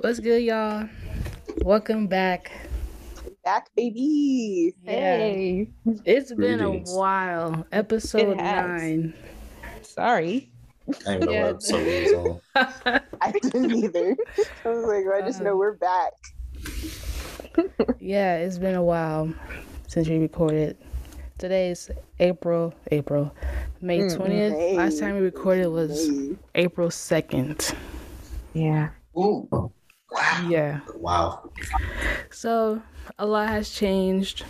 What's 0.00 0.20
good, 0.20 0.42
y'all? 0.42 0.88
Welcome 1.62 2.06
back. 2.06 2.52
Back, 3.44 3.68
baby. 3.74 4.74
Yeah. 4.84 4.92
Hey, 5.16 5.68
It's 6.04 6.32
been 6.32 6.60
a 6.60 6.70
while. 6.94 7.66
Episode 7.72 8.36
nine. 8.36 9.14
sorry. 9.82 10.50
I 11.06 11.18
didn't 11.18 11.24
know 11.26 11.32
Yeah. 11.32 11.42
what 11.42 11.50
episode 11.54 11.86
it 11.86 12.16
was 12.16 12.40
on. 12.54 13.00
I 13.20 13.32
didn't 13.32 13.72
either. 13.74 14.16
I 14.64 14.68
was 14.68 14.84
like, 14.86 15.04
I 15.22 15.26
just 15.26 15.40
know 15.42 15.56
we're 15.56 15.74
back. 15.76 16.12
yeah, 18.00 18.36
it's 18.36 18.58
been 18.58 18.74
a 18.76 18.82
while 18.84 19.32
since 19.88 20.08
we 20.08 20.18
recorded. 20.18 20.76
Today's 21.38 21.90
April, 22.20 22.74
April, 22.90 23.32
May 23.80 24.00
Mm, 24.00 24.16
20th. 24.16 24.52
May. 24.52 24.76
Last 24.76 24.98
time 24.98 25.14
we 25.16 25.20
recorded 25.22 25.68
was 25.68 26.06
Hey. 26.08 26.36
April 26.54 26.88
2nd. 26.90 27.74
Yeah. 28.54 28.90
Ooh. 29.16 29.48
Wow. 30.10 30.46
Yeah. 30.48 30.80
Wow. 30.94 31.50
So 32.30 32.80
a 33.18 33.26
lot 33.26 33.48
has 33.48 33.70
changed. 33.70 34.44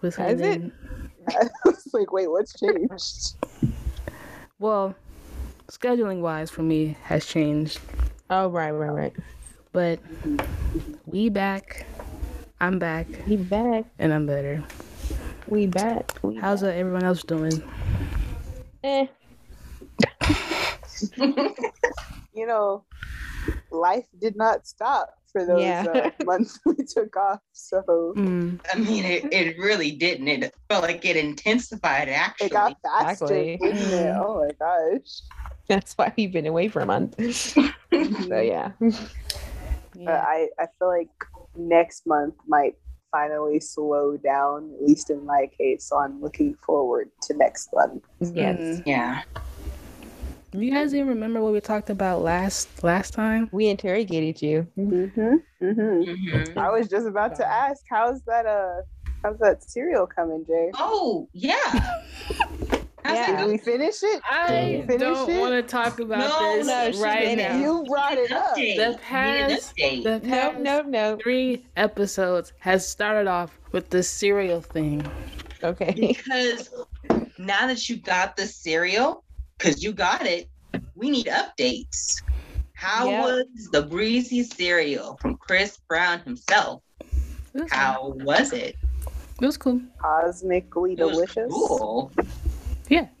With 0.00 0.16
Has 0.16 0.40
it? 0.40 0.62
I 1.28 1.48
was 1.64 1.88
like, 1.92 2.12
wait, 2.12 2.30
what's 2.30 2.58
changed? 2.58 3.36
Well, 4.58 4.94
scheduling 5.70 6.20
wise 6.20 6.50
for 6.50 6.62
me 6.62 6.96
has 7.04 7.26
changed. 7.26 7.80
Oh, 8.30 8.48
right, 8.48 8.70
right, 8.70 8.90
right. 8.90 9.12
But 9.72 9.98
we 11.06 11.28
back. 11.28 11.86
I'm 12.60 12.78
back 12.78 13.06
We 13.26 13.36
back. 13.36 13.84
and 13.98 14.12
I'm 14.12 14.26
better. 14.26 14.62
We 15.48 15.66
back. 15.66 16.10
We 16.22 16.36
How's 16.36 16.62
uh, 16.62 16.68
everyone 16.68 17.04
else 17.04 17.22
doing? 17.22 17.62
Eh. 18.82 19.06
You 22.34 22.46
know, 22.46 22.84
life 23.70 24.06
did 24.20 24.36
not 24.36 24.66
stop 24.66 25.08
for 25.32 25.44
those 25.44 25.62
Yeah. 25.62 25.84
uh, 25.88 26.10
months 26.24 26.58
we 26.66 26.74
took 26.84 27.16
off. 27.16 27.40
So 27.52 27.82
Mm, 28.16 28.60
I 28.72 28.78
mean, 28.78 29.04
it, 29.04 29.24
it 29.32 29.58
really 29.58 29.90
didn't. 29.90 30.28
It 30.28 30.54
felt 30.68 30.82
like 30.84 31.04
it 31.04 31.16
intensified, 31.16 32.08
actually. 32.08 32.46
it 32.46 32.52
got 32.52 32.76
faster, 32.82 33.26
Exactly. 33.26 33.56
didn't 33.60 33.92
it? 33.92 34.14
Mhm. 34.14 34.22
Oh 34.24 34.46
my 34.46 34.52
gosh. 34.98 35.20
That's 35.68 35.94
why 35.94 36.12
we've 36.16 36.32
been 36.32 36.46
away 36.46 36.68
for 36.68 36.80
a 36.80 36.86
month. 36.86 37.16
so 37.52 38.40
yeah. 38.40 38.72
But 38.80 38.92
yeah. 39.96 40.24
I, 40.26 40.48
I 40.58 40.66
feel 40.78 40.88
like 40.88 41.08
next 41.56 42.06
month 42.06 42.34
might 42.46 42.74
finally 43.10 43.60
slow 43.60 44.16
down, 44.16 44.72
at 44.76 44.86
least 44.86 45.10
in 45.10 45.24
my 45.24 45.48
case. 45.58 45.86
So 45.86 45.98
I'm 45.98 46.20
looking 46.20 46.54
forward 46.54 47.10
to 47.22 47.34
next 47.36 47.70
month. 47.74 48.04
Yes. 48.20 48.58
Mm. 48.58 48.82
yeah. 48.86 49.22
You 50.56 50.70
guys 50.70 50.94
even 50.94 51.08
remember 51.08 51.40
what 51.40 51.52
we 51.52 51.60
talked 51.60 51.90
about 51.90 52.22
last 52.22 52.84
last 52.84 53.12
time? 53.12 53.48
We 53.50 53.66
interrogated 53.66 54.40
you. 54.40 54.66
Mm-hmm. 54.78 55.36
Mm-hmm. 55.64 56.52
hmm 56.52 56.58
I 56.58 56.70
was 56.70 56.86
just 56.88 57.06
about 57.08 57.34
to 57.36 57.46
ask, 57.46 57.82
how's 57.90 58.22
that 58.22 58.46
uh 58.46 58.82
how's 59.24 59.36
that 59.38 59.64
cereal 59.64 60.06
coming, 60.06 60.44
Jay? 60.46 60.70
Oh, 60.74 61.28
yeah. 61.32 61.56
How's 63.04 63.18
Yeah. 63.18 63.34
it 63.34 63.36
Did 63.40 63.48
we 63.48 63.58
finish 63.58 64.02
it? 64.02 64.22
I 64.24 64.82
Finish 64.86 64.98
don't 64.98 65.28
it? 65.28 65.38
want 65.38 65.52
to 65.52 65.62
talk 65.62 66.00
about 66.00 66.20
No, 66.20 66.56
this 66.56 66.66
no, 66.96 67.02
right 67.04 67.36
didn't. 67.36 67.60
now. 67.60 67.60
You 67.60 67.84
brought 67.86 68.14
it 68.16 68.32
up. 68.32 68.56
Update. 68.56 68.76
The 68.76 68.86
Need 68.86 68.94
an 68.94 68.98
past- 68.98 69.76
update. 69.76 70.02
The 70.04 70.10
Nope, 70.20 70.22
past 70.22 70.58
nope, 70.60 70.86
nope. 70.86 71.20
three 71.22 71.66
episodes 71.76 72.54
has 72.60 72.88
started 72.88 73.26
off 73.28 73.58
with 73.72 73.90
the 73.90 74.02
cereal 74.02 74.62
thing. 74.62 75.04
Okay. 75.62 75.92
because 75.98 76.70
now 77.36 77.66
that 77.66 77.90
you 77.90 77.96
got 77.98 78.38
the 78.38 78.46
cereal, 78.46 79.22
because 79.58 79.82
you 79.82 79.92
got 79.92 80.26
it, 80.26 80.48
we 80.94 81.10
need 81.10 81.26
updates. 81.26 82.22
How 82.74 83.08
Yeah. 83.08 83.22
was 83.22 83.46
the 83.72 83.82
breezy 83.82 84.42
cereal 84.42 85.16
from 85.20 85.36
Chris 85.36 85.78
Brown 85.88 86.20
himself? 86.20 86.82
Was, 87.54 87.70
How 87.70 88.12
was 88.16 88.52
it? 88.52 88.76
it 89.40 89.46
was 89.46 89.56
cool. 89.56 89.80
Cosmically 90.00 90.94
It 90.94 90.98
was 91.04 91.12
delicious. 91.12 91.52
cool. 91.52 92.12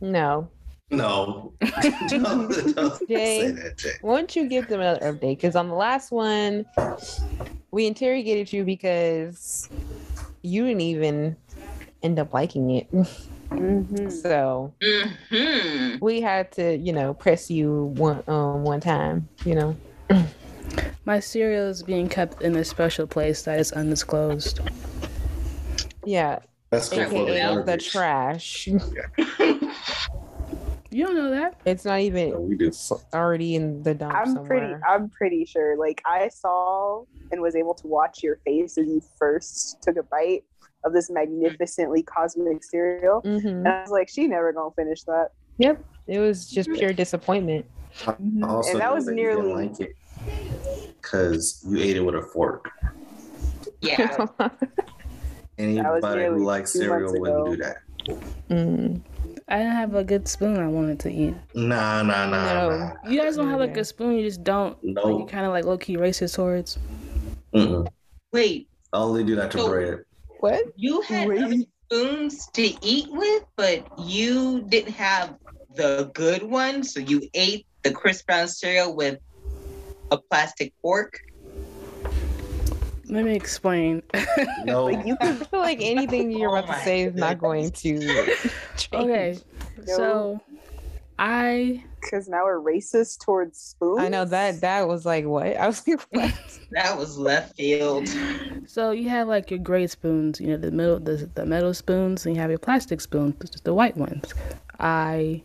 No. 0.00 0.48
No. 0.90 1.54
don't, 2.08 2.74
don't 2.74 3.08
Jay. 3.08 3.40
say 3.40 3.50
that, 3.52 3.78
Jay. 3.78 3.90
Why 4.02 4.16
don't 4.16 4.36
you 4.36 4.48
give 4.48 4.68
them 4.68 4.80
another 4.80 5.12
update? 5.12 5.36
Because 5.38 5.56
on 5.56 5.68
the 5.68 5.74
last 5.74 6.12
one, 6.12 6.66
we 7.70 7.86
interrogated 7.86 8.52
you 8.52 8.64
because 8.64 9.68
you 10.42 10.66
didn't 10.66 10.82
even 10.82 11.36
end 12.02 12.18
up 12.18 12.32
liking 12.34 12.70
it. 12.70 12.88
Mhm. 13.50 14.10
So 14.10 14.74
hmm 15.30 15.96
we 16.00 16.20
had 16.20 16.50
to, 16.52 16.76
you 16.76 16.92
know, 16.92 17.14
press 17.14 17.50
you 17.50 17.92
one 17.96 18.22
um 18.28 18.64
one 18.64 18.80
time, 18.80 19.28
you 19.44 19.54
know. 19.54 19.76
My 21.04 21.20
cereal 21.20 21.66
is 21.68 21.82
being 21.82 22.08
kept 22.08 22.42
in 22.42 22.56
a 22.56 22.64
special 22.64 23.06
place 23.06 23.42
that 23.42 23.58
is 23.60 23.72
undisclosed. 23.72 24.60
Yeah, 26.04 26.40
That's 26.70 26.88
good 26.88 27.08
for 27.08 27.24
the 27.26 27.32
aka 27.32 27.54
the 27.54 27.54
garbage. 27.54 27.90
trash. 27.90 28.68
You 30.90 31.06
don't 31.06 31.16
know 31.16 31.30
that? 31.30 31.56
It's 31.64 31.84
not 31.84 31.96
No, 31.96 32.00
even 32.02 32.48
we 32.48 32.56
do. 32.56 32.70
already 33.12 33.56
in 33.56 33.82
the 33.82 33.94
dump 33.94 34.14
I'm 34.14 34.26
somewhere. 34.26 34.46
pretty 34.46 34.74
I'm 34.86 35.10
pretty 35.10 35.44
sure. 35.44 35.76
Like 35.76 36.00
I 36.06 36.28
saw 36.28 37.02
and 37.32 37.40
was 37.42 37.56
able 37.56 37.74
to 37.74 37.88
watch 37.88 38.22
your 38.22 38.36
face 38.44 38.78
as 38.78 38.86
you 38.86 39.02
first 39.18 39.78
took 39.82 39.96
a 39.96 40.04
bite 40.04 40.44
of 40.84 40.92
this 40.92 41.10
magnificently 41.10 42.02
cosmic 42.02 42.62
cereal. 42.64 43.22
Mhm. 43.22 43.44
And 43.46 43.68
I 43.68 43.82
was 43.82 43.90
like, 43.90 44.08
she 44.08 44.26
never 44.26 44.52
gonna 44.52 44.70
finish 44.76 45.02
that. 45.04 45.30
Yep, 45.58 45.82
it 46.06 46.18
was 46.18 46.48
just 46.48 46.70
pure 46.72 46.92
disappointment. 46.92 47.64
I 48.06 48.14
also 48.42 48.72
And 48.72 48.80
that 48.80 48.92
was 48.94 49.06
you 49.06 49.14
didn't 49.14 49.44
nearly- 49.46 49.68
like 49.68 49.80
it 49.80 49.92
because 51.00 51.64
you 51.68 51.78
ate 51.78 51.96
it 51.96 52.00
with 52.00 52.14
a 52.16 52.22
fork. 52.22 52.70
Yeah. 53.80 54.26
Anybody 55.58 56.24
who 56.24 56.44
likes 56.44 56.72
cereal 56.72 57.12
wouldn't 57.20 57.46
do 57.46 57.56
that. 57.62 57.76
Mm. 58.50 59.00
I 59.48 59.58
didn't 59.58 59.72
have 59.72 59.94
a 59.94 60.02
good 60.02 60.26
spoon 60.26 60.58
I 60.58 60.66
wanted 60.66 60.98
to 61.00 61.12
eat. 61.12 61.34
Nah, 61.54 62.02
nah, 62.02 62.26
nah, 62.28 62.68
No. 62.68 62.76
nah. 62.78 62.92
You 63.08 63.20
guys 63.20 63.36
don't 63.36 63.48
have 63.50 63.60
like 63.60 63.74
Yeah. 63.74 63.82
a 63.82 63.84
spoon, 63.84 64.16
you 64.16 64.22
just 64.24 64.42
don't. 64.42 64.76
Like 64.82 65.04
you 65.18 65.26
kind 65.26 65.46
of 65.46 65.52
like 65.52 65.64
low 65.64 65.78
key 65.78 65.96
racist 65.96 66.34
towards. 66.34 66.78
Mm-mm. 67.54 67.86
Wait, 68.32 68.68
I 68.92 68.96
only 68.98 69.22
do 69.22 69.36
that 69.36 69.50
to 69.52 69.58
So- 69.58 69.68
bread. 69.68 70.04
What? 70.44 70.62
you 70.76 71.00
had 71.00 71.26
Wait. 71.26 71.66
spoons 71.90 72.46
to 72.52 72.62
eat 72.86 73.06
with, 73.10 73.44
but 73.56 73.86
you 73.98 74.60
didn't 74.68 74.92
have 74.92 75.36
the 75.74 76.10
good 76.12 76.42
one, 76.42 76.84
so 76.84 77.00
you 77.00 77.22
ate 77.32 77.66
the 77.82 77.90
Chris 77.90 78.22
Brown 78.22 78.46
cereal 78.48 78.94
with 78.94 79.18
a 80.10 80.18
plastic 80.18 80.74
fork. 80.82 81.18
Let 83.08 83.24
me 83.24 83.34
explain. 83.34 84.02
No. 84.66 84.84
Like 84.84 85.06
you 85.06 85.16
I 85.18 85.32
could 85.32 85.46
feel 85.46 85.60
like 85.60 85.78
anything 85.80 86.30
you're 86.30 86.50
Oh 86.50 86.56
about 86.58 86.66
to 86.66 86.72
oh 86.72 86.76
my 86.76 86.84
say 86.84 87.02
is 87.04 87.14
not 87.14 87.38
going 87.38 87.70
to 87.70 87.96
change. 88.76 88.92
okay, 88.92 89.38
No. 89.78 89.84
so 89.86 90.40
I 91.18 91.84
because 92.00 92.28
now 92.28 92.44
we're 92.44 92.60
racist 92.60 93.20
towards 93.24 93.58
spoons. 93.58 94.00
I 94.00 94.08
know 94.08 94.24
that 94.24 94.60
that 94.62 94.88
was 94.88 95.06
like 95.06 95.24
what? 95.24 95.56
I 95.56 95.66
was 95.66 95.86
like, 95.86 96.00
what? 96.10 96.34
That 96.72 96.98
was 96.98 97.16
left 97.16 97.54
field. 97.56 98.08
so 98.66 98.90
you 98.90 99.08
have 99.08 99.28
like 99.28 99.48
your 99.50 99.60
gray 99.60 99.86
spoons, 99.86 100.40
you 100.40 100.48
know, 100.48 100.56
the 100.56 100.72
middle 100.72 100.98
the, 100.98 101.30
the 101.34 101.46
metal 101.46 101.72
spoons, 101.72 102.26
and 102.26 102.34
you 102.34 102.40
have 102.40 102.50
your 102.50 102.58
plastic 102.58 103.00
spoons, 103.00 103.34
which 103.38 103.54
is 103.54 103.60
the 103.60 103.72
white 103.74 103.96
ones. 103.96 104.34
I 104.80 105.42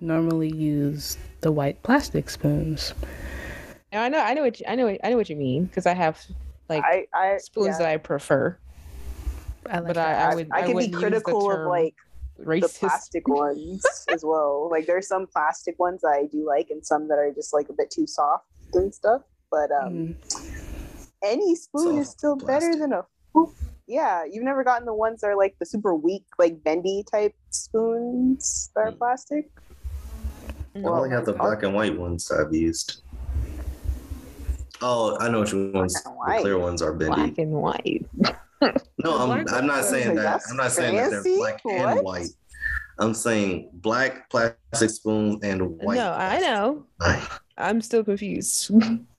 normally 0.00 0.50
use 0.50 1.18
the 1.42 1.52
white 1.52 1.82
plastic 1.82 2.30
spoons. 2.30 2.94
No, 3.92 4.00
I 4.00 4.08
know, 4.08 4.18
I 4.20 4.32
know 4.32 4.42
what 4.42 4.60
you, 4.60 4.66
I 4.66 4.76
know, 4.76 4.86
what- 4.86 5.00
I 5.04 5.10
know 5.10 5.16
what 5.16 5.28
you 5.28 5.36
mean 5.36 5.66
because 5.66 5.84
I 5.84 5.92
have 5.94 6.24
like 6.70 6.82
I, 6.84 7.06
I 7.12 7.36
spoons 7.38 7.66
yeah. 7.72 7.78
that 7.78 7.88
I 7.88 7.96
prefer, 7.98 8.56
I 9.66 9.78
like 9.80 9.88
but 9.88 9.94
that. 9.96 10.22
I, 10.22 10.28
I 10.28 10.30
I, 10.30 10.34
would 10.36 10.48
I 10.52 10.60
can 10.62 10.68
be 10.68 10.74
wouldn't 10.74 10.92
use 10.92 11.00
the 11.02 11.08
critical 11.08 11.50
of 11.50 11.56
term 11.56 11.68
like 12.44 12.62
the 12.62 12.68
plastic 12.68 13.26
ones 13.28 13.84
as 14.10 14.24
well. 14.24 14.68
Like 14.70 14.86
there's 14.86 15.08
some 15.08 15.26
plastic 15.26 15.78
ones 15.78 16.00
that 16.02 16.08
I 16.08 16.26
do 16.26 16.46
like, 16.46 16.70
and 16.70 16.84
some 16.84 17.08
that 17.08 17.18
are 17.18 17.30
just 17.32 17.52
like 17.54 17.68
a 17.68 17.72
bit 17.72 17.90
too 17.90 18.06
soft 18.06 18.46
and 18.74 18.94
stuff. 18.94 19.22
But 19.50 19.70
um, 19.72 20.14
Mm. 20.24 20.76
any 21.22 21.54
spoon 21.54 21.98
is 21.98 22.06
Soft 22.08 22.18
still 22.18 22.36
better 22.36 22.76
than 22.76 22.92
a. 22.92 23.04
Yeah, 23.86 24.24
you've 24.24 24.44
never 24.44 24.62
gotten 24.62 24.86
the 24.86 24.94
ones 24.94 25.20
that 25.20 25.26
are 25.28 25.36
like 25.36 25.56
the 25.58 25.66
super 25.66 25.94
weak, 25.94 26.24
like 26.38 26.62
bendy 26.62 27.04
type 27.10 27.34
spoons 27.50 28.70
that 28.74 28.80
are 28.82 28.92
Mm. 28.92 28.98
plastic. 28.98 29.50
I 30.76 30.78
only 30.86 31.10
have 31.10 31.26
the 31.26 31.32
black 31.32 31.64
and 31.64 31.74
white 31.74 31.98
ones 31.98 32.30
I've 32.30 32.54
used. 32.54 33.02
Oh, 34.80 35.18
I 35.18 35.28
know 35.28 35.40
which 35.40 35.52
ones. 35.52 36.00
Black 36.02 36.16
and 36.16 36.36
The 36.38 36.40
clear 36.42 36.58
ones 36.58 36.80
are 36.82 36.92
bendy. 36.92 37.14
black 37.14 37.34
bendy. 37.36 37.42
and 37.42 37.52
white. 37.52 38.06
No, 39.02 39.18
I'm, 39.32 39.46
I'm 39.48 39.66
not 39.66 39.84
saying 39.84 40.14
that. 40.16 40.40
I'm 40.50 40.56
not 40.56 40.72
saying 40.72 40.96
that 40.96 41.10
they're 41.10 41.36
black 41.36 41.60
What? 41.64 41.96
and 41.96 42.04
white. 42.04 42.28
I'm 42.98 43.14
saying 43.14 43.70
black 43.74 44.28
plastic 44.28 44.90
spoons 44.90 45.42
and 45.42 45.62
white. 45.82 45.96
no, 45.96 46.12
I 46.12 46.38
know. 46.40 46.84
I'm 47.56 47.80
still 47.80 48.04
confused. 48.04 48.70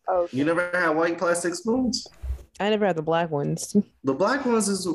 Oh, 0.07 0.27
You 0.31 0.45
never 0.45 0.69
had 0.73 0.89
white 0.89 1.17
plastic 1.17 1.55
spoons? 1.55 2.05
I 2.59 2.69
never 2.69 2.85
had 2.85 2.95
the 2.95 3.01
black 3.01 3.31
ones. 3.31 3.75
The 4.03 4.13
black 4.13 4.45
ones 4.45 4.67
is 4.69 4.87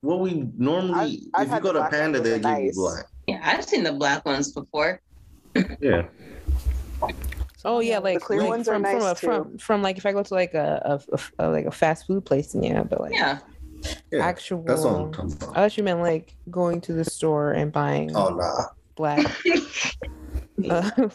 what 0.00 0.20
we 0.20 0.48
normally. 0.56 0.94
I've- 0.98 1.30
I've 1.34 1.48
if 1.48 1.54
you 1.54 1.60
go 1.60 1.72
to 1.74 1.88
Panda, 1.90 2.20
they 2.20 2.38
they're 2.38 2.56
give 2.56 2.64
you 2.66 2.72
black. 2.74 3.06
Yeah, 3.26 3.40
I've 3.42 3.64
seen 3.64 3.84
the 3.84 3.92
black 3.92 4.24
ones 4.24 4.52
before. 4.52 5.00
Yeah. 5.80 6.06
Oh 7.66 7.80
yeah, 7.80 7.98
like 7.98 8.20
clear 8.20 8.40
like 8.40 8.48
ones 8.48 8.68
are 8.68 8.74
from 8.74 8.82
from, 8.84 8.92
nice, 8.98 9.12
a, 9.12 9.14
from 9.14 9.58
from 9.58 9.82
like 9.82 9.96
if 9.96 10.04
I 10.04 10.12
go 10.12 10.22
to 10.22 10.34
like 10.34 10.52
a, 10.54 11.00
a, 11.10 11.14
a- 11.14 11.46
a- 11.46 11.50
like 11.50 11.64
a 11.66 11.70
fast 11.70 12.06
food 12.06 12.24
place, 12.24 12.54
yeah, 12.54 12.82
but 12.82 13.00
like 13.00 13.12
Yeah. 13.12 13.38
Yeah, 14.10 14.20
actual. 14.26 14.62
that's 14.64 14.82
what 14.82 14.94
I'm 14.94 15.12
talking 15.12 15.36
I 15.50 15.54
thought 15.54 15.76
you 15.76 15.82
meant 15.84 16.00
like 16.00 16.34
going 16.50 16.80
to 16.82 16.92
the 16.92 17.04
store 17.04 17.52
and 17.52 17.72
buying 17.72 18.14
Oh 18.14 18.30
nah. 18.30 18.66
black. 18.94 19.24
uh, 20.70 20.90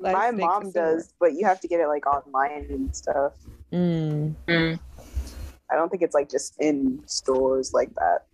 My 0.00 0.30
mom 0.30 0.70
silver. 0.70 0.96
does, 0.96 1.12
but 1.18 1.32
you 1.34 1.44
have 1.46 1.60
to 1.60 1.68
get 1.68 1.80
it 1.80 1.88
like 1.88 2.06
online 2.06 2.66
and 2.70 2.94
stuff. 2.94 3.32
Mm, 3.72 4.34
Mm, 4.48 4.78
I 5.70 5.74
don't 5.76 5.88
think 5.90 6.02
it's 6.02 6.14
like 6.14 6.28
just 6.30 6.60
in 6.60 7.02
stores 7.06 7.72
like 7.72 7.94
that. 7.94 8.26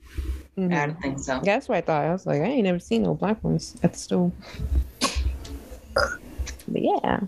mhm. 0.56 0.74
I 0.74 0.86
don't 0.86 1.00
think 1.02 1.18
so. 1.18 1.34
Yeah, 1.36 1.40
that's 1.56 1.68
what 1.68 1.76
I 1.78 1.80
thought. 1.82 2.04
I 2.04 2.12
was 2.12 2.26
like, 2.26 2.40
I 2.40 2.44
ain't 2.46 2.64
never 2.64 2.78
seen 2.78 3.02
no 3.02 3.14
black 3.14 3.42
ones 3.44 3.76
at 3.82 3.92
the 3.92 3.98
store. 3.98 4.32
But 6.68 6.82
yeah. 6.82 7.20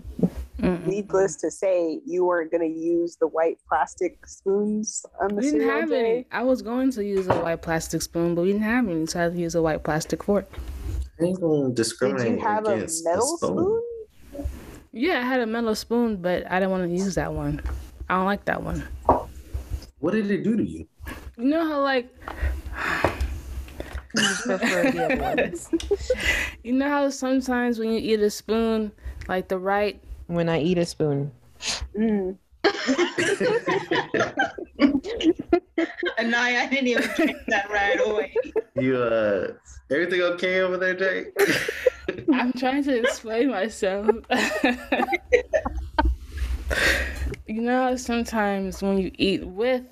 Mm-mm. 0.59 0.85
Needless 0.85 1.35
to 1.37 1.49
say, 1.51 2.01
you 2.05 2.25
weren't 2.25 2.51
gonna 2.51 2.65
use 2.65 3.15
the 3.15 3.27
white 3.27 3.57
plastic 3.67 4.25
spoons 4.27 5.05
on 5.21 5.29
the 5.29 5.35
We 5.35 5.41
didn't 5.51 5.69
have 5.69 5.89
Jay. 5.89 5.99
any. 5.99 6.25
I 6.31 6.43
was 6.43 6.61
going 6.61 6.91
to 6.91 7.03
use 7.03 7.27
a 7.27 7.35
white 7.39 7.61
plastic 7.61 8.01
spoon, 8.01 8.35
but 8.35 8.41
we 8.41 8.49
didn't 8.51 8.63
have 8.63 8.87
any, 8.87 9.05
so 9.05 9.19
I 9.19 9.23
had 9.23 9.33
to 9.35 9.39
use 9.39 9.55
a 9.55 9.61
white 9.61 9.83
plastic 9.83 10.23
fork. 10.23 10.47
I 11.21 11.25
ain't 11.25 11.39
gonna 11.39 11.73
Did 11.73 11.87
you 12.01 12.39
have 12.41 12.65
a 12.65 12.69
metal 12.77 12.87
spoon. 12.87 13.37
spoon? 13.37 14.45
Yeah, 14.91 15.19
I 15.19 15.23
had 15.23 15.39
a 15.39 15.45
metal 15.45 15.75
spoon, 15.75 16.17
but 16.17 16.49
I 16.51 16.59
didn't 16.59 16.71
want 16.71 16.83
to 16.83 16.89
use 16.89 17.15
that 17.15 17.33
one. 17.33 17.61
I 18.09 18.15
don't 18.15 18.25
like 18.25 18.45
that 18.45 18.61
one. 18.63 18.83
What 19.99 20.11
did 20.13 20.31
it 20.31 20.43
do 20.43 20.55
to 20.57 20.63
you? 20.63 20.87
You 21.37 21.43
know 21.45 21.65
how 21.67 21.81
like 21.81 22.09
You 24.15 24.21
just 24.21 24.43
prefer 24.45 24.91
the 24.91 25.05
other 25.05 25.35
ones. 25.43 25.69
you 26.63 26.73
know 26.73 26.87
how 26.89 27.09
sometimes 27.09 27.79
when 27.79 27.91
you 27.91 27.99
eat 27.99 28.19
a 28.21 28.29
spoon, 28.29 28.91
like 29.27 29.47
the 29.47 29.59
right 29.59 30.01
When 30.29 30.47
I 30.47 30.61
eat 30.61 30.77
a 30.77 30.85
spoon. 30.85 31.31
Mm. 31.97 32.37
And 36.17 36.35
I, 36.35 36.63
I 36.63 36.67
didn't 36.67 36.87
even 36.87 37.03
catch 37.03 37.35
that 37.47 37.69
right 37.69 37.97
away. 38.05 38.35
you 38.75 38.97
uh, 38.97 39.53
everything 39.89 40.19
okay 40.21 40.59
over 40.59 40.75
there, 40.77 40.93
Jake? 40.93 41.27
I'm 42.33 42.51
trying 42.53 42.83
to 42.83 42.99
explain 42.99 43.51
myself. 43.51 44.09
you 47.47 47.61
know 47.61 47.95
sometimes 47.95 48.81
when 48.81 48.97
you 48.97 49.11
eat 49.17 49.47
with 49.47 49.83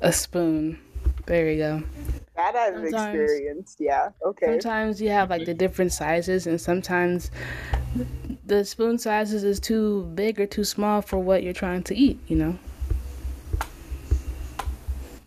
a 0.00 0.12
spoon, 0.12 0.78
there 1.26 1.48
you 1.50 1.58
go. 1.58 1.82
That 2.38 2.54
I've 2.54 2.74
Sometimes. 2.74 2.94
experienced. 2.94 3.80
Yeah. 3.80 4.10
Okay. 4.24 4.46
Sometimes 4.46 5.02
you 5.02 5.08
have 5.08 5.28
like 5.28 5.44
the 5.44 5.54
different 5.54 5.92
sizes, 5.92 6.46
and 6.46 6.60
sometimes 6.60 7.32
the 8.46 8.64
spoon 8.64 8.96
sizes 8.96 9.42
is 9.42 9.58
too 9.58 10.04
big 10.14 10.38
or 10.38 10.46
too 10.46 10.62
small 10.62 11.02
for 11.02 11.18
what 11.18 11.42
you're 11.42 11.52
trying 11.52 11.82
to 11.82 11.96
eat. 11.96 12.16
You 12.28 12.36
know. 12.36 12.58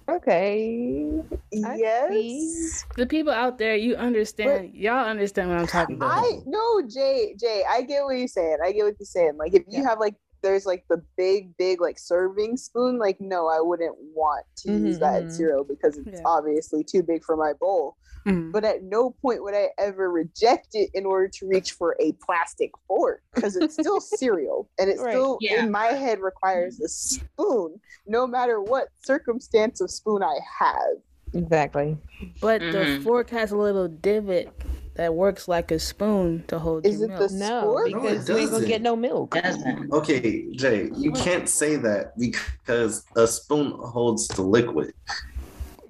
Okay. 0.08 1.22
I 1.66 1.76
yes. 1.76 2.86
The 2.96 3.06
people 3.06 3.34
out 3.34 3.58
there, 3.58 3.76
you 3.76 3.96
understand. 3.96 4.74
y'all 4.74 5.06
understand 5.06 5.50
what 5.50 5.60
I'm 5.60 5.68
talking 5.68 5.98
about. 5.98 6.12
I 6.12 6.40
no, 6.46 6.82
Jay, 6.88 7.36
Jay, 7.38 7.66
I 7.70 7.82
get 7.82 8.06
what 8.06 8.18
you're 8.18 8.30
saying. 8.30 8.60
I 8.64 8.72
get 8.72 8.86
what 8.86 8.96
you're 8.98 9.06
saying. 9.06 9.36
Like 9.36 9.54
if 9.54 9.64
you 9.68 9.84
have 9.84 10.00
like 10.00 10.16
there's 10.42 10.66
like 10.66 10.86
the 10.90 11.04
big, 11.18 11.56
big 11.58 11.82
like 11.82 12.00
serving 12.00 12.58
spoon, 12.58 12.98
like 12.98 13.20
no, 13.20 13.48
I 13.48 13.60
wouldn't 13.62 13.96
want 14.14 14.46
to 14.58 14.72
use 14.72 14.98
Mhm, 14.98 15.00
that 15.00 15.18
in 15.22 15.28
mhm. 15.28 15.32
cereal 15.32 15.64
because 15.64 15.98
it's 15.98 16.08
Yeah. 16.14 16.22
obviously 16.26 16.84
too 16.84 17.04
big 17.04 17.24
for 17.24 17.36
my 17.38 17.54
bowl. 17.54 17.98
Mhm. 18.28 18.52
But 18.52 18.66
at 18.66 18.84
no 18.84 19.12
point 19.22 19.44
would 19.44 19.56
I 19.56 19.70
ever 19.78 20.12
reject 20.12 20.70
it 20.74 20.90
in 20.94 21.06
order 21.06 21.28
to 21.28 21.48
reach 21.48 21.72
for 21.72 21.96
a 22.00 22.12
plastic 22.26 22.72
fork 22.88 23.22
because 23.34 23.56
it's 23.56 23.74
still 23.74 24.00
cereal 24.02 24.70
and 24.80 24.90
it 24.90 25.00
Right. 25.00 25.12
still 25.14 25.38
Yeah. 25.42 25.64
in 25.64 25.72
my 25.72 25.88
head 25.88 26.20
requires 26.20 26.80
a 26.82 26.88
spoon, 26.90 27.80
no 28.08 28.28
matter 28.28 28.62
what 28.62 28.90
circumstance 29.04 29.82
of 29.82 29.90
spoon 29.90 30.22
I 30.24 30.40
have. 30.60 30.98
Exactly. 31.34 31.98
But 32.42 32.60
the 32.60 32.86
Mhm. 32.86 33.04
fork 33.04 33.30
has 33.30 33.52
a 33.52 33.58
little 33.58 33.88
divot 33.88 34.52
that 34.96 35.14
works 35.14 35.48
like 35.48 35.72
a 35.72 35.80
spoon 35.80 36.44
to 36.48 36.60
hold 36.60 36.86
Is 36.86 37.00
your 37.00 37.06
it 37.12 37.18
milk. 37.18 37.30
the 37.30 37.38
No, 37.38 37.66
Spork? 37.66 37.92
No, 37.92 38.00
it 38.08 38.12
because 38.14 38.30
we 38.30 38.36
ain't 38.42 38.52
gonna 38.52 38.68
get 38.68 38.82
no 38.82 38.96
milk. 38.96 39.36
Doesn't. 39.36 39.92
Okay, 39.94 40.52
Jay, 40.54 40.90
you 40.96 41.12
can't 41.12 41.48
say 41.48 41.76
that 41.78 42.18
because 42.18 43.06
a 43.16 43.26
spoon 43.28 43.72
holds 43.72 44.28
the 44.28 44.42
liquid. 44.42 44.94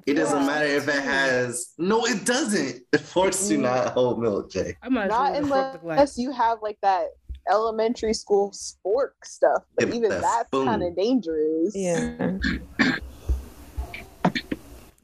It 0.06 0.16
doesn't 0.16 0.40
Yeah. 0.42 0.46
matter 0.48 0.66
if 0.66 0.88
it 0.88 1.02
has. 1.04 1.74
No, 1.78 2.06
it 2.06 2.26
doesn't. 2.26 2.82
Forks 3.02 3.48
do 3.48 3.58
not 3.58 3.88
mm. 3.88 3.92
hold 3.92 4.20
milk, 4.22 4.52
Jay. 4.52 4.76
I'm 4.82 4.94
not, 4.94 5.08
Not 5.10 5.36
sure 5.36 5.42
what 5.42 5.42
the 5.42 5.48
fork 5.48 5.74
look 5.74 5.84
like. 5.84 5.92
unless 5.94 6.18
you 6.18 6.32
have 6.32 6.60
like 6.62 6.78
that 6.82 7.08
elementary 7.50 8.14
school 8.14 8.52
spork 8.52 9.12
stuff. 9.24 9.64
But 9.78 9.90
Yeah, 9.90 9.94
even 9.96 10.10
that's 10.10 10.50
kind 10.52 10.84
of 10.84 10.96
dangerous. 10.96 11.76
Yeah. 11.76 12.38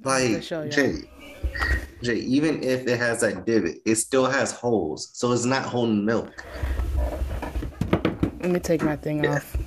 Like 0.04 0.44
show 0.44 0.62
y'all. 0.62 0.70
Jay, 0.70 0.94
Jay, 2.04 2.16
even 2.16 2.62
if 2.64 2.88
it 2.88 2.98
has 3.00 3.22
that 3.22 3.46
divot, 3.46 3.78
it 3.86 3.96
still 3.96 4.26
has 4.26 4.52
holes, 4.52 5.10
so 5.14 5.32
it's 5.32 5.46
not 5.46 5.64
holding 5.64 6.06
milk. 6.06 6.44
Let 8.40 8.52
me 8.52 8.60
take 8.60 8.84
my 8.84 8.96
thing 8.96 9.24
Yeah. 9.24 9.36
off. 9.38 9.58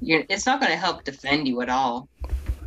You're, 0.00 0.24
it's 0.28 0.46
not 0.46 0.60
going 0.60 0.70
to 0.72 0.76
help 0.78 1.04
defend 1.04 1.48
you 1.48 1.60
at 1.62 1.68
all. 1.68 2.08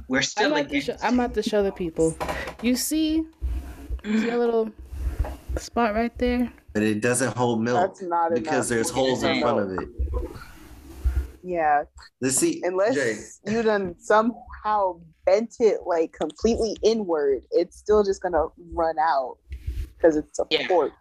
We're 0.07 0.18
I'm 0.18 0.24
still 0.24 0.51
about, 0.51 0.69
to 0.69 0.78
against. 0.78 0.88
show, 0.88 0.96
I'm 1.01 1.19
about 1.19 1.34
to 1.36 1.44
show 1.44 1.62
the 1.63 1.72
people. 1.72 2.18
You 2.62 2.75
see, 2.75 3.24
you 4.04 4.19
see 4.19 4.30
a 4.30 4.38
little 4.38 4.72
spot 5.57 5.94
right 5.94 6.16
there? 6.18 6.52
But 6.74 6.84
it 6.84 7.02
doesn't 7.02 7.36
hold 7.38 7.62
milk 7.62 7.80
That's 7.80 8.02
not 8.02 8.34
because 8.34 8.48
enough. 8.48 8.68
there's 8.69 8.90
holes 8.90 9.24
in 9.24 9.42
front 9.42 9.60
of 9.60 9.72
it. 9.80 9.90
Yeah, 11.44 11.84
Let's 12.22 12.36
see, 12.36 12.62
unless 12.66 12.95
Jay. 12.95 13.52
you 13.52 13.63
done 13.63 13.95
somehow 14.00 15.00
bent 15.30 15.56
it 15.60 15.81
like 15.86 16.12
completely 16.14 16.76
inward, 16.81 17.44
it's 17.52 17.78
still 17.78 18.04
just 18.04 18.22
gonna 18.22 18.46
run 18.74 18.98
out 19.00 19.38
because 19.96 20.16
it's 20.16 20.40
a 20.40 20.46
Yeah. 20.50 20.68
fork. 20.68 20.92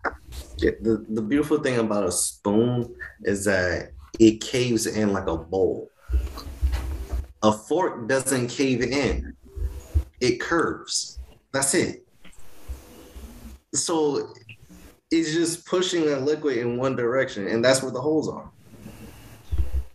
Yeah, 0.59 0.73
the, 0.81 1.05
the 1.09 1.23
beautiful 1.23 1.59
thing 1.59 1.79
about 1.79 2.05
a 2.05 2.13
spoon 2.13 2.95
is 3.23 3.45
that 3.45 3.93
it 4.19 4.41
caves 4.41 4.87
in 4.87 5.13
like 5.13 5.27
a 5.27 5.37
bowl. 5.37 5.89
A 7.43 7.53
fork 7.53 8.09
doesn't 8.09 8.49
cave 8.49 8.83
in, 8.83 9.35
it 10.21 10.41
curves. 10.41 11.19
That's 11.53 11.73
it. 11.75 12.05
So 13.73 14.35
it's 15.11 15.33
just 15.33 15.65
pushing 15.65 16.05
the 16.05 16.19
liquid 16.19 16.59
in 16.59 16.77
one 16.77 16.97
direction, 16.97 17.47
and 17.47 17.65
that's 17.65 17.83
where 17.83 17.93
the 17.93 18.01
holes 18.01 18.29
are. 18.29 18.51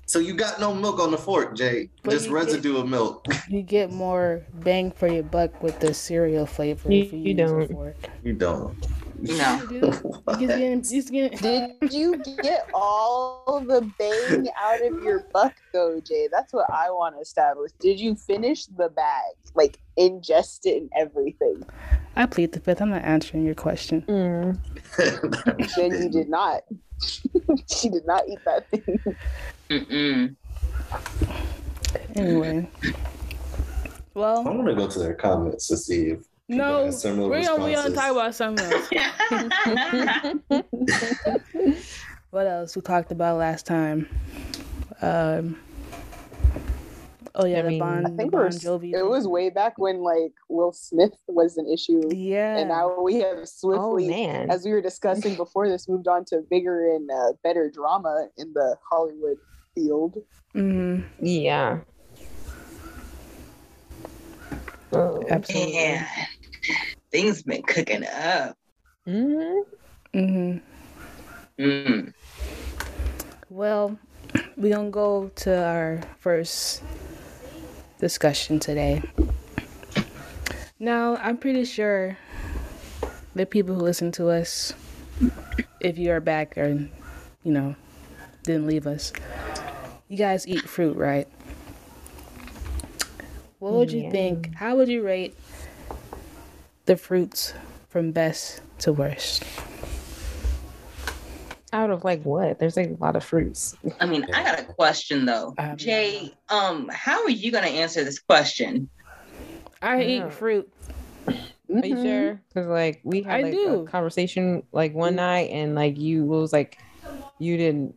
So 0.05 0.19
you 0.19 0.33
got 0.33 0.59
no 0.59 0.73
milk 0.73 0.99
on 0.99 1.11
the 1.11 1.17
fork, 1.17 1.55
Jay. 1.55 1.89
But 2.03 2.11
just 2.11 2.27
you 2.27 2.33
residue 2.35 2.77
of 2.77 2.87
milk. 2.87 3.25
You 3.49 3.61
get 3.61 3.91
more 3.91 4.43
bang 4.55 4.91
for 4.91 5.07
your 5.07 5.23
buck 5.23 5.63
with 5.63 5.79
the 5.79 5.93
cereal 5.93 6.45
flavor 6.45 6.91
You- 6.91 7.03
if 7.03 7.13
you, 7.13 7.19
you 7.19 7.25
use 7.35 7.37
don't. 7.51 7.71
fork. 7.71 7.95
You 8.23 8.33
don't. 8.33 8.87
No. 9.21 9.61
You 9.61 9.67
do. 9.67 9.75
You 9.75 10.47
just 10.47 10.57
getting, 10.57 10.81
just 10.83 11.11
getting, 11.11 11.37
Did 11.37 11.93
you 11.93 12.17
get 12.41 12.67
all 12.73 13.63
the 13.65 13.89
bang 13.97 14.47
out 14.59 14.81
of 14.85 15.01
your 15.01 15.25
buck 15.31 15.53
though, 15.71 16.01
Jay? 16.01 16.27
That's 16.29 16.51
what 16.51 16.69
I 16.69 16.89
want 16.91 17.15
to 17.15 17.21
establish. 17.21 17.71
Did 17.79 17.99
you 18.01 18.15
finish 18.15 18.65
the 18.65 18.89
bag, 18.89 19.35
like 19.55 19.79
ingest 19.97 20.65
it 20.65 20.81
and 20.81 20.89
everything? 20.97 21.63
I 22.15 22.25
plead 22.27 22.51
the 22.51 22.59
fifth. 22.59 22.81
I'm 22.81 22.89
not 22.91 23.03
answering 23.03 23.43
your 23.45 23.55
question. 23.55 24.03
Mm. 24.07 24.57
Then 25.75 25.91
you 26.03 26.09
did 26.09 26.29
not. 26.29 26.63
she 27.69 27.89
did 27.89 28.05
not 28.05 28.23
eat 28.29 28.39
that 28.45 28.69
thing. 28.69 28.99
Mm-mm. 29.69 30.35
Anyway. 32.15 32.69
Well, 34.13 34.39
I 34.39 34.41
Well, 34.43 34.53
want 34.55 34.67
to 34.67 34.75
go 34.75 34.87
to 34.87 34.99
their 34.99 35.15
comments 35.15 35.67
to 35.69 35.77
see 35.77 36.11
if 36.11 36.19
no, 36.47 36.91
similar 36.91 37.29
we're 37.29 37.41
gonna, 37.43 37.65
we 37.65 37.73
gonna 37.73 37.89
responses. 37.89 37.95
talk 37.95 38.11
about 38.11 38.35
something 38.35 38.71
else. 40.51 41.83
What 42.29 42.47
else 42.47 42.75
we 42.75 42.81
talked 42.81 43.11
about 43.11 43.37
last 43.37 43.65
time? 43.67 44.07
Um. 45.01 45.57
Oh 47.35 47.45
yeah, 47.45 47.59
I 47.59 47.61
the 47.63 47.69
mean- 47.69 47.79
Bon, 47.79 48.05
I 48.05 48.09
think 48.09 48.31
the 48.31 48.37
we're, 48.37 48.49
Bon 48.49 48.51
Jovi. 48.59 48.93
it 48.93 49.03
was 49.03 49.27
way 49.27 49.49
back 49.49 49.77
when 49.79 50.01
like 50.03 50.33
Will 50.49 50.71
Smith 50.71 51.13
was 51.27 51.57
an 51.57 51.67
issue, 51.67 52.01
Yeah. 52.13 52.57
and 52.57 52.69
now 52.69 52.99
we 53.01 53.15
have 53.21 53.37
Oh 53.39 53.45
swiftly, 53.45 54.07
man. 54.09 54.51
as 54.51 54.63
we 54.65 54.71
were 54.71 54.81
discussing 54.81 55.35
before 55.43 55.67
this, 55.67 55.89
moved 55.89 56.07
on 56.07 56.25
to 56.25 56.41
bigger 56.49 56.93
and 56.95 57.09
uh, 57.09 57.33
better 57.43 57.71
drama 57.71 58.27
in 58.37 58.53
the 58.53 58.75
Hollywood 58.89 59.37
field. 59.73 60.17
hmm 60.53 61.01
Yeah. 61.19 61.79
Oh. 64.91 65.23
Absolutely. 65.27 65.73
yeah. 65.73 66.07
Things 67.11 67.41
been 67.41 67.63
cooking 67.63 68.05
up. 68.05 68.55
hmm 69.05 69.59
hmm 70.13 70.57
Mm. 71.59 72.13
Well, 73.49 73.97
we 74.57 74.69
gonna 74.71 74.89
go 74.89 75.29
to 75.35 75.63
our 75.63 76.01
first 76.19 76.81
discussion 78.03 78.59
today. 78.59 79.01
Now, 80.77 81.15
I'm 81.15 81.37
pretty 81.37 81.63
sure 81.63 82.17
the 83.33 83.45
people 83.45 83.75
who 83.75 83.79
listen 83.79 84.11
to 84.13 84.27
us, 84.27 84.73
if 85.79 85.97
you 85.97 86.11
are 86.11 86.19
back 86.19 86.57
or, 86.57 86.67
you 86.67 87.51
know, 87.53 87.77
didn't 88.43 88.67
leave 88.67 88.87
us, 88.87 89.13
you 90.09 90.17
guys 90.17 90.45
eat 90.45 90.67
fruit, 90.67 90.97
right? 90.97 91.29
What 93.59 93.71
would 93.71 93.93
you 93.93 94.01
Yeah. 94.01 94.11
think? 94.11 94.53
How 94.55 94.75
would 94.75 94.89
you 94.89 95.01
rate 95.01 95.37
the 96.85 96.97
fruits 96.97 97.53
from 97.87 98.11
best 98.11 98.59
to 98.79 98.91
worst? 98.91 99.45
Out 101.73 101.89
of 101.89 102.03
like 102.03 102.21
what? 102.21 102.59
There's 102.59 102.77
like 102.77 102.91
a 102.91 103.03
lot 103.03 103.15
of 103.15 103.23
fruits. 103.23 103.75
I 103.99 104.05
mean, 104.05 104.25
I 104.31 104.43
got 104.43 104.59
a 104.59 104.63
question 104.63 105.25
though. 105.25 105.55
Um, 105.57 105.75
Jay, 105.75 106.31
um, 106.49 106.87
how 106.93 107.23
are 107.23 107.29
you 107.31 107.51
gonna 107.51 107.65
answer 107.65 108.03
this 108.03 108.19
question? 108.19 108.89
I 109.81 110.01
Yeah. 110.03 110.27
eat 110.27 110.33
fruit. 110.33 110.71
Are 111.27 111.33
you 111.87 111.95
Mhm. 111.95 112.03
sure? 112.03 112.41
Because 112.47 112.67
like 112.67 113.01
we 113.03 113.23
had 113.23 113.39
I 113.39 113.41
like 113.41 113.53
do. 113.53 113.81
a 113.81 113.85
conversation 113.85 114.61
like 114.71 114.93
one 114.93 115.15
night, 115.15 115.49
and 115.49 115.73
like 115.73 115.97
you 115.97 116.25
was 116.25 116.53
like 116.53 116.77
you 117.39 117.57
didn't 117.57 117.95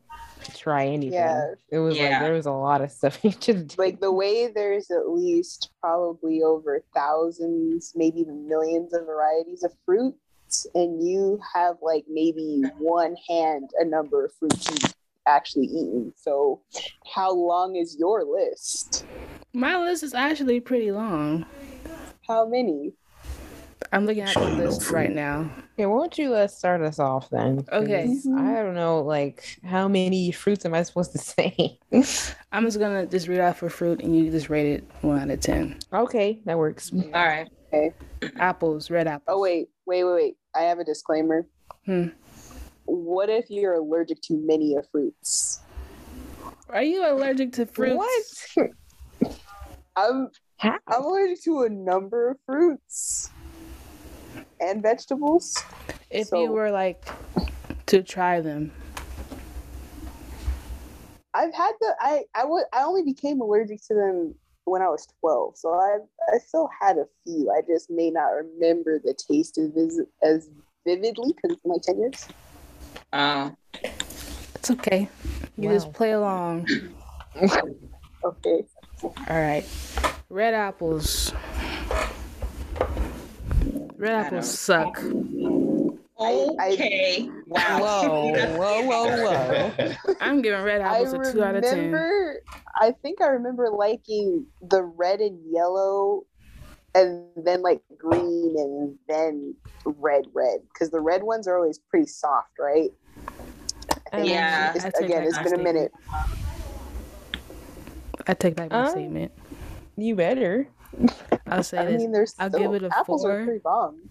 try 0.54 0.86
anything. 0.86 1.12
Yeah. 1.12 1.52
It 1.70 1.78
was 1.78 1.98
Yeah. 1.98 2.04
like 2.08 2.18
there 2.20 2.32
was 2.32 2.46
a 2.46 2.52
lot 2.52 2.80
of 2.80 2.90
stuff 2.90 3.18
you 3.24 3.30
just 3.30 3.44
did. 3.68 3.78
Like 3.78 4.00
the 4.00 4.10
way 4.12 4.46
there's 4.46 4.90
at 4.90 5.10
least 5.10 5.68
probably 5.82 6.42
over 6.42 6.82
thousands, 6.94 7.92
maybe 7.94 8.20
even 8.20 8.48
millions 8.48 8.94
of 8.94 9.04
varieties 9.04 9.64
of 9.64 9.72
fruits, 9.84 10.16
and 10.74 11.06
you 11.06 11.40
have 11.54 11.76
like 11.82 12.04
maybe 12.08 12.62
one 12.78 13.16
hand 13.28 13.70
a 13.78 13.84
number 13.84 14.24
of 14.24 14.32
fruits 14.34 14.68
you've 14.70 14.94
actually 15.26 15.66
eaten. 15.66 16.12
So, 16.16 16.60
how 17.14 17.32
long 17.32 17.76
is 17.76 17.96
your 17.98 18.24
list? 18.24 19.04
My 19.52 19.76
list 19.78 20.02
is 20.02 20.14
actually 20.14 20.60
pretty 20.60 20.92
long. 20.92 21.46
How 22.26 22.46
many? 22.46 22.92
I'm 23.92 24.04
looking 24.04 24.22
at 24.22 24.30
Sure 24.30 24.44
the 24.44 24.50
you 24.50 24.56
know 24.58 24.64
list 24.64 24.90
right 24.90 25.12
now. 25.12 25.50
Okay, 25.74 25.86
why 25.86 25.98
don't 25.98 26.18
you 26.18 26.34
uh, 26.34 26.46
start 26.48 26.80
us 26.82 26.98
off 26.98 27.30
then? 27.30 27.64
Okay. 27.72 28.06
Mhm. 28.26 28.38
I 28.38 28.62
don't 28.62 28.74
know, 28.74 29.00
like 29.02 29.58
how 29.64 29.86
many 29.88 30.32
fruits 30.32 30.64
am 30.64 30.74
I 30.74 30.82
supposed 30.82 31.12
to 31.12 31.18
say? 31.18 31.78
I'm 32.52 32.64
just 32.64 32.78
gonna 32.78 33.06
just 33.06 33.28
read 33.28 33.40
off 33.40 33.62
a 33.62 33.68
fruit 33.70 34.00
and 34.02 34.16
you 34.16 34.30
just 34.30 34.48
rate 34.48 34.66
it 34.66 34.84
one 35.02 35.18
out 35.20 35.30
of 35.30 35.40
ten. 35.40 35.78
okay, 35.92 36.40
that 36.46 36.58
works. 36.58 36.90
All 36.92 37.00
right. 37.12 37.48
Apples, 38.38 38.90
red 38.90 39.06
apples. 39.06 39.26
Oh 39.28 39.40
wait, 39.40 39.68
wait, 39.86 40.04
wait, 40.04 40.14
wait. 40.14 40.34
I 40.54 40.62
have 40.62 40.78
a 40.78 40.84
disclaimer. 40.84 41.46
Hmm. 41.84 42.08
What 42.86 43.28
if 43.28 43.50
you're 43.50 43.74
allergic 43.74 44.20
to 44.22 44.34
many 44.36 44.74
of 44.76 44.86
fruits? 44.90 45.60
Are 46.70 46.82
you 46.82 47.04
allergic 47.10 47.52
to 47.54 47.66
fruits? 47.66 48.48
What? 48.56 48.70
I'm 49.96 50.28
How? 50.58 50.78
I'm 50.88 51.02
allergic 51.04 51.42
to 51.44 51.62
a 51.62 51.68
number 51.68 52.30
of 52.30 52.36
fruits 52.46 53.30
and 54.60 54.82
vegetables. 54.82 55.56
If 56.10 56.28
So- 56.28 56.42
you 56.42 56.50
were 56.52 56.70
like 56.70 57.02
to 57.86 58.02
try 58.02 58.40
them, 58.40 58.72
I've 61.34 61.54
had 61.54 61.72
the 61.80 61.94
I 62.00 62.24
I 62.34 62.44
wa- 62.46 62.64
I 62.72 62.82
only 62.84 63.02
became 63.02 63.40
allergic 63.40 63.80
to 63.88 63.94
them 63.94 64.34
when 64.66 64.82
I 64.82 64.88
was 64.88 65.06
12. 65.20 65.56
So 65.56 65.72
I 65.74 65.98
I 66.34 66.38
still 66.38 66.68
had 66.80 66.98
a 66.98 67.06
few. 67.24 67.50
I 67.50 67.62
just 67.66 67.88
may 67.88 68.10
not 68.10 68.28
remember 68.30 68.98
the 69.02 69.14
taste 69.14 69.56
as 69.58 69.70
vis- 69.70 70.00
as 70.22 70.50
vividly 70.84 71.32
because 71.34 71.56
it's 71.56 71.64
my 71.64 71.76
10 71.82 71.98
years. 72.00 72.28
Uh, 73.12 73.50
it's 74.54 74.70
okay. 74.72 75.08
You 75.56 75.70
just 75.70 75.92
play 75.92 76.12
along. 76.12 76.66
Okay. 78.24 78.64
All 79.04 79.14
right. 79.28 79.64
Red 80.30 80.54
apples. 80.54 81.32
Red 83.96 84.14
apples 84.14 84.66
don't- 84.66 85.65
suck. 86.18 86.26
I- 86.26 86.54
I- 86.68 86.72
okay. 86.72 87.30
wow. 87.46 87.78
Whoa, 87.80 88.82
whoa, 88.82 89.16
whoa, 89.22 89.70
whoa. 89.70 90.14
I'm 90.20 90.42
giving 90.42 90.62
red 90.62 90.80
I 90.80 91.00
apples 91.00 91.12
a 91.12 91.32
two 91.32 91.42
out 91.44 91.54
of 91.56 91.62
ten. 91.62 91.76
remember 91.78 92.40
I 92.80 92.92
think 93.02 93.20
I 93.22 93.26
remember 93.28 93.68
liking 93.70 94.46
the 94.62 94.82
red 94.82 95.20
and 95.20 95.38
yellow 95.50 96.24
and 96.94 97.26
then 97.36 97.62
like 97.62 97.82
green 97.98 98.54
and 98.58 98.98
then 99.08 99.54
red 99.84 100.24
red 100.32 100.60
because 100.72 100.90
the 100.90 101.00
red 101.00 101.22
ones 101.22 101.46
are 101.46 101.56
always 101.56 101.78
pretty 101.78 102.06
soft, 102.06 102.58
right? 102.58 102.90
And 104.12 104.26
Yeah, 104.26 104.70
it's- 104.76 104.98
again, 105.00 105.24
it's 105.24 105.36
my 105.36 105.42
been 105.42 105.54
a 105.60 105.62
minute. 105.62 105.92
I 108.26 108.34
take 108.34 108.56
back 108.56 108.70
my 108.70 108.84
Um, 108.84 108.90
statement. 108.90 109.32
You 109.96 110.14
better. 110.16 110.66
I'll 111.46 111.62
say 111.62 111.78
I 111.78 111.84
this. 111.86 112.00
mean, 112.02 112.12
there's 112.12 112.34
I'll 112.38 112.48
still, 112.48 112.60
give 112.72 112.82
it 112.82 112.82
a 112.84 112.96
apples 112.98 113.22
four. 113.22 113.30
are 113.40 113.44
pretty 113.44 113.60
bomb. 113.60 114.08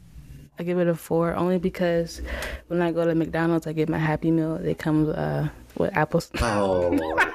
I 0.57 0.63
give 0.63 0.79
it 0.79 0.87
a 0.87 0.95
four 0.95 1.33
only 1.35 1.57
because 1.59 2.21
when 2.67 2.81
I 2.81 2.91
go 2.91 3.05
to 3.05 3.13
McDonald's, 3.15 3.67
I 3.67 3.73
get 3.73 3.89
my 3.89 3.97
Happy 3.97 4.31
Meal. 4.31 4.55
It 4.55 4.77
comes 4.77 5.09
uh, 5.09 5.49
with 5.77 5.95
apples. 5.95 6.31
Oh. 6.39 6.91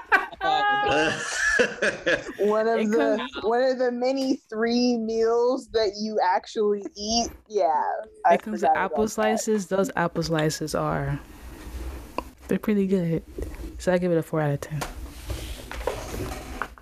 One 2.38 2.66
of 2.66 2.80
It 2.80 2.90
the 2.90 3.28
one 3.42 3.62
of 3.62 3.78
the 3.78 3.92
many 3.92 4.36
three 4.48 4.96
meals 4.96 5.68
that 5.72 5.92
you 6.00 6.18
actually 6.24 6.82
eat. 6.96 7.28
Yeah, 7.48 7.70
I 8.24 8.34
It 8.34 8.42
comes 8.42 8.62
with 8.62 8.62
forgot 8.62 8.72
about 8.72 8.92
apple 8.92 9.04
that. 9.04 9.10
slices. 9.10 9.66
Those 9.66 9.90
apple 9.94 10.22
slices 10.22 10.74
are 10.74 11.20
they're 12.48 12.58
pretty 12.58 12.86
good. 12.86 13.22
So 13.78 13.92
I 13.92 13.98
give 13.98 14.10
it 14.10 14.16
a 14.16 14.22
four 14.22 14.40
out 14.40 14.52
of 14.52 14.60
ten. 14.62 14.80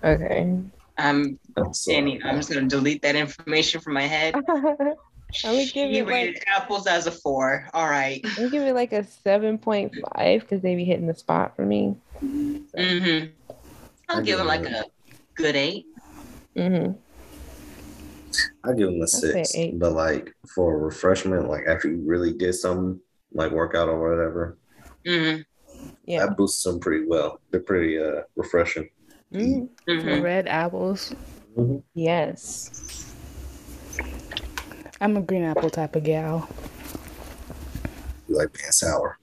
Okay. 0.03 0.57
I'm 0.97 1.37
I'm 1.57 1.73
sorry. 1.73 1.97
Annie, 1.97 2.21
I'm 2.23 2.37
just 2.37 2.49
gonna 2.49 2.67
delete 2.67 3.01
that 3.01 3.17
information 3.17 3.81
from 3.81 3.93
my 3.95 4.03
head. 4.07 4.33
I 5.45 5.51
would 5.51 5.71
give 5.73 5.91
you 5.91 6.03
it 6.03 6.07
rated 6.07 6.43
apples 6.47 6.87
as 6.87 7.05
a 7.07 7.11
four. 7.11 7.67
All 7.73 7.87
right. 7.87 8.21
I 8.37 8.41
would 8.41 8.51
give 8.51 8.63
it 8.63 8.73
like 8.73 8.93
a 8.93 9.03
seven 9.03 9.57
point 9.57 9.93
five 10.15 10.41
because 10.41 10.61
they 10.61 10.75
be 10.75 10.85
hitting 10.85 11.07
the 11.07 11.13
spot 11.15 11.55
for 11.55 11.65
me. 11.65 11.95
Mm-hmm. 12.23 13.27
I'll 14.09 14.17
I 14.17 14.19
give 14.21 14.25
give 14.25 14.39
him 14.39 14.47
like 14.47 14.65
a 14.65 14.85
good 15.35 15.55
eight. 15.55 15.85
Mm-hmm. 16.55 16.93
I 18.63 18.73
give 18.73 18.87
them 18.87 19.01
a 19.01 19.07
six, 19.07 19.53
but 19.73 19.93
like 19.93 20.33
for 20.55 20.77
refreshment, 20.79 21.47
like 21.49 21.65
after 21.67 21.89
you 21.89 22.01
really 22.05 22.33
did 22.33 22.53
something, 22.53 22.99
like 23.33 23.51
workout 23.51 23.87
or 23.89 23.99
whatever, 23.99 24.57
Mm-hmm. 25.05 25.41
Yeah. 26.05 26.25
that 26.25 26.37
boosts 26.37 26.63
them 26.63 26.79
pretty 26.79 27.05
well. 27.05 27.39
They're 27.51 27.61
pretty 27.61 27.99
uh 27.99 28.21
refreshing. 28.35 28.89
Mhm. 29.31 29.69
Mm-hmm. 29.87 30.21
Red 30.21 30.47
apples. 30.47 31.13
Yes. 31.93 33.05
I'm 35.01 35.15
a 35.17 35.21
green 35.21 35.43
apple 35.43 35.69
type 35.69 35.95
of 35.95 36.03
gal. 36.03 36.49
You 38.27 38.35
like 38.37 38.51
being 38.53 38.71
sour. 38.71 39.17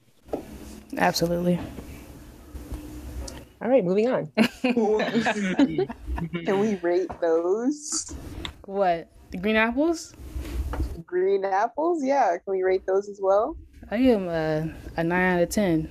Absolutely. 0.96 1.58
All 3.60 3.68
right, 3.68 3.84
moving 3.84 4.08
on. 4.08 4.32
Can 4.62 6.58
we 6.60 6.76
rate 6.76 7.10
those 7.20 8.14
What? 8.64 9.08
The 9.30 9.38
green 9.38 9.56
apples? 9.56 10.14
green 11.04 11.44
apples? 11.44 12.02
Yeah, 12.02 12.36
can 12.36 12.52
we 12.52 12.62
rate 12.62 12.84
those 12.86 13.08
as 13.08 13.20
well? 13.22 13.56
I 13.90 13.98
give 13.98 14.20
them 14.20 14.28
a, 14.28 14.74
a 15.00 15.04
nine 15.04 15.36
out 15.36 15.42
of 15.42 15.48
ten. 15.50 15.90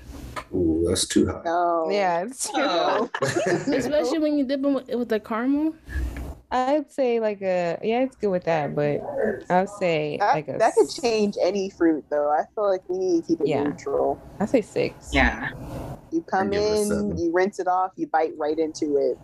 Ooh, 0.54 0.84
that's 0.88 1.08
too 1.08 1.27
high. 1.27 1.42
No. 1.46 1.88
Yeah, 1.89 2.24
it's, 2.24 2.48
too 2.48 2.54
Oh. 2.58 3.10
Especially 3.22 4.20
when 4.20 4.38
you 4.38 4.46
dip 4.46 4.62
them 4.62 4.74
with, 4.74 4.88
with 4.89 5.10
the 5.10 5.20
caramel. 5.20 5.75
I'd 6.56 6.90
say 6.90 7.20
like 7.20 7.42
a 7.42 7.78
yeah, 7.84 8.02
it's 8.04 8.16
good 8.16 8.30
with 8.30 8.46
that, 8.46 8.74
but 8.76 9.02
I'd 9.50 9.68
say 9.70 10.16
That, 10.22 10.36
like 10.36 10.48
a 10.48 10.58
that 10.58 10.74
could 10.74 10.90
change 10.90 11.36
any 11.42 11.70
fruit 11.70 12.06
though. 12.10 12.30
I 12.32 12.44
feel 12.56 12.70
like 12.70 12.88
we 12.88 12.98
need 12.98 13.22
to 13.24 13.28
keep 13.28 13.42
it 13.42 13.48
Yeah. 13.48 13.64
neutral. 13.64 14.22
I'd 14.40 14.50
say 14.50 14.62
six. 14.62 15.10
Yeah. 15.12 15.50
You 16.14 16.22
come 16.22 16.52
give 16.52 16.62
it 16.62 16.92
a 16.92 17.00
in, 17.00 17.18
you 17.18 17.34
rinse 17.34 17.60
it 17.60 17.68
off, 17.68 17.92
you 17.98 18.08
bite 18.08 18.32
right 18.38 18.58
into 18.58 18.96
it. 18.96 19.18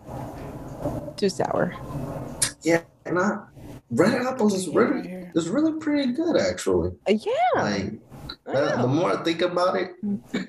Too 1.16 1.30
sour. 1.30 1.74
yeah, 2.62 2.82
and 3.06 3.18
I, 3.18 3.38
red 3.90 4.12
apples 4.26 4.52
is 4.52 4.66
Yeah, 4.66 4.78
right 4.78 4.90
really 4.94 5.08
here. 5.08 5.32
is 5.34 5.48
really 5.48 5.72
pretty 5.80 6.12
good 6.12 6.36
actually. 6.36 6.90
Uh, 7.08 7.12
yeah. 7.12 7.32
Like 7.62 7.92
I 8.46 8.50
uh, 8.52 8.82
the 8.82 8.88
more 8.88 9.16
I 9.18 9.22
think 9.22 9.40
about 9.40 9.76
it, 9.76 9.92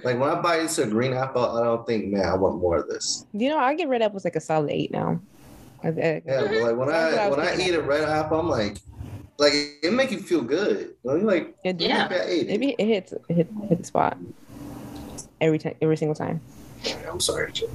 like 0.04 0.20
when 0.20 0.30
I 0.30 0.42
bite 0.42 0.62
into 0.62 0.84
a 0.84 0.88
green 0.88 1.14
apple, 1.14 1.46
I 1.46 1.64
don't 1.64 1.86
think, 1.88 2.08
man, 2.08 2.26
I 2.26 2.36
want 2.36 2.60
more 2.60 2.78
of 2.78 2.88
this. 2.90 3.26
You 3.32 3.50
know, 3.50 3.58
I 3.60 3.74
get 3.76 3.88
red 3.88 4.02
apples 4.02 4.26
like 4.26 4.36
a 4.36 4.42
solid 4.42 4.70
eight 4.72 4.92
now. 4.92 5.22
I- 5.84 5.88
I- 5.90 6.22
Yeah, 6.26 6.42
but 6.48 6.52
like 6.62 6.76
when 6.78 6.90
I 6.90 7.16
I 7.26 7.30
when 7.30 7.40
I 7.40 7.56
eat 7.58 7.76
a 7.76 7.82
red 7.82 8.04
apple, 8.08 8.40
I'm 8.40 8.50
like, 8.50 8.78
like 9.38 9.54
it 9.54 9.94
make 9.94 10.12
you 10.12 10.20
feel 10.20 10.42
good. 10.42 10.96
You 11.04 11.10
know, 11.12 11.16
you're 11.16 11.26
like, 11.26 11.56
It, 11.64 11.80
Yeah. 11.82 12.08
maybe 12.08 12.22
I 12.22 12.26
ate 12.26 12.42
it. 12.42 12.48
Maybe 12.50 12.76
it 12.78 12.86
hits 12.88 13.12
it 13.14 13.22
hit, 13.30 13.48
hit 13.70 13.78
the 13.80 13.84
spot 13.84 14.18
every 15.42 15.60
time, 15.60 15.76
every 15.82 15.98
single 15.98 16.16
time. 16.16 16.42
I'm 17.10 17.20
sorry, 17.20 17.52
Joe. 17.52 17.70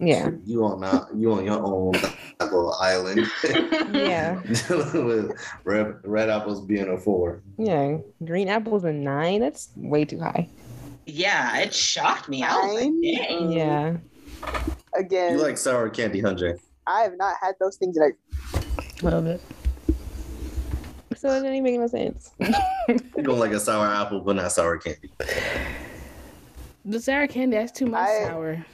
Yeah, 0.00 0.30
You 0.46 0.64
on 0.64 0.80
not 0.80 1.08
you 1.16 1.32
on 1.32 1.44
your 1.44 1.58
own 1.60 1.92
little 2.40 2.72
island. 2.80 3.26
yeah, 3.92 4.40
with 4.70 5.32
red 5.64 5.96
red 6.04 6.30
apples 6.30 6.60
being 6.64 6.88
a 6.88 6.96
four. 6.98 7.40
yeah. 7.58 7.96
Green 8.24 8.48
apples 8.48 8.84
a 8.84 8.92
nine. 8.92 9.40
That's 9.40 9.70
way 9.76 10.04
too 10.04 10.20
high. 10.20 10.48
Yeah, 11.06 11.58
it 11.58 11.74
shocked 11.74 12.28
me. 12.28 12.44
I 12.44 12.54
was 12.54 12.74
like, 12.74 12.92
Nine? 12.92 13.02
dang. 13.02 13.52
Yeah. 13.52 13.96
Again, 14.94 15.32
You 15.36 15.42
like 15.42 15.56
sour 15.58 15.88
candy, 15.88 16.20
huh, 16.20 16.34
Jay? 16.34 16.54
I 16.88 17.02
have 17.02 17.18
not 17.18 17.36
had 17.40 17.54
those 17.60 17.76
things 17.76 17.98
in 17.98 18.02
a 18.02 19.04
Love 19.04 19.26
it. 19.26 19.40
So 21.16 21.30
it 21.30 21.40
didn't 21.42 21.54
even 21.56 21.64
make 21.64 21.78
no 21.78 21.86
sense. 21.86 22.30
You 22.88 23.22
don't 23.22 23.38
like 23.38 23.52
a 23.52 23.60
sour 23.60 23.86
apple, 23.86 24.20
but 24.20 24.36
not 24.36 24.50
sour 24.52 24.78
candy. 24.78 25.10
The 26.84 27.00
sour 27.00 27.26
candy, 27.26 27.56
that's 27.56 27.72
too 27.72 27.86
much 27.86 28.08
I- 28.08 28.24
sour. 28.28 28.64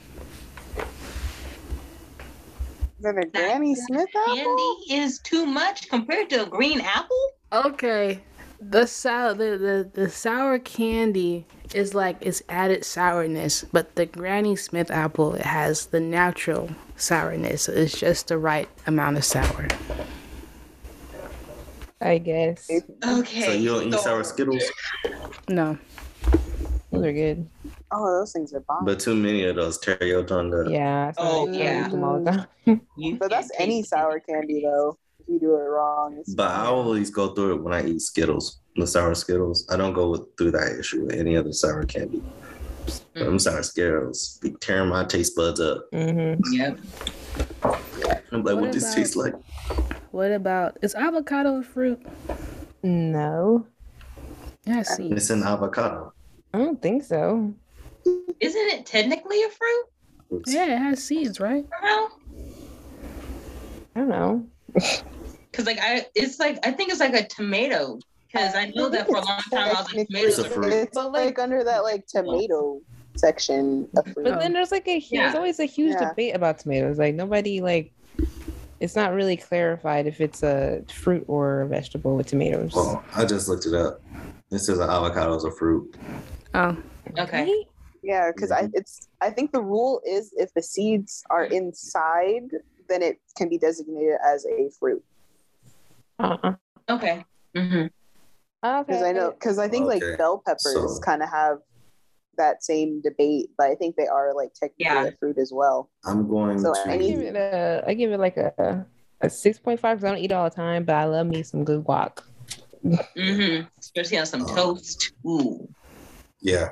Then 3.00 3.18
a 3.18 3.26
Granny 3.26 3.74
Smith 3.74 4.08
apple? 4.14 4.34
Candy 4.34 4.94
is 4.94 5.18
too 5.18 5.44
much 5.44 5.88
compared 5.88 6.30
to 6.30 6.44
a 6.44 6.46
green 6.46 6.80
apple. 6.80 7.30
Okay. 7.52 8.22
The 8.66 8.86
sour 8.86 9.34
the, 9.34 9.58
the, 9.58 9.90
the 10.02 10.08
sour 10.10 10.58
candy 10.58 11.44
is 11.74 11.94
like 11.94 12.16
it's 12.20 12.42
added 12.48 12.84
sourness, 12.84 13.64
but 13.72 13.94
the 13.94 14.06
Granny 14.06 14.56
Smith 14.56 14.90
apple 14.90 15.34
it 15.34 15.42
has 15.42 15.86
the 15.86 16.00
natural 16.00 16.70
sourness. 16.96 17.62
So 17.62 17.72
it's 17.72 17.98
just 17.98 18.28
the 18.28 18.38
right 18.38 18.68
amount 18.86 19.18
of 19.18 19.24
sour. 19.24 19.68
I 22.00 22.18
guess 22.18 22.70
Okay. 23.06 23.42
So 23.42 23.52
you 23.52 23.68
don't 23.70 23.88
eat 23.88 23.92
so- 23.94 23.98
sour 24.00 24.24
Skittles, 24.24 24.62
No. 25.48 25.78
those 26.90 27.04
are 27.04 27.12
good. 27.12 27.48
Oh, 27.90 28.18
those 28.18 28.32
things 28.32 28.52
are 28.54 28.60
bomb. 28.60 28.84
but 28.84 28.98
too 28.98 29.14
many 29.14 29.44
of 29.44 29.56
those 29.56 29.78
tear 29.78 30.02
your 30.02 30.24
tongue 30.24 30.52
up. 30.54 30.70
Yeah. 30.70 31.12
Oh, 31.16 31.48
yeah. 31.50 31.88
them 31.88 32.02
all 32.02 32.22
the 32.22 32.46
time. 32.66 32.80
You 32.96 33.16
but 33.16 33.30
that's 33.30 33.50
any 33.58 33.82
sour 33.82 34.20
candy 34.20 34.62
though. 34.64 34.98
If 35.26 35.32
you 35.32 35.40
do 35.40 35.54
it 35.56 35.60
wrong, 35.68 36.16
it's 36.18 36.34
But 36.34 36.50
I 36.50 36.66
always 36.66 37.10
go 37.10 37.28
through 37.34 37.54
it 37.56 37.62
when 37.62 37.72
I 37.72 37.84
eat 37.86 38.02
Skittles, 38.02 38.58
the 38.76 38.86
sour 38.86 39.14
Skittles. 39.14 39.66
I 39.70 39.76
don't 39.76 39.94
go 39.94 40.14
through 40.36 40.50
that 40.52 40.76
issue 40.78 41.06
with 41.06 41.14
any 41.14 41.36
other 41.36 41.52
sour 41.52 41.84
candy. 41.84 42.22
Mm. 42.86 43.02
Them 43.14 43.38
sour 43.38 43.62
Skittles 43.62 44.38
be 44.42 44.50
tearing 44.60 44.90
my 44.90 45.04
taste 45.04 45.34
buds 45.36 45.60
up. 45.60 45.86
hmm. 45.92 46.34
Yep. 46.52 46.78
I'm 48.32 48.42
like, 48.42 48.54
what, 48.54 48.56
What 48.56 48.72
this 48.72 48.84
about- 48.84 48.96
tastes 48.96 49.16
like? 49.16 49.34
What 50.10 50.30
about 50.30 50.76
is 50.82 50.94
avocado 50.94 51.56
a 51.58 51.62
fruit? 51.62 52.00
No, 52.82 53.66
Yeah, 54.64 54.82
see. 54.82 55.08
It's 55.08 55.30
an 55.30 55.42
avocado. 55.42 56.12
I 56.52 56.58
don't 56.58 56.80
think 56.80 57.02
so. 57.02 57.52
Isn't 58.04 58.68
it 58.68 58.84
technically 58.86 59.42
a 59.42 59.48
fruit? 59.48 60.42
Yeah, 60.46 60.66
it 60.66 60.78
has 60.78 61.02
seeds, 61.02 61.40
right? 61.40 61.64
Somehow? 61.80 62.06
I 63.96 64.00
don't 64.00 64.08
know. 64.08 64.46
Cause 65.54 65.66
like 65.66 65.78
I, 65.80 66.06
it's 66.14 66.38
like 66.38 66.58
I 66.66 66.70
think 66.72 66.90
it's 66.90 67.00
like 67.00 67.14
a 67.14 67.26
tomato. 67.26 67.98
Cause 68.32 68.54
I 68.56 68.72
know 68.74 68.88
that 68.88 69.06
for 69.06 69.16
a 69.16 69.20
long 69.20 69.40
time 69.50 69.68
I 69.76 69.80
was 69.80 69.92
like 69.94 70.08
tomatoes 70.08 70.38
It's 70.38 70.48
a 70.48 70.50
are 70.50 70.54
fruit. 70.54 70.72
It's 70.72 70.94
But, 70.94 71.12
like, 71.12 71.24
like- 71.26 71.38
under 71.38 71.62
that 71.64 71.84
like 71.84 72.06
tomato 72.06 72.80
section 73.16 73.88
of 73.96 74.04
fruit. 74.12 74.24
But 74.24 74.40
then 74.40 74.52
there's 74.52 74.72
like 74.72 74.88
a 74.88 74.98
hu- 74.98 75.16
there's 75.16 75.36
always 75.36 75.60
a 75.60 75.64
huge 75.66 75.92
Yeah. 75.92 76.08
debate 76.08 76.34
about 76.34 76.58
tomatoes. 76.58 76.98
Like 76.98 77.14
nobody 77.14 77.60
like 77.60 77.92
it's 78.80 78.96
not 78.96 79.14
really 79.14 79.36
clarified 79.36 80.06
if 80.06 80.20
it's 80.20 80.42
a 80.42 80.82
fruit 80.92 81.24
or 81.28 81.62
a 81.62 81.68
vegetable 81.68 82.16
with 82.16 82.26
tomatoes. 82.26 82.74
Well, 82.74 83.04
I 83.14 83.24
just 83.24 83.48
looked 83.48 83.66
it 83.66 83.74
up. 83.74 84.02
It 84.50 84.58
says 84.58 84.78
an 84.78 84.90
avocado 84.90 85.34
is 85.36 85.44
a 85.44 85.52
fruit. 85.52 85.96
Oh, 86.54 86.76
Okay. 87.18 87.44
Right? 87.44 87.64
Yeah, 88.02 88.32
because 88.34 88.50
I 88.50 88.62
mm-hmm. 88.62 88.72
it's 88.74 89.08
I 89.20 89.30
think 89.30 89.52
the 89.52 89.62
rule 89.62 90.02
is 90.04 90.32
if 90.36 90.52
the 90.54 90.62
seeds 90.62 91.22
are 91.30 91.44
inside, 91.44 92.50
then 92.88 93.00
it 93.00 93.20
can 93.36 93.48
be 93.48 93.58
designated 93.58 94.16
as 94.26 94.44
a 94.44 94.68
fruit. 94.78 95.02
Uh-uh. 96.18 96.54
Okay. 96.88 97.24
hmm 97.56 97.86
Okay. 98.64 98.82
Because 98.86 99.02
I 99.02 99.12
know 99.12 99.30
because 99.32 99.58
I 99.58 99.68
think 99.68 99.86
Okay, 99.86 100.00
like 100.08 100.18
bell 100.18 100.42
peppers 100.44 100.62
so- 100.96 101.00
kind 101.04 101.22
of 101.22 101.28
have 101.30 101.58
that 102.36 102.64
same 102.64 103.00
debate, 103.02 103.50
but 103.58 103.68
I 103.70 103.74
think 103.74 103.94
they 103.96 104.06
are 104.08 104.34
like 104.34 104.54
technically 104.54 104.84
Yeah. 104.86 105.04
a 105.04 105.12
fruit 105.18 105.38
as 105.38 105.52
well. 105.52 105.90
I'm 106.04 106.26
going 106.28 106.58
So 106.58 106.72
to. 106.72 106.90
I 106.90 106.96
give 106.96 107.20
it 107.20 107.36
a 107.36 107.84
I 107.86 107.94
give 107.94 108.10
it 108.12 108.18
like 108.18 108.36
a 108.36 108.86
a 109.20 109.30
six 109.30 109.58
point 109.58 109.78
five 109.80 109.98
because 109.98 110.08
I 110.10 110.14
don't 110.14 110.24
eat 110.24 110.32
all 110.32 110.44
the 110.48 110.54
time, 110.54 110.84
but 110.84 110.94
I 110.96 111.04
love 111.04 111.26
me 111.26 111.42
some 111.42 111.62
good 111.64 111.84
guac. 111.84 112.18
Mm-hmm. 112.84 113.66
Especially 113.78 114.18
on 114.18 114.26
some 114.26 114.42
Oh. 114.42 114.54
toast. 114.54 115.12
Ooh. 115.26 115.68
yeah, 116.40 116.70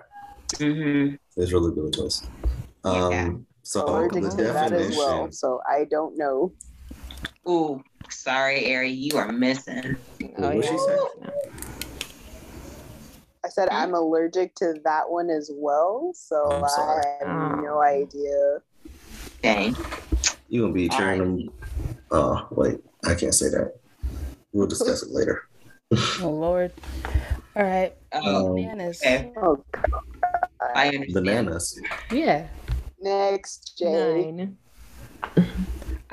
Mm-hmm. 0.55 1.14
it's 1.37 1.53
really 1.53 1.75
good 1.75 1.93
toast. 1.93 2.29
Um, 2.85 3.11
Yeah. 3.12 3.31
so 3.62 3.87
Allergic 3.88 4.23
the 4.25 4.31
to 4.31 4.43
that 4.53 4.73
as 4.73 4.97
well, 4.97 5.31
so 5.33 5.61
I 5.71 5.85
don't 5.85 6.16
know. 6.19 6.53
Ooh. 7.49 7.83
Sorry, 8.11 8.75
Ari, 8.75 8.91
you 8.91 9.17
are 9.19 9.31
missing. 9.33 9.97
Oh, 10.38 10.55
What'd 10.55 10.65
she 10.65 10.79
say? 10.79 10.99
I 13.45 13.49
said? 13.49 13.69
I'm 13.71 13.95
allergic 13.95 14.55
to 14.57 14.75
that 14.85 15.11
one 15.11 15.29
as 15.31 15.51
well, 15.53 16.12
so 16.15 16.49
I'm 16.51 16.69
sorry. 16.69 17.03
I 17.21 17.25
have 17.27 17.29
Oh. 17.37 17.61
no 17.61 17.81
idea. 17.83 18.59
Dang. 19.43 19.77
You 20.49 20.62
gonna 20.62 20.73
be 20.73 20.88
cheering 20.88 21.19
them? 21.19 21.49
Oh 22.11 22.47
wait, 22.53 22.79
I 23.05 23.15
can't 23.15 23.35
say 23.35 23.49
that. 23.49 23.75
We'll 24.53 24.69
discuss 24.69 25.03
it 25.03 25.11
later. 25.11 25.43
oh 26.21 26.31
Lord. 26.31 26.73
All 27.57 27.65
right. 27.65 27.95
Oh, 28.12 28.49
Um, 28.51 28.55
Bananas. 28.55 29.01
okay. 29.03 29.33
Oh, 29.37 29.65
I 30.75 30.88
understand. 30.88 31.15
bananas. 31.15 31.81
Yeah. 32.11 32.47
next, 33.01 33.77
Jay. 33.79 34.31
Nine. 34.31 34.57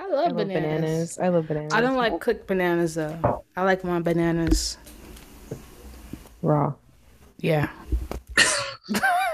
I 0.09 0.11
I 0.11 0.15
love 0.15 0.25
love 0.35 0.47
bananas. 0.47 0.81
bananas. 0.81 1.19
I 1.19 1.27
love 1.29 1.47
bananas. 1.47 1.73
I 1.73 1.81
don't 1.81 1.95
like 1.97 2.19
cooked 2.19 2.47
bananas 2.47 2.95
though. 2.95 3.43
I 3.55 3.63
like 3.63 3.83
my 3.83 3.99
bananas. 3.99 4.77
raw. 6.41 6.73
Yeah. 7.37 7.69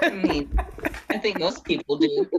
I 0.02 0.10
mean, 0.10 0.54
I 1.10 1.18
think 1.18 1.40
most 1.40 1.64
people 1.64 1.98
do. 1.98 2.30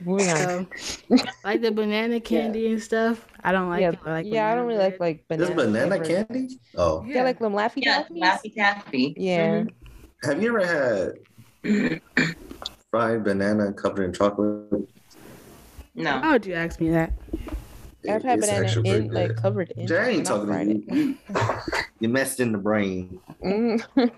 Moving 0.00 0.28
on. 0.30 0.68
So, 0.76 1.16
like 1.44 1.60
the 1.60 1.70
banana 1.72 2.20
candy 2.20 2.72
and 2.72 2.82
stuff. 2.82 3.26
I 3.44 3.52
don't 3.52 3.68
like 3.68 3.80
yeah, 3.82 3.90
it. 3.90 3.98
I 4.04 4.10
like 4.12 4.26
yeah, 4.26 4.50
I 4.50 4.54
don't 4.54 4.66
really 4.66 4.78
like 4.78 4.98
banana 4.98 5.20
like 5.20 5.28
There's 5.28 5.50
banana. 5.50 5.96
banana 5.96 6.08
candy. 6.26 6.58
Oh, 6.76 7.04
Yeah, 7.06 7.22
like 7.22 7.38
them 7.38 7.52
Laffy 7.52 7.82
Yeah, 7.84 8.02
Taffies? 8.04 8.20
Laffy 8.22 8.54
Taffy. 8.54 9.14
Yeah. 9.16 9.64
have 10.24 10.42
you 10.42 10.56
ever 10.56 11.14
had 11.64 12.00
fried 12.90 13.24
banana 13.24 13.72
covered 13.72 14.04
in 14.04 14.12
chocolate? 14.12 14.88
No. 15.96 16.20
Why 16.20 16.32
would 16.32 16.46
you 16.46 16.54
ask 16.54 16.80
me 16.80 16.90
that? 16.90 17.12
I've 18.08 18.22
had 18.22 18.38
It's 18.38 18.46
banana 18.46 18.68
in 18.68 18.82
pretty 18.82 19.08
like 19.08 19.28
good. 19.28 19.36
covered 19.38 19.70
in. 19.76 19.86
Jay 19.86 20.10
ain't 20.14 20.26
talking 20.26 20.46
fried 20.46 20.68
to 20.68 20.94
you. 20.94 21.16
you 22.00 22.08
messed 22.08 22.38
in 22.38 22.52
the 22.52 22.58
brain. 22.58 23.18
Mm. 23.42 23.82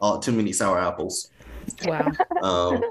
Oh, 0.00 0.18
too 0.20 0.32
many 0.32 0.52
sour 0.52 0.78
apples. 0.78 1.30
Wow. 1.84 2.10
Um, 2.42 2.82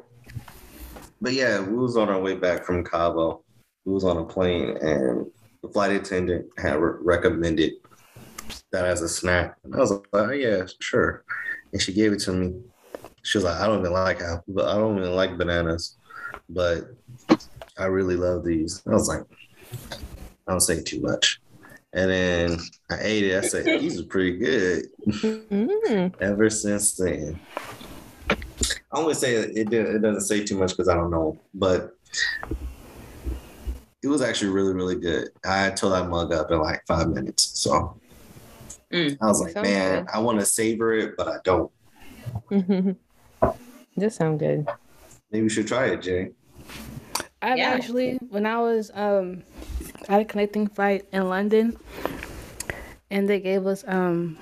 but 1.22 1.34
yeah, 1.34 1.62
we 1.62 1.76
was 1.76 1.98
on 1.98 2.10
our 2.10 2.20
way 2.22 2.36
back 2.36 2.64
from 2.66 2.84
Cabo. 2.84 3.44
We 3.86 3.94
was 3.94 4.04
on 4.04 4.18
a 4.18 4.24
plane, 4.24 4.78
and 4.78 5.26
the 5.64 5.70
flight 5.70 5.92
attendant 5.92 6.46
had 6.58 6.76
re- 6.76 7.00
recommended 7.02 7.74
that 8.72 8.86
as 8.86 9.02
a 9.02 9.10
snack. 9.10 9.56
And 9.64 9.74
I 9.76 9.80
was 9.80 9.92
like, 9.92 10.02
oh, 10.14 10.32
yeah, 10.32 10.66
sure. 10.80 11.24
And 11.74 11.82
she 11.82 11.94
gave 11.94 12.14
it 12.14 12.20
to 12.22 12.34
me. 12.34 12.54
She 13.24 13.38
was 13.38 13.46
like, 13.46 13.60
I 13.60 13.66
don't 13.68 13.80
even 13.80 13.92
like 13.94 14.22
apple, 14.22 14.44
but 14.50 14.66
I 14.68 14.76
don't 14.76 14.98
even 14.98 15.14
like 15.16 15.38
bananas, 15.38 15.98
but 16.50 16.84
I 17.80 17.86
really 17.86 18.16
love 18.16 18.44
these. 18.44 18.82
I 18.88 18.92
was 18.92 19.08
like, 19.08 19.22
I 19.92 20.52
don't 20.52 20.62
say 20.62 20.82
too 20.82 21.02
much. 21.02 21.42
And 21.94 22.12
then 22.12 22.60
I 22.90 22.98
ate 23.02 23.24
it. 23.24 23.44
I 23.44 23.48
said, 23.48 23.66
these 23.82 24.00
are 24.00 24.06
pretty 24.06 24.38
good. 24.38 24.86
Mm. 25.08 26.14
Ever 26.22 26.50
since 26.50 26.96
then, 26.96 27.40
I 28.92 29.00
wouldn't 29.00 29.18
say 29.18 29.36
it. 29.36 29.58
It, 29.58 30.02
doesn't 30.02 30.22
say 30.22 30.44
too 30.44 30.58
much 30.58 30.72
because 30.72 30.90
I 30.90 30.96
don't 30.96 31.12
know, 31.12 31.38
but 31.54 31.96
it 34.04 34.08
was 34.08 34.22
actually 34.22 34.52
really, 34.52 34.74
really 34.74 34.96
good. 34.96 35.30
I 35.46 35.70
tore 35.72 35.90
that 35.92 36.10
mug 36.10 36.34
up 36.34 36.52
in 36.52 36.60
like 36.60 36.84
five 36.88 37.10
minutes. 37.10 37.60
So 37.60 38.00
Mm. 38.92 39.18
I 39.22 39.26
was 39.26 39.42
like, 39.42 39.56
man, 39.56 40.06
good. 40.06 40.14
I 40.14 40.20
want 40.20 40.40
to 40.40 40.46
savor 40.46 40.94
it, 40.94 41.16
but 41.18 41.28
I 41.28 41.38
don't. 41.44 41.72
Does 44.00 44.16
sound 44.16 44.40
good. 44.40 44.68
Maybe 45.32 45.44
we 45.44 45.50
should 45.50 45.68
try 45.68 45.88
it, 45.88 46.02
Jay. 46.02 46.32
I've 47.48 47.58
Yeah. 47.58 47.74
actually, 47.76 48.18
when 48.30 48.46
I 48.46 48.60
was 48.60 48.92
um 48.94 49.44
at 50.10 50.20
a 50.22 50.26
connecting 50.26 50.68
flight 50.68 51.06
in 51.14 51.30
London, 51.30 51.78
and 53.10 53.30
they 53.30 53.40
gave 53.40 53.66
us 53.66 53.86
um 53.88 54.38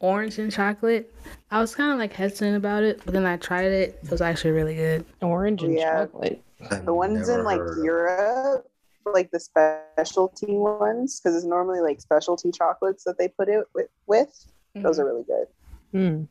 orange 0.00 0.38
and 0.40 0.50
chocolate. 0.50 1.14
I 1.52 1.60
was 1.60 1.76
kind 1.76 1.92
of 1.92 1.98
like 1.98 2.12
hesitant 2.12 2.56
about 2.56 2.82
it, 2.82 3.00
but 3.04 3.14
then 3.14 3.24
I 3.24 3.36
tried 3.36 3.66
it. 3.70 4.00
It 4.02 4.10
was 4.10 4.20
actually 4.20 4.50
really 4.50 4.74
good. 4.74 5.04
Orange 5.22 5.62
and 5.62 5.76
Yeah. 5.76 6.06
chocolate. 6.06 6.42
I've 6.70 6.84
The 6.86 6.94
ones 6.94 7.28
in 7.28 7.44
like 7.44 7.60
Europe, 7.82 8.68
like 9.06 9.30
the 9.30 9.38
specialty 9.38 10.56
ones, 10.56 11.20
because 11.20 11.36
it's 11.36 11.46
normally 11.46 11.80
like 11.80 12.00
specialty 12.00 12.50
chocolates 12.50 13.04
that 13.04 13.16
they 13.16 13.28
put 13.28 13.48
it 13.48 13.64
with. 13.76 13.88
with. 14.08 14.46
Those 14.74 14.98
are 14.98 15.04
really 15.04 15.24
good. 15.24 15.46
Mm. 15.94 16.28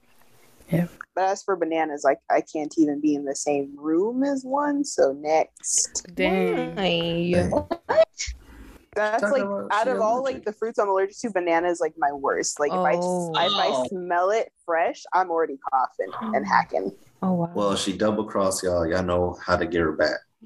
But 1.15 1.23
as 1.25 1.43
for 1.43 1.55
bananas, 1.55 2.03
like 2.03 2.19
I 2.29 2.41
can't 2.41 2.73
even 2.77 3.01
be 3.01 3.15
in 3.15 3.25
the 3.25 3.35
same 3.35 3.73
room 3.77 4.23
as 4.23 4.43
one. 4.43 4.83
So 4.85 5.11
next, 5.13 6.05
Dang. 6.13 6.75
Why? 6.75 7.31
Dang. 7.33 7.67
that's 8.95 9.23
Talk 9.23 9.31
like 9.31 9.43
out 9.71 9.87
of 9.87 9.99
all 10.01 10.19
allergic. 10.19 10.35
like 10.35 10.45
the 10.45 10.53
fruits 10.53 10.77
I'm 10.79 10.89
allergic 10.89 11.17
to, 11.19 11.31
banana 11.31 11.69
is 11.69 11.79
like 11.79 11.93
my 11.97 12.11
worst. 12.11 12.59
Like 12.59 12.71
if 12.73 12.79
I 12.79 12.95
Oh. 12.95 13.31
if 13.35 13.53
I 13.57 13.69
Oh. 13.73 13.87
smell 13.87 14.29
it 14.31 14.51
fresh, 14.65 15.03
I'm 15.13 15.29
already 15.31 15.57
coughing 15.71 16.11
and 16.35 16.45
hacking. 16.53 16.91
Oh 17.21 17.33
wow. 17.33 17.49
Well, 17.53 17.75
she 17.75 17.97
double 17.97 18.23
crossed 18.25 18.63
y'all. 18.63 18.85
Y'all 18.87 19.03
know 19.03 19.37
how 19.45 19.57
to 19.57 19.65
get 19.65 19.81
her 19.81 19.91
back. 19.91 20.19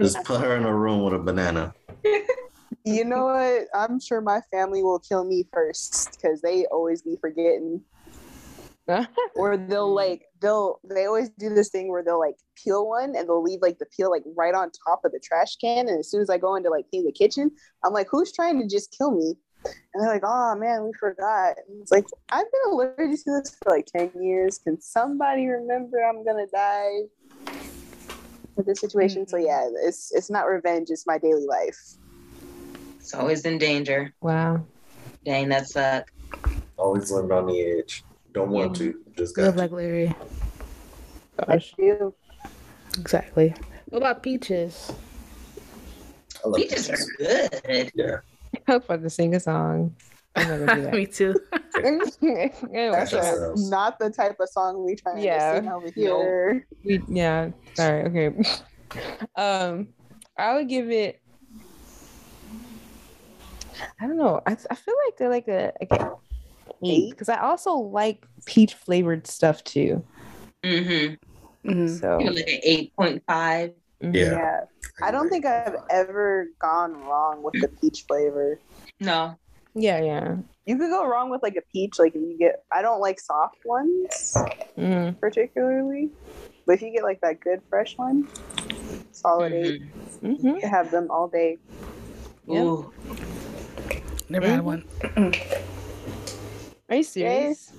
Just 0.00 0.24
put 0.24 0.40
her 0.40 0.56
in 0.56 0.64
a 0.64 0.74
room 0.74 1.02
with 1.04 1.14
a 1.14 1.18
banana. 1.18 1.72
You 2.84 3.04
know 3.06 3.24
what? 3.24 3.68
I'm 3.74 3.98
sure 3.98 4.20
my 4.20 4.40
family 4.50 4.82
will 4.82 4.98
kill 4.98 5.24
me 5.24 5.48
first 5.50 6.10
because 6.12 6.42
they 6.42 6.66
always 6.66 7.00
be 7.00 7.16
forgetting. 7.18 7.82
or 9.36 9.56
they'll 9.56 9.94
like 9.94 10.26
they'll 10.42 10.78
they 10.90 11.06
always 11.06 11.30
do 11.38 11.54
this 11.54 11.70
thing 11.70 11.88
where 11.88 12.02
they'll 12.04 12.18
like 12.18 12.36
peel 12.62 12.86
one 12.86 13.16
and 13.16 13.26
they'll 13.26 13.42
leave 13.42 13.60
like 13.62 13.78
the 13.78 13.86
peel 13.86 14.10
like 14.10 14.22
right 14.36 14.54
on 14.54 14.70
top 14.86 15.00
of 15.06 15.12
the 15.12 15.20
trash 15.24 15.56
can. 15.56 15.88
And 15.88 15.98
as 15.98 16.10
soon 16.10 16.20
as 16.20 16.28
i 16.28 16.36
go 16.36 16.54
into 16.56 16.68
like 16.68 16.84
clean 16.90 17.06
the 17.06 17.12
kitchen 17.12 17.50
i'm 17.82 17.94
like 17.94 18.08
who's 18.10 18.30
trying 18.30 18.60
to 18.60 18.68
just 18.68 18.94
kill 18.96 19.12
me? 19.12 19.34
And 19.64 20.02
they're 20.02 20.12
like 20.12 20.22
oh 20.22 20.54
man 20.56 20.84
we 20.84 20.92
forgot. 21.00 21.56
And 21.66 21.80
it's 21.80 21.90
like 21.90 22.04
i've 22.28 22.44
been 22.44 22.72
allergic 22.72 23.24
to 23.24 23.40
this 23.42 23.56
for 23.62 23.74
like 23.74 23.86
10 23.86 24.22
years. 24.22 24.58
Can 24.58 24.78
somebody 24.82 25.46
remember 25.46 26.04
i'm 26.04 26.22
gonna 26.22 26.46
die? 26.52 27.04
With 28.56 28.66
this 28.66 28.80
situation 28.80 29.26
so 29.26 29.38
mm-hmm. 29.38 29.46
yeah 29.46 29.68
it's 29.88 30.12
it's 30.12 30.30
not 30.30 30.42
revenge 30.42 30.88
it's 30.90 31.06
my 31.08 31.18
daily 31.18 31.46
life 31.46 31.96
It's 33.04 33.12
always 33.12 33.44
in 33.44 33.58
danger. 33.58 34.14
wow. 34.22 34.64
Dang, 35.26 35.50
that 35.50 35.68
sucks. 35.68 36.10
Always 36.78 37.10
lived 37.10 37.30
on 37.32 37.44
the 37.46 37.60
edge. 37.60 38.02
Don't 38.32 38.48
want 38.48 38.74
to. 38.76 38.98
Just 39.14 39.36
Live 39.36 39.56
got 39.56 39.60
like 39.60 39.72
Larry. 39.72 40.08
i 41.38 41.44
Gosh. 41.44 41.74
do 41.76 42.14
Exactly. 42.98 43.54
What 43.90 43.98
about 43.98 44.22
peaches? 44.22 44.90
I 46.42 46.48
love 46.48 46.56
Peaches 46.56 46.88
are 46.88 46.96
good. 47.18 47.90
Yeah. 47.94 48.16
I'm 48.68 48.76
about 48.76 49.02
to 49.02 49.10
sing 49.10 49.34
a 49.34 49.40
song. 49.40 49.94
I'm 50.34 50.48
gonna 50.48 50.74
do 50.74 50.82
that. 50.84 50.94
Me 50.94 51.04
too. 51.04 51.34
Yeah, 52.22 52.90
that's 52.90 53.12
Gotcha. 53.12 53.52
not 53.68 53.98
the 53.98 54.08
type 54.08 54.40
of 54.40 54.48
song 54.48 54.82
we 54.82 54.94
try 54.96 55.18
Yeah. 55.20 55.52
to 55.52 55.58
sing 55.60 55.70
over 55.70 55.90
here 55.90 56.66
we, 56.82 57.02
yeah. 57.08 57.50
Sorry. 57.74 58.04
Okay. 58.04 58.28
um, 59.36 59.88
I 60.38 60.54
would 60.54 60.70
give 60.70 60.90
it. 60.90 61.20
I 64.00 64.06
don't 64.06 64.16
know. 64.16 64.40
I, 64.46 64.52
I 64.70 64.74
feel 64.74 64.94
like 65.06 65.16
they're 65.18 65.28
like 65.30 65.48
a 65.48 65.72
like 65.80 66.00
an 66.00 66.10
eight 66.82 66.90
Eight? 66.90 67.10
because 67.10 67.28
I 67.28 67.38
also 67.40 67.74
like 67.74 68.26
peach 68.46 68.74
flavored 68.74 69.26
stuff 69.26 69.62
too. 69.64 70.04
Mm-hmm. 70.64 71.70
Mhm. 71.70 72.00
So 72.00 72.18
You're 72.20 72.32
like 72.32 72.46
an 72.48 72.60
eight 72.62 72.92
point 72.96 73.22
five. 73.26 73.72
mhm. 74.02 74.14
Yeah. 74.14 74.32
yeah 74.32 74.60
I 75.02 75.10
don't 75.10 75.28
think 75.28 75.44
I've 75.46 75.76
ever 75.90 76.46
gone 76.60 76.94
wrong 77.04 77.42
with 77.42 77.54
the 77.60 77.68
peach 77.80 78.04
flavor. 78.06 78.58
No. 79.00 79.36
yeah, 79.74 80.00
yeah. 80.00 80.36
You 80.66 80.78
could 80.78 80.88
go 80.90 81.06
wrong 81.06 81.30
with 81.30 81.42
like 81.42 81.56
a 81.56 81.62
peach, 81.72 81.98
like 81.98 82.14
if 82.14 82.20
you 82.22 82.36
get. 82.38 82.62
I 82.72 82.80
don't 82.80 83.00
like 83.00 83.18
soft 83.20 83.58
ones 83.64 84.36
Mhm. 84.78 85.18
particularly, 85.20 86.10
but 86.66 86.74
if 86.74 86.82
you 86.82 86.90
get 86.92 87.02
like 87.02 87.20
that 87.20 87.40
good 87.40 87.60
fresh 87.68 87.98
one, 87.98 88.28
solid 89.12 89.52
eight. 89.52 89.82
Mhm. 90.22 90.38
Mhm. 90.38 90.44
You 90.44 90.60
can 90.60 90.70
have 90.70 90.90
them 90.90 91.10
all 91.10 91.28
day. 91.28 91.58
Yeah. 92.46 92.62
Ooh. 92.62 92.92
Never 94.28 94.46
had 94.48 94.62
one. 94.64 94.84
Are 96.88 96.96
you 96.96 97.02
serious? 97.02 97.72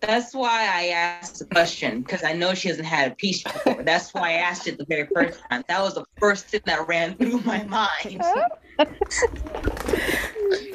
That's 0.00 0.34
why 0.34 0.66
I 0.72 0.88
asked 0.88 1.38
the 1.38 1.44
question 1.44 2.00
because 2.02 2.24
I 2.24 2.32
know 2.32 2.54
she 2.54 2.68
hasn't 2.68 2.86
had 2.86 3.12
a 3.12 3.14
peach 3.14 3.44
before. 3.44 3.82
That's 3.82 4.12
why 4.14 4.30
I 4.30 4.32
asked 4.34 4.66
it 4.66 4.78
the 4.78 4.84
very 4.86 5.06
first 5.14 5.40
time. 5.50 5.62
That 5.68 5.82
was 5.82 5.94
the 5.94 6.04
first 6.18 6.46
thing 6.46 6.62
that 6.66 6.88
ran 6.88 7.14
through 7.16 7.40
my 7.42 7.62
mind. 7.64 8.20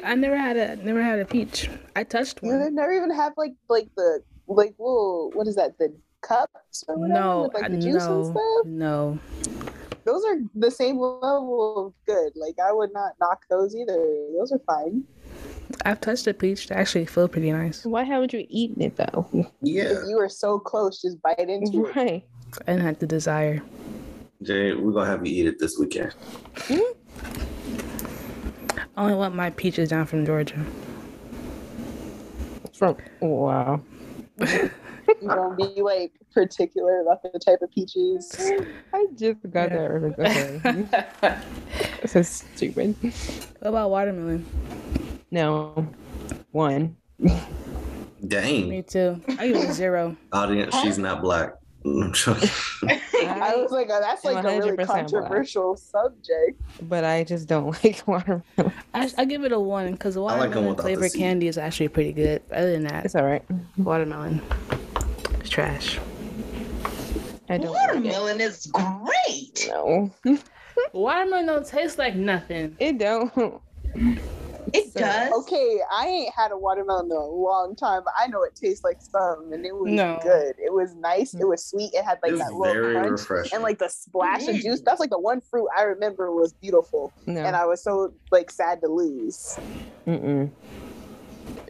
I 0.04 0.14
never 0.14 0.36
had 0.36 0.56
a 0.56 0.76
never 0.76 1.02
had 1.02 1.18
a 1.18 1.24
peach. 1.24 1.68
I 1.96 2.04
touched 2.04 2.38
You 2.42 2.50
one. 2.50 2.74
never 2.74 2.92
even 2.92 3.10
have 3.10 3.32
like 3.36 3.54
like 3.68 3.88
the 3.96 4.22
like 4.46 4.74
little 4.78 5.30
what 5.34 5.46
is 5.48 5.56
that 5.56 5.76
the 5.78 5.92
cups 6.22 6.84
or 6.88 6.96
whatever 6.96 7.20
No, 7.20 7.42
with, 7.42 7.54
like 7.54 7.70
the 7.72 7.78
uh, 7.78 7.80
juice 7.80 8.04
and 8.04 8.22
no, 8.22 8.30
stuff. 8.30 8.66
no. 8.66 9.18
Those 10.06 10.24
are 10.24 10.36
the 10.54 10.70
same 10.70 10.98
level 10.98 11.86
of 11.86 11.92
good. 12.06 12.32
Like 12.36 12.54
I 12.64 12.72
would 12.72 12.92
not 12.92 13.14
knock 13.20 13.44
those 13.50 13.74
either. 13.74 13.96
Those 14.38 14.52
are 14.52 14.60
fine. 14.60 15.02
I've 15.84 16.00
touched 16.00 16.28
a 16.28 16.34
peach. 16.34 16.68
They 16.68 16.76
actually 16.76 17.06
feel 17.06 17.26
pretty 17.26 17.50
nice. 17.50 17.84
Why 17.84 18.04
haven't 18.04 18.32
you 18.32 18.46
eaten 18.48 18.80
it 18.82 18.96
though? 18.96 19.28
Yeah. 19.62 19.84
If 19.84 20.08
you 20.08 20.16
were 20.16 20.28
so 20.28 20.60
close, 20.60 21.02
just 21.02 21.20
bite 21.22 21.40
into 21.40 21.86
it. 21.86 21.96
Right. 21.96 22.24
I 22.68 22.72
didn't 22.72 22.86
have 22.86 23.00
the 23.00 23.06
desire. 23.06 23.60
Jay, 24.42 24.74
we're 24.74 24.92
gonna 24.92 25.10
have 25.10 25.26
you 25.26 25.42
eat 25.42 25.46
it 25.48 25.58
this 25.58 25.76
weekend. 25.76 26.14
Hmm. 26.54 26.78
I 28.96 29.02
only 29.02 29.14
want 29.14 29.34
my 29.34 29.50
peaches 29.50 29.88
down 29.88 30.06
from 30.06 30.24
Georgia. 30.24 30.64
From 32.72 32.96
wow. 33.20 33.80
You 35.22 35.28
don't 35.28 35.56
be 35.56 35.80
like 35.82 36.12
particular 36.34 37.00
about 37.00 37.22
the 37.22 37.38
type 37.38 37.60
of 37.62 37.70
peaches. 37.70 38.34
I 38.92 39.06
just 39.14 39.38
got 39.50 39.70
Yeah. 39.70 39.88
that 39.88 40.14
reference. 40.18 40.92
Okay. 41.22 41.38
so 42.06 42.22
stupid. 42.22 42.94
What 43.60 43.68
about 43.68 43.90
watermelon? 43.90 44.44
No. 45.30 45.86
One. 46.52 46.96
Dang. 48.26 48.68
Me 48.68 48.82
too. 48.82 49.20
I 49.38 49.48
give 49.48 49.56
it 49.56 49.72
zero. 49.72 50.16
Audience, 50.32 50.74
she's 50.80 50.98
not 50.98 51.22
black. 51.22 51.54
I'm 51.84 52.12
joking. 52.14 52.48
I 53.28 53.54
was 53.56 53.70
like, 53.70 53.88
oh, 53.92 54.00
that's 54.00 54.24
like 54.24 54.44
a 54.44 54.48
really 54.48 54.72
100% 54.72 54.76
black. 54.76 54.88
controversial 54.88 55.76
subject. 55.76 56.60
but 56.82 57.04
I 57.04 57.22
just 57.22 57.46
don't 57.46 57.66
like 57.84 58.02
watermelon. 58.08 58.42
I, 58.92 59.08
I 59.18 59.24
give 59.24 59.44
it 59.44 59.52
a 59.52 59.60
one 59.60 59.92
because 59.92 60.14
the 60.14 60.22
I 60.22 60.24
like 60.24 60.32
'em 60.34 60.40
watermelon 60.64 60.68
without 60.70 60.82
flavored 60.82 61.12
candy 61.14 61.46
is 61.46 61.58
actually 61.58 61.88
pretty 61.88 62.12
good. 62.12 62.42
Other 62.52 62.72
than 62.72 62.84
that, 62.84 63.04
It's 63.04 63.14
all 63.14 63.24
right. 63.24 63.44
watermelon 63.76 64.42
is 65.46 65.50
trash. 65.50 65.98
I 67.48 67.58
don't. 67.58 67.72
Watermelon 67.72 68.40
is 68.40 68.66
great. 68.66 69.68
No. 69.68 70.10
Watermelon 70.92 71.46
don't 71.46 71.66
taste 71.66 71.98
like 71.98 72.16
nothing. 72.16 72.76
It 72.80 72.98
don't. 72.98 73.32
It 74.74 74.92
So- 74.92 74.98
does. 75.00 75.32
Okay, 75.32 75.78
I 75.92 76.06
ain't 76.08 76.34
had 76.34 76.50
a 76.50 76.58
watermelon 76.58 77.06
in 77.06 77.12
a 77.16 77.24
long 77.24 77.76
time, 77.76 78.02
but 78.04 78.12
I 78.18 78.26
know 78.26 78.42
it 78.42 78.56
tastes 78.56 78.82
like 78.82 79.00
something, 79.00 79.54
and 79.54 79.64
it 79.64 79.72
was 79.74 79.92
No. 79.92 80.18
good. 80.22 80.56
It 80.58 80.72
was 80.72 80.94
nice. 80.96 81.34
It 81.34 81.46
was 81.46 81.64
sweet. 81.64 81.94
It 81.94 82.04
had 82.04 82.18
like 82.22 82.32
It's 82.32 82.42
that 82.42 82.52
little 82.52 82.92
crunch 82.92 83.10
refreshing. 83.10 83.54
and 83.54 83.62
like 83.62 83.78
the 83.78 83.88
splash 83.88 84.48
of 84.48 84.56
mm. 84.56 84.62
juice. 84.62 84.80
That's 84.80 84.98
like 84.98 85.10
the 85.10 85.20
one 85.20 85.40
fruit 85.40 85.68
I 85.76 85.82
remember 85.82 86.32
was 86.34 86.52
beautiful, 86.52 87.12
No. 87.26 87.40
and 87.42 87.54
I 87.54 87.64
was 87.64 87.80
so 87.80 88.12
like 88.32 88.50
sad 88.50 88.80
to 88.80 88.88
lose. 88.88 89.56
Mm-mm. 90.04 90.50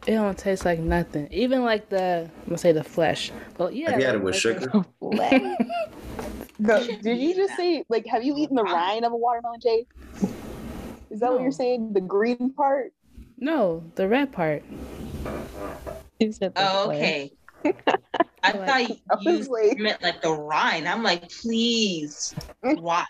It 0.06 0.12
don't 0.12 0.38
taste 0.38 0.64
like 0.64 0.78
nothing. 0.78 1.28
Even 1.32 1.64
like 1.64 1.88
the 1.88 2.28
I'm 2.42 2.44
gonna 2.46 2.58
say 2.58 2.72
the 2.72 2.84
flesh. 2.84 3.32
But 3.58 3.74
yeah, 3.74 3.90
have 3.90 4.00
you 4.00 4.06
had 4.06 4.14
it 4.14 4.18
like- 4.18 4.24
with 4.24 4.34
like 4.34 4.40
sugar? 4.40 4.70
the- 5.00 5.66
The, 6.58 6.98
did 7.02 7.18
you 7.18 7.34
just 7.34 7.54
say 7.56 7.84
like 7.88 8.06
have 8.06 8.22
you 8.24 8.34
eaten 8.36 8.56
the 8.56 8.62
rind 8.62 9.04
of 9.04 9.12
a 9.12 9.16
watermelon, 9.16 9.60
Jay? 9.60 9.86
Is 11.10 11.20
that 11.20 11.32
what 11.32 11.42
you're 11.42 11.50
saying? 11.52 11.92
The 11.92 12.00
green 12.00 12.52
part? 12.52 12.92
no, 13.38 13.82
the 13.96 14.08
red 14.08 14.32
part. 14.32 14.62
You 16.20 16.32
said 16.32 16.54
the 16.54 16.62
Oh, 16.72 16.88
okay. 16.90 17.32
I 18.42 18.52
thought 18.52 18.88
you, 18.88 18.96
I 19.10 19.46
like- 19.50 19.78
meant 19.78 20.02
like 20.02 20.22
the 20.22 20.32
rind. 20.32 20.86
I'm 20.88 21.02
like, 21.02 21.28
please, 21.30 22.32
why? 22.62 23.04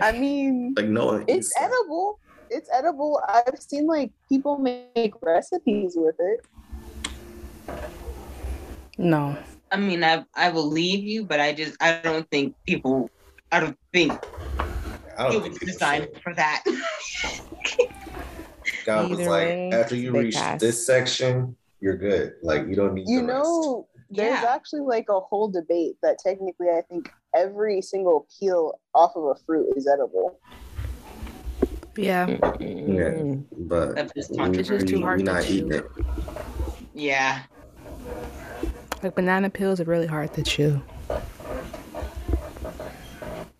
I 0.00 0.12
mean, 0.12 0.74
Like 0.76 0.86
no 0.86 1.06
one 1.06 1.24
it's 1.26 1.48
eats 1.48 1.54
that. 1.58 1.64
edible. 1.72 2.20
It's 2.50 2.68
edible. 2.72 3.20
I've 3.28 3.60
seen 3.60 3.86
like 3.86 4.10
people 4.28 4.58
make 4.58 5.14
recipes 5.22 5.94
with 5.96 6.16
it. 6.18 6.46
No. 8.96 9.36
I 9.70 9.76
mean, 9.76 10.02
I 10.02 10.24
I 10.34 10.50
believe 10.50 11.04
you, 11.04 11.24
but 11.24 11.40
I 11.40 11.52
just 11.52 11.76
I 11.80 12.00
don't 12.02 12.28
think 12.30 12.54
people. 12.66 13.10
I 13.52 13.60
don't 13.60 13.78
think 13.92 14.12
I 15.16 15.24
don't 15.24 15.36
it 15.36 15.40
think 15.42 15.60
was 15.60 15.72
designed 15.72 16.08
should. 16.12 16.22
for 16.22 16.34
that. 16.34 16.64
God 18.84 19.10
was 19.10 19.18
like, 19.20 19.28
way, 19.28 19.70
after 19.72 19.94
you 19.96 20.12
reach 20.12 20.34
pass. 20.34 20.60
this 20.60 20.84
section, 20.86 21.56
you're 21.80 21.96
good. 21.96 22.34
Like 22.42 22.66
you 22.66 22.74
don't 22.74 22.94
need 22.94 23.08
You 23.08 23.20
the 23.20 23.26
know, 23.26 23.88
there's 24.10 24.42
Yeah. 24.42 24.54
actually 24.54 24.80
like 24.82 25.06
a 25.08 25.20
whole 25.20 25.48
debate 25.48 25.96
that 26.02 26.18
technically 26.18 26.68
I 26.70 26.82
think 26.82 27.10
every 27.34 27.82
single 27.82 28.26
peel 28.38 28.80
off 28.94 29.12
of 29.16 29.24
a 29.24 29.34
fruit 29.46 29.74
is 29.76 29.86
edible. 29.86 30.40
Yeah. 31.98 32.36
Rest. 32.60 33.38
But 33.68 33.94
That's 33.96 34.12
just 34.14 34.30
we, 34.30 34.58
It's 34.58 34.68
just 34.68 34.86
too 34.86 35.00
hard 35.02 35.18
we 35.18 35.24
to 35.24 35.32
not 35.32 35.44
chew. 35.44 35.52
eating 35.54 35.72
it. 35.72 35.86
yeah. 36.94 37.42
Like 39.02 39.14
banana 39.14 39.50
peels 39.50 39.80
are 39.80 39.84
really 39.84 40.06
hard 40.06 40.32
to 40.34 40.42
chew. 40.42 40.80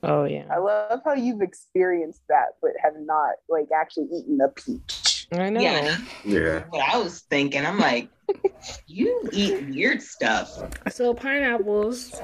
Oh 0.04 0.24
yeah. 0.24 0.44
I 0.50 0.58
love 0.58 1.00
how 1.04 1.14
you've 1.14 1.42
experienced 1.42 2.22
that, 2.28 2.56
but 2.62 2.70
have 2.82 2.94
not 3.00 3.32
like 3.48 3.66
actually 3.76 4.06
eaten 4.14 4.40
a 4.40 4.48
peach. 4.48 5.26
I 5.32 5.50
know. 5.50 5.60
Yeah. 5.60 5.96
Yeah. 6.24 6.64
What 6.70 6.88
I 6.94 6.96
was 6.98 7.20
thinking, 7.22 7.66
I'm 7.66 7.78
like, 7.78 8.08
you 8.86 9.28
eat 9.32 9.66
weird 9.68 10.00
stuff. 10.00 10.48
So 10.90 11.12
pineapples. 11.12 12.18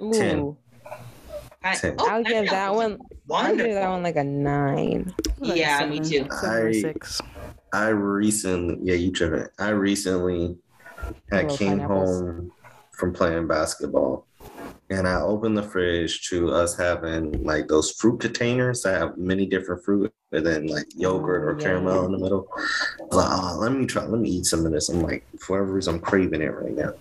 Ooh. 0.00 0.12
Ten. 0.12 0.56
I, 1.64 1.74
Ten. 1.74 1.94
oh, 1.98 2.08
I'll 2.08 2.24
give 2.24 2.50
that 2.50 2.74
one. 2.74 2.92
I'll 2.92 2.98
give 2.98 3.58
Wonderful. 3.58 3.74
that 3.74 3.88
one 3.88 4.02
like 4.02 4.16
a 4.16 4.24
nine. 4.24 5.14
like 5.38 5.56
Yeah, 5.56 5.86
me 5.86 6.00
too. 6.00 6.26
Seven 6.30 6.62
or 6.64 6.68
I- 6.68 6.72
six. 6.72 7.20
I 7.74 7.88
recently, 7.88 8.78
yeah, 8.82 8.94
you 8.96 9.12
tripping. 9.12 9.46
I 9.58 9.70
recently 9.70 10.58
had 11.30 11.44
Little 11.44 11.56
came 11.56 11.68
pineapples. 11.78 12.20
home 12.20 12.52
from 12.98 13.14
playing 13.14 13.46
basketball, 13.46 14.26
and 14.90 15.08
I 15.08 15.22
opened 15.22 15.56
the 15.56 15.62
fridge 15.62 16.28
to 16.28 16.50
us 16.50 16.76
having 16.76 17.42
like 17.44 17.68
those 17.68 17.92
fruit 17.92 18.20
containers 18.20 18.82
that 18.82 19.00
have 19.00 19.16
many 19.16 19.46
different 19.46 19.82
fruit, 19.86 20.12
and 20.32 20.44
then 20.44 20.66
like 20.66 20.84
oh, 20.86 20.98
yogurt 21.00 21.44
or 21.44 21.56
Yeah. 21.58 21.64
caramel 21.64 22.04
in 22.06 22.12
the 22.12 22.18
middle. 22.18 22.46
I 22.54 22.60
was 23.06 23.16
like, 23.16 23.28
oh, 23.30 23.56
let 23.60 23.72
me 23.72 23.86
try, 23.86 24.04
let 24.04 24.20
me 24.20 24.28
eat 24.28 24.44
some 24.44 24.66
of 24.66 24.72
this. 24.72 24.90
I'm 24.90 25.00
like, 25.00 25.24
for 25.40 25.56
whatever 25.56 25.72
reason, 25.72 25.94
I'm 25.94 26.00
craving 26.02 26.42
it 26.42 26.48
right 26.54 26.74
now. 26.76 26.92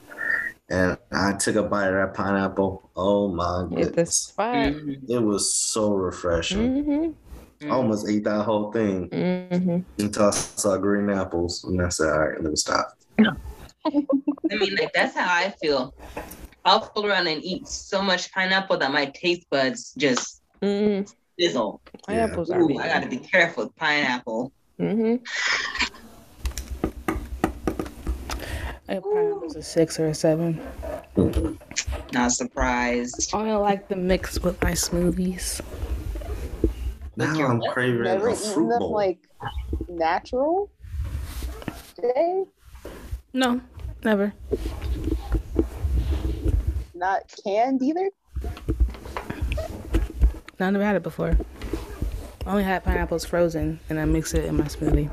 And 0.72 0.98
I 1.12 1.34
took 1.34 1.58
a 1.58 1.64
bite 1.64 1.88
of 1.90 1.96
that 1.96 2.14
pineapple. 2.14 2.90
Oh 2.96 3.28
my 3.28 3.68
Hit 3.76 3.88
goodness. 3.90 4.16
spot. 4.16 4.56
It 4.56 5.22
was 5.22 5.54
so 5.54 5.92
refreshing. 5.94 6.86
Mm-hmm. 6.86 7.70
I 7.70 7.76
almost 7.76 8.08
ate 8.10 8.24
that 8.24 8.44
whole 8.44 8.72
thing 8.72 9.10
Mm-hmm. 9.10 9.80
until 10.02 10.26
I 10.28 10.32
saw 10.32 10.78
green 10.78 11.10
apples. 11.10 11.66
And 11.66 11.82
I 11.82 11.90
said, 11.90 12.08
all 12.14 12.20
right, 12.20 12.42
let 12.42 12.50
me 12.50 12.56
stop. 12.56 12.94
I 13.20 14.56
mean, 14.56 14.76
like 14.80 14.94
that's 14.94 15.16
how 15.16 15.28
I 15.34 15.54
feel. 15.62 15.94
I'll 16.64 16.80
pull 16.80 17.06
around 17.06 17.28
and 17.28 17.44
eat 17.44 17.68
so 17.68 18.02
much 18.02 18.32
pineapple 18.32 18.78
that 18.78 18.92
my 18.94 19.06
taste 19.08 19.46
buds 19.50 19.94
just 19.98 20.42
Mm-hmm. 20.62 21.12
fizzle. 21.38 21.82
Pineapples 22.08 22.50
are 22.52 22.62
Ooh, 22.62 22.78
I 22.78 22.88
gotta 22.88 23.08
be 23.08 23.18
careful 23.18 23.66
with 23.66 23.76
pineapple. 23.76 24.52
Mm-hmm. 24.80 25.24
I 28.92 28.96
think 28.96 29.06
pineapple's 29.06 29.56
a 29.56 29.64
six 29.64 29.98
or 30.02 30.08
a 30.08 30.14
seven. 30.14 30.60
Not 32.12 32.34
surprised. 32.34 33.34
I 33.34 33.38
only 33.38 33.54
like 33.54 33.88
the 33.88 33.96
mix 33.96 34.42
with 34.42 34.62
my 34.62 34.74
smoothies. 34.74 35.62
Now 37.16 37.34
your 37.34 37.48
I'm 37.48 37.62
craving 37.62 38.04
Never 38.04 38.28
a 38.28 38.34
eaten 38.34 38.54
fruit 38.54 38.68
them 38.68 38.80
bowl. 38.80 38.92
like 38.92 39.20
natural. 39.88 40.70
Jay? 42.02 42.44
No, 43.32 43.62
never. 44.04 44.34
Not 46.94 47.34
canned 47.46 47.82
either. 47.82 48.10
No, 50.60 50.68
I 50.68 50.70
never 50.70 50.84
had 50.84 50.98
it 50.98 51.04
before. 51.04 51.38
I 52.46 52.52
only 52.52 52.64
had 52.66 52.84
pineapples 52.84 53.24
frozen, 53.24 53.80
and 53.90 54.02
I 54.02 54.04
mix 54.04 54.34
it 54.34 54.44
in 54.44 54.58
my 54.58 54.66
smoothie. 54.66 55.10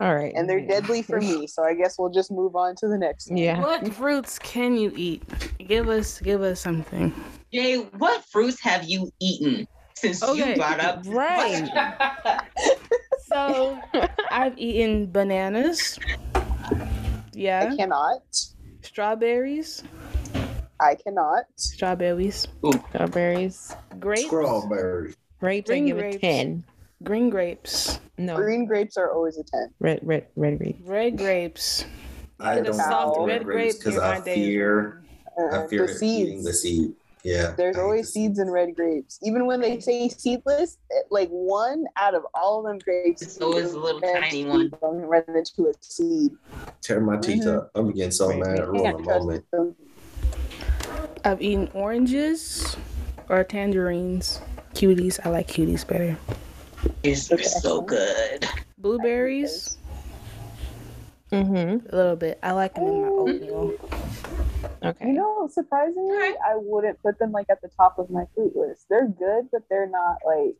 All 0.00 0.14
right. 0.14 0.32
And 0.36 0.48
they're 0.48 0.60
deadly 0.66 1.00
for 1.02 1.20
me, 1.20 1.46
so 1.46 1.64
I 1.64 1.74
guess 1.74 1.96
we'll 1.98 2.10
just 2.10 2.30
move 2.30 2.54
on 2.54 2.74
to 2.76 2.88
the 2.88 2.98
next 2.98 3.30
one. 3.30 3.38
Yeah. 3.38 3.60
What 3.60 3.92
fruits 3.94 4.38
can 4.38 4.76
you 4.76 4.92
eat? 4.94 5.22
Give 5.58 5.88
us, 5.88 6.20
give 6.20 6.42
us 6.42 6.60
something. 6.60 7.14
Jay, 7.52 7.76
what 7.96 8.22
fruits 8.26 8.60
have 8.62 8.84
you 8.84 9.10
eaten 9.20 9.66
since 9.94 10.22
Okay, 10.22 10.50
you 10.50 10.56
brought 10.56 10.80
up 10.80 11.02
right. 11.06 12.42
So 13.28 13.76
I've 14.30 14.56
eaten 14.56 15.10
bananas. 15.10 15.98
Yeah, 17.32 17.70
I 17.72 17.76
cannot. 17.76 18.22
strawberries, 18.82 19.82
I 20.80 20.94
cannot. 20.94 21.44
strawberries, 21.56 22.46
Strawberries. 22.62 23.74
grapes, 23.98 24.26
Strawberries. 24.26 25.16
Grapes, 25.40 25.70
I 25.70 25.80
give 25.80 25.96
grapes. 25.98 26.16
a 26.16 26.18
10. 26.20 26.64
Green 27.02 27.30
grapes, 27.30 27.98
No. 28.18 28.36
Green 28.36 28.64
grapes 28.66 28.96
are 28.96 29.12
always 29.12 29.36
a 29.38 29.42
10. 29.44 29.74
Red, 29.80 30.00
red, 30.02 30.26
red 30.36 30.58
grapes. 30.58 30.78
red 30.84 31.16
grapes. 31.18 31.84
I 32.40 32.56
The 32.56 32.64
don't 32.64 32.74
soft 32.74 33.18
like 33.18 33.28
red 33.28 33.46
red 33.46 33.54
grapes 33.56 33.76
because 33.78 33.98
I 33.98 34.18
my 34.18 34.24
day 34.24 34.34
is 34.40 34.46
fear 34.46 35.02
Uh, 35.38 35.64
I 35.64 35.66
fear 35.68 35.86
the 35.86 36.04
eating 36.04 36.42
the 36.42 36.52
seeds. 36.52 36.60
seed. 36.62 36.92
Yeah. 37.24 37.54
There's 37.56 37.76
I 37.76 37.80
always 37.80 38.06
the 38.06 38.12
seeds 38.12 38.38
in 38.38 38.50
red 38.50 38.74
grapes. 38.76 39.18
Even 39.22 39.46
when 39.46 39.60
they 39.60 39.80
say 39.80 40.08
seedless, 40.08 40.78
it- 40.90 41.06
like 41.10 41.28
one 41.28 41.84
out 41.96 42.14
of 42.14 42.24
all 42.34 42.60
of 42.60 42.66
them 42.66 42.78
grapes 42.78 43.20
It's 43.22 43.40
always 43.40 43.72
a 43.72 43.78
little 43.80 44.00
is 44.02 44.12
tiny 44.12 44.44
one. 44.46 44.70
rather 44.80 45.32
than 45.32 45.44
to 45.56 45.68
a 45.68 45.72
seed. 45.80 46.32
Tear 46.82 47.00
my 47.00 47.16
teeth 47.18 47.44
Mhm. 47.44 47.56
up. 47.56 47.70
I'm 47.74 47.90
getting 47.92 48.10
so 48.12 48.28
Right. 48.28 48.38
mad. 48.38 48.58
You 48.58 48.64
Ruin 48.66 48.82
can't 48.82 49.00
a 49.00 49.02
trust 49.02 49.20
moment. 49.20 49.50
them. 49.50 49.76
I've 51.24 51.42
eaten 51.42 51.68
oranges 51.74 52.76
or 53.28 53.42
tangerines. 53.44 54.40
Cuties. 54.74 55.18
I 55.24 55.30
like 55.30 55.48
cuties 55.48 55.86
better. 55.86 56.16
These 57.02 57.30
are 57.32 57.42
so 57.42 57.80
good. 57.82 58.46
Blueberries. 58.78 59.78
Mm-hmm. 61.32 61.88
A 61.92 61.96
little 61.96 62.16
bit. 62.16 62.38
I 62.42 62.52
like 62.52 62.74
them 62.74 62.84
in 62.84 63.02
my 63.02 63.08
oatmeal. 63.08 63.74
Okay. 64.84 65.06
You 65.08 65.12
know, 65.14 65.48
surprisingly, 65.52 66.16
Okay. 66.16 66.34
I 66.46 66.54
wouldn't 66.56 67.02
put 67.02 67.18
them 67.18 67.32
like 67.32 67.46
at 67.50 67.60
the 67.62 67.68
top 67.76 67.98
of 67.98 68.10
my 68.10 68.24
fruit 68.34 68.54
list. 68.54 68.86
They're 68.88 69.08
good, 69.08 69.48
but 69.50 69.62
they're 69.68 69.88
not 69.88 70.18
like 70.24 70.54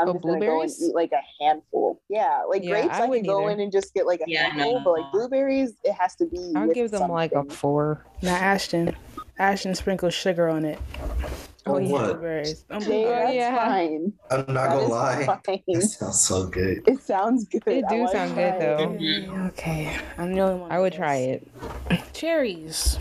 I'm 0.00 0.08
Oh, 0.10 0.12
just 0.14 0.24
gonna 0.24 0.40
go 0.40 0.62
and 0.62 0.70
eat 0.80 0.94
like 0.94 1.10
a 1.12 1.20
handful. 1.44 2.00
Yeah, 2.08 2.42
like 2.48 2.62
Yeah, 2.62 2.70
grapes, 2.70 2.88
I 2.90 2.96
I, 2.96 3.00
can 3.00 3.10
wouldn't 3.10 3.26
go 3.26 3.42
either. 3.44 3.50
in 3.52 3.60
and 3.60 3.72
just 3.72 3.92
get 3.94 4.06
like 4.06 4.20
a 4.20 4.24
Yeah, 4.30 4.48
handful, 4.48 4.80
but 4.84 4.90
like 5.02 5.12
blueberries, 5.12 5.74
it 5.84 5.92
has 5.92 6.14
to 6.16 6.26
be. 6.26 6.52
I'll 6.56 6.68
give 6.72 6.90
them 6.90 7.10
like 7.10 7.32
a 7.32 7.44
four. 7.44 8.04
Now 8.22 8.36
Ashton. 8.36 8.96
Ashton 9.38 9.74
sprinkles 9.74 10.14
sugar 10.14 10.48
on 10.48 10.64
it. 10.64 10.78
Oh, 11.68 11.74
On 11.76 11.84
yeah. 11.84 11.92
what? 11.92 12.04
Blueberries. 12.12 12.64
Jay, 12.80 13.04
Oh, 13.06 13.10
that's 13.10 13.34
yeah. 13.34 13.56
fine. 13.56 14.12
I'm 14.30 14.38
not 14.38 14.54
That 14.54 14.68
gonna 14.70 14.88
lie. 14.88 15.26
fine. 15.26 15.62
That 15.66 15.82
sounds 15.82 16.20
so 16.20 16.46
good. 16.46 16.82
It 16.86 17.02
sounds 17.02 17.46
good. 17.46 17.62
It 17.66 17.84
I 17.84 17.88
do 17.88 17.96
wanna 18.00 18.12
sound 18.12 18.34
good, 18.34 18.54
it. 18.54 18.60
though. 18.60 18.88
Mhm. 18.88 19.48
Okay. 19.48 19.96
I'm 20.16 20.32
the 20.34 20.40
only 20.40 20.60
one. 20.60 20.72
I 20.72 20.80
would 20.80 20.92
try 20.92 21.16
it. 21.16 21.46
Cherries. 22.14 22.98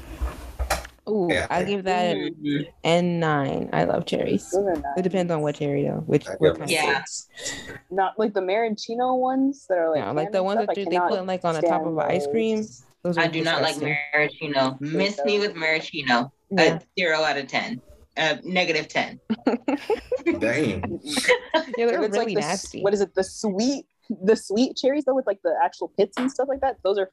Ooh, 1.10 1.30
Yeah. 1.32 1.47
I 1.49 1.63
give 1.63 1.86
that 1.86 2.17
Mhm. 2.17 2.67
an 2.84 3.19
nine. 3.21 3.69
I 3.71 3.86
love 3.86 4.06
cherries. 4.06 4.53
Nice. 4.53 4.84
It 4.97 5.03
depends 5.03 5.32
on 5.32 5.41
what 5.41 5.56
cherry 5.56 5.84
though. 5.84 6.03
Which 6.06 6.27
I 6.27 6.36
what 6.39 6.58
kind? 6.58 6.69
it 6.69 6.73
a 6.73 6.75
Yeah. 6.75 7.03
six. 7.06 7.30
Not 7.89 8.19
like 8.19 8.34
the 8.34 8.41
maraschino 8.41 9.15
ones 9.15 9.65
that 9.69 9.77
are 9.77 9.89
like 9.91 9.99
Yeah, 9.99 10.12
like 10.12 10.32
the 10.34 10.43
ones 10.43 10.58
stuff, 10.58 10.67
that 10.75 10.82
I 10.82 10.84
they 10.84 10.91
cannot 10.91 11.10
put 11.12 11.25
like 11.25 11.45
on 11.45 11.56
the 11.56 11.62
top 11.62 11.86
of 11.86 11.93
stand 11.93 12.12
ice 12.12 12.25
those. 12.25 12.32
cream. 12.34 12.65
Those 13.03 13.17
I 13.17 13.27
do 13.27 13.41
not 13.41 13.62
like 13.62 13.75
disgusting. 13.75 13.97
maraschino. 14.13 14.77
Miss 14.82 15.23
me 15.23 15.39
with 15.39 15.56
maraschino. 15.56 16.34
Yeah. 16.49 16.75
A 16.75 16.82
zero 16.99 17.21
out 17.21 17.38
of 17.38 17.47
ten. 17.47 17.82
Uh, 18.17 18.38
negative 18.43 18.88
ten. 18.88 19.19
Damn. 20.39 20.99
Yeah, 21.77 21.86
they're 21.86 22.03
it's 22.03 22.15
really 22.17 22.17
like 22.17 22.27
the, 22.30 22.34
nasty. 22.41 22.82
What 22.82 22.93
is 22.93 23.01
it? 23.01 23.13
The 23.13 23.23
sweet, 23.23 23.86
the 24.23 24.36
sweet 24.36 24.75
cherries 24.77 25.06
though, 25.06 25.13
with 25.15 25.27
like 25.27 25.41
the 25.43 25.53
actual 25.63 25.89
pits 25.89 26.17
and 26.17 26.32
stuff 26.32 26.47
like 26.47 26.62
that. 26.62 26.77
Those 26.84 26.97
are 26.97 27.12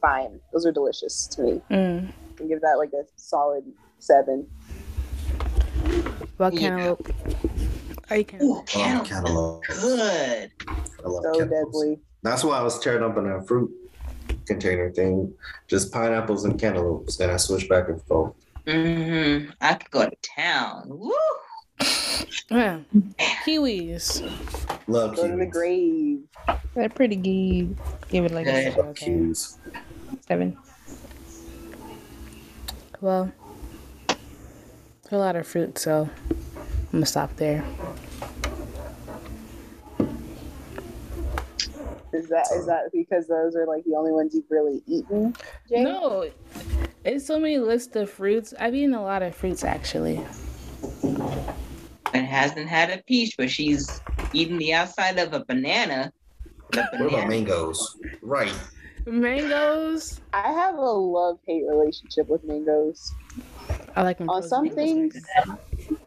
fine. 0.00 0.40
Those 0.52 0.64
are 0.66 0.72
delicious 0.72 1.26
to 1.28 1.42
me. 1.42 1.60
Mm. 1.70 2.08
I 2.08 2.36
can 2.36 2.48
give 2.48 2.60
that 2.62 2.78
like 2.78 2.90
a 2.92 3.02
solid 3.16 3.64
seven. 3.98 4.46
About 6.36 6.54
Yeah. 6.54 6.60
cantaloupe. 6.70 7.08
Are 8.10 8.16
you 8.16 8.24
Ooh, 8.42 8.62
cantaloupe? 8.66 8.74
I 8.74 8.94
love 8.94 9.06
cantaloupe. 9.06 9.64
cantaloupe. 9.64 9.64
Good. 9.80 10.50
I 10.68 10.72
love 11.08 11.22
So 11.24 11.38
cantaloupes. 11.38 11.50
deadly. 11.80 11.98
That's 12.22 12.44
why 12.44 12.58
I 12.58 12.62
was 12.62 12.78
tearing 12.78 13.02
up 13.02 13.16
in 13.18 13.24
that 13.24 13.46
fruit 13.46 13.70
container 14.46 14.90
thing. 14.90 15.34
Just 15.66 15.92
pineapples 15.92 16.44
and 16.44 16.58
cantaloupes. 16.58 17.20
And 17.20 17.30
I 17.30 17.36
switched 17.36 17.68
back 17.68 17.88
and 17.88 18.00
forth. 18.04 18.32
Hmm 18.68 19.50
I 19.60 19.74
could 19.74 19.90
go 19.90 20.08
to 20.08 20.16
town. 20.36 20.84
Woo! 20.88 21.12
Yeah. 22.50 22.80
Kiwis. 23.46 24.20
Love 24.86 25.16
Go 25.16 25.28
to 25.28 25.36
the 25.36 25.46
grave. 25.46 26.20
They're 26.74 26.88
pretty 26.88 27.16
good. 27.16 27.76
Give 28.08 28.24
it 28.24 28.32
like 28.32 28.46
a 28.46 28.72
seven. 28.72 28.94
Kiwis. 28.94 29.56
seven. 30.26 30.56
Well, 33.00 33.32
a 35.10 35.16
lot 35.16 35.36
of 35.36 35.46
fruit, 35.46 35.78
so 35.78 36.10
I'm 36.30 36.90
gonna 36.92 37.06
stop 37.06 37.36
there. 37.36 37.64
Is 42.18 42.28
that 42.30 42.48
is 42.52 42.66
that 42.66 42.90
because 42.92 43.28
those 43.28 43.54
are 43.54 43.64
like 43.64 43.84
the 43.84 43.94
only 43.94 44.10
ones 44.10 44.34
you've 44.34 44.50
really 44.50 44.82
eaten? 44.88 45.36
Jay? 45.68 45.84
No, 45.84 46.28
it's 47.04 47.24
so 47.24 47.38
many 47.38 47.58
lists 47.58 47.94
of 47.94 48.10
fruits. 48.10 48.52
I've 48.58 48.74
eaten 48.74 48.92
a 48.94 49.02
lot 49.02 49.22
of 49.22 49.36
fruits 49.36 49.62
actually. 49.62 50.20
And 52.12 52.26
hasn't 52.26 52.68
had 52.68 52.90
a 52.90 53.00
peach, 53.04 53.36
but 53.38 53.50
she's 53.50 54.00
eating 54.32 54.58
the 54.58 54.74
outside 54.74 55.16
of 55.18 55.32
a 55.32 55.44
banana. 55.44 56.12
The 56.72 56.80
What 56.80 57.00
about 57.00 57.10
banana. 57.10 57.28
mangoes? 57.28 57.96
Right. 58.20 58.52
Mangoes. 59.06 60.20
I 60.32 60.52
have 60.52 60.74
a 60.74 60.80
love 60.80 61.38
hate 61.46 61.64
relationship 61.68 62.28
with 62.28 62.42
mangoes. 62.42 63.12
I 63.94 64.02
like 64.02 64.18
them 64.18 64.28
On 64.28 64.42
some 64.42 64.68
things, 64.70 65.14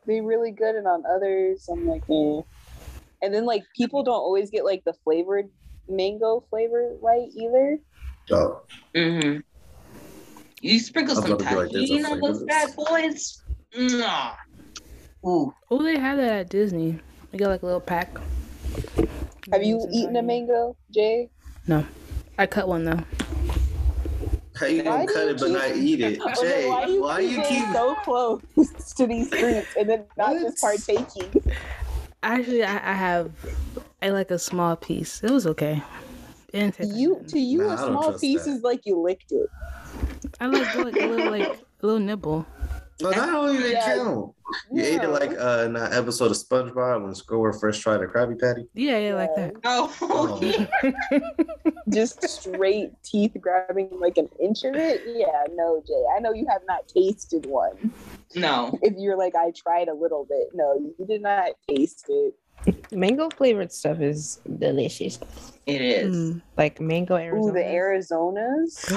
they're 0.05 0.23
really 0.23 0.51
good, 0.51 0.75
and 0.75 0.87
on 0.87 1.03
others, 1.05 1.69
I'm 1.71 1.87
like, 1.87 2.03
eh. 2.09 2.41
And 3.21 3.33
then 3.33 3.45
like 3.45 3.63
people 3.77 4.03
don't 4.03 4.13
always 4.15 4.49
get 4.49 4.65
like 4.65 4.83
the 4.83 4.93
flavored 5.05 5.49
mango 5.91 6.43
flavor 6.49 6.95
right 7.01 7.29
either. 7.35 7.79
Oh, 8.31 8.61
hmm 8.95 9.37
You 10.61 10.79
sprinkle 10.79 11.15
I 11.15 11.19
was 11.19 11.25
some 11.25 11.33
about 11.33 11.43
to 11.43 11.49
be 11.49 11.55
like, 11.61 11.71
there's 11.71 11.89
a 11.89 11.93
Tajín 11.93 12.11
on 12.11 12.19
those 12.21 12.43
bad 12.43 12.75
boys. 12.75 13.43
Mwah. 13.75 14.35
Ooh. 15.25 15.53
Oh, 15.69 15.83
they 15.83 15.97
have 15.99 16.17
that 16.17 16.31
at 16.31 16.49
Disney. 16.49 16.99
They 17.31 17.37
got 17.37 17.49
like 17.49 17.61
a 17.61 17.65
little 17.65 17.79
pack. 17.81 18.09
Have 19.51 19.63
you 19.63 19.75
Mangoes 19.77 19.83
and 19.85 19.95
eaten 19.95 20.15
a 20.15 20.21
mango, 20.21 20.75
Jay? 20.91 21.29
No. 21.67 21.85
I 22.37 22.45
cut 22.47 22.67
one 22.67 22.85
though. 22.85 22.99
how 24.55 24.65
you 24.65 24.83
Why 24.83 25.05
gonna 25.05 25.07
cut 25.07 25.27
it 25.27 25.39
but 25.39 25.45
keep- 25.47 25.53
not 25.53 25.75
eat 25.75 26.01
it? 26.01 26.19
I 26.25 26.25
like, 26.25 26.39
Jay, 26.39 26.67
why 26.69 26.85
do 26.85 26.91
you 26.91 27.01
why 27.01 27.21
keep 27.21 27.31
you 27.31 27.43
keep 27.43 27.73
so 27.73 27.95
close 27.95 28.41
to 28.95 29.07
these 29.07 29.29
fruits 29.29 29.73
and 29.77 29.89
then 29.89 30.05
not 30.17 30.33
just 30.41 30.59
partaking? 30.61 31.43
Actually, 32.23 32.63
I, 32.63 32.91
I 32.91 32.93
have 32.93 33.31
I 34.01 34.09
like 34.09 34.31
a 34.31 34.39
small 34.39 34.75
piece. 34.75 35.23
It 35.23 35.29
was 35.31 35.45
okay. 35.47 35.81
It 36.49 36.57
didn't 36.59 36.75
taste 36.75 36.95
You 36.95 37.23
to 37.27 37.39
you, 37.39 37.59
Nah, 37.59 37.63
a 37.65 37.73
I 37.73 37.75
don't 37.77 37.87
small 37.91 38.03
trust 38.09 38.21
piece 38.21 38.45
that. 38.45 38.51
is 38.51 38.61
like 38.63 38.85
you 38.85 38.99
licked 38.99 39.31
it. 39.31 39.47
I 40.39 40.47
like, 40.47 40.75
like 40.75 40.95
a 40.95 41.05
little 41.07 41.31
like 41.31 41.43
a 41.81 41.85
little 41.85 41.99
nibble. 41.99 42.45
But 42.99 43.15
that 43.15 43.25
don't 43.27 43.55
even 43.55 43.71
Yeah. 43.71 43.95
count. 43.95 44.33
You 44.71 44.83
ate 44.83 45.01
it 45.01 45.07
like 45.09 45.31
uh, 45.31 45.63
in 45.65 45.73
that 45.73 45.93
episode 45.93 46.29
of 46.31 46.37
SpongeBob 46.37 47.03
when 47.03 47.13
Squidward 47.13 47.59
first 47.59 47.81
tried 47.81 48.01
a 48.01 48.05
Krabby 48.07 48.39
Patty. 48.39 48.67
Yeah, 48.73 48.97
yeah, 48.99 49.15
like 49.15 49.33
that. 49.35 49.53
Oh, 49.63 49.91
Oh. 50.01 51.21
Just 51.89 52.27
straight 52.27 52.91
teeth 53.03 53.35
grabbing 53.39 53.89
like 53.99 54.17
an 54.17 54.29
inch 54.39 54.63
of 54.63 54.75
it. 54.75 55.01
Yeah, 55.05 55.45
no, 55.53 55.81
Jay. 55.87 56.03
I 56.15 56.19
know 56.19 56.33
you 56.33 56.45
have 56.49 56.61
not 56.67 56.87
tasted 56.87 57.45
one. 57.45 57.93
no. 58.35 58.77
If 58.81 58.93
you're 58.97 59.17
like, 59.17 59.35
I 59.35 59.51
tried 59.51 59.87
a 59.87 59.93
little 59.93 60.25
bit. 60.25 60.49
No, 60.53 60.73
you 60.97 61.05
did 61.05 61.21
not 61.21 61.51
taste 61.67 62.05
it. 62.09 62.33
Mango 62.91 63.29
flavored 63.29 63.71
stuff 63.71 63.99
is 64.01 64.39
delicious. 64.59 65.19
It 65.65 65.81
is. 65.81 66.15
Mm. 66.15 66.41
Like 66.57 66.79
mango 66.81 67.15
Arizona. 67.15 67.47
Ooh, 67.47 67.53
the 67.53 67.59
Arizonas. 67.63 68.91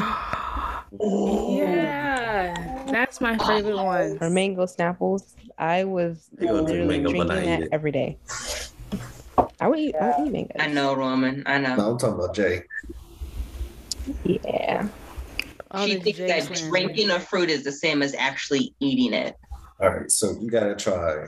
yeah, 1.57 2.85
that's 2.91 3.21
my 3.21 3.37
favorite 3.39 3.77
one. 3.77 4.19
or 4.21 4.31
mango 4.31 4.67
snapples. 4.67 5.35
I 5.59 5.85
was 5.85 6.29
You 6.41 6.49
gonna 6.49 6.67
drink 6.67 6.89
literally 6.89 7.01
drinking 7.03 7.27
that 7.61 7.69
every 7.73 7.93
day. 7.93 8.19
I 9.61 9.69
would 9.69 9.79
eat, 9.79 9.95
I 9.97 10.19
would 10.19 10.27
eat 10.29 10.33
mango. 10.33 10.55
I 10.59 10.67
know, 10.67 10.95
Roman. 10.95 11.43
I 11.47 11.59
know. 11.59 11.77
No, 11.77 11.91
I'm 11.93 11.99
talking 11.99 12.15
about 12.23 12.35
Jay. 12.35 12.63
Yeah. 14.25 14.89
All 15.71 15.87
she 15.87 15.95
the 15.97 16.01
thinks 16.01 16.19
that 16.19 16.49
Jason- 16.49 16.69
drinking 16.71 17.11
a 17.11 17.21
fruit 17.21 17.51
is 17.51 17.65
the 17.65 17.73
same 17.73 18.03
as 18.03 18.15
actually 18.15 18.75
eating 18.81 19.13
it. 19.13 19.37
All 19.81 19.91
right, 19.91 20.11
so 20.11 20.33
you 20.41 20.51
gotta 20.51 20.75
try 20.77 21.27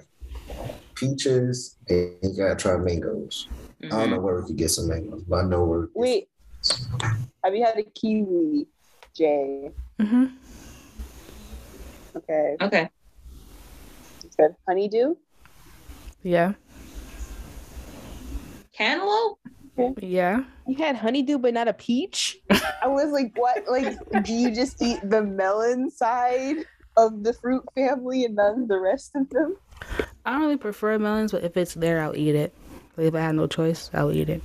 peaches 0.96 1.76
and 1.88 2.16
you 2.22 2.35
gotta 2.37 2.56
try 2.56 2.76
mangoes. 2.76 3.48
I 3.85 3.88
don't 3.88 4.11
know 4.11 4.18
where 4.20 4.40
we 4.40 4.46
could 4.48 4.56
get 4.56 4.70
some 4.70 4.88
mangoes, 4.88 5.22
but 5.28 5.37
I 5.37 5.48
know 5.48 5.64
where. 5.64 5.88
Wait, 5.94 6.28
have 7.44 7.54
you 7.54 7.64
had 7.64 7.78
a 7.78 7.85
kiwi, 7.85 8.66
Jay? 9.14 9.70
Mhm. 10.00 10.32
Okay, 12.16 12.56
Okay. 12.61 12.90
good. 14.37 14.56
Honeydew. 14.66 15.14
Yeah, 16.22 16.54
Cantaloupe? 18.72 19.38
yeah. 20.00 20.44
You 20.66 20.76
had 20.78 20.96
honeydew, 20.96 21.38
but 21.38 21.54
not 21.54 21.68
a 21.68 21.72
peach. 21.72 22.38
I 22.82 22.88
was 22.88 23.12
like, 23.12 23.32
what? 23.37 23.62
Like, 23.68 23.96
do 24.22 24.32
you 24.32 24.52
just 24.54 24.82
eat 24.82 24.98
the 25.09 25.22
melon 25.22 25.90
side 25.90 26.56
of 26.96 27.22
the 27.22 27.32
fruit 27.35 27.62
family 27.74 28.24
and 28.24 28.35
none 28.35 28.66
the 28.66 28.80
rest 28.80 29.12
of 29.14 29.28
them? 29.30 29.56
I 30.26 30.32
don't 30.32 30.40
really 30.42 30.56
prefer 30.56 30.98
melons, 30.98 31.30
but 31.30 31.44
if 31.44 31.56
it's 31.56 31.74
there, 31.74 32.02
I'll 32.02 32.16
eat 32.16 32.34
it. 32.34 32.52
Like, 32.96 33.06
if 33.06 33.14
I 33.14 33.20
have 33.20 33.36
no 33.36 33.46
choice, 33.46 33.90
I'll 33.94 34.10
eat 34.10 34.28
it. 34.28 34.42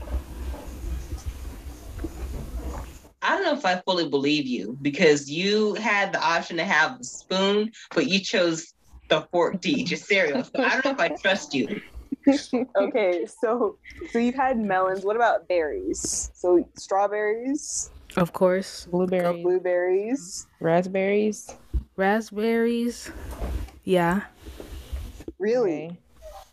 I 3.24 3.36
don't 3.36 3.44
know 3.44 3.54
if 3.54 3.66
I 3.66 3.82
fully 3.82 4.08
believe 4.08 4.46
you 4.46 4.78
because 4.82 5.30
you 5.30 5.74
had 5.76 6.14
the 6.14 6.22
option 6.24 6.58
to 6.58 6.64
have 6.64 7.00
a 7.00 7.04
spoon, 7.04 7.72
but 7.96 8.08
you 8.08 8.20
chose 8.20 8.74
the 9.10 9.28
fork 9.32 9.60
to 9.62 9.72
eat 9.72 9.90
your 9.90 9.98
cereal. 9.98 10.44
So 10.44 10.52
I 10.58 10.70
don't 10.70 10.86
know 10.86 10.92
if 10.92 11.00
I 11.00 11.10
trust 11.10 11.54
you. 11.54 11.82
Okay, 12.78 13.26
so 13.26 13.78
so 14.12 14.20
you've 14.20 14.36
had 14.36 14.60
melons. 14.60 15.04
What 15.04 15.16
about 15.16 15.48
berries? 15.48 16.30
So 16.36 16.64
strawberries, 16.78 17.90
Of 18.16 18.32
course, 18.32 18.86
Blueberries, 18.86 19.42
blueberries. 19.44 20.46
raspberries. 20.60 21.52
raspberries. 21.96 23.10
Yeah. 23.84 24.22
Really? 25.42 25.86
Okay. 25.88 25.98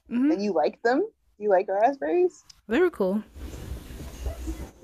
hmm 0.09 0.31
And 0.33 0.43
you 0.43 0.55
like 0.55 0.81
them? 0.83 1.07
You 1.39 1.51
like 1.51 1.67
raspberries? 1.69 2.43
They 2.69 2.81
were 2.81 2.89
cool. 2.91 3.23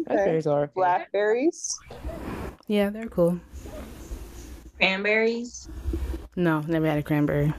Raspberries 0.07 0.47
are. 0.47 0.67
Blackberries. 0.75 1.79
Yeah, 2.67 2.91
they're 2.91 3.09
cool. 3.09 3.41
Cranberries? 4.77 5.69
No, 6.37 6.61
never 6.61 6.87
had 6.87 6.99
a 6.99 7.03
cranberry. 7.03 7.55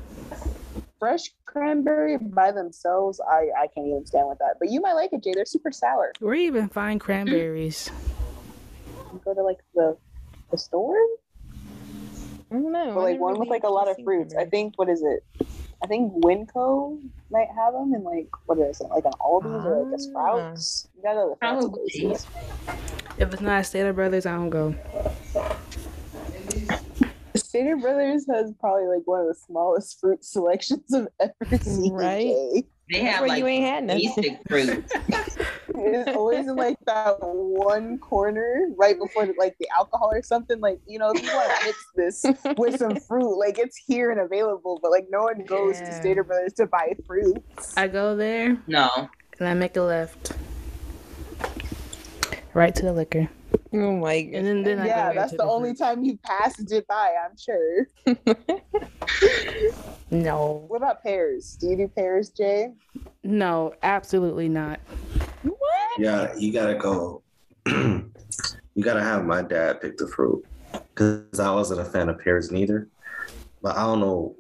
Fresh 1.00 1.32
cranberry 1.46 2.18
by 2.18 2.52
themselves, 2.52 3.20
I, 3.20 3.48
I 3.58 3.68
can't 3.74 3.88
even 3.88 4.06
stand 4.06 4.28
with 4.28 4.38
that. 4.38 4.58
But 4.60 4.70
you 4.70 4.82
might 4.82 4.94
like 4.94 5.14
it, 5.14 5.24
Jay. 5.24 5.32
They're 5.34 5.46
super 5.46 5.72
sour. 5.72 6.12
Where 6.20 6.36
you 6.36 6.46
even 6.46 6.70
find 6.70 7.00
cranberries? 7.00 7.90
You 9.12 9.20
go 9.26 9.34
to 9.34 9.42
like 9.42 9.58
the 9.74 9.98
the 10.52 10.58
store, 10.60 10.96
I 12.52 12.54
don't 12.54 12.72
know. 12.72 12.94
but 12.94 13.02
like 13.02 13.20
one 13.20 13.40
with 13.40 13.50
like 13.50 13.64
a 13.64 13.70
lot 13.70 13.90
of 13.90 13.98
fruits. 14.04 14.36
I 14.36 14.46
think 14.46 14.74
what 14.78 14.90
is 14.90 15.02
it? 15.02 15.48
I 15.84 15.88
think 15.88 16.14
Winco 16.24 17.00
might 17.30 17.48
have 17.56 17.74
them, 17.74 17.94
and 17.94 18.04
like 18.04 18.28
what 18.46 18.58
is 18.60 18.82
it? 18.82 18.88
Like 18.88 19.06
an 19.06 19.12
Aldi's 19.22 19.66
or 19.66 19.84
like 19.84 19.92
a 19.92 19.96
Ah. 19.96 19.98
Sprouts. 19.98 20.88
You 20.96 21.04
gotta 21.04 21.16
go 21.18 21.30
to 21.34 21.36
fancy 21.40 21.70
places. 22.02 22.28
If 23.18 23.34
it's 23.34 23.42
not 23.42 23.66
Stater 23.66 23.94
Brothers, 23.94 24.26
I 24.26 24.36
don't 24.36 24.50
go. 24.50 24.76
Stater 27.36 27.78
Brothers 27.78 28.26
has 28.34 28.54
probably 28.60 28.88
like 28.88 29.06
one 29.06 29.22
of 29.22 29.28
the 29.28 29.36
smallest 29.36 30.00
fruit 30.00 30.24
selections 30.24 30.94
I've 30.94 31.08
ever 31.20 31.58
seen. 31.64 31.94
Right? 31.94 32.66
Jay. 32.90 33.00
They 33.00 33.06
have 33.06 33.22
where 33.22 33.30
like 33.30 33.40
you 33.40 33.48
ain't 33.48 33.66
had 33.66 33.84
nothing. 33.86 34.14
basic 34.16 34.40
fruit. 34.50 34.86
It's 35.78 36.16
always 36.16 36.48
in 36.48 36.56
like 36.56 36.78
that 36.86 37.18
one 37.22 37.98
corner 38.00 38.68
right 38.78 38.98
before 38.98 39.28
like 39.38 39.56
the 39.60 39.68
alcohol 39.78 40.10
or 40.12 40.22
something. 40.24 40.60
Like 40.60 40.80
you 40.88 41.00
know, 41.00 41.12
if 41.14 41.22
you 41.24 41.30
want 41.34 41.52
to 41.60 41.66
mix 41.66 41.86
this 41.96 42.56
with 42.58 42.78
some 42.78 42.96
fruit, 43.08 43.38
like 43.38 43.58
it's 43.60 43.76
here 43.76 44.12
and 44.12 44.20
available, 44.22 44.80
but 44.82 44.92
like 44.92 45.08
no 45.10 45.24
one 45.24 45.44
goes 45.48 45.80
to 45.82 45.94
Stater 45.94 46.24
Brothers 46.24 46.54
to 46.54 46.68
buy 46.68 46.94
fruits. 47.06 47.76
I 47.78 47.88
go 47.88 48.16
there 48.16 48.58
No. 48.68 48.90
and 49.40 49.48
I 49.48 49.54
make 49.54 49.76
a 49.76 49.82
left. 49.82 50.34
Right 52.54 52.74
to 52.76 52.84
the 52.84 52.94
liquor. 52.94 53.30
Oh 53.76 53.98
my 53.98 54.14
And 54.14 54.46
then, 54.46 54.64
then 54.64 54.80
I 54.80 54.88
yeah, 54.88 55.10
go 55.10 55.20
that's 55.20 55.32
into 55.34 55.44
the 55.44 55.50
only 55.50 55.74
time 55.74 56.04
you 56.04 56.18
passed 56.24 56.72
it 56.72 56.88
by. 56.88 57.16
I'm 57.24 57.38
sure. 57.38 57.88
No. 60.12 60.66
What 60.68 60.78
about 60.78 61.04
pears? 61.04 61.58
Do 61.60 61.68
you 61.68 61.76
do 61.76 61.88
pears, 61.88 62.30
Jay? 62.30 62.72
No, 63.24 63.74
absolutely 63.84 64.50
not. 64.50 64.80
What? 65.44 66.00
Yeah, 66.00 66.34
you 66.38 66.54
gotta 66.54 66.76
go. 66.76 67.24
you 67.66 68.12
gotta 68.82 69.02
have 69.02 69.26
my 69.26 69.42
dad 69.42 69.82
pick 69.82 69.98
the 69.98 70.08
fruit 70.08 70.46
because 70.72 71.40
I 71.40 71.52
wasn't 71.52 71.82
a 71.82 71.86
fan 71.86 72.10
of 72.10 72.20
pears 72.20 72.52
neither. 72.52 72.88
But 73.62 73.78
I 73.78 73.84
don't 73.84 74.00
know 74.00 74.36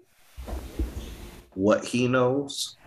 what 1.55 1.83
he 1.83 2.07
knows. 2.07 2.77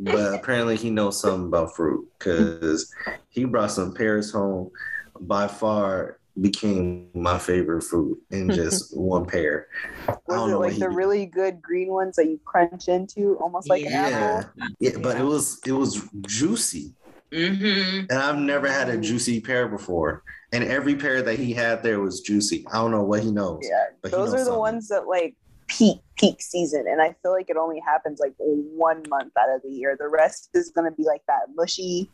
But 0.00 0.34
apparently 0.34 0.76
he 0.76 0.90
knows 0.90 1.20
something 1.20 1.48
about 1.48 1.74
fruit 1.74 2.08
because 2.18 2.92
he 3.30 3.44
brought 3.44 3.72
some 3.72 3.94
pears 3.94 4.30
home. 4.30 4.70
By 5.20 5.48
far 5.48 6.18
became 6.40 7.08
my 7.14 7.38
favorite 7.38 7.82
fruit 7.82 8.18
in 8.30 8.50
just 8.54 8.96
one 8.96 9.26
pear. 9.26 9.66
I 10.08 10.12
Was 10.12 10.20
don't 10.28 10.48
it 10.48 10.52
know 10.52 10.60
like 10.60 10.74
the 10.74 10.80
did. 10.88 10.94
really 10.94 11.26
good 11.26 11.60
green 11.60 11.88
ones 11.88 12.16
that 12.16 12.26
you 12.26 12.38
crunch 12.44 12.88
into, 12.88 13.36
almost 13.40 13.68
like 13.68 13.82
an 13.84 13.90
yeah, 13.90 14.42
apple? 14.44 14.50
yeah, 14.78 14.98
but 15.02 15.16
it 15.18 15.24
was 15.24 15.60
it 15.66 15.72
was 15.72 16.00
juicy. 16.22 16.94
Mm-hmm. 17.32 18.06
And 18.10 18.12
I've 18.12 18.38
never 18.38 18.70
had 18.70 18.88
a 18.88 18.96
juicy 18.96 19.40
pear 19.40 19.68
before. 19.68 20.22
And 20.52 20.64
every 20.64 20.94
pear 20.94 21.20
that 21.22 21.38
he 21.38 21.52
had 21.52 21.82
there 21.82 22.00
was 22.00 22.20
juicy. 22.22 22.64
I 22.72 22.76
don't 22.76 22.90
know 22.90 23.02
what 23.02 23.22
he 23.22 23.30
knows. 23.30 23.60
Yeah, 23.68 23.84
But 24.00 24.12
those 24.12 24.32
knows 24.32 24.34
are 24.34 24.38
the 24.38 24.44
something. 24.46 24.58
ones 24.60 24.88
that 24.88 25.06
like 25.06 25.34
peak 25.66 25.98
peak 26.16 26.40
season, 26.40 26.86
and 26.88 27.02
I 27.02 27.14
feel 27.22 27.32
like 27.32 27.50
it 27.50 27.56
only 27.58 27.80
happens 27.80 28.18
like 28.20 28.32
one 28.38 29.02
month 29.10 29.32
out 29.38 29.50
of 29.54 29.60
the 29.62 29.68
year. 29.68 29.94
The 29.98 30.08
rest 30.08 30.48
is 30.54 30.70
gonna 30.70 30.90
be 30.92 31.02
like 31.04 31.20
that 31.28 31.48
mushy 31.54 32.10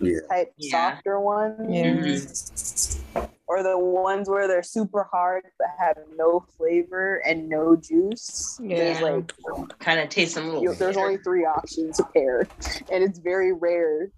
Yeah. 0.00 0.18
type 0.30 0.52
Yeah. 0.56 0.92
softer 0.94 1.20
ones. 1.20 3.00
Yeah. 3.14 3.22
Or 3.46 3.62
the 3.62 3.78
ones 3.78 4.28
where 4.28 4.46
they're 4.46 4.62
super 4.62 5.04
hard 5.10 5.44
but 5.58 5.68
have 5.78 5.96
no 6.16 6.44
flavor 6.58 7.22
and 7.26 7.48
no 7.48 7.76
juice. 7.76 8.58
There's 8.62 9.00
like 9.00 9.32
Kind 9.78 10.00
of 10.00 10.10
tastes 10.10 10.36
a 10.36 10.42
little. 10.42 10.62
you, 10.62 10.74
there's 10.74 10.96
only 10.98 11.16
three 11.18 11.44
options 11.46 11.98
of 11.98 12.12
pear, 12.12 12.46
and 12.92 13.02
it's 13.02 13.18
very 13.18 13.52
rare. 13.54 14.10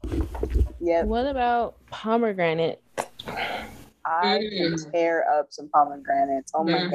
Yep, 0.81 1.07
What 1.07 1.26
about 1.26 1.76
pomegranate? 1.91 2.83
I 4.05 4.39
Mm. 4.43 4.83
could 4.83 4.93
tear 4.93 5.24
up 5.31 5.47
some 5.51 5.68
pomegranates. 5.68 6.51
Oh 6.55 6.64
my 6.64 6.72
Mhm. 6.72 6.91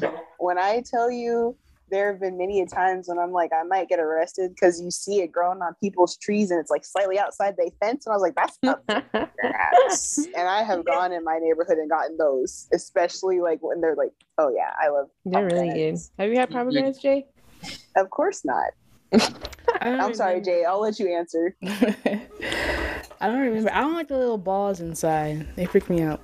gosh. 0.02 0.12
when 0.38 0.58
I 0.58 0.82
tell 0.82 1.10
you 1.10 1.56
there 1.92 2.10
have 2.10 2.20
been 2.20 2.38
many 2.38 2.62
a 2.62 2.66
times 2.66 3.06
when 3.06 3.18
I'm 3.18 3.32
like, 3.32 3.50
I 3.52 3.62
might 3.64 3.86
get 3.88 4.00
arrested 4.00 4.52
because 4.54 4.80
you 4.80 4.90
see 4.90 5.20
it 5.20 5.30
growing 5.30 5.60
on 5.60 5.74
people's 5.80 6.16
trees 6.16 6.50
and 6.50 6.58
it's 6.58 6.70
like 6.70 6.86
slightly 6.86 7.18
outside 7.18 7.54
the 7.58 7.70
fence. 7.80 8.06
And 8.06 8.12
I 8.12 8.16
was 8.16 8.22
like, 8.22 8.34
that's 8.34 8.58
not 8.62 8.84
grass. 9.36 10.18
and 10.34 10.48
I 10.48 10.62
have 10.62 10.86
gone 10.86 11.12
in 11.12 11.22
my 11.22 11.38
neighborhood 11.38 11.76
and 11.76 11.90
gotten 11.90 12.16
those, 12.16 12.66
especially 12.72 13.40
like 13.40 13.58
when 13.62 13.82
they're 13.82 13.94
like, 13.94 14.12
oh 14.38 14.50
yeah, 14.56 14.72
I 14.82 14.88
love 14.88 15.08
They're 15.26 15.44
really 15.44 15.68
good. 15.68 15.98
Have 16.18 16.30
you 16.30 16.38
had 16.38 16.50
pomegranates, 16.50 16.98
Jay? 16.98 17.26
Of 17.94 18.08
course 18.08 18.42
not. 18.42 18.72
I 19.12 19.18
don't 19.90 20.00
I'm 20.00 20.14
sorry, 20.14 20.40
remember. 20.40 20.44
Jay. 20.50 20.64
I'll 20.64 20.80
let 20.80 20.98
you 20.98 21.14
answer. 21.14 21.54
I 21.62 23.26
don't 23.28 23.38
remember. 23.38 23.70
I 23.70 23.80
don't 23.80 23.94
like 23.94 24.08
the 24.08 24.16
little 24.16 24.38
balls 24.38 24.80
inside. 24.80 25.46
They 25.56 25.66
freak 25.66 25.90
me 25.90 26.00
out. 26.00 26.20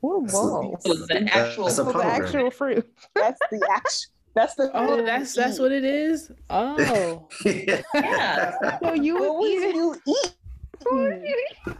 Whoa, 0.00 0.20
That's 0.22 0.34
a- 0.34 0.36
whoa. 0.36 0.76
So 0.84 0.94
the 0.94 1.30
actual 1.32 1.64
That's 1.64 1.76
the 1.78 2.04
actual 2.04 2.50
fruit. 2.50 2.86
That's 3.14 3.40
the 3.50 3.66
action. 3.72 4.11
That's 4.34 4.54
the 4.54 4.70
Oh, 4.72 5.04
that's 5.04 5.34
that's 5.34 5.58
what 5.58 5.72
it 5.72 5.84
is. 5.84 6.30
Oh, 6.48 7.28
Yeah. 7.44 8.78
So 8.82 8.94
you 8.94 9.18
What 9.18 9.36
would 9.38 9.50
eat 9.50 9.74
you 9.74 9.96
eat? 10.06 10.34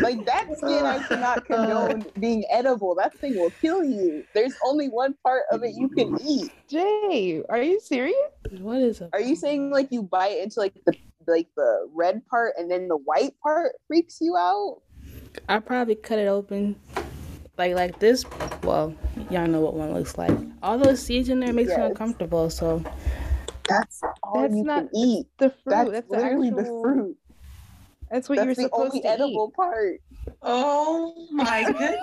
Like 0.00 0.24
that 0.26 0.46
skin, 0.56 0.84
I 0.84 0.98
cannot 1.06 1.44
condone 1.46 2.04
being 2.18 2.44
edible. 2.50 2.94
That 2.94 3.16
thing 3.18 3.38
will 3.38 3.50
kill 3.50 3.84
you. 3.84 4.24
There's 4.34 4.54
only 4.64 4.88
one 4.88 5.14
part 5.22 5.42
of 5.50 5.62
it 5.62 5.74
you 5.74 5.88
can 5.88 6.18
eat. 6.24 6.50
Jay, 6.68 7.42
are 7.48 7.62
you 7.62 7.80
serious? 7.80 8.16
What 8.58 8.78
is 8.78 9.00
it? 9.00 9.10
Are 9.12 9.20
you 9.20 9.36
saying 9.36 9.70
like 9.70 9.88
you 9.90 10.02
bite 10.02 10.38
into 10.38 10.60
like 10.60 10.74
the 10.86 10.94
like 11.26 11.48
the 11.56 11.88
red 11.94 12.26
part 12.26 12.54
and 12.58 12.70
then 12.70 12.88
the 12.88 12.96
white 12.96 13.34
part 13.42 13.72
freaks 13.86 14.18
you 14.20 14.36
out? 14.36 14.80
I 15.48 15.60
probably 15.60 15.94
cut 15.94 16.18
it 16.18 16.26
open, 16.26 16.76
like 17.60 17.74
like 17.74 17.98
this. 17.98 18.24
Well, 18.62 18.94
y'all 19.30 19.46
know 19.46 19.60
what 19.60 19.74
one 19.74 19.92
looks 19.92 20.16
like. 20.16 20.36
All 20.62 20.78
those 20.78 21.00
seeds 21.02 21.28
in 21.28 21.40
there 21.40 21.52
makes 21.52 21.68
me 21.68 21.74
Yes. 21.76 21.90
uncomfortable. 21.90 22.48
So 22.48 22.82
That's 23.68 24.00
all 24.22 24.40
That's 24.42 24.54
you 24.54 24.64
not- 24.64 24.90
can 24.90 24.96
eat. 24.96 25.26
The 25.38 25.50
fruit. 25.50 25.60
That's, 25.66 25.90
That's, 25.90 26.08
the 26.08 26.16
literally 26.16 26.48
actual, 26.48 26.62
the 26.64 26.80
fruit. 26.82 27.16
That's 28.10 28.28
what 28.28 28.36
That's 28.36 28.46
you're 28.46 28.54
the 28.56 28.62
supposed 28.62 28.90
only 28.92 29.00
to 29.02 29.08
edible 29.08 29.50
part. 29.50 30.00
Oh 30.42 31.14
my 31.30 31.64
goodness. 31.66 32.00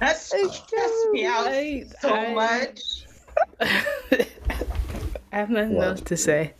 That 0.00 0.16
stressed 0.16 1.08
me 1.12 1.24
out 1.24 1.46
I, 1.46 1.84
so 2.00 2.12
I- 2.12 2.34
much. 2.34 2.80
I 3.60 5.36
have 5.36 5.48
nothing 5.50 5.76
Wow. 5.76 5.84
else 5.90 6.00
to 6.02 6.16
say. 6.16 6.52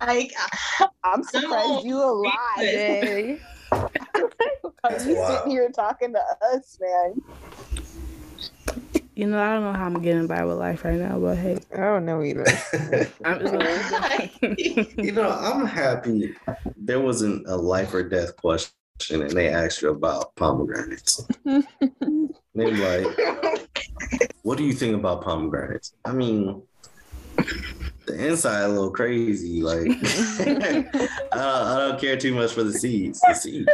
I, 0.00 0.30
I'm 1.04 1.22
surprised 1.22 1.84
you 1.84 2.02
alive. 2.02 2.34
eat. 2.62 2.70
Jay. 2.70 3.38
Because 4.82 5.06
you 5.06 5.14
Wow. 5.16 5.26
sitting 5.26 5.50
here 5.50 5.68
talking 5.70 6.14
to 6.14 6.20
us, 6.54 6.78
man. 6.80 7.22
You 9.14 9.26
know, 9.26 9.38
I 9.38 9.52
don't 9.52 9.62
know 9.62 9.72
how 9.74 9.84
I'm 9.86 10.00
getting 10.00 10.26
by 10.26 10.42
with 10.44 10.56
life 10.56 10.84
right 10.84 10.98
now, 10.98 11.18
but 11.18 11.36
hey, 11.36 11.58
I 11.74 11.76
don't 11.76 12.06
know 12.06 12.22
either. 12.22 12.46
I'm 13.24 13.38
just 13.40 13.52
you 14.96 15.12
know, 15.12 15.28
I'm 15.30 15.66
happy 15.66 16.34
there 16.76 17.00
wasn't 17.00 17.46
a 17.46 17.54
life 17.56 17.92
or 17.92 18.02
death 18.08 18.36
question 18.36 18.72
and 19.10 19.30
they 19.30 19.48
asked 19.48 19.82
you 19.82 19.90
about 19.90 20.34
pomegranates. 20.36 21.26
they 21.44 21.62
were 22.54 22.70
like, 22.70 23.06
what 24.42 24.56
do 24.58 24.64
you 24.64 24.72
think 24.72 24.94
about 24.94 25.22
pomegranates? 25.22 25.92
I 26.04 26.12
mean, 26.12 26.62
the 28.10 28.26
inside 28.28 28.62
a 28.62 28.68
little 28.68 28.90
crazy. 28.90 29.62
Like, 29.62 29.88
I, 30.40 30.84
don't, 31.32 31.34
I 31.34 31.78
don't 31.88 32.00
care 32.00 32.16
too 32.16 32.34
much 32.34 32.52
for 32.52 32.62
the 32.62 32.72
seeds. 32.72 33.20
The 33.20 33.34
seed. 33.34 33.68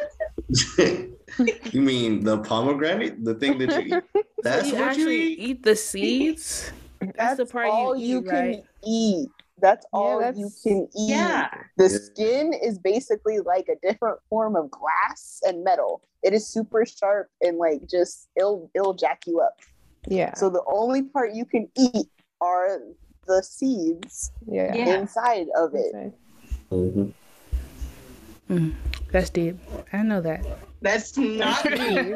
you 1.72 1.80
mean 1.80 2.24
the 2.24 2.38
pomegranate, 2.38 3.24
the 3.24 3.34
thing 3.34 3.58
that 3.58 3.84
you 3.84 3.96
eat? 3.96 4.24
That's 4.42 4.68
you 4.70 4.78
what 4.78 4.96
you 4.96 5.08
eat. 5.08 5.38
eat 5.38 5.62
the 5.62 5.76
seeds. 5.76 6.72
That's, 7.16 7.36
the 7.36 7.46
part 7.46 7.68
all 7.68 7.96
you, 7.96 8.06
you, 8.06 8.18
eat, 8.20 8.26
can 8.26 8.34
right? 8.34 8.64
eat. 8.84 9.28
That's 9.58 9.86
Yeah, 9.92 9.98
all 9.98 10.32
you 10.34 10.50
can 10.62 10.82
eat. 10.96 11.10
yeah. 11.10 11.48
The 11.76 11.84
Yeah. 11.90 11.98
skin 11.98 12.52
is 12.52 12.78
basically 12.78 13.40
like 13.40 13.68
a 13.68 13.76
different 13.86 14.18
form 14.28 14.54
of 14.56 14.70
glass 14.70 15.40
and 15.46 15.64
metal. 15.64 16.02
It 16.22 16.32
is 16.34 16.46
super 16.46 16.84
sharp 16.84 17.28
and 17.40 17.56
like 17.58 17.88
just 17.88 18.28
it'll 18.36 18.70
it'll 18.74 18.94
jack 18.94 19.22
you 19.26 19.40
up. 19.40 19.58
yeah. 20.08 20.34
So 20.34 20.50
the 20.50 20.62
only 20.66 21.02
part 21.02 21.34
you 21.34 21.44
can 21.44 21.68
eat 21.76 22.06
are 22.40 22.80
the 23.26 23.42
seeds 23.42 24.32
Yeah. 24.46 24.74
Yeah. 24.74 25.00
inside 25.00 25.46
of 25.56 25.74
it. 25.74 26.12
Mhm. 26.70 27.12
That's 29.12 29.30
deep. 29.30 29.56
I 29.92 30.02
know 30.02 30.20
that. 30.20 30.44
That's 30.82 31.16
not 31.16 31.64
me. 31.70 32.12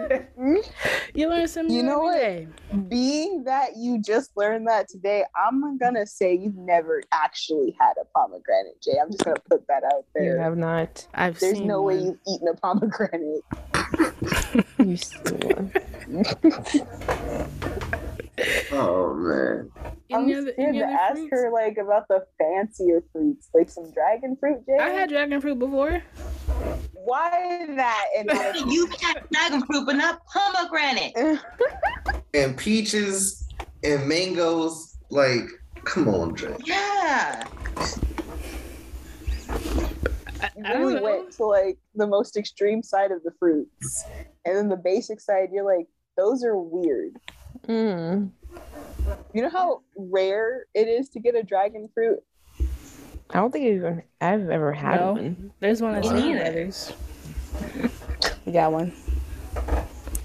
You 1.14 1.28
learn 1.28 1.48
something. 1.48 1.74
You 1.74 1.82
know 1.82 2.06
every 2.06 2.06
what? 2.06 2.18
day. 2.18 2.48
Being 2.88 3.44
that 3.44 3.76
you 3.76 4.00
just 4.00 4.30
learned 4.36 4.68
that 4.68 4.88
today, 4.88 5.24
I'm 5.34 5.76
gonna 5.78 6.06
say 6.06 6.34
you've 6.34 6.56
never 6.56 7.02
actually 7.11 7.74
had 7.80 7.94
a 8.00 8.04
pomegranate, 8.16 8.80
Jay. 8.82 8.96
I'm 9.02 9.11
just 9.11 9.24
gonna 9.24 9.40
put 9.48 9.66
that 9.68 9.82
out 9.84 10.04
there. 10.14 10.36
You 10.36 10.40
have 10.40 10.56
not. 10.56 11.06
I've 11.14 11.40
There's 11.40 11.58
seen 11.58 11.66
no 11.66 11.82
way 11.82 11.98
you've 11.98 12.18
eaten 12.28 12.48
a 12.48 12.54
pomegranate. 12.54 13.42
You 14.78 14.96
still 14.96 15.36
one. 15.38 15.72
Oh 18.72 19.14
man. 19.14 19.70
I'm 20.12 20.22
Any 20.24 20.34
other, 20.34 20.53
scared 20.53 20.68
any 20.70 20.78
to 20.80 20.84
other 20.84 20.93
ask 20.95 21.14
fruits? 21.16 21.28
her 21.32 21.51
like 21.53 21.76
about 21.78 22.09
the 22.09 22.24
fancier 22.38 23.03
fruits, 23.12 23.49
like 23.55 23.68
some 23.70 23.91
dragon 23.93 24.36
fruit, 24.38 24.64
Jay. 24.66 24.78
I 24.80 24.91
had 24.91 25.09
dragon 25.11 25.41
fruit 25.41 25.59
before. 25.59 26.03
Why 26.95 27.66
that? 27.76 28.05
And 28.16 28.26
not 28.32 28.57
a- 28.57 28.68
you 28.70 28.86
had 29.01 29.22
dragon 29.30 29.62
fruit, 29.66 29.86
but 29.86 29.97
not 29.97 30.20
pomegranate. 30.26 31.14
And 32.32 32.57
peaches 32.57 33.49
and 33.82 34.07
mangoes, 34.07 34.97
like, 35.11 35.49
come 35.84 36.07
on, 36.07 36.36
Jay. 36.36 36.55
Yeah. 36.64 37.43
I, 40.43 40.49
you 40.57 40.64
I 40.64 40.72
really 40.74 41.01
went 41.01 41.32
to 41.32 41.45
like 41.45 41.78
the 41.95 42.07
most 42.07 42.36
extreme 42.36 42.82
side 42.82 43.11
of 43.11 43.22
the 43.24 43.32
fruits, 43.38 44.05
and 44.45 44.57
then 44.57 44.68
the 44.68 44.76
basic 44.76 45.20
side, 45.20 45.49
you're 45.53 45.64
like, 45.64 45.86
those 46.16 46.45
are 46.45 46.57
weird. 46.57 47.16
Mm. 47.68 48.30
You 49.32 49.42
know 49.42 49.50
how 49.50 49.82
rare 49.96 50.66
it 50.74 50.88
is 50.88 51.08
to 51.11 51.20
get 51.20 51.34
a 51.34 51.42
dragon 51.42 51.88
fruit? 51.94 52.18
I 53.30 53.34
don't 53.34 53.52
think 53.52 53.64
even 53.64 54.02
I've 54.20 54.50
ever 54.50 54.72
had 54.72 55.00
No. 55.00 55.12
one. 55.12 55.52
There's 55.61 55.80
one 55.80 55.94
at 55.94 56.02
Me 56.02 56.08
Smith 56.08 56.24
neither. 56.24 57.90
We 58.44 58.52
got 58.52 58.72
one. 58.72 58.92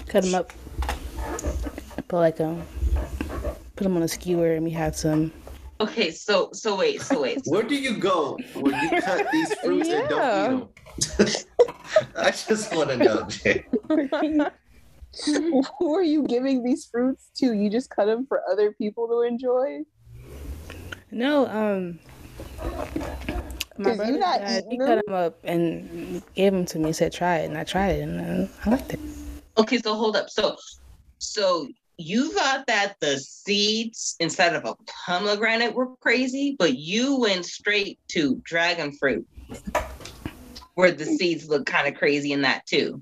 Cut 0.08 0.24
them 0.24 0.36
up. 0.36 0.52
Put 2.08 2.18
like 2.18 2.40
a 2.40 2.62
put 3.76 3.84
them 3.84 3.96
on 3.96 4.04
a 4.04 4.08
skewer, 4.08 4.54
and 4.54 4.64
we 4.64 4.72
had 4.72 4.96
some. 4.96 5.32
Okay, 5.80 6.10
so 6.12 6.50
so 6.54 6.76
wait, 6.78 7.02
so 7.02 7.22
wait. 7.22 7.42
Where 7.46 7.64
do 7.64 7.76
you 7.76 7.98
go 7.98 8.38
when 8.56 8.74
you 8.82 9.02
cut 9.02 9.28
these 9.32 9.54
fruits 9.64 9.90
and 9.90 10.08
don't 10.10 10.70
eat 11.00 11.18
them? 11.18 11.28
I 12.16 12.32
just 12.32 12.74
want 12.76 12.90
to 12.90 12.98
know, 12.98 13.24
Jay. 13.28 13.66
Who 15.26 15.96
are 15.96 16.04
you 16.04 16.24
giving 16.24 16.64
these 16.64 16.86
fruits 16.86 17.30
to? 17.38 17.54
You 17.54 17.70
just 17.70 17.90
cut 17.90 18.06
them 18.06 18.26
for 18.28 18.42
other 18.50 18.72
people 18.74 19.08
to 19.08 19.22
enjoy? 19.22 19.82
No, 21.12 21.48
um. 21.48 22.00
My 23.78 23.90
'Cause 23.96 23.98
you 24.10 24.18
brother 24.18 24.20
not 24.20 24.40
died, 24.40 24.64
he 24.70 24.76
eating 24.76 24.86
cut 24.88 25.06
them 25.06 25.14
up 25.16 25.38
and 25.44 26.22
gave 26.34 26.54
them 26.54 26.66
to 26.66 26.80
me. 26.80 26.94
Said 26.94 27.12
try 27.14 27.40
it, 27.40 27.46
and 27.46 27.58
I 27.58 27.64
tried 27.64 27.96
it, 27.96 28.02
and 28.02 28.22
uh, 28.22 28.48
I 28.66 28.70
liked 28.70 28.94
it. 28.94 29.00
Okay, 29.58 29.78
so 29.78 29.96
hold 29.96 30.16
up. 30.16 30.30
So 30.30 30.56
so 31.20 31.68
you 31.98 32.32
thought 32.34 32.68
that 32.68 32.96
the 33.00 33.18
seeds 33.20 34.16
inside 34.20 34.54
of 34.56 34.66
a 34.66 34.76
pomegranate 35.06 35.74
were 35.74 35.96
crazy, 36.02 36.56
but 36.60 36.78
you 36.78 37.18
went 37.20 37.46
straight 37.46 38.00
to 38.10 38.42
dragon 38.44 38.92
fruit, 38.94 39.26
where 40.76 40.92
the 40.92 41.06
seeds 41.06 41.48
look 41.48 41.66
kind 41.66 41.88
of 41.88 41.96
crazy 41.96 42.32
in 42.34 42.42
that 42.42 42.66
too. 42.66 43.02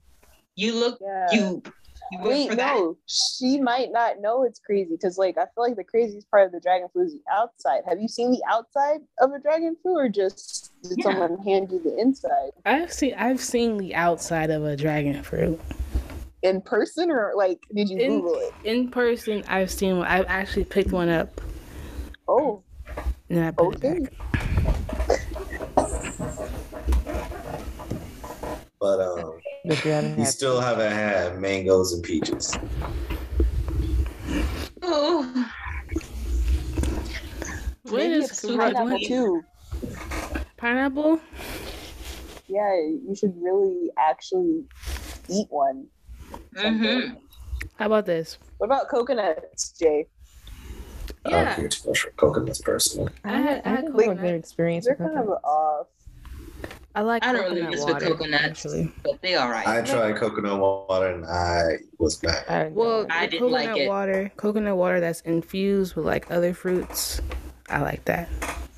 You 0.56 0.74
look 0.76 1.00
Yeah. 1.02 1.28
you 1.32 1.64
you 1.64 1.64
went 1.64 1.74
Wait, 2.22 2.50
for 2.50 2.56
no, 2.56 2.98
she 3.08 3.60
might 3.60 3.92
not 3.92 4.20
know 4.20 4.44
it's 4.44 4.60
crazy 4.60 4.92
because, 4.92 5.18
like, 5.18 5.38
I 5.38 5.46
feel 5.56 5.64
like 5.64 5.76
the 5.76 5.84
craziest 5.84 6.30
part 6.30 6.46
of 6.46 6.52
the 6.52 6.60
dragon 6.60 6.88
fruit 6.94 7.08
is 7.08 7.14
the 7.14 7.22
outside. 7.32 7.82
Have 7.88 8.00
you 8.02 8.08
seen 8.08 8.32
the 8.32 8.42
outside 8.50 9.02
of 9.20 9.32
a 9.32 9.40
dragon 9.40 9.76
fruit, 9.82 9.98
or 9.98 10.10
just 10.10 10.72
did 10.84 10.98
Yeah. 10.98 11.04
someone 11.04 11.38
hand 11.44 11.72
you 11.72 11.80
the 11.80 11.98
inside 11.98 12.52
I've 12.66 12.92
seen 12.92 13.14
I've 13.18 13.40
seen 13.40 13.78
the 13.78 13.96
outside 13.96 14.50
of 14.50 14.64
a 14.66 14.76
dragon 14.76 15.24
fruit 15.24 15.60
in 16.42 16.62
person, 16.62 17.10
or 17.10 17.34
like 17.36 17.60
did 17.74 17.90
you 17.90 17.98
In- 18.00 18.20
Google 18.22 18.40
it? 18.40 18.54
in 18.66 18.90
person. 18.92 19.44
I've 19.48 19.72
seen 19.72 19.98
one. 20.00 20.08
I've 20.08 20.26
actually 20.28 20.66
picked 20.66 20.92
one 20.92 21.08
up 21.10 21.40
Oh, 22.28 22.62
and 23.30 23.38
then 23.38 23.44
I 23.46 23.52
put 23.52 23.76
okay. 23.78 23.98
it 23.98 24.04
back. 24.04 25.24
But 28.80 29.00
um, 29.00 29.40
But 29.66 29.86
you 29.86 29.92
haven't 29.92 30.18
you 30.18 30.24
had 30.26 30.28
still 30.34 30.60
haven't 30.60 30.92
had 30.92 31.40
mangoes 31.40 31.94
and 31.94 32.04
peaches. 32.04 32.54
Oh, 34.82 35.50
What 37.84 37.94
Maybe 37.94 38.14
is 38.16 38.42
pineapple 38.42 39.00
too. 39.00 39.44
Pineapple? 40.58 41.20
Yeah, 42.48 42.76
you 42.76 43.16
should 43.16 43.34
really 43.42 43.90
actually 43.98 44.64
eat 45.30 45.48
one. 45.50 45.88
mm-hmm. 46.56 47.16
How 47.78 47.86
about 47.86 48.06
this? 48.06 48.38
What 48.58 48.68
about 48.68 48.90
coconuts, 48.90 49.72
Jay? 49.80 50.08
I 51.26 51.30
don't 51.30 51.40
Yeah. 51.46 51.56
care 51.56 51.68
too 51.70 51.88
much 51.90 52.00
for 52.02 52.12
coconuts 52.12 52.62
personally. 52.62 53.12
I 53.24 53.38
had, 53.40 53.62
I 53.66 53.70
had 53.70 53.94
Like, 53.94 54.08
a 54.08 54.16
good 54.16 54.36
experience 54.36 54.86
They're 54.86 54.96
kind 54.96 55.18
of 55.18 55.30
off. 55.44 55.88
I 56.96 57.02
like 57.02 57.26
I 57.26 57.34
don't 57.34 57.44
really 57.44 57.62
coconut 57.62 57.72
mess 57.72 57.86
with 57.86 57.94
water, 57.94 58.06
coconuts. 58.08 58.44
Actually. 58.44 58.92
but 59.04 59.22
they 59.22 59.36
all 59.36 59.50
right. 59.50 59.66
I 59.68 59.82
tried 59.82 60.16
coconut 60.18 60.60
water 60.60 61.08
and 61.08 61.26
I 61.26 61.78
was 61.98 62.22
mad. 62.22 62.46
I, 62.48 62.68
Well, 62.68 63.08
I 63.10 63.26
didn't 63.26 63.50
like 63.50 63.66
coconut 63.70 63.82
it. 63.86 63.90
water, 63.90 64.32
coconut 64.38 64.78
water 64.78 65.00
that's 65.00 65.22
infused 65.22 65.96
with 65.96 66.06
like 66.06 66.30
other 66.30 66.54
fruits. 66.54 67.20
I 67.70 67.82
like 67.82 68.06
that. 68.06 68.30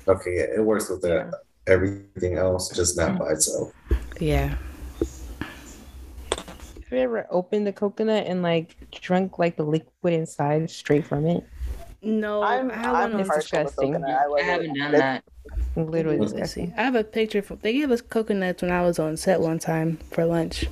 Okay, 0.08 0.36
yeah, 0.36 0.56
it 0.56 0.64
works 0.64 0.88
with 0.88 1.04
Yeah. 1.04 1.30
Everything 1.66 2.38
else, 2.38 2.70
just 2.74 2.96
not 2.96 3.10
mm-hmm. 3.10 3.18
by 3.18 3.30
itself. 3.32 3.72
Yeah. 4.20 4.54
have 5.00 6.92
you 6.92 6.98
ever 6.98 7.26
opened 7.30 7.66
the 7.66 7.72
coconut 7.72 8.26
and 8.26 8.40
like 8.42 8.76
drunk 8.92 9.38
like 9.38 9.56
the 9.56 9.64
liquid 9.64 10.14
inside 10.14 10.70
straight 10.70 11.04
from 11.06 11.26
it? 11.26 11.44
No, 12.02 12.42
I'm 12.42 12.70
I 12.70 12.74
have 12.76 12.94
I'm 12.94 13.12
one 13.12 13.20
of 13.20 13.20
It's 13.20 13.28
those. 13.28 13.48
partial 13.50 13.58
to 13.58 13.64
disgusting. 13.64 13.92
coconut. 13.94 14.10
I, 14.10 14.22
I 14.22 14.26
love 14.26 14.40
haven't 14.40 14.74
done 14.78 14.92
that. 14.92 15.24
Literally 15.76 16.18
disgusting. 16.18 16.72
I 16.76 16.82
have 16.82 16.94
a 16.94 17.04
picture. 17.04 17.42
From, 17.42 17.58
they 17.62 17.74
gave 17.74 17.90
us 17.90 18.00
coconuts 18.00 18.62
when 18.62 18.70
I 18.72 18.82
was 18.82 18.98
on 18.98 19.16
set 19.16 19.40
one 19.40 19.58
time 19.58 19.98
for 20.10 20.24
lunch, 20.24 20.64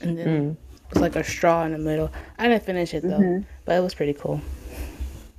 and 0.00 0.18
then 0.18 0.26
Mm. 0.26 0.50
it 0.52 0.94
was 0.94 1.02
like 1.02 1.16
a 1.16 1.22
straw 1.24 1.64
in 1.64 1.72
the 1.72 1.78
middle. 1.78 2.10
I 2.38 2.48
didn't 2.48 2.62
finish 2.64 2.94
it 2.94 3.02
though, 3.02 3.18
Mhm. 3.20 3.44
but 3.66 3.76
it 3.76 3.80
was 3.82 3.94
pretty 3.94 4.14
cool. 4.14 4.40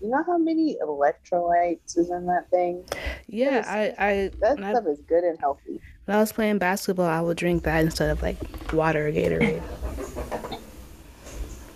You 0.01 0.09
know 0.11 0.23
how 0.25 0.37
many 0.37 0.77
electrolytes 0.81 1.97
is 1.97 2.09
in 2.11 2.25
that 2.27 2.49
thing? 2.51 2.83
Yeah, 3.27 3.49
Yes. 3.51 3.67
I, 3.67 3.81
I 3.97 4.31
That 4.41 4.55
when 4.55 4.63
I 4.63 4.71
stuff 4.73 4.85
is 4.87 4.99
good 5.01 5.23
and 5.25 5.37
healthy. 5.39 5.81
when 6.05 6.15
I 6.15 6.19
was 6.21 6.31
playing 6.31 6.57
basketball, 6.59 7.07
I 7.07 7.19
would 7.19 7.35
drink 7.35 7.63
that 7.63 7.83
instead 7.83 8.09
of 8.11 8.21
like 8.21 8.37
water 8.71 9.07
or 9.07 9.11
Gatorade. 9.11 9.61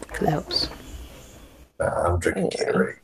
Cause 0.09 0.21
it 0.27 0.29
helps. 0.29 0.69
Nah, 1.79 1.85
I'm 2.13 2.19
drinking 2.19 2.51
Gatorade. 2.51 2.97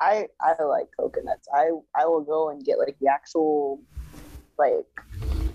I 0.00 0.26
I 0.40 0.62
like 0.62 0.86
coconuts. 0.98 1.48
I 1.54 1.70
I 1.94 2.06
will 2.06 2.20
go 2.22 2.50
and 2.50 2.64
get 2.64 2.78
like 2.78 2.96
the 3.00 3.08
actual 3.08 3.80
like 4.58 4.86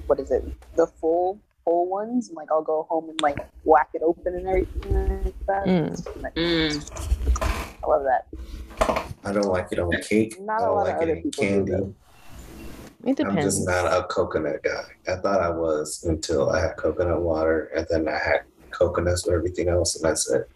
what 0.07 0.19
is 0.19 0.31
it? 0.31 0.43
The 0.75 0.87
full 0.87 1.39
whole 1.65 1.89
ones. 1.89 2.27
And, 2.27 2.35
like 2.35 2.51
I'll 2.51 2.61
go 2.61 2.85
home 2.89 3.09
and 3.09 3.21
like 3.21 3.37
whack 3.63 3.89
it 3.93 4.01
open 4.03 4.35
and 4.35 4.47
everything 4.47 5.23
like 5.23 5.45
that. 5.47 5.65
Mm. 5.65 6.21
Like, 6.23 6.35
Mm. 6.35 7.79
I 7.83 7.87
love 7.87 8.03
that. 8.03 8.27
I 9.25 9.31
don't 9.31 9.47
like 9.47 9.67
it 9.71 9.79
on 9.79 9.91
cake. 10.01 10.39
Not 10.41 10.61
I 10.61 10.63
a 10.63 10.65
don't 10.67 10.75
lot 10.75 10.87
of 10.89 10.93
like 10.93 10.95
it 11.07 11.11
other 11.11 11.13
in 11.21 11.31
candy. 11.31 11.71
though. 11.71 11.93
It 13.05 13.19
I'm 13.19 13.35
depends. 13.35 13.55
just 13.57 13.67
not 13.67 13.85
a 13.85 14.03
coconut 14.07 14.63
guy. 14.63 14.83
I 15.11 15.15
thought 15.17 15.41
I 15.41 15.49
was 15.49 16.05
until 16.05 16.49
I 16.49 16.61
had 16.61 16.77
coconut 16.77 17.21
water, 17.21 17.65
and 17.75 17.85
then 17.89 18.07
I 18.07 18.17
had 18.17 18.43
coconuts 18.71 19.25
with 19.25 19.35
everything 19.35 19.67
else, 19.67 19.95
and 19.97 20.05
that's 20.05 20.29
it. 20.31 20.49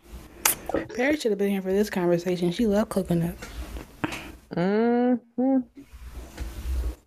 Perry 0.96 1.18
should 1.18 1.32
have 1.32 1.38
been 1.40 1.50
here 1.52 1.62
for 1.62 1.72
this 1.74 1.90
conversation. 1.90 2.52
She 2.52 2.66
loved 2.66 2.90
coconut. 2.90 3.36
Mhm. 4.56 5.64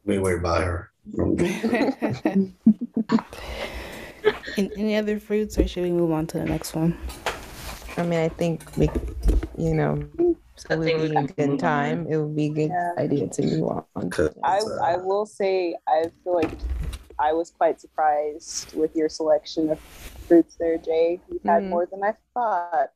We 0.04 0.18
worry 0.18 0.38
about 0.38 0.62
her. 0.62 0.90
Any 4.56 4.96
other 4.96 5.18
fruits, 5.20 5.58
or 5.58 5.66
should 5.66 5.82
we 5.84 5.90
move 5.92 6.10
on 6.12 6.26
to 6.28 6.38
the 6.38 6.44
next 6.44 6.74
one? 6.74 6.96
I 7.96 8.02
mean, 8.02 8.20
I 8.20 8.28
think 8.28 8.62
we, 8.76 8.90
you 9.56 9.74
know, 9.74 10.02
so 10.56 10.66
I 10.70 10.76
we'll 10.76 11.00
be 11.00 11.08
can 11.08 11.16
in 11.16 11.26
good 11.26 11.58
time. 11.60 12.06
It 12.08 12.16
would 12.16 12.36
be 12.36 12.46
a 12.46 12.50
good 12.50 12.70
Yeah. 12.70 12.92
idea 12.98 13.28
to 13.28 13.42
move 13.42 13.84
on. 13.94 14.10
'Cause, 14.10 14.34
I 14.44 14.60
I 14.82 14.96
will 14.96 15.26
say 15.26 15.76
I 15.88 16.10
feel 16.24 16.34
like 16.34 16.50
I 17.18 17.32
was 17.32 17.50
quite 17.50 17.80
surprised 17.80 18.74
with 18.76 18.94
your 18.96 19.08
selection 19.08 19.70
of 19.70 19.78
fruits 20.28 20.56
there, 20.58 20.78
Jay. 20.78 21.20
You 21.30 21.40
had 21.44 21.62
Mhm. 21.64 21.68
more 21.68 21.86
than 21.86 22.02
I 22.04 22.14
thought. 22.34 22.90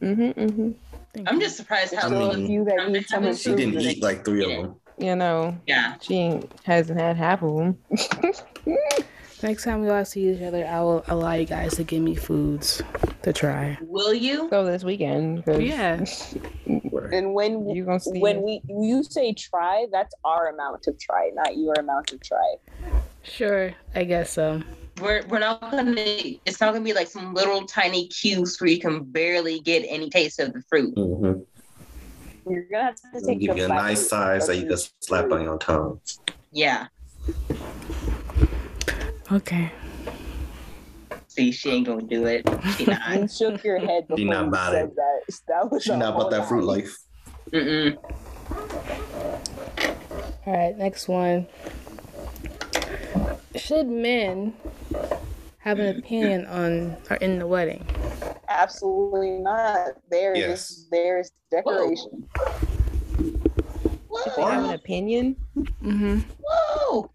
hmm 0.00 0.30
hmm 0.30 0.70
Thank 1.18 1.28
I'm 1.30 1.34
you. 1.36 1.40
just 1.42 1.56
surprised 1.56 1.94
how 1.94 2.02
I 2.02 2.06
still 2.06 2.32
mean, 2.32 2.44
a 2.44 2.46
few 2.46 2.64
that 2.64 2.90
need 2.90 3.06
some 3.06 3.22
haven't 3.24 3.38
she 3.38 3.54
didn't 3.54 3.80
eat 3.80 4.02
like 4.02 4.24
three 4.24 4.42
of 4.44 4.50
them. 4.50 4.76
You 4.98 5.14
know, 5.16 5.56
Yeah. 5.66 5.94
she 6.00 6.40
hasn't 6.64 6.98
had 7.00 7.16
half 7.16 7.42
of 7.42 7.56
them. 7.56 7.78
Next 9.42 9.62
time 9.62 9.82
we 9.82 9.88
all 9.88 10.04
see 10.04 10.30
each 10.30 10.42
other, 10.42 10.66
I 10.66 10.80
will 10.80 11.04
allow 11.06 11.32
you 11.34 11.44
guys 11.44 11.76
to 11.76 11.84
give 11.84 12.02
me 12.02 12.16
foods 12.16 12.82
to 13.22 13.32
try. 13.32 13.78
Will 13.82 14.12
you? 14.12 14.48
Go 14.48 14.64
this 14.64 14.82
weekend. 14.84 15.44
Yeah. 15.46 16.04
And 17.12 17.32
when 17.32 17.70
You 17.70 17.84
gonna 17.84 18.00
see 18.00 18.18
when 18.18 18.38
it. 18.38 18.42
we 18.44 18.60
you 18.68 19.02
say 19.04 19.32
try, 19.32 19.86
that's 19.92 20.14
our 20.24 20.48
amount 20.48 20.86
of 20.88 20.98
try, 20.98 21.30
not 21.32 21.56
your 21.56 21.72
amount 21.78 22.12
of 22.12 22.20
try. 22.20 22.56
Sure, 23.22 23.72
I 23.94 24.04
guess 24.04 24.30
so. 24.30 24.62
We're 25.00 25.24
we're 25.28 25.38
not 25.38 25.60
gonna. 25.60 25.94
It's 25.96 26.60
not 26.60 26.72
gonna 26.72 26.84
be 26.84 26.92
like 26.92 27.08
some 27.08 27.34
little 27.34 27.66
tiny 27.66 28.08
cubes 28.08 28.60
where 28.60 28.70
you 28.70 28.80
can 28.80 29.04
barely 29.04 29.60
get 29.60 29.84
any 29.88 30.10
taste 30.10 30.38
of 30.40 30.52
the 30.52 30.62
fruit. 30.68 30.94
Mm-hmm. 30.96 32.50
You're 32.50 32.64
gonna 32.64 32.84
have 32.84 32.96
to 32.96 33.26
take 33.26 33.40
Give 33.40 33.56
you 33.56 33.64
a 33.64 33.68
nice 33.68 34.08
size 34.08 34.46
that 34.46 34.56
you 34.56 34.66
can 34.66 34.78
slap 35.00 35.30
on 35.30 35.42
your 35.42 35.58
tongue. 35.58 36.00
Yeah. 36.52 36.86
Okay. 39.30 39.70
See, 41.28 41.52
she 41.52 41.70
ain't 41.70 41.86
gonna 41.86 42.02
do 42.02 42.26
it. 42.26 42.48
She 42.76 42.84
not. 42.86 43.20
You 43.20 43.28
shook 43.28 43.62
your 43.62 43.78
head 43.78 44.08
before 44.08 44.18
She 44.18 44.24
not 44.24 44.42
you 44.42 44.48
about 44.48 44.72
said 44.72 44.84
it. 44.86 44.96
that. 44.96 45.40
That 45.48 45.70
was 45.70 45.82
She 45.84 45.90
a 45.92 45.96
not 45.96 46.14
about 46.14 46.30
that 46.30 46.48
fruit 46.48 46.64
life. 46.64 46.96
Mm-mm. 47.52 47.96
All 50.46 50.52
right, 50.54 50.76
next 50.76 51.08
one. 51.08 51.46
Should 53.56 53.88
men 53.88 54.54
have 55.58 55.78
an 55.78 55.98
opinion 55.98 56.46
on 56.46 56.96
or 57.10 57.16
in 57.16 57.38
the 57.38 57.46
wedding? 57.46 57.86
Absolutely 58.48 59.38
not. 59.38 59.88
There 60.10 60.34
is 60.34 60.40
Yes. 60.40 60.86
there's 60.90 61.30
decoration. 61.50 62.28
If 64.26 64.36
they 64.36 64.42
have 64.42 64.64
an 64.64 64.70
opinion, 64.74 65.36
Mm-hmm. 65.82 66.18
Whoa! 66.40 67.10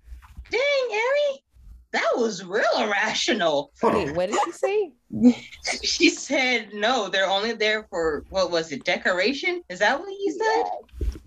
Dang, 0.49 0.61
Ari, 0.91 1.43
that 1.91 2.11
was 2.15 2.43
real 2.45 2.63
irrational. 2.77 3.71
Wait, 3.83 4.13
what 4.15 4.29
did 4.29 4.39
she 4.45 4.51
say? 4.51 4.91
She 5.83 6.09
said 6.09 6.73
no, 6.73 7.07
they're 7.09 7.29
only 7.29 7.53
there 7.53 7.85
for 7.89 8.23
what 8.29 8.51
was 8.51 8.71
it, 8.71 8.83
decoration? 8.83 9.61
Is 9.69 9.79
that 9.79 9.99
what 9.99 10.09
you 10.09 10.31
said? 10.31 10.63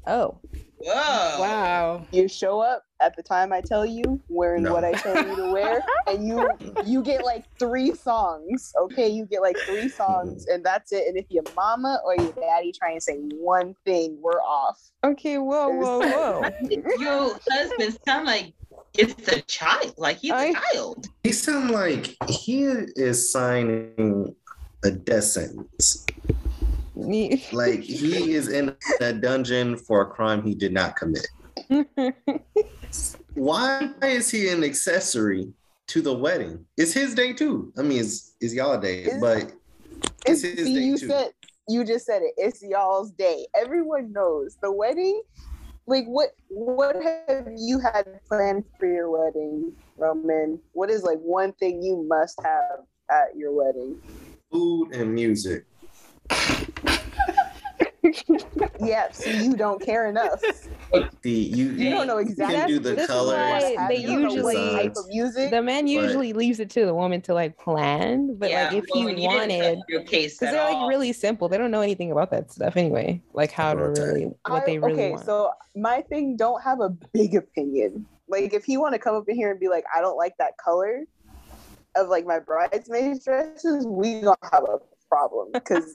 Oh, 0.06 0.40
Whoa! 0.78 1.40
Wow. 1.40 2.08
You 2.12 2.28
show 2.28 2.60
up 2.60 2.82
at 3.00 3.14
the 3.16 3.22
time 3.22 3.52
I 3.52 3.60
tell 3.60 3.84
you, 3.84 4.20
wearing 4.28 4.62
No. 4.62 4.72
what 4.72 4.84
I 4.84 4.92
tell 4.92 5.16
you 5.16 5.36
to 5.36 5.52
wear, 5.52 5.84
and 6.06 6.26
you 6.26 6.48
you 6.84 7.02
get 7.02 7.24
like 7.24 7.44
three 7.58 7.94
songs. 7.94 8.72
Okay, 8.80 9.08
you 9.08 9.26
get 9.26 9.42
like 9.42 9.56
three 9.66 9.88
songs, 9.88 10.44
mm-hmm. 10.46 10.54
and 10.54 10.64
that's 10.64 10.92
it. 10.92 11.06
And 11.08 11.16
if 11.16 11.26
your 11.30 11.44
mama 11.54 12.00
or 12.04 12.14
your 12.16 12.32
daddy 12.32 12.72
try 12.72 12.92
and 12.92 13.02
say 13.02 13.16
one 13.16 13.74
thing, 13.84 14.18
we're 14.20 14.40
off. 14.42 14.80
okay. 15.04 15.38
Whoa, 15.38 15.68
whoa, 15.70 16.00
whoa. 16.00 16.50
Your 16.98 17.38
husband 17.50 17.98
sound 18.06 18.26
like 18.26 18.54
it's 18.96 19.28
a 19.28 19.42
child, 19.42 19.94
like 19.98 20.18
he's 20.18 20.32
a 20.32 20.36
I- 20.36 20.52
child. 20.54 21.06
He 21.22 21.32
sound 21.32 21.70
like 21.70 22.16
he 22.28 22.62
is 22.64 23.30
signing 23.30 24.34
a 24.84 24.90
death 24.90 25.24
sentence. 25.24 26.06
Me- 26.94 27.44
Like 27.52 27.80
he 27.80 28.32
is 28.32 28.48
in 28.48 28.74
a 29.02 29.12
dungeon 29.12 29.76
for 29.76 30.00
a 30.02 30.06
crime 30.06 30.42
he 30.42 30.54
did 30.54 30.72
not 30.72 30.96
commit. 30.96 31.26
Why 33.34 33.90
is 34.02 34.30
he 34.30 34.48
an 34.48 34.64
accessory 34.64 35.52
to 35.88 36.00
the 36.02 36.14
wedding? 36.14 36.64
It's 36.76 36.92
his 36.92 37.14
day 37.14 37.32
too. 37.32 37.72
I 37.78 37.82
mean, 37.82 38.00
it's, 38.00 38.34
it's 38.40 38.54
y'all 38.54 38.78
day, 38.78 39.02
Is- 39.02 39.20
but 39.20 39.52
it's 40.26 40.42
his 40.42 40.64
See, 40.64 40.74
day 40.74 40.80
you 40.80 40.98
too. 40.98 41.08
said 41.08 41.32
you 41.68 41.84
just 41.84 42.06
said 42.06 42.22
it. 42.22 42.32
It's 42.36 42.62
y'all's 42.62 43.10
day. 43.12 43.46
Everyone 43.54 44.12
knows 44.12 44.56
the 44.62 44.70
wedding. 44.72 45.22
Like 45.86 46.06
what? 46.06 46.30
What 46.48 46.96
have 47.28 47.48
you 47.56 47.78
had 47.78 48.20
planned 48.28 48.64
for 48.78 48.86
your 48.86 49.10
wedding, 49.10 49.72
Roman? 49.96 50.58
What 50.72 50.90
is 50.90 51.02
like 51.02 51.18
one 51.18 51.52
thing 51.54 51.82
you 51.82 52.04
must 52.08 52.40
have 52.42 52.80
at 53.10 53.36
your 53.36 53.52
wedding? 53.52 54.00
Food 54.50 54.94
and 54.94 55.14
music. 55.14 55.64
Yeah, 58.80 59.10
see, 59.12 59.44
you 59.44 59.54
don't 59.56 59.80
care 59.80 60.08
enough. 60.08 60.40
The 61.22 61.30
you 61.30 61.72
You 61.72 61.90
don't 61.90 62.06
know 62.06 62.18
you 62.18 62.26
exactly. 62.28 62.56
can 62.56 62.68
do 62.68 62.78
the 62.78 62.94
This 62.94 63.00
is 63.04 63.06
colors. 63.08 63.36
why 63.36 63.86
they 63.88 63.96
you 63.96 64.06
don't 64.06 64.22
know 64.22 64.42
what 64.42 64.54
usually- 64.56 64.70
type 64.76 64.96
of 64.96 65.06
music. 65.08 65.50
the 65.50 65.62
man 65.62 65.86
usually 65.86 66.32
leaves 66.32 66.60
it 66.60 66.70
to 66.70 66.86
the 66.86 66.94
woman 66.94 67.20
to 67.22 67.34
like 67.34 67.58
plan, 67.58 68.36
but 68.38 68.50
like 68.50 68.72
if 68.72 68.84
well, 68.94 69.06
he 69.08 69.22
you 69.22 69.28
wanted, 69.28 69.78
your 69.88 70.02
case 70.04 70.38
because 70.38 70.52
they're 70.54 70.72
like 70.72 70.88
really 70.88 71.12
simple. 71.12 71.48
They 71.48 71.58
don't 71.58 71.70
know 71.70 71.80
anything 71.80 72.12
about 72.12 72.30
that 72.30 72.50
stuff 72.52 72.76
anyway. 72.76 73.20
Like 73.32 73.50
how 73.50 73.74
to 73.74 73.80
Okay. 73.82 74.00
really 74.02 74.24
what 74.46 74.62
I- 74.62 74.66
they 74.66 74.78
really 74.78 74.92
okay, 74.94 75.10
want. 75.12 75.24
so 75.24 75.50
my 75.74 76.02
thing 76.02 76.36
don't 76.36 76.62
have 76.62 76.80
a 76.80 76.90
big 77.12 77.34
opinion. 77.34 78.06
Like 78.28 78.54
if 78.54 78.64
he 78.64 78.76
want 78.76 78.92
to 78.94 78.98
come 78.98 79.14
up 79.14 79.28
in 79.28 79.36
here 79.36 79.50
and 79.50 79.60
be 79.60 79.68
like, 79.68 79.84
I 79.94 80.00
don't 80.00 80.16
like 80.16 80.34
that 80.38 80.56
color 80.58 81.04
of 81.96 82.08
like 82.08 82.26
my 82.26 82.38
bridesmaids 82.38 83.24
dresses, 83.24 83.86
we 83.86 84.20
gonna 84.20 84.36
have 84.52 84.64
a 84.64 84.78
problem 85.08 85.48
because 85.52 85.92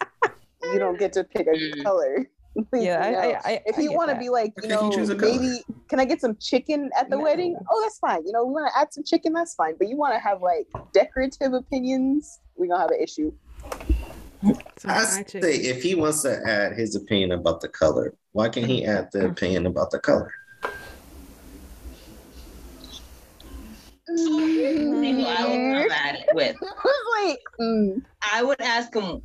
you 0.64 0.80
don't 0.80 0.99
get 0.99 1.14
to 1.14 1.24
pick 1.24 1.47
a 1.47 1.51
Mm. 1.51 1.84
color. 1.84 2.28
yeah, 2.74 3.05
You 3.05 3.12
know? 3.14 3.20
I, 3.20 3.24
I, 3.24 3.39
I, 3.45 3.62
if 3.66 3.78
you 3.78 3.93
want 3.93 4.09
to 4.12 4.18
be 4.18 4.30
like, 4.30 4.53
you 4.57 4.64
Okay, 4.64 4.76
you 4.76 4.89
know, 4.89 4.95
choose 4.95 5.09
a 5.09 5.16
color. 5.16 5.32
maybe 5.32 5.64
can 5.89 5.99
I 5.99 6.05
get 6.05 6.22
some 6.22 6.36
chicken 6.39 6.89
at 6.97 7.09
the 7.09 7.16
No. 7.18 7.24
wedding? 7.24 7.55
Oh, 7.72 7.82
that's 7.82 7.97
fine. 7.99 8.26
You 8.26 8.34
know, 8.34 8.45
we 8.45 8.53
want 8.53 8.72
to 8.74 8.78
add 8.80 8.93
some 8.93 9.03
chicken. 9.03 9.34
That's 9.34 9.55
fine. 9.55 9.76
But 9.78 9.88
you 9.88 9.97
want 9.97 10.14
to 10.14 10.20
have 10.20 10.41
like 10.41 10.68
decorative 10.93 11.53
opinions? 11.53 12.39
We 12.57 12.68
gonna 12.68 12.82
have 12.82 12.91
an 12.91 12.99
issue. 13.01 13.32
Some 14.43 14.91
I 14.91 15.03
say 15.03 15.24
chicken. 15.24 15.49
if 15.49 15.84
he 15.84 15.95
wants 15.95 16.24
to 16.24 16.39
add 16.45 16.74
his 16.74 16.95
opinion 16.95 17.32
about 17.32 17.62
the 17.62 17.68
color, 17.70 18.14
why 18.34 18.49
can't 18.49 18.66
he 18.66 18.86
add 18.86 19.09
the 19.12 19.28
opinion 19.28 19.66
about 19.66 19.91
the 19.91 19.99
color? 19.99 20.32
So 24.07 24.45
here's 24.45 25.26
I 25.26 25.45
would 25.47 25.76
come 25.84 25.91
at 25.91 26.16
it 26.16 26.28
with. 26.34 26.57
I 26.84 27.28
like, 27.28 27.39
mm, 27.59 28.01
I 28.34 28.43
would 28.43 28.59
ask 28.62 28.93
him. 28.93 29.22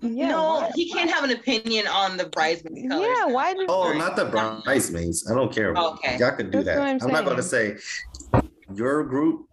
Yeah, 0.00 0.28
no, 0.28 0.42
why- 0.60 0.70
he 0.74 0.90
can't 0.92 1.10
have 1.10 1.24
an 1.24 1.30
opinion 1.30 1.86
on 1.86 2.16
the 2.16 2.26
bridesmaids 2.26 2.88
colors. 2.88 3.06
yeah. 3.16 3.26
Why 3.26 3.54
did 3.54 3.68
Oh, 3.68 3.92
not 3.96 4.16
the 4.16 4.26
bridesmaids. 4.26 5.30
I 5.30 5.34
don't 5.34 5.52
care. 5.52 5.74
Okay. 5.76 6.18
Y'all 6.18 6.32
can 6.36 6.50
do 6.50 6.62
That's 6.62 6.66
that. 6.76 6.78
I'm 6.78 6.98
I'm, 7.02 7.12
not 7.12 7.24
going 7.24 7.36
to 7.38 7.42
say 7.42 7.76
your 8.74 9.04
group, 9.04 9.46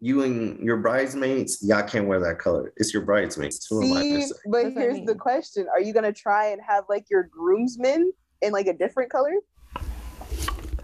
you 0.00 0.22
and 0.22 0.58
your 0.60 0.76
bridesmaids, 0.78 1.58
y'all 1.62 1.82
can't 1.82 2.06
wear 2.06 2.20
that 2.20 2.38
color. 2.38 2.72
It's 2.76 2.92
your 2.92 3.02
bridesmaids. 3.02 3.66
Who 3.70 3.82
am 3.84 3.96
I 3.96 4.02
See, 4.02 4.14
to 4.14 4.22
say? 4.22 4.34
but 4.46 4.62
That's 4.62 4.74
what 4.74 4.80
I 4.82 4.84
here's 4.86 5.06
the 5.06 5.14
question: 5.14 5.66
Are 5.72 5.80
you 5.80 5.92
gonna 5.92 6.12
try 6.12 6.48
and 6.48 6.60
have 6.66 6.84
like 6.88 7.06
your 7.10 7.24
groomsmen 7.24 8.12
in 8.42 8.52
like 8.52 8.66
a 8.66 8.74
different 8.74 9.10
color? 9.10 9.32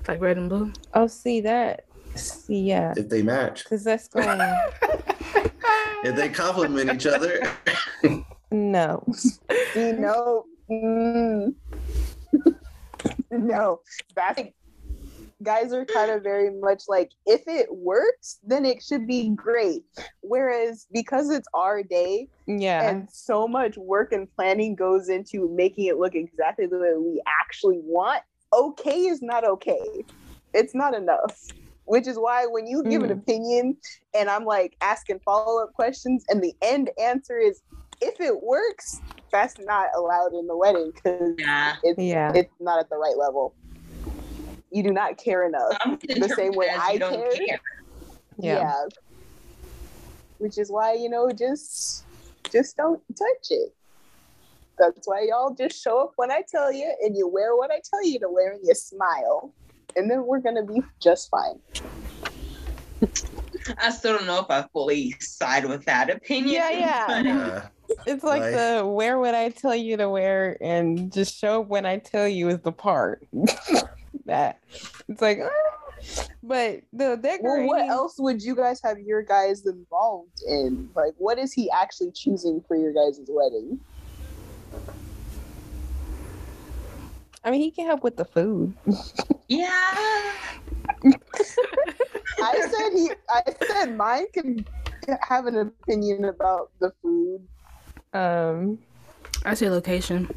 Like 0.07 0.20
red 0.20 0.36
and 0.36 0.49
blue. 0.49 0.72
Oh, 0.92 1.07
see 1.07 1.40
that? 1.42 1.84
See, 2.14 2.61
yeah, 2.62 2.92
If 2.97 3.09
they 3.09 3.22
match, 3.22 3.64
because 3.64 3.82
that's 3.82 4.07
going. 4.09 4.28
if 6.05 6.14
they 6.14 6.28
complement 6.28 6.92
each 6.92 7.07
other, 7.07 7.40
no. 8.55 9.05
No, 9.74 10.44
mm. 10.70 11.52
no. 13.30 13.80
Guys 15.42 15.72
are 15.72 15.84
kind 15.84 16.11
of 16.11 16.22
very 16.22 16.50
much 16.61 16.84
like 16.88 17.11
if 17.26 17.42
it 17.46 17.66
works, 17.70 18.38
then 18.44 18.64
it 18.64 18.82
should 18.82 19.07
be 19.07 19.30
great. 19.30 19.82
Whereas 20.20 20.86
because 20.92 21.28
it's 21.30 21.48
our 21.52 21.82
day 21.82 22.28
Yeah. 22.46 22.88
and 22.88 23.09
so 23.11 23.48
much 23.48 23.76
work 23.76 24.12
and 24.12 24.28
planning 24.36 24.74
goes 24.76 25.09
into 25.09 25.48
making 25.55 25.86
it 25.86 25.98
look 25.98 26.14
exactly 26.14 26.66
the 26.66 26.78
way 26.78 26.92
we 26.96 27.20
actually 27.42 27.80
want, 27.82 28.22
okay 28.55 29.00
is 29.07 29.20
not 29.20 29.44
okay. 29.44 30.05
It's 30.55 30.74
not 30.74 30.94
enough. 30.94 31.36
Which 31.86 32.07
is 32.07 32.16
why 32.16 32.46
when 32.46 32.66
you 32.66 32.82
give 32.84 33.02
an 33.02 33.11
Mm. 33.11 33.20
opinion 33.20 33.76
and 34.14 34.30
I'm 34.30 34.44
like 34.46 34.76
asking 34.80 35.20
follow 35.24 35.62
up 35.62 35.74
questions, 35.74 36.24
and 36.30 36.42
the 36.42 36.55
end 36.62 36.90
answer 36.98 37.36
is 37.36 37.61
if 38.05 38.20
it 38.20 38.42
works, 38.42 39.00
that's 39.32 39.59
not 39.59 39.88
allowed 39.96 40.32
in 40.34 40.46
the 40.46 40.57
wedding 40.57 40.92
because 40.94 41.34
Yeah. 41.38 41.76
it's 41.82 41.98
Yeah. 41.98 42.32
it's 42.34 42.52
not 42.61 42.78
at 42.80 42.88
the 42.90 42.96
right 42.96 43.16
level. 43.16 43.55
You 44.70 44.82
do 44.82 44.90
not 44.92 45.16
care 45.18 45.44
enough. 45.46 45.72
I'm 45.80 45.98
The 45.98 46.32
same 46.36 46.52
way 46.52 46.68
I 46.68 46.92
you 46.92 46.98
don't 46.98 47.12
care. 47.14 47.46
care. 47.46 47.61
Yeah. 48.38 48.84
Which 50.38 50.59
is 50.59 50.70
why, 50.70 50.94
you 50.94 51.09
know, 51.09 51.30
just 51.30 52.05
just 52.50 52.76
don't 52.76 53.00
touch 53.16 53.46
it. 53.50 53.74
That's 54.78 55.07
why 55.07 55.26
y'all 55.28 55.55
just 55.55 55.80
show 55.80 56.00
up 56.00 56.12
when 56.16 56.30
I 56.32 56.42
tell 56.48 56.72
you 56.72 56.92
and 57.02 57.16
you 57.16 57.28
wear 57.28 57.57
what 57.57 57.70
I 57.70 57.80
tell 57.88 58.05
you 58.05 58.18
to 58.20 58.28
wear 58.28 58.52
and 58.52 58.61
you 58.66 58.74
smile. 58.74 59.52
And 59.96 60.11
then 60.11 60.26
we're 60.26 60.40
gonna 60.40 60.64
be 60.64 60.82
just 61.00 61.30
fine. 61.30 61.61
I 63.79 63.91
still 63.91 64.17
don't 64.17 64.27
know 64.27 64.41
if 64.41 64.51
I 64.51 64.67
fully 64.73 65.15
side 65.21 65.65
with 65.65 65.85
that 65.87 66.11
opinion. 66.11 66.55
Yeah, 66.55 66.71
yeah. 66.71 67.07
but- 67.07 67.27
uh, 67.27 67.69
It's 68.07 68.25
like 68.25 68.41
Like- 68.43 68.55
the 68.55 68.87
where 68.87 69.19
would 69.19 69.35
I 69.35 69.51
tell 69.51 69.75
you 69.75 69.97
to 69.99 70.09
wear 70.09 70.57
and 70.61 71.12
just 71.12 71.37
show 71.37 71.61
up 71.61 71.69
when 71.69 71.85
I 71.85 71.99
tell 71.99 72.27
you 72.27 72.49
is 72.49 72.61
the 72.61 72.73
part. 72.73 73.27
that 74.27 74.59
it's 75.09 75.21
like, 75.21 75.41
ah. 75.43 76.25
but 76.43 76.81
the 76.93 77.39
Well, 77.43 77.67
what 77.67 77.87
else 77.89 78.15
would 78.19 78.43
you 78.43 78.55
guys 78.57 78.81
have 78.83 78.99
your 78.99 79.23
guys 79.23 79.67
involved 79.67 80.43
in? 80.49 80.89
Like 80.95 81.15
what 81.19 81.39
is 81.39 81.53
he 81.53 81.71
actually 81.71 82.11
choosing 82.12 82.62
for 82.67 82.77
your 82.77 82.93
guys' 82.93 83.21
wedding? 83.29 83.81
I 87.45 87.51
mean, 87.51 87.61
he 87.61 87.71
can 87.71 87.85
help 87.85 88.03
with 88.03 88.17
the 88.17 88.25
food. 88.25 88.73
yeah. 89.49 90.33
I 92.42 92.68
said 92.70 92.92
he 92.92 93.11
I 93.28 93.42
said 93.66 93.96
mine 93.96 94.26
can 94.32 94.64
have 95.20 95.46
an 95.46 95.59
opinion 95.59 96.24
about 96.26 96.70
the 96.80 96.92
food. 97.02 97.46
Um, 98.12 98.78
I 99.44 99.55
say 99.55 99.68
location. 99.68 100.30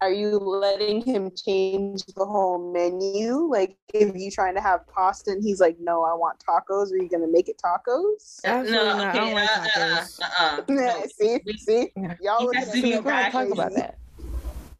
Are 0.00 0.12
you 0.12 0.36
letting 0.36 1.00
him 1.00 1.30
change 1.30 2.04
the 2.16 2.24
whole 2.24 2.72
menu? 2.72 3.46
Like, 3.48 3.76
if 3.94 4.16
you 4.16 4.32
trying 4.32 4.56
to 4.56 4.60
have 4.60 4.80
pasta 4.88 5.30
and 5.30 5.42
he's 5.42 5.60
like, 5.60 5.76
"No, 5.78 6.02
I 6.02 6.12
want 6.14 6.40
tacos," 6.40 6.90
are 6.90 6.96
you 6.96 7.08
gonna 7.08 7.28
make 7.28 7.48
it 7.48 7.60
tacos? 7.64 8.40
Absolutely 8.44 8.88
no, 8.88 8.98
not. 8.98 9.14
I 9.14 9.18
don't 9.18 9.36
uh, 9.36 9.40
uh, 9.40 9.68
tacos. 9.68 10.20
uh, 10.20 10.26
uh, 10.40 10.62
no. 10.68 11.04
see, 11.16 11.40
see, 11.56 11.92
y'all 12.20 12.40
He 12.40 12.46
looking 12.46 12.60
has 12.60 12.72
to 12.72 12.82
be 12.82 12.94
we're 12.96 13.02
gonna 13.02 13.30
talk 13.30 13.48
about 13.50 13.74
that. 13.74 13.98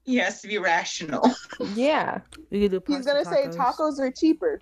He 0.05 0.16
has 0.16 0.40
to 0.42 0.48
be 0.48 0.59
rational. 0.59 1.22
Yeah, 1.74 2.20
We 2.50 2.66
do 2.68 2.82
He's 2.88 3.07
gonna 3.07 3.24
say 3.24 3.46
tacos 3.46 4.00
are 4.00 4.11
cheaper, 4.11 4.61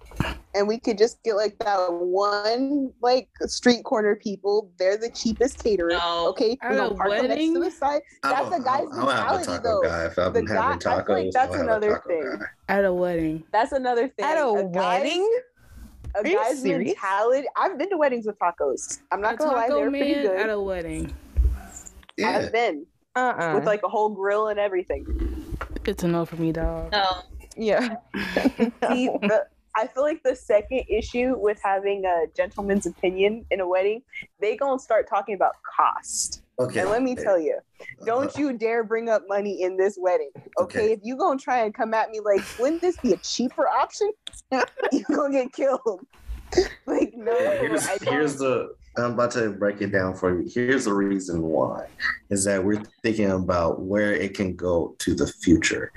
and 0.55 0.69
we 0.69 0.79
could 0.79 0.99
just 0.99 1.23
get 1.23 1.35
like 1.35 1.59
that 1.61 1.79
one 1.91 2.93
like 3.01 3.29
street 3.47 3.83
corner 3.85 4.17
people. 4.17 4.71
They're 4.79 4.99
the 4.99 5.09
cheapest 5.11 5.63
caterer. 5.65 5.91
No. 5.93 6.29
Okay, 6.29 6.59
At 6.61 6.73
a 6.73 6.77
gonna 6.77 6.95
park 6.95 7.09
them 7.11 7.19
next 7.23 7.29
wedding? 7.31 7.55
to 7.55 7.61
the 7.61 7.71
side. 7.71 8.03
That's 8.23 8.51
don't- 8.51 8.59
the 8.59 8.65
guy's 8.65 8.87
I'll, 8.93 9.09
I'll 9.09 9.37
mentality, 9.39 9.63
though. 9.63 9.83
guy 9.83 10.05
if 10.07 10.19
I've 10.19 10.33
The 10.35 10.41
having 10.41 10.45
guy- 10.47 10.69
I 10.69 10.79
feel 10.79 10.93
tacos. 10.93 11.09
like 11.09 11.31
that's 11.33 11.55
I'll 11.55 11.61
another 11.63 12.03
thing. 12.07 12.37
guy. 12.39 12.47
At 12.69 12.85
a 12.85 12.93
wedding. 12.93 13.45
That's 13.51 13.73
another 13.73 14.09
thing. 14.09 14.25
at 14.27 14.37
a, 14.37 14.69
guy's- 14.75 15.03
wedding. 15.03 15.41
a 16.17 16.19
Are 16.19 16.23
guy's 16.23 16.65
mentality. 16.65 17.47
I've 17.57 17.79
been 17.79 17.89
to 17.91 17.97
weddings 17.97 18.27
with 18.27 18.39
tacos. 18.39 18.99
I'm 19.11 19.21
not 19.23 19.35
a 19.35 19.37
gonna 19.39 19.53
lie, 19.53 19.63
taco 19.69 19.77
they're 19.81 19.91
pretty 19.91 20.13
man 20.17 20.23
good. 20.27 20.41
at 20.41 20.51
a 20.51 20.61
wedding. 20.61 21.15
Yeah, 22.19 22.29
I've 22.31 22.53
been 22.53 22.85
Uh 23.21 23.35
uh 23.43 23.55
with 23.57 23.67
like 23.67 23.83
a 23.85 23.89
whole 23.89 24.09
grill 24.09 24.49
and 24.49 24.59
everything. 24.59 25.05
It's 25.85 26.03
a 26.03 26.09
no 26.09 26.25
for 26.25 26.37
me, 26.37 26.53
dog. 26.53 26.93
No. 26.93 27.23
yeah. 27.57 27.97
See, 28.89 29.09
the, 29.09 29.47
I 29.77 29.87
feel 29.87 30.03
like 30.03 30.23
the 30.23 30.35
second 30.35 30.85
issue 30.89 31.35
with 31.39 31.59
having 31.63 32.05
a 32.05 32.27
gentleman's 32.37 32.87
opinion 32.87 33.45
in 33.51 33.61
a 33.61 33.69
wedding, 33.69 34.03
they 34.41 34.57
gonna 34.57 34.79
start 34.79 35.09
talking 35.09 35.35
about 35.35 35.53
cost. 35.77 36.43
okay. 36.59 36.81
And 36.81 36.91
let 36.91 37.03
me 37.03 37.15
tell 37.15 37.39
you, 37.39 37.59
don't 38.05 38.35
you 38.37 38.53
dare 38.53 38.83
bring 38.85 39.09
up 39.09 39.23
money 39.29 39.63
in 39.63 39.77
this 39.77 39.97
wedding. 40.01 40.31
Okay, 40.61 40.81
Okay. 40.81 40.93
if 40.93 41.01
you 41.03 41.17
gonna 41.17 41.39
try 41.39 41.65
and 41.65 41.75
come 41.75 41.95
at 41.95 42.11
me 42.11 42.21
like, 42.21 42.43
wouldn't 42.59 42.81
this 42.83 42.97
be 42.99 43.13
a 43.13 43.17
cheaper 43.19 43.69
option? 43.69 44.11
you 44.93 45.05
gonna 45.09 45.33
get 45.33 45.53
killed. 45.53 46.05
like 46.87 47.15
no, 47.15 47.33
here's, 47.61 47.87
here's 48.03 48.37
the 48.39 48.75
I'm 48.97 49.13
about 49.13 49.31
to 49.33 49.51
break 49.51 49.81
it 49.81 49.93
down 49.93 50.15
for 50.17 50.41
you. 50.41 50.51
Here's 50.53 50.85
the 50.85 50.95
reason 50.95 51.43
why 51.43 51.87
is 52.29 52.45
that 52.45 52.65
we're 52.65 52.83
thinking 53.03 53.31
about 53.31 53.81
where 53.83 54.13
it 54.13 54.35
can 54.35 54.57
go 54.57 54.97
to 54.99 55.15
the 55.15 55.27
future. 55.27 55.93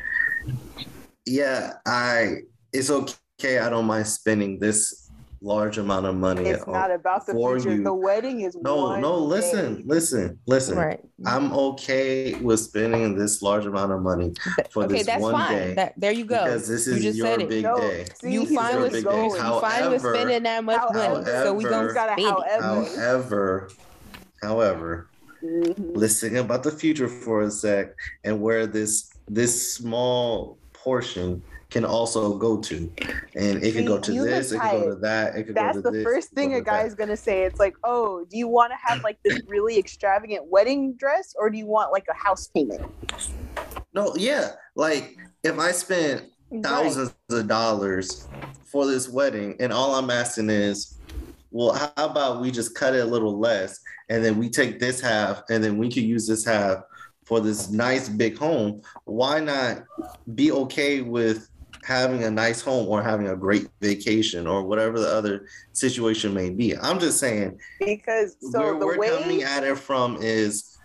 Yeah, 1.25 1.73
I 1.85 2.41
it's 2.71 2.89
okay. 2.89 3.59
I 3.59 3.69
don't 3.69 3.85
mind 3.85 4.07
spending 4.07 4.59
this 4.59 5.02
large 5.43 5.77
amount 5.77 6.05
of 6.05 6.15
money. 6.15 6.45
it's 6.49 6.65
not 6.65 6.89
about 6.89 7.25
the 7.25 7.33
for 7.33 7.59
future. 7.59 7.75
you. 7.75 7.83
The 7.83 7.93
wedding 7.93 8.41
is 8.41 8.55
no, 8.55 8.77
one 8.87 9.01
no. 9.01 9.17
Listen, 9.17 9.75
day. 9.75 9.81
listen, 9.85 10.39
listen. 10.47 10.77
Right. 10.77 11.01
I'm 11.25 11.51
okay 11.53 12.35
with 12.35 12.61
spending 12.61 13.17
this 13.17 13.41
large 13.41 13.65
amount 13.65 13.91
of 13.91 14.01
money 14.01 14.33
for 14.71 14.85
okay, 14.85 14.97
this 14.99 15.05
that's 15.05 15.21
one 15.21 15.33
fine. 15.33 15.51
day 15.57 15.73
That 15.75 15.93
there 15.97 16.13
you 16.13 16.23
go. 16.25 16.43
because 16.45 16.67
this 16.67 16.87
You 16.87 16.93
is 16.95 17.03
just 17.03 17.17
your 17.17 17.27
said 17.27 17.41
it. 17.41 17.49
big 17.49 17.63
No, 17.63 17.77
day. 17.77 18.05
see, 18.15 18.31
you 18.31 18.45
he's 18.45 18.55
fine 18.55 18.81
with 18.81 18.93
big 18.93 19.03
going. 19.03 19.29
day. 19.31 19.35
you 19.35 19.59
fine 19.59 19.89
with 19.91 20.01
spending 20.01 20.43
that 20.43 20.63
much 20.63 20.81
money, 20.93 21.25
so 21.25 21.53
we 21.53 21.63
don't 21.65 21.73
However- 21.73 21.93
Gotta 21.93 22.21
it. 22.21 22.25
however. 22.61 22.89
However, 22.95 23.69
however, 24.41 25.07
Mhm. 25.43 25.91
let's 25.95 26.21
think 26.21 26.35
about 26.35 26.63
the 26.63 26.71
future 26.71 27.09
for 27.09 27.41
a 27.41 27.51
sec 27.51 27.93
and 28.23 28.41
where 28.41 28.65
this 28.65 29.09
this 29.29 29.73
small 29.73 30.57
portion 30.83 31.41
can 31.69 31.85
also 31.85 32.37
go 32.37 32.57
to. 32.57 32.91
And 33.35 33.63
it 33.63 33.73
can 33.73 33.85
go 33.85 33.99
to 33.99 34.11
this, 34.11 34.51
it 34.51 34.59
can 34.59 34.81
go 34.81 34.89
to 34.89 34.95
that, 34.97 35.35
it 35.35 35.45
can 35.45 35.53
That's 35.55 35.77
go 35.77 35.81
to 35.81 35.89
the 35.89 35.91
this. 35.97 36.03
first 36.03 36.29
thing 36.31 36.53
a 36.53 36.57
to 36.57 36.63
guy's 36.63 36.93
gonna 36.93 37.17
say. 37.17 37.43
It's 37.43 37.59
like, 37.59 37.75
oh, 37.83 38.25
do 38.29 38.37
you 38.37 38.47
want 38.47 38.71
to 38.71 38.77
have 38.81 39.03
like 39.03 39.17
this 39.23 39.41
really 39.47 39.79
extravagant 39.79 40.45
wedding 40.45 40.93
dress, 40.93 41.33
or 41.37 41.49
do 41.49 41.57
you 41.57 41.65
want 41.65 41.91
like 41.91 42.05
a 42.09 42.13
house 42.13 42.47
payment? 42.47 42.83
No, 43.93 44.13
yeah. 44.15 44.51
Like 44.75 45.17
if 45.43 45.57
I 45.57 45.71
spent 45.71 46.25
thousands 46.61 47.15
of 47.31 47.47
dollars 47.47 48.27
for 48.65 48.85
this 48.85 49.09
wedding 49.09 49.55
and 49.59 49.73
all 49.73 49.95
I'm 49.95 50.09
asking 50.09 50.49
is, 50.49 50.99
well, 51.51 51.73
how 51.73 52.05
about 52.05 52.41
we 52.41 52.51
just 52.51 52.75
cut 52.75 52.93
it 52.93 52.99
a 52.99 53.05
little 53.05 53.39
less 53.39 53.79
and 54.09 54.23
then 54.23 54.37
we 54.37 54.49
take 54.49 54.79
this 54.79 55.01
half 55.01 55.41
and 55.49 55.63
then 55.63 55.77
we 55.77 55.89
can 55.89 56.03
use 56.03 56.27
this 56.27 56.45
half 56.45 56.83
for 57.25 57.39
this 57.39 57.69
nice 57.69 58.09
big 58.09 58.37
home. 58.37 58.81
Why 59.05 59.39
not 59.39 59.83
be 60.35 60.51
okay 60.51 61.01
with 61.01 61.49
having 61.83 62.23
a 62.23 62.31
nice 62.31 62.61
home 62.61 62.87
or 62.87 63.03
having 63.03 63.27
a 63.27 63.35
great 63.35 63.67
vacation 63.81 64.47
or 64.47 64.63
whatever 64.63 64.99
the 64.99 65.07
other 65.07 65.47
situation 65.73 66.33
may 66.33 66.49
be? 66.49 66.77
I'm 66.77 66.99
just 66.99 67.19
saying 67.19 67.59
Because 67.79 68.35
so 68.51 68.59
where 68.59 68.79
the 68.79 68.85
we're 68.85 68.97
way 68.97 69.09
coming 69.09 69.43
at 69.43 69.63
it 69.63 69.77
from 69.77 70.17
is 70.21 70.77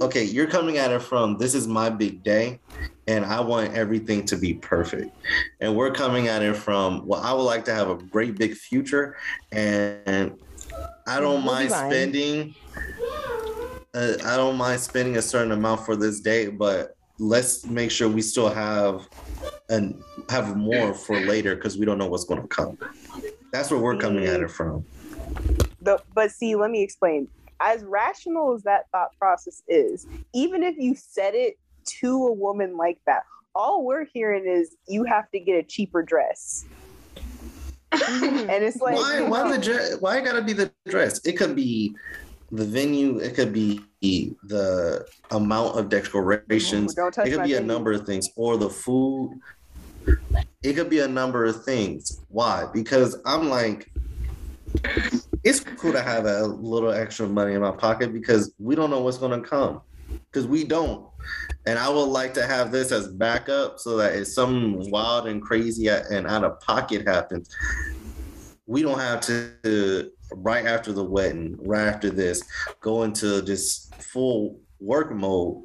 okay, 0.00 0.24
you're 0.24 0.46
coming 0.48 0.78
at 0.78 0.90
it 0.90 1.00
from 1.02 1.38
this 1.38 1.54
is 1.54 1.66
my 1.66 1.88
big 1.90 2.22
day 2.22 2.58
and 3.08 3.24
I 3.24 3.40
want 3.40 3.74
everything 3.74 4.24
to 4.26 4.36
be 4.36 4.54
perfect. 4.54 5.14
And 5.60 5.76
we're 5.76 5.90
coming 5.92 6.28
at 6.28 6.42
it 6.42 6.56
from 6.56 7.06
well, 7.06 7.20
I 7.20 7.32
would 7.32 7.42
like 7.42 7.64
to 7.66 7.74
have 7.74 7.88
a 7.90 7.96
great 7.96 8.36
big 8.36 8.54
future 8.54 9.16
and 9.50 10.38
I 11.06 11.20
don't 11.20 11.32
We'll 11.32 11.40
be 11.40 11.46
mind 11.46 11.70
fine. 11.70 11.90
spending 11.90 12.54
uh, 13.94 14.14
I 14.24 14.36
don't 14.36 14.56
mind 14.56 14.80
spending 14.80 15.16
a 15.16 15.22
certain 15.22 15.52
amount 15.52 15.84
for 15.84 15.96
this 15.96 16.20
day, 16.20 16.48
but 16.48 16.96
let's 17.18 17.66
make 17.66 17.90
sure 17.90 18.08
we 18.08 18.22
still 18.22 18.48
have 18.48 19.08
and 19.68 20.02
have 20.28 20.56
more 20.56 20.94
for 20.94 21.20
later 21.20 21.54
because 21.54 21.76
we 21.76 21.84
don't 21.84 21.98
know 21.98 22.06
what's 22.06 22.24
going 22.24 22.40
to 22.40 22.48
come. 22.48 22.78
That's 23.52 23.70
where 23.70 23.80
we're 23.80 23.98
coming 23.98 24.24
at 24.24 24.40
it 24.40 24.50
from. 24.50 24.84
the 25.80 26.02
but 26.14 26.30
see, 26.30 26.54
let 26.56 26.70
me 26.70 26.82
explain. 26.82 27.28
As 27.60 27.84
rational 27.84 28.54
as 28.54 28.62
that 28.62 28.90
thought 28.90 29.16
process 29.18 29.62
is, 29.68 30.06
even 30.34 30.62
if 30.62 30.76
you 30.78 30.96
said 30.96 31.34
it 31.34 31.58
to 32.00 32.26
a 32.26 32.32
woman 32.32 32.76
like 32.76 32.98
that, 33.06 33.24
all 33.54 33.84
we're 33.84 34.06
hearing 34.06 34.46
is 34.46 34.76
you 34.88 35.04
have 35.04 35.30
to 35.30 35.38
get 35.38 35.56
a 35.56 35.62
cheaper 35.62 36.02
dress, 36.02 36.64
and 37.92 38.50
it's 38.50 38.80
like 38.80 38.96
why 38.96 39.20
why 39.20 39.52
the 39.54 39.62
dress 39.62 39.96
why 40.00 40.20
gotta 40.22 40.42
be 40.42 40.54
the 40.54 40.72
dress 40.88 41.20
it 41.26 41.34
could 41.34 41.54
be 41.54 41.94
the 42.52 42.64
venue 42.64 43.18
it 43.18 43.34
could 43.34 43.52
be 43.52 43.80
the 44.02 45.06
amount 45.30 45.78
of 45.78 45.88
decorations 45.88 46.94
it 46.96 47.30
could 47.30 47.44
be 47.44 47.54
a 47.54 47.60
number 47.60 47.92
of 47.92 48.04
things 48.04 48.28
or 48.36 48.56
the 48.56 48.68
food 48.68 49.40
It 50.62 50.74
could 50.74 50.90
be 50.90 51.00
a 51.00 51.08
number 51.08 51.44
of 51.44 51.64
things. 51.64 52.20
Why? 52.28 52.66
Because 52.72 53.20
I'm 53.24 53.48
like, 53.48 53.90
it's 55.44 55.60
cool 55.60 55.92
to 55.92 56.02
have 56.02 56.26
a 56.26 56.46
little 56.46 56.92
extra 56.92 57.26
money 57.26 57.54
in 57.54 57.60
my 57.60 57.72
pocket 57.72 58.12
because 58.12 58.52
we 58.58 58.74
don't 58.74 58.90
know 58.90 59.00
what's 59.00 59.18
going 59.18 59.40
to 59.40 59.48
come. 59.48 59.80
Because 60.30 60.46
we 60.46 60.64
don't. 60.64 61.06
And 61.66 61.78
I 61.78 61.88
would 61.88 62.04
like 62.04 62.34
to 62.34 62.46
have 62.46 62.72
this 62.72 62.92
as 62.92 63.08
backup 63.08 63.78
so 63.78 63.96
that 63.96 64.14
if 64.14 64.26
something 64.28 64.90
wild 64.90 65.26
and 65.26 65.40
crazy 65.40 65.88
and 65.88 66.26
out 66.26 66.44
of 66.44 66.60
pocket 66.60 67.06
happens, 67.06 67.54
we 68.66 68.82
don't 68.82 68.98
have 68.98 69.20
to, 69.22 70.10
right 70.36 70.66
after 70.66 70.92
the 70.92 71.04
wedding, 71.04 71.56
right 71.60 71.86
after 71.86 72.10
this, 72.10 72.42
go 72.80 73.02
into 73.02 73.42
just 73.42 73.94
full 73.96 74.58
work 74.80 75.12
mode 75.12 75.62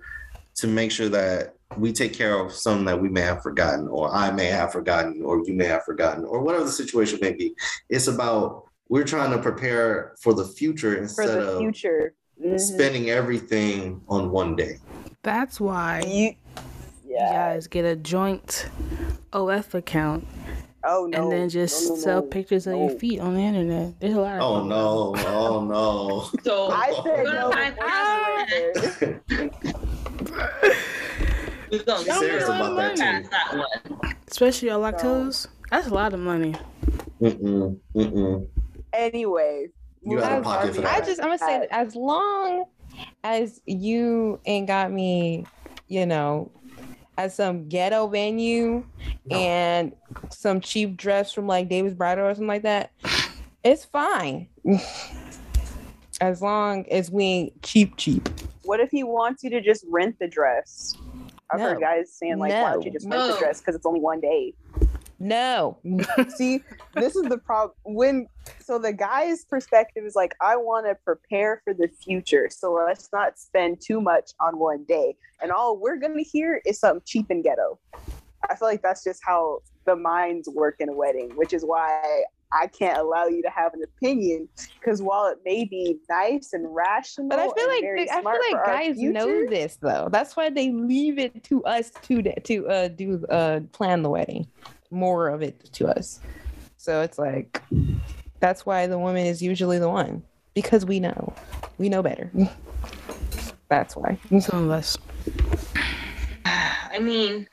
to 0.56 0.68
make 0.68 0.92
sure 0.92 1.10
that 1.10 1.56
we 1.78 1.92
take 1.92 2.14
care 2.14 2.40
of 2.40 2.52
something 2.54 2.86
that 2.86 3.00
we 3.00 3.10
may 3.10 3.22
have 3.22 3.44
forgotten, 3.44 3.88
or 3.90 4.14
I 4.14 4.32
may 4.32 4.46
have 4.46 4.72
forgotten, 4.72 5.22
or 5.24 5.44
you 5.46 5.54
may 5.54 5.66
have 5.66 5.84
forgotten, 5.84 6.24
or 6.26 6.42
whatever 6.42 6.64
the 6.64 6.72
situation 6.72 7.20
may 7.22 7.34
be. 7.34 7.54
It's 7.90 8.08
about 8.08 8.64
we're 8.90 9.04
trying 9.04 9.32
to 9.32 9.38
prepare 9.40 10.16
for 10.22 10.34
the 10.34 10.46
future 10.46 10.94
For 10.96 11.02
instead 11.02 11.28
the 11.42 11.52
of 11.54 11.60
future. 11.60 12.14
Mhm. 12.44 12.60
spending 12.60 13.10
everything 13.10 14.02
on 14.08 14.32
one 14.32 14.56
day. 14.56 14.78
That's 15.24 15.60
why 15.60 16.04
You, 16.08 16.36
you 17.06 17.18
guys 17.18 17.68
get 17.68 17.84
a 17.84 17.96
joint 17.96 18.70
OF 19.34 19.74
account 19.76 20.26
Oh 20.90 21.06
no. 21.06 21.22
and 21.22 21.32
then 21.32 21.50
just 21.50 21.90
no, 21.90 21.96
no, 21.96 22.02
sell 22.02 22.22
no. 22.22 22.28
pictures 22.28 22.66
of 22.66 22.78
your 22.78 22.92
feet 22.92 23.20
on 23.20 23.34
the 23.34 23.42
internet. 23.42 24.00
There's 24.00 24.16
a 24.16 24.22
lot 24.22 24.36
of 24.36 24.42
Oh 24.42 24.64
no! 24.64 25.14
Oh 25.28 25.66
no! 25.66 26.30
So 26.44 26.72
I 26.72 26.94
said 27.04 27.26
no. 27.26 27.52
gonna 27.52 27.76
before 27.76 28.00
you 28.08 29.40
went 29.40 29.62
there. 29.62 29.82
we're 31.72 31.84
gonna 31.84 32.06
Be 32.06 32.12
serious 32.12 32.46
about 32.46 32.76
that 32.78 32.96
too. 32.96 33.30
that 33.30 33.54
one. 33.54 34.16
Especially 34.30 34.70
your 34.70 34.80
lactose. 34.80 35.48
That's 35.70 35.88
a 35.88 35.94
lot 35.94 36.14
of 36.14 36.22
money. 36.22 36.56
Mm-mm, 37.22 37.78
mm-mm. 37.94 38.48
Anyway. 38.94 39.68
You 40.04 40.24
out 40.24 40.38
of 40.38 40.44
pocket 40.46 40.76
for 40.76 40.82
that. 40.82 41.04
I 41.04 41.06
just 41.06 41.20
I'm 41.20 41.28
gonna 41.28 41.38
say 41.38 41.60
that 41.60 41.68
as 41.72 41.96
long 41.96 42.64
as 43.26 43.60
you 43.66 44.40
ain't 44.46 44.68
got 44.68 44.90
me, 44.90 45.46
you 45.90 46.06
know, 46.06 46.50
at 47.18 47.32
some 47.32 47.68
ghetto 47.68 48.08
venue 48.08 48.86
and 49.32 49.94
some 50.30 50.62
cheap 50.62 50.96
dress 50.98 51.34
from 51.34 51.48
like 51.48 51.70
David's 51.70 51.96
Bridal 51.96 52.26
or 52.26 52.34
something 52.34 52.48
like 52.48 52.64
that, 52.64 52.92
it's 53.64 53.86
fine. 53.86 54.48
as 56.22 56.42
long 56.42 56.86
as 56.90 57.12
we 57.12 57.24
ain't 57.24 57.62
cheap 57.62 57.96
cheap. 57.98 58.28
What 58.64 58.80
if 58.80 58.90
he 58.90 59.04
wants 59.04 59.44
you 59.44 59.50
to 59.52 59.62
just 59.62 59.86
rent 59.90 60.18
the 60.20 60.28
dress? 60.28 60.94
I've 61.50 61.62
heard 61.62 61.80
guys 61.80 62.12
saying 62.12 62.40
like, 62.40 62.52
why 62.52 62.74
don't 62.74 62.86
you 62.86 62.92
just 62.92 63.08
rent 63.08 63.34
the 63.34 63.40
dress 63.40 63.62
because 63.62 63.76
it's 63.76 63.86
only 63.86 64.02
one 64.02 64.20
day? 64.20 64.54
No. 65.20 65.78
See, 66.36 66.64
this 66.94 67.16
is 67.16 67.24
the 67.24 67.38
problem. 67.38 67.76
When 67.84 68.28
so 68.60 68.78
the 68.78 68.94
guy's 68.94 69.46
perspective 69.46 70.06
is 70.06 70.16
like, 70.16 70.36
I 70.42 70.56
want 70.56 70.86
to 70.86 70.96
prepare 70.96 71.62
for 71.64 71.74
the 71.74 71.88
future, 71.88 72.50
so 72.52 72.74
let's 72.74 73.10
not 73.12 73.40
spend 73.40 73.82
too 73.82 74.02
much 74.02 74.32
on 74.40 74.60
one 74.60 74.86
day. 74.88 75.16
And 75.42 75.52
all 75.52 75.78
we're 75.78 75.98
gonna 75.98 76.22
hear 76.22 76.62
is 76.66 76.80
something 76.80 77.02
cheap 77.06 77.28
and 77.30 77.44
ghetto. 77.44 77.80
I 78.50 78.56
feel 78.56 78.68
like 78.68 78.82
that's 78.82 79.04
just 79.04 79.22
how 79.26 79.60
the 79.86 79.96
minds 79.96 80.48
work 80.48 80.76
in 80.80 80.90
a 80.90 80.94
wedding, 80.94 81.32
which 81.36 81.54
is 81.54 81.64
why 81.66 82.24
I 82.52 82.68
can't 82.68 82.98
allow 82.98 83.26
you 83.26 83.42
to 83.42 83.50
have 83.50 83.74
an 83.74 83.84
opinion. 83.84 84.48
Because 84.80 85.02
while 85.02 85.28
it 85.28 85.40
may 85.44 85.66
be 85.66 85.98
nice 86.10 86.54
and 86.54 86.74
rational, 86.74 87.30
But 87.30 87.40
I 87.40 87.50
feel 87.50 87.68
like 87.68 87.82
very 87.82 88.10
I 88.10 88.22
feel 88.22 88.40
like 88.52 88.66
guys 88.66 88.98
know 88.98 89.46
this 89.48 89.78
though. 89.82 90.10
That's 90.12 90.36
why 90.36 90.50
they 90.50 90.72
leave 90.72 91.20
it 91.20 91.44
to 91.46 91.64
us 91.66 91.92
to 92.04 92.22
to 92.22 92.68
uh 92.68 92.88
do 92.90 93.26
uh 93.30 93.62
plan 93.72 94.04
the 94.04 94.10
wedding. 94.10 94.48
More 94.90 95.30
of 95.30 95.42
it 95.42 95.72
to 95.74 95.88
us. 95.88 96.20
So 96.78 97.02
it's 97.02 97.18
like 97.18 97.62
that's 98.40 98.66
why 98.66 98.88
the 98.88 98.98
woman 99.00 99.26
is 99.26 99.42
usually 99.42 99.80
the 99.80 99.90
one 99.90 100.24
because 100.54 100.86
we 100.86 101.00
know. 101.00 101.34
We 101.78 101.90
know 101.90 102.02
better. 102.02 102.32
That's 103.70 103.96
why. 103.96 104.18
Some 104.40 104.64
of 104.66 104.72
us. 104.72 104.98
I 106.46 107.00
mean, 107.00 107.48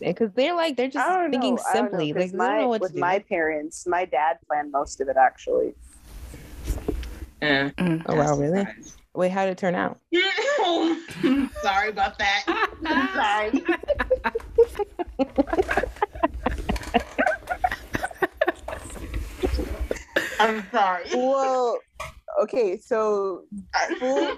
Because 0.00 0.32
they're 0.34 0.54
like 0.54 0.76
they're 0.76 0.88
just 0.88 1.06
I 1.06 1.14
don't 1.20 1.30
thinking 1.30 1.54
know. 1.56 1.62
I 1.68 1.74
don't 1.74 1.92
know, 1.92 1.98
like 1.98 2.34
my, 2.34 2.46
don't 2.48 2.60
know 2.62 2.68
what 2.68 2.80
with 2.80 2.90
to 2.92 2.96
do. 2.96 3.00
my 3.00 3.18
parents, 3.20 3.86
my 3.86 4.04
dad 4.04 4.38
planned 4.48 4.72
most 4.72 5.00
of 5.00 5.08
it 5.08 5.16
actually. 5.16 5.74
eh. 7.42 7.70
Mm. 7.78 8.02
oh 8.06 8.16
wow, 8.16 8.36
really? 8.36 8.66
Wait, 9.14 9.30
how 9.30 9.44
did 9.44 9.52
it 9.52 9.58
turn 9.58 9.74
out? 9.74 9.98
Sorry 11.62 11.90
about 11.90 12.18
that. 12.18 12.44
Sorry. 13.14 14.42
I'm 20.38 20.68
sorry. 20.70 21.04
well, 21.14 21.78
okay, 22.42 22.78
so 22.78 23.44
full, 23.98 24.36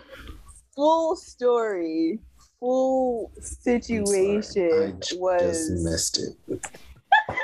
full 0.74 1.16
story, 1.16 2.20
full 2.60 3.32
situation 3.40 4.70
I 4.72 4.90
j- 4.92 4.98
just 5.00 5.20
was 5.20 5.70
missed 5.70 6.18
it. 6.50 6.60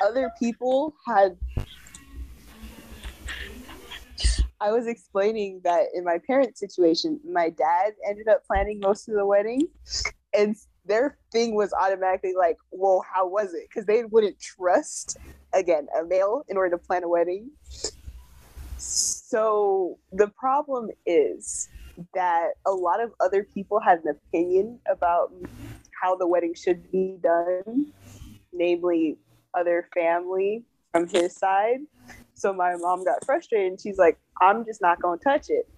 other 0.02 0.30
people 0.38 0.94
had. 1.06 1.36
I 4.60 4.70
was 4.70 4.86
explaining 4.86 5.60
that 5.64 5.88
in 5.94 6.04
my 6.04 6.18
parents' 6.26 6.60
situation, 6.60 7.20
my 7.30 7.50
dad 7.50 7.92
ended 8.08 8.28
up 8.28 8.46
planning 8.46 8.80
most 8.80 9.08
of 9.08 9.14
the 9.14 9.26
wedding, 9.26 9.68
and 10.32 10.56
their 10.84 11.16
thing 11.32 11.54
was 11.54 11.72
automatically 11.72 12.34
like, 12.36 12.56
"Well, 12.70 13.04
how 13.12 13.26
was 13.26 13.54
it?" 13.54 13.68
Because 13.68 13.86
they 13.86 14.04
wouldn't 14.04 14.38
trust 14.40 15.16
again 15.52 15.86
a 15.98 16.04
male 16.04 16.44
in 16.48 16.56
order 16.56 16.76
to 16.76 16.82
plan 16.82 17.04
a 17.04 17.08
wedding. 17.08 17.50
So 18.76 19.98
the 20.12 20.28
problem 20.28 20.90
is 21.06 21.68
that 22.14 22.50
a 22.66 22.72
lot 22.72 23.02
of 23.02 23.12
other 23.20 23.44
people 23.44 23.80
had 23.80 24.00
an 24.04 24.16
opinion 24.16 24.80
about 24.90 25.32
how 26.02 26.16
the 26.16 26.26
wedding 26.26 26.54
should 26.54 26.90
be 26.90 27.18
done, 27.22 27.92
namely 28.52 29.16
other 29.54 29.88
family 29.94 30.64
from 30.92 31.08
his 31.08 31.34
side. 31.34 31.78
So 32.34 32.52
my 32.52 32.76
mom 32.76 33.04
got 33.04 33.24
frustrated 33.24 33.72
and 33.72 33.80
she's 33.80 33.96
like, 33.96 34.18
I'm 34.40 34.64
just 34.64 34.82
not 34.82 35.00
going 35.00 35.18
to 35.18 35.24
touch 35.24 35.46
it. 35.48 35.68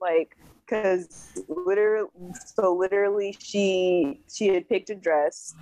Like, 0.00 0.36
because 0.70 1.32
literally, 1.48 2.08
so 2.54 2.74
literally, 2.74 3.36
she 3.40 4.20
she 4.32 4.48
had 4.48 4.68
picked 4.68 4.90
a 4.90 4.94
dress, 4.94 5.54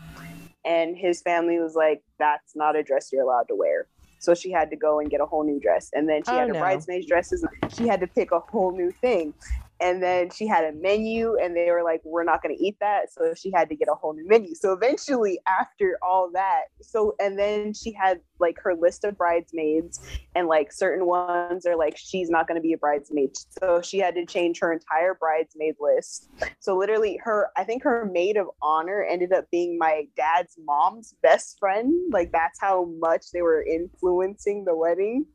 and 0.65 0.97
his 0.97 1.23
family 1.23 1.59
was 1.59 1.75
like, 1.75 2.03
"That's 2.19 2.55
not 2.55 2.77
a 2.77 2.83
dress 2.83 3.11
you're 3.13 3.23
allowed 3.23 3.49
to 3.49 3.55
wear." 3.55 3.89
So 4.21 4.35
she 4.35 4.51
had 4.51 4.69
to 4.71 4.77
go 4.77 4.99
and 4.99 5.09
get 5.09 5.21
a 5.21 5.27
whole 5.27 5.45
new 5.45 5.61
dress, 5.61 5.91
and 5.95 6.09
then 6.09 6.23
she 6.25 6.33
Oh, 6.33 6.39
had 6.39 6.49
her 6.49 6.55
no. 6.55 6.61
bridesmaids 6.61 7.07
dresses. 7.07 7.47
She 7.75 7.87
had 7.87 8.01
to 8.01 8.07
pick 8.07 8.33
a 8.33 8.41
whole 8.41 8.73
new 8.77 8.91
thing, 8.91 9.33
and 9.81 10.03
then 10.03 10.31
she 10.31 10.47
had 10.47 10.65
a 10.65 10.73
menu, 10.73 11.37
and 11.37 11.57
they 11.57 11.71
were 11.71 11.83
like, 11.83 12.01
"We're 12.05 12.25
not 12.25 12.43
going 12.43 12.57
to 12.57 12.63
eat 12.63 12.77
that," 12.81 13.13
so 13.13 13.35
she 13.35 13.51
had 13.55 13.69
to 13.69 13.77
get 13.77 13.89
a 13.89 13.95
whole 13.95 14.13
new 14.13 14.27
menu. 14.27 14.55
So 14.55 14.73
eventually, 14.73 15.41
after 15.47 15.99
all 16.03 16.31
that, 16.35 16.65
so 16.83 17.15
and 17.21 17.39
then 17.39 17.73
she 17.75 17.93
had 17.93 18.21
like 18.41 18.59
her 18.63 18.75
list 18.75 19.05
of 19.05 19.17
bridesmaids, 19.17 20.01
and 20.35 20.49
like 20.49 20.73
certain 20.73 21.07
ones 21.07 21.67
are 21.67 21.77
like 21.77 21.97
she's 21.97 22.31
not 22.31 22.49
going 22.49 22.57
to 22.57 22.63
be 22.63 22.73
a 22.73 22.79
bridesmaid, 22.79 23.37
so 23.61 23.81
she 23.83 23.99
had 23.99 24.15
to 24.15 24.27
change 24.27 24.59
her 24.61 24.73
entire 24.73 25.15
bridesmaid 25.15 25.77
list. 25.81 26.29
So 26.61 26.77
literally, 26.77 27.19
her 27.23 27.51
I 27.57 27.65
think 27.65 27.83
her 27.85 28.05
maid 28.13 28.37
of 28.37 28.49
honor 28.63 29.05
ended 29.05 29.33
up 29.33 29.51
being 29.51 29.79
my 29.79 30.07
dad's 30.17 30.57
mom's 30.59 31.15
best 31.23 31.59
friend. 31.59 32.13
Like 32.13 32.33
that's 32.33 32.61
how 32.61 32.87
much 32.99 33.31
they 33.33 33.43
were 33.43 33.63
influencing 33.63 34.65
the 34.65 34.77
wedding 34.77 35.27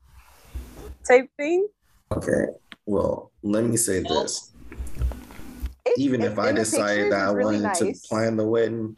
type 1.07 1.29
thing. 1.37 1.67
Okay. 2.11 2.45
Well, 2.85 3.31
let 3.41 3.63
me 3.63 3.77
say 3.77 4.01
this. 4.01 4.51
It- 5.85 5.97
Even 5.97 6.21
it- 6.21 6.31
if 6.31 6.39
I 6.39 6.49
in 6.49 6.55
decided 6.55 7.11
that 7.11 7.19
I 7.21 7.25
it's 7.27 7.33
really 7.35 7.61
wanted 7.61 7.85
nice. 7.85 8.01
to 8.01 8.07
plan 8.07 8.37
the 8.37 8.45
wedding, 8.47 8.95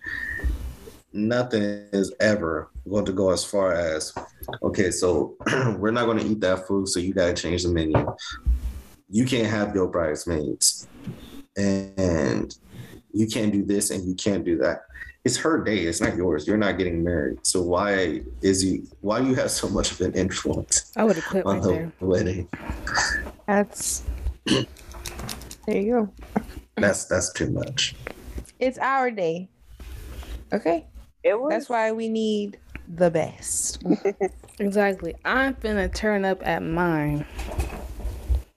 nothing 1.13 1.61
is 1.91 2.13
ever 2.19 2.69
going 2.89 3.05
to 3.05 3.11
go 3.13 3.31
as 3.31 3.43
far 3.43 3.73
as 3.73 4.13
okay, 4.61 4.91
so 4.91 5.35
we're 5.77 5.91
not 5.91 6.05
going 6.05 6.19
to 6.19 6.25
eat 6.25 6.39
that 6.41 6.67
food, 6.67 6.87
so 6.87 6.99
you 6.99 7.13
got 7.13 7.27
to 7.35 7.41
change 7.41 7.63
the 7.63 7.69
menu. 7.69 8.05
You 9.09 9.25
can't 9.25 9.47
have 9.47 9.73
your 9.75 9.87
bridesmaids, 9.87 10.87
and 11.57 12.55
you 13.13 13.27
can't 13.27 13.51
do 13.51 13.63
this 13.63 13.91
and 13.91 14.05
you 14.07 14.13
can't 14.15 14.43
do 14.43 14.57
that. 14.57 14.81
It's 15.25 15.37
her 15.37 15.63
day. 15.63 15.79
It's 15.79 16.01
not 16.01 16.15
yours. 16.15 16.47
You're 16.47 16.55
not 16.57 16.77
getting 16.77 17.03
married. 17.03 17.39
So 17.45 17.61
why 17.61 18.21
is 18.43 18.63
you? 18.63 18.87
Why 19.01 19.19
you 19.19 19.33
have 19.35 19.49
so 19.49 19.67
much 19.67 19.91
of 19.91 20.01
an 20.01 20.13
influence 20.13 20.91
I 20.95 21.03
would 21.03 21.15
have 21.15 21.25
quit 21.25 21.45
on 21.47 21.55
right 21.55 21.63
the 21.63 21.69
there. 21.71 21.91
wedding? 21.99 22.47
That's 23.47 24.03
there 24.45 25.81
you 25.81 25.91
go. 25.93 26.43
That's 26.77 27.05
that's 27.05 27.33
too 27.33 27.49
much. 27.49 27.95
It's 28.59 28.77
our 28.77 29.09
day. 29.09 29.49
Okay. 30.53 30.85
It 31.23 31.39
was 31.39 31.49
That's 31.49 31.69
why 31.69 31.91
we 31.91 32.07
need 32.07 32.59
the 32.87 33.09
best. 33.09 33.83
Exactly. 34.57 35.13
I'm 35.25 35.53
finna 35.55 35.93
turn 35.93 36.23
up 36.23 36.39
at 36.47 36.63
mine. 36.63 37.25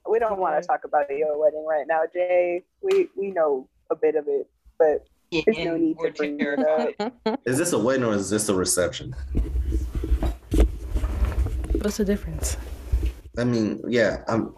we 0.09 0.17
don't 0.17 0.39
want 0.39 0.61
to 0.61 0.65
talk 0.65 0.85
about 0.85 1.09
your 1.09 1.37
wedding 1.37 1.65
right 1.67 1.85
now, 1.89 2.03
Jay. 2.13 2.63
We 2.81 3.09
we 3.17 3.31
know 3.31 3.67
a 3.91 3.97
bit 3.97 4.15
of 4.15 4.29
it, 4.29 4.47
but 4.77 5.05
There's 5.31 5.57
no 5.59 5.77
need 5.77 5.97
to 5.99 6.11
bring 6.11 6.39
it 6.39 6.59
up. 6.99 7.39
Is 7.45 7.57
this 7.57 7.73
a 7.73 7.79
wedding 7.79 8.03
or 8.03 8.13
is 8.13 8.29
this 8.29 8.49
a 8.49 8.53
reception? 8.53 9.15
What's 11.81 11.97
the 11.97 12.05
difference? 12.05 12.57
I 13.37 13.43
mean, 13.43 13.81
yeah, 13.87 14.23
I'm. 14.27 14.55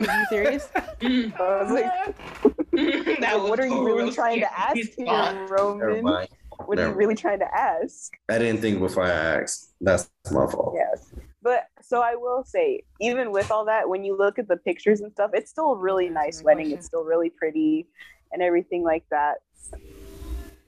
Are 0.00 0.18
you 0.20 0.26
serious? 0.28 0.68
Mm. 0.96 1.38
I 1.38 1.62
was 1.62 1.72
like, 1.72 3.20
that 3.20 3.38
was 3.38 3.50
what 3.50 3.60
are 3.60 3.66
you 3.66 3.84
really 3.84 4.04
real 4.04 4.12
trying 4.12 4.40
to 4.40 4.58
ask 4.58 4.78
spot. 4.78 5.34
here, 5.34 5.42
Never 5.42 5.54
Roman? 5.54 6.04
mind. 6.04 6.28
What 6.64 6.78
are 6.78 6.88
you 6.88 6.94
really 6.94 7.14
trying 7.14 7.38
to 7.40 7.54
ask? 7.54 8.16
I 8.30 8.38
didn't 8.38 8.62
think 8.62 8.80
before 8.80 9.04
I 9.04 9.10
asked. 9.10 9.74
That's 9.82 10.08
my 10.32 10.46
fault. 10.46 10.72
Yes. 10.74 11.12
But 11.42 11.64
so 11.82 12.00
I 12.00 12.14
will 12.14 12.44
say, 12.44 12.84
even 12.98 13.30
with 13.30 13.50
all 13.50 13.66
that, 13.66 13.90
when 13.90 14.04
you 14.04 14.16
look 14.16 14.38
at 14.38 14.48
the 14.48 14.56
pictures 14.56 15.02
and 15.02 15.12
stuff, 15.12 15.32
it's 15.34 15.50
still 15.50 15.72
a 15.72 15.76
really 15.76 16.08
nice 16.08 16.42
wedding. 16.42 16.70
It's 16.70 16.86
still 16.86 17.04
really 17.04 17.28
pretty 17.28 17.86
and 18.32 18.40
everything 18.42 18.82
like 18.82 19.04
that. 19.10 19.34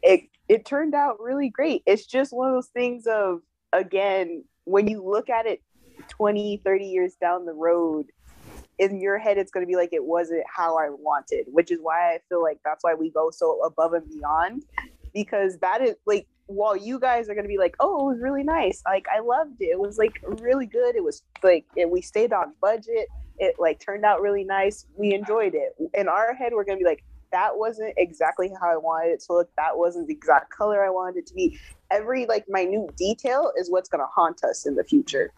It 0.03 0.23
it 0.49 0.65
turned 0.65 0.95
out 0.95 1.21
really 1.21 1.51
great. 1.51 1.83
It's 1.87 2.07
just 2.07 2.33
one 2.33 2.49
of 2.49 2.55
those 2.55 2.69
things 2.69 3.07
of 3.07 3.41
again, 3.73 4.45
when 4.65 4.89
you 4.89 5.05
look 5.05 5.29
at 5.29 5.47
it 5.47 5.63
20, 6.09 6.63
30 6.65 6.85
years 6.87 7.15
down 7.21 7.45
the 7.45 7.53
road, 7.53 8.07
in 8.79 9.01
your 9.01 9.19
head 9.19 9.39
it's 9.39 9.51
going 9.51 9.65
to 9.65 9.69
be 9.69 9.77
like 9.77 9.93
it 9.93 10.05
wasn't 10.05 10.45
how 10.47 10.79
I 10.79 10.89
wanted, 10.91 11.47
which 11.49 11.71
is 11.71 11.79
why 11.83 12.15
I 12.15 12.19
feel 12.29 12.43
like 12.43 12.59
that's 12.65 12.85
why 12.85 12.95
we 12.95 13.11
go 13.11 13.31
so 13.31 13.61
above 13.65 13.93
and 13.93 14.09
beyond 14.09 14.65
because 15.13 15.59
that 15.59 15.83
is 15.83 15.97
like 16.07 16.27
while 16.47 16.77
you 16.77 16.99
guys 16.99 17.29
are 17.29 17.35
going 17.35 17.45
to 17.45 17.49
be 17.49 17.59
like, 17.59 17.77
"Oh, 17.81 18.09
it 18.09 18.15
was 18.15 18.23
really 18.23 18.43
nice. 18.43 18.83
Like 18.87 19.07
I 19.15 19.21
loved 19.21 19.61
it. 19.61 19.67
It 19.67 19.79
was 19.79 19.99
like 19.99 20.21
really 20.41 20.67
good. 20.67 20.97
It 20.97 21.03
was 21.03 21.23
like 21.43 21.67
it, 21.77 21.91
we 21.91 22.01
stayed 22.01 22.33
on 22.33 22.55
budget. 22.61 23.09
It 23.39 23.57
like 23.59 23.81
turned 23.81 24.05
out 24.05 24.21
really 24.21 24.45
nice. 24.45 24.87
We 24.97 25.13
enjoyed 25.13 25.55
it." 25.55 25.75
In 25.95 26.09
our 26.09 26.35
head 26.35 26.53
we're 26.55 26.65
going 26.65 26.79
to 26.79 26.83
be 26.83 26.89
like, 26.89 27.05
"That 27.33 27.57
wasn't 27.57 27.95
exactly 27.97 28.51
how 28.61 28.71
I 28.71 28.77
wanted 28.77 29.11
it 29.13 29.21
to 29.27 29.33
look. 29.35 29.51
That 29.57 29.77
wasn't 29.79 30.07
the 30.09 30.15
exact 30.15 30.51
color 30.51 30.85
I 30.85 30.91
wanted 30.91 31.19
it 31.19 31.27
to 31.29 31.35
be." 31.35 31.59
Every 31.91 32.27
like 32.27 32.45
minute 32.49 32.97
detail 32.97 33.53
is 33.59 33.71
what's 33.71 33.89
going 33.89 34.01
to 34.03 34.09
haunt 34.15 34.45
us 34.45 34.67
in 34.67 34.75
the 34.75 34.85
future 34.85 35.33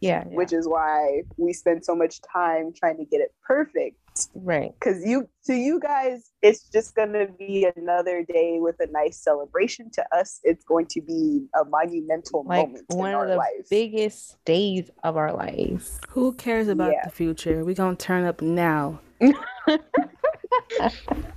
Yeah. 0.00 0.24
which 0.24 0.52
is 0.52 0.68
why 0.68 1.22
we 1.36 1.52
spend 1.52 1.84
so 1.84 1.94
much 1.96 2.20
time 2.22 2.72
trying 2.72 2.96
to 2.98 3.04
get 3.04 3.20
it 3.20 3.32
perfect 3.42 3.96
Right. 4.34 4.72
because 4.78 5.04
you 5.04 5.28
to 5.46 5.54
you 5.54 5.80
guys 5.80 6.30
it's 6.42 6.68
just 6.68 6.94
going 6.94 7.12
to 7.14 7.26
be 7.36 7.66
another 7.74 8.22
day 8.22 8.60
with 8.60 8.76
a 8.78 8.86
nice 8.92 9.16
celebration 9.16 9.90
to 9.94 10.04
us 10.16 10.38
it's 10.44 10.62
going 10.64 10.86
to 10.94 11.00
be 11.00 11.46
a 11.60 11.64
monumental 11.64 12.44
Like 12.44 12.68
moment 12.68 12.84
one 12.90 13.08
in 13.10 13.14
of 13.16 13.20
our 13.22 13.26
the 13.28 13.36
life 13.36 13.68
biggest 13.70 14.36
days 14.44 14.90
of 15.02 15.16
our 15.16 15.32
lives. 15.32 15.98
Who 16.10 16.34
cares 16.34 16.68
about 16.68 16.92
Yeah. 16.92 17.04
the 17.04 17.10
future? 17.10 17.64
We're 17.64 17.74
gonna 17.74 17.96
turn 17.96 18.24
up 18.24 18.40
now. 18.42 19.00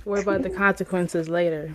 Worry 0.04 0.22
about 0.22 0.42
the 0.42 0.50
consequences 0.50 1.28
later. 1.28 1.74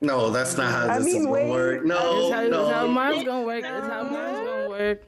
No, 0.00 0.30
that's 0.30 0.56
not 0.56 0.70
how 0.72 0.88
I 0.94 0.98
this 0.98 1.06
mean, 1.06 1.22
is 1.22 1.26
wait. 1.26 1.40
gonna 1.42 1.52
work. 1.52 1.84
No, 1.84 2.30
that's, 2.30 2.34
how, 2.34 2.50
that's 2.50 2.72
how 2.74 2.86
no. 2.86 2.92
mine's 2.92 3.24
gonna 3.24 3.46
work. 3.46 3.62
That's 3.62 3.86
how 3.86 4.02
mine's 4.04 4.38
gonna 4.48 4.68
work. 4.68 5.02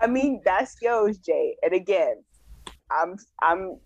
i 0.00 0.06
mean 0.06 0.40
that's 0.44 0.76
yours 0.82 1.18
jay 1.18 1.56
and 1.62 1.72
again 1.72 2.22
i'm 2.90 3.16
i'm 3.42 3.78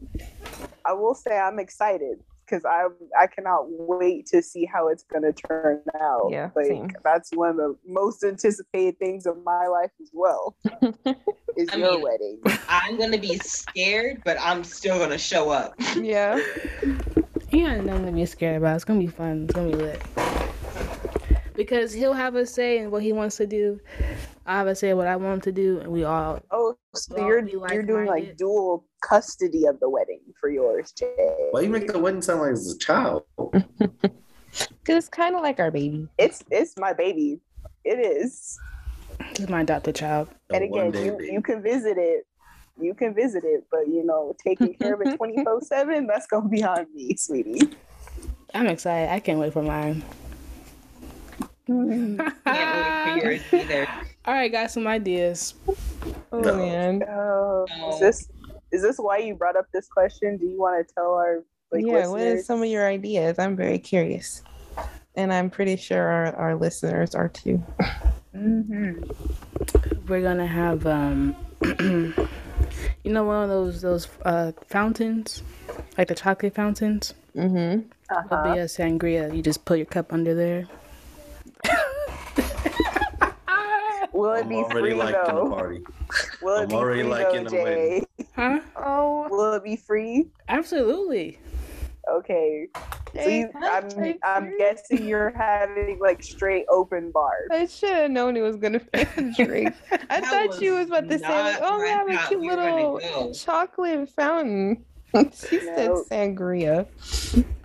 i 0.85 0.93
will 0.93 1.15
say 1.15 1.39
i'm 1.39 1.59
excited 1.59 2.19
because 2.49 2.65
i 2.65 2.87
i 3.21 3.27
cannot 3.27 3.65
wait 3.69 4.27
to 4.27 4.41
see 4.43 4.65
how 4.65 4.89
it's 4.89 5.03
going 5.05 5.23
to 5.23 5.33
turn 5.33 5.83
out 6.01 6.29
Yeah, 6.31 6.51
like 6.57 6.67
same. 6.67 6.91
that's 7.05 7.31
one 7.35 7.51
of 7.51 7.57
the 7.57 7.77
most 7.87 8.25
anticipated 8.25 8.99
things 8.99 9.27
of 9.27 9.43
my 9.45 9.67
life 9.67 9.91
as 10.01 10.11
well 10.13 10.57
is 11.57 11.69
I 11.73 11.77
your 11.77 11.93
mean- 11.93 12.03
wedding 12.03 12.41
I'm 12.69 12.99
gonna 12.99 13.19
be 13.19 13.37
scared, 13.39 14.23
but 14.25 14.37
I'm 14.41 14.63
still 14.65 14.99
gonna 14.99 15.19
show 15.19 15.51
up. 15.51 15.75
Yeah. 15.97 16.39
Yeah, 17.51 17.73
I'm 17.75 17.87
gonna 17.87 18.13
be 18.13 18.27
scared 18.27 18.57
about. 18.59 18.77
It's 18.77 18.85
gonna 18.85 19.01
be 19.01 19.07
fun. 19.07 19.45
It's 19.45 19.55
gonna 19.55 19.71
be 19.71 19.77
lit. 19.77 20.03
Because 21.55 21.93
he'll 21.93 22.13
have 22.13 22.35
a 22.37 22.47
say 22.47 22.79
in 22.79 22.91
what 22.91 23.03
he 23.03 23.13
wants 23.13 23.37
to 23.39 23.47
do. 23.47 23.81
I 24.47 24.59
have 24.59 24.67
a 24.69 24.75
say 24.75 24.91
in 24.91 24.97
what 24.97 25.07
I 25.09 25.17
want 25.17 25.43
to 25.45 25.53
do, 25.53 25.79
and 25.81 25.91
we 25.91 26.05
all 26.05 26.41
Oh, 26.51 26.77
so 26.95 27.15
Well, 27.17 27.27
you're 27.27 27.49
you're 27.73 27.83
doing 27.83 28.07
like 28.07 28.37
dual 28.37 28.85
custody 29.03 29.65
of 29.67 29.81
the 29.81 29.89
wedding 29.91 30.21
for 30.41 30.49
yours, 30.51 30.93
Jay. 30.93 31.15
Why 31.51 31.61
you 31.63 31.69
make 31.71 31.87
the 31.91 31.99
wedding 31.99 32.23
sound 32.23 32.41
like 32.43 32.53
it's 32.53 32.73
a 32.73 32.79
child? 32.79 33.25
Because 34.83 35.05
it's 35.05 35.09
kind 35.09 35.37
of 35.37 35.43
like 35.43 35.61
our 35.61 35.71
baby. 35.71 36.09
It's 36.17 36.43
it's 36.51 36.75
my 36.79 36.95
baby. 36.95 37.39
It 37.85 37.99
is. 38.01 38.59
this 39.19 39.41
is 39.41 39.49
my 39.49 39.61
adopted 39.61 39.95
child. 39.95 40.29
And 40.53 40.65
again, 40.65 40.85
one-day 40.85 41.05
you, 41.05 41.13
baby. 41.13 41.33
you 41.33 41.43
can 41.43 41.63
visit 41.63 41.99
it. 41.99 42.27
You 42.81 42.95
can 42.95 43.13
visit 43.15 43.45
it, 43.45 43.65
but 43.71 43.87
you 43.87 44.05
know, 44.05 44.35
taking 44.43 44.73
care 44.75 44.95
of 44.95 45.03
it 45.03 45.17
twenty 45.19 45.45
four 45.45 45.61
seven, 45.61 46.07
that's 46.07 46.27
gonna 46.27 46.49
be 46.49 46.65
on 46.65 46.87
me, 46.95 47.15
sweetie. 47.17 47.69
I'm 48.55 48.67
excited. 48.69 49.11
I 49.13 49.21
can't 49.21 49.39
wait 49.39 49.53
for 49.53 49.63
mine. 49.63 50.03
Can't 51.67 52.19
wait 52.19 52.33
for 52.45 53.17
yours 53.23 53.43
either. 53.53 53.87
All 54.25 54.35
right, 54.35 54.51
got 54.51 54.71
some 54.71 54.87
ideas. 54.87 55.55
Oh 56.33 56.41
No. 56.41 56.57
man. 56.57 57.03
Oh, 57.09 57.67
No. 57.79 57.91
is 57.95 58.01
this 58.01 58.29
is 58.73 58.83
this 58.83 58.97
why 58.99 59.19
you 59.19 59.35
brought 59.35 59.57
up 59.57 59.67
this 59.73 59.89
question? 59.89 60.37
Do 60.37 60.47
you 60.47 60.59
want 60.59 60.87
to 60.87 60.95
tell 60.95 61.15
our 61.15 61.45
like 61.73 61.85
yeah. 61.87 62.07
What 62.07 62.21
listeners? 62.21 62.41
is 62.41 62.47
some 62.47 62.63
of 62.63 62.69
your 62.69 62.87
ideas? 62.87 63.39
I'm 63.39 63.57
very 63.57 63.79
curious, 63.79 64.43
and 65.15 65.33
I'm 65.33 65.51
pretty 65.51 65.77
sure 65.77 66.03
our, 66.03 66.35
our 66.37 66.55
listeners 66.57 67.15
are 67.15 67.29
too. 67.29 67.63
Mhm. 68.35 70.09
We're 70.09 70.23
gonna 70.23 70.47
have 70.47 70.87
um, 70.87 71.35
you 71.63 73.13
know, 73.13 73.25
one 73.25 73.43
of 73.43 73.49
those 73.49 73.81
those 73.83 74.09
uh 74.25 74.53
fountains, 74.69 75.43
like 75.97 76.09
the 76.09 76.15
chocolate 76.15 76.55
fountains. 76.55 77.15
Mm-hmm. 77.37 77.57
It'll 78.11 78.35
Uh-huh. 78.35 78.55
be 78.55 78.59
a 78.61 78.65
sangria. 78.65 79.35
You 79.35 79.43
just 79.43 79.65
put 79.65 79.77
your 79.79 79.87
cup 79.87 80.13
under 80.13 80.35
there. 80.35 80.67
Will 84.19 84.33
it 84.33 84.41
I'm 84.43 84.49
be 84.49 84.57
already 84.57 84.81
free 84.81 84.95
liking 84.95 85.21
the 85.27 85.33
though? 85.33 85.49
party. 85.51 85.81
Will 86.43 86.57
it 86.57 86.63
I'm 86.63 86.69
be 86.69 86.75
already 86.75 87.03
free 87.03 87.11
liking 87.11 87.45
though, 87.45 87.51
the 87.51 87.63
wedding. 87.63 88.07
Jay? 88.19 88.27
Huh? 88.35 88.61
Oh, 88.77 89.27
Will 89.31 89.55
it 89.55 89.65
be 89.65 89.77
free? 89.77 90.29
Absolutely. 90.49 91.39
Okay. 92.11 92.67
So 93.15 93.29
you, 93.29 93.51
I'm, 93.55 94.17
I'm 94.25 94.57
guessing 94.59 95.07
you're 95.07 95.33
having 95.37 95.99
like 96.01 96.23
straight 96.23 96.65
open 96.69 97.11
bars. 97.13 97.49
I 97.51 97.67
should 97.67 97.91
have 97.91 98.11
known 98.11 98.37
it 98.37 98.41
was 98.41 98.57
gonna 98.57 98.81
be 98.81 98.87
a 99.01 99.33
drink. 99.37 99.75
I 100.11 100.21
thought 100.21 100.59
she 100.59 100.71
was 100.71 100.87
about 100.89 101.09
to 101.09 101.19
say, 101.19 101.29
like, 101.29 101.59
"Oh, 101.61 101.81
we 101.81 101.89
have 101.89 102.09
a 102.09 102.29
cute 102.29 102.41
we 102.41 102.49
were 102.49 102.57
gonna 102.57 102.93
little 102.93 102.99
go. 103.01 103.33
chocolate 103.33 104.09
fountain." 104.11 104.85
she 105.15 105.59
said 105.61 105.91
sangria. 106.11 106.87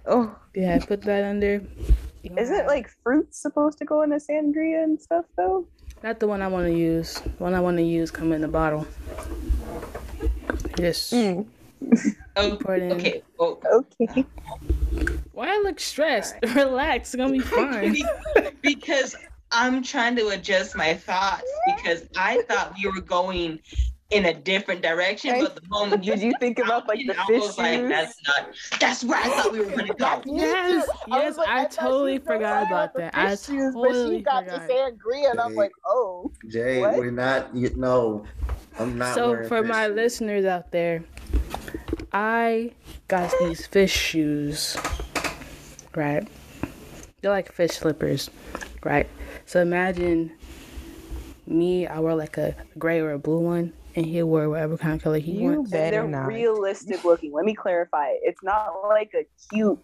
Oh, 0.06 0.36
Yeah, 0.56 0.80
put 0.86 1.01
that 1.04 1.24
under. 1.24 1.62
Isn't 2.38 2.68
like 2.68 2.89
fruits 3.04 3.41
supposed 3.41 3.78
to 3.80 3.86
go 3.86 4.01
in 4.04 4.14
a 4.14 4.18
sangria 4.18 4.84
and 4.84 4.99
stuff 4.99 5.26
though? 5.38 5.68
Not 6.04 6.20
the 6.20 6.28
one 6.28 6.41
I 6.41 6.47
want 6.47 6.68
to 6.68 6.74
use. 6.78 7.16
The 7.16 7.30
one 7.43 7.54
I 7.54 7.60
want 7.62 7.78
to 7.78 7.84
use 7.84 8.12
come 8.12 8.34
in 8.34 8.41
the 8.41 8.47
bottle. 8.47 8.86
Yes. 10.78 11.12
mm. 11.12 11.45
Oh, 12.36 12.58
pour 12.60 12.74
it 12.76 12.82
in. 12.82 12.91
okay. 12.93 13.22
Well, 13.38 13.62
Okay. 13.72 14.26
Why 15.34 15.54
I 15.56 15.62
look 15.64 15.80
stressed? 15.80 16.36
Relax. 16.56 17.14
It's 17.14 17.16
gonna 17.16 17.32
be 17.32 17.39
fine. 17.41 17.95
because 18.64 19.16
I'm 19.51 19.84
trying 19.84 20.16
to 20.16 20.30
adjust 20.30 20.76
my 20.76 20.95
thoughts 20.95 21.43
because 21.68 22.06
I 22.18 22.41
thought 22.49 22.74
we 22.76 22.89
were 22.89 23.01
going 23.01 23.60
in 24.14 24.26
a 24.26 24.34
different 24.34 24.82
direction, 24.82 25.39
but 25.39 25.55
the 25.55 25.68
moment 25.68 26.03
Did 26.05 26.22
you 26.22 26.34
think 26.39 26.59
about 26.59 26.88
like 26.88 26.99
the 27.05 27.20
I 27.20 27.26
fish 27.26 27.41
was 27.41 27.57
like, 27.57 27.80
shoes? 27.80 27.89
that's 27.89 28.16
not. 28.28 28.47
That's 28.80 29.03
where 29.03 29.20
I 29.20 29.28
thought 29.30 29.51
we 29.51 29.59
were 29.59 29.72
gonna 29.72 29.93
go. 29.93 30.22
yes, 30.26 30.88
I 31.11 31.18
yes. 31.18 31.30
was 31.30 31.38
like, 31.38 31.47
I, 31.49 31.61
thought 31.64 31.72
totally 31.72 32.14
she 32.14 32.20
was 32.20 32.28
gonna 32.28 32.39
forgot 32.39 32.68
about 32.68 32.93
that. 32.95 33.18
I 33.18 33.30
fish 33.36 33.45
shoes, 33.45 33.74
but 33.74 33.93
she 33.93 34.22
got 34.22 34.45
forgot. 34.45 34.68
the 34.68 34.74
sangria, 34.74 35.32
and 35.32 35.39
I'm 35.39 35.55
like, 35.55 35.72
oh, 35.86 36.32
Jay, 36.47 36.80
What? 36.80 36.97
we're 36.97 37.11
not. 37.11 37.53
You, 37.55 37.72
no, 37.76 38.26
I'm 38.80 38.97
not. 38.97 39.16
So 39.16 39.43
for 39.47 39.61
fish 39.61 39.70
my 39.70 39.88
shoes. 39.88 39.95
listeners 39.95 40.45
out 40.45 40.72
there, 40.72 41.03
I 42.11 42.72
got 43.07 43.34
these 43.39 43.66
fish 43.66 43.91
shoes. 43.91 44.78
Right? 45.95 46.28
They're 47.22 47.32
like 47.32 47.51
fish 47.51 47.72
slippers, 47.72 48.30
right? 48.84 49.07
So 49.45 49.61
imagine 49.61 50.32
me, 51.47 51.88
I 51.88 51.99
wear 51.99 52.16
like 52.16 52.38
a 52.38 52.55
gray 52.78 52.99
or 52.99 53.11
a 53.11 53.20
blue 53.20 53.39
one, 53.39 53.74
and 53.96 54.06
he'll 54.06 54.26
wear 54.28 54.50
whatever 54.50 54.78
kind 54.78 54.96
of 54.96 55.02
color 55.04 55.20
he 55.20 55.34
You 55.34 55.52
wants. 55.54 55.72
better 55.72 56.02
they're 56.02 56.08
not. 56.08 56.28
realistic 56.28 57.04
looking. 57.04 57.32
Let 57.32 57.46
me 57.46 57.54
clarify. 57.54 58.14
It's 58.22 58.41
not 58.44 58.72
like 58.89 59.14
a 59.14 59.26
cute. 59.54 59.80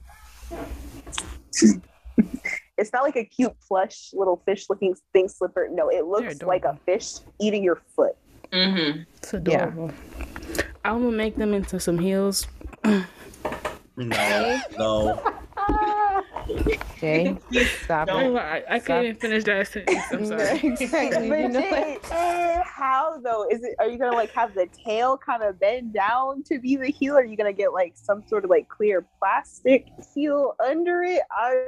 it's 2.77 2.93
not 2.93 3.03
like 3.03 3.15
a 3.15 3.23
cute 3.25 3.53
plush 3.67 4.11
little 4.13 4.41
fish 4.45 4.65
looking 4.69 4.95
thing 5.13 5.27
slipper. 5.27 5.67
No, 5.71 5.89
it 5.89 6.05
looks 6.05 6.41
like 6.41 6.65
a 6.65 6.77
fish 6.85 7.15
eating 7.39 7.63
your 7.63 7.81
foot. 7.95 8.15
Mm-hmm. 8.51 9.01
It's 9.17 9.33
adorable. 9.33 9.91
I'm 10.83 11.03
gonna 11.03 11.11
make 11.15 11.35
them 11.35 11.53
into 11.53 11.79
some 11.79 11.99
heels. 11.99 12.47
No, 12.83 14.59
no. 14.77 15.33
Jay, 16.99 17.37
stop 17.83 18.07
Don't. 18.07 18.35
it. 18.35 18.39
I, 18.39 18.63
I 18.69 18.79
Stop. 18.79 18.85
couldn't 18.87 19.03
even 19.05 19.15
finish 19.17 19.43
that 19.45 19.67
sentence. 19.67 20.11
I'm 20.11 20.25
sorry. 20.27 20.59
exactly. 20.63 21.25
You 21.25 21.29
But 21.29 21.51
know 21.51 21.61
Jay, 21.61 21.97
what? 22.01 22.65
how 22.65 23.19
though? 23.23 23.47
Is 23.49 23.63
it? 23.63 23.75
Are 23.79 23.87
you 23.87 23.97
gonna 23.97 24.15
like 24.15 24.31
have 24.33 24.53
the 24.53 24.67
tail 24.85 25.17
kind 25.17 25.43
of 25.43 25.59
bend 25.59 25.93
down 25.93 26.43
to 26.43 26.59
be 26.59 26.75
the 26.75 26.87
heel? 26.87 27.15
Or 27.15 27.19
are 27.21 27.25
you 27.25 27.37
gonna 27.37 27.53
get 27.53 27.73
like 27.73 27.93
some 27.95 28.23
sort 28.27 28.43
of 28.43 28.49
like 28.49 28.67
clear 28.67 29.05
plastic 29.19 29.87
heel 30.13 30.55
under 30.65 31.03
it? 31.03 31.21
I, 31.31 31.67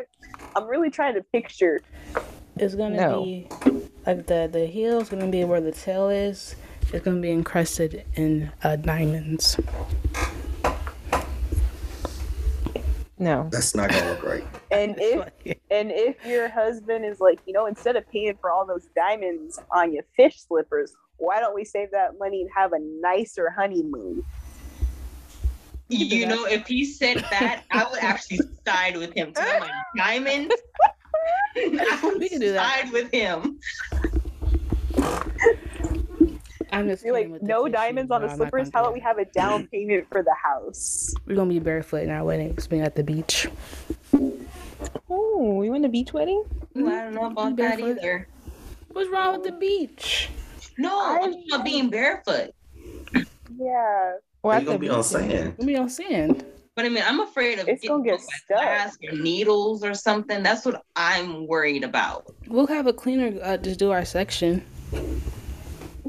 I'm 0.56 0.68
really 0.68 0.90
trying 0.90 1.16
to 1.16 1.24
picture. 1.24 1.82
It's 2.58 2.76
gonna 2.76 2.98
No. 2.98 3.24
be 3.24 3.48
like 4.06 4.28
the 4.28 4.50
the 4.52 4.66
heel 4.66 5.00
is 5.00 5.10
gonna 5.10 5.28
be 5.28 5.44
where 5.44 5.62
the 5.62 5.72
tail 5.72 6.10
is. 6.10 6.56
It's 6.94 7.06
gonna 7.06 7.22
be 7.22 7.32
encrusted 7.32 8.04
in 8.16 8.52
uh, 8.64 8.76
diamonds. 8.76 9.58
No. 13.22 13.48
That's 13.52 13.76
not 13.76 13.92
gonna 13.92 14.10
look 14.10 14.24
right. 14.24 14.44
And 14.72 14.96
if 14.98 15.28
and 15.70 15.92
if 15.92 16.26
your 16.26 16.50
husband 16.50 17.06
is 17.06 17.20
like, 17.20 17.40
you 17.46 17.54
know, 17.54 17.68
instead 17.68 17.96
of 17.96 18.10
paying 18.10 18.36
for 18.42 18.50
all 18.50 18.66
those 18.66 18.88
diamonds 18.96 19.60
on 19.72 19.94
your 19.94 20.04
fish 20.16 20.42
slippers, 20.42 20.96
why 21.18 21.40
don't 21.40 21.54
we 21.54 21.64
save 21.64 21.92
that 21.92 22.18
money 22.18 22.42
and 22.42 22.50
have 22.56 22.74
a 22.74 22.80
nicer 22.80 23.52
honeymoon? 23.52 24.26
You 25.90 26.26
know, 26.26 26.46
if 26.46 26.66
he 26.66 26.84
said 26.86 27.18
that, 27.30 27.64
I 27.70 27.86
would 27.92 28.00
actually 28.00 28.40
side 28.66 28.98
with 28.98 29.14
him. 29.14 29.34
To 29.34 29.42
my 29.42 29.70
diamonds, 29.96 30.56
I 31.58 32.00
would 32.04 32.18
We 32.18 32.30
can 32.30 32.40
do 32.40 32.54
that. 32.54 32.86
side 32.86 32.92
with 32.94 33.12
him. 33.12 33.60
I'm 36.72 36.88
just 36.88 37.06
like, 37.06 37.30
with 37.30 37.42
the 37.42 37.48
no 37.48 37.64
fishing, 37.64 37.74
diamonds 37.74 38.12
on 38.12 38.22
the 38.22 38.30
I'm 38.30 38.36
slippers. 38.38 38.70
How 38.74 38.82
about 38.82 38.94
we 38.94 39.00
have 39.02 39.18
a 39.18 39.26
down 39.26 39.68
payment 39.72 40.08
for 40.12 40.24
the 40.24 40.34
house? 40.34 41.14
We're 41.26 41.36
gonna 41.36 41.50
be 41.50 41.60
barefoot 41.60 42.04
in 42.04 42.10
our 42.10 42.24
wedding. 42.24 42.50
It's 42.58 42.68
being 42.68 42.82
at 42.84 42.96
the 42.96 43.04
beach. 43.04 43.48
Oh, 45.10 45.56
we 45.60 45.70
went 45.70 45.84
to 45.84 45.90
beach 45.90 46.14
wedding? 46.14 46.44
Ooh, 46.78 46.90
I 46.90 47.04
don't 47.04 47.14
know 47.14 47.26
about 47.26 47.56
that 47.58 47.80
either. 47.80 48.28
What's 48.92 49.10
wrong 49.10 49.34
with 49.36 49.44
the 49.44 49.52
beach? 49.52 50.30
No, 50.78 51.02
I'm 51.04 51.16
I- 51.18 51.20
talking 51.20 51.44
about 51.52 51.66
being 51.66 51.90
barefoot. 51.90 52.52
Yeah. 53.58 54.14
Well, 54.44 54.54
Are 54.54 54.56
at 54.56 54.62
you 54.64 54.68
gonna 54.68 54.80
be 54.80 54.90
on 54.90 55.04
sand? 55.04 55.54
We'll 55.58 55.68
be 55.68 55.76
on 55.78 55.90
sand. 55.90 56.46
But 56.76 56.86
I 56.86 56.90
mean, 56.90 57.04
I'm 57.06 57.20
afraid 57.20 57.60
of 57.60 57.68
It's 57.68 57.82
getting 57.82 57.98
gonna 58.04 58.12
get 58.18 58.22
stuck. 58.22 58.48
glass 58.48 58.98
or 59.08 59.16
needles 59.18 59.84
or 59.84 59.94
something. 59.94 60.42
That's 60.42 60.66
what 60.66 60.84
I'm 60.96 61.46
worried 61.46 61.84
about. 61.84 62.34
We'll 62.48 62.68
have 62.68 62.88
a 62.88 62.94
cleaner 62.94 63.38
uh, 63.44 63.58
just 63.58 63.78
do 63.78 63.92
our 63.92 64.06
section. 64.06 64.66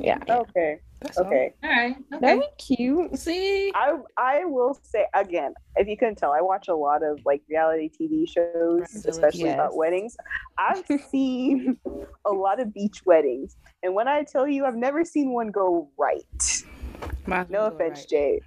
Yeah. 0.02 0.18
Okay. 0.28 0.80
That's 1.00 1.18
all. 1.18 1.26
Okay. 1.26 1.54
All 1.64 1.70
right. 1.70 1.96
That'd 2.10 2.28
Okay. 2.40 2.48
be 2.58 2.76
cute. 2.76 3.18
See, 3.18 3.72
I 3.74 3.96
I 4.16 4.44
will 4.44 4.78
say 4.82 5.06
again, 5.14 5.54
if 5.76 5.88
you 5.88 5.96
couldn't 5.96 6.16
tell, 6.16 6.32
I 6.32 6.40
watch 6.40 6.68
a 6.68 6.74
lot 6.74 7.02
of 7.02 7.20
like 7.24 7.42
reality 7.48 7.88
TV 7.90 8.28
shows, 8.28 8.82
Bridezillas. 8.82 9.06
especially 9.08 9.50
about 9.50 9.76
weddings. 9.76 10.16
I've 10.58 10.84
seen 11.10 11.76
a 12.24 12.30
lot 12.32 12.60
of 12.60 12.72
beach 12.74 13.02
weddings, 13.04 13.56
and 13.82 13.94
when 13.94 14.06
I 14.08 14.22
tell 14.22 14.46
you, 14.46 14.64
I've 14.64 14.76
never 14.76 15.04
seen 15.04 15.32
one 15.32 15.48
go 15.48 15.88
right. 15.98 16.62
Might 17.26 17.42
as 17.42 17.50
No 17.50 17.66
offense, 17.66 18.00
right. 18.00 18.08
Jay. 18.08 18.40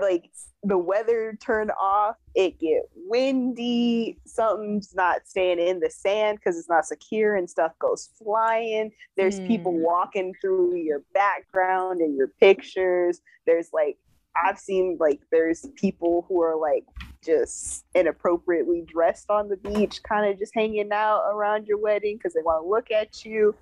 Like 0.00 0.30
the 0.62 0.76
weather 0.78 1.36
turned 1.40 1.70
off, 1.80 2.16
it 2.34 2.58
get 2.58 2.82
windy, 2.94 4.18
something's 4.26 4.94
not 4.94 5.26
staying 5.26 5.58
in 5.58 5.80
the 5.80 5.90
sand 5.90 6.38
because 6.38 6.58
it's 6.58 6.68
not 6.68 6.84
secure 6.84 7.36
and 7.36 7.48
stuff 7.48 7.72
goes 7.78 8.10
flying. 8.22 8.92
There's 9.16 9.40
people 9.40 9.72
Hmm. 9.72 9.82
walking 9.82 10.34
through 10.40 10.76
your 10.76 11.02
background 11.14 12.00
and 12.00 12.16
your 12.16 12.28
pictures. 12.28 13.20
There's 13.46 13.72
like 13.72 13.96
I've 14.36 14.58
seen 14.58 14.96
like 15.00 15.20
there's 15.32 15.66
people 15.76 16.24
who 16.28 16.40
are 16.42 16.56
like 16.56 16.84
just 17.24 17.84
inappropriately 17.94 18.82
dressed 18.86 19.28
on 19.28 19.48
the 19.48 19.56
beach, 19.56 20.00
kind 20.02 20.30
of 20.30 20.38
just 20.38 20.54
hanging 20.54 20.92
out 20.92 21.28
around 21.32 21.66
your 21.66 21.78
wedding 21.78 22.16
because 22.16 22.34
they 22.34 22.42
want 22.42 22.64
to 22.64 22.68
look 22.68 22.90
at 22.90 23.24
you. 23.24 23.54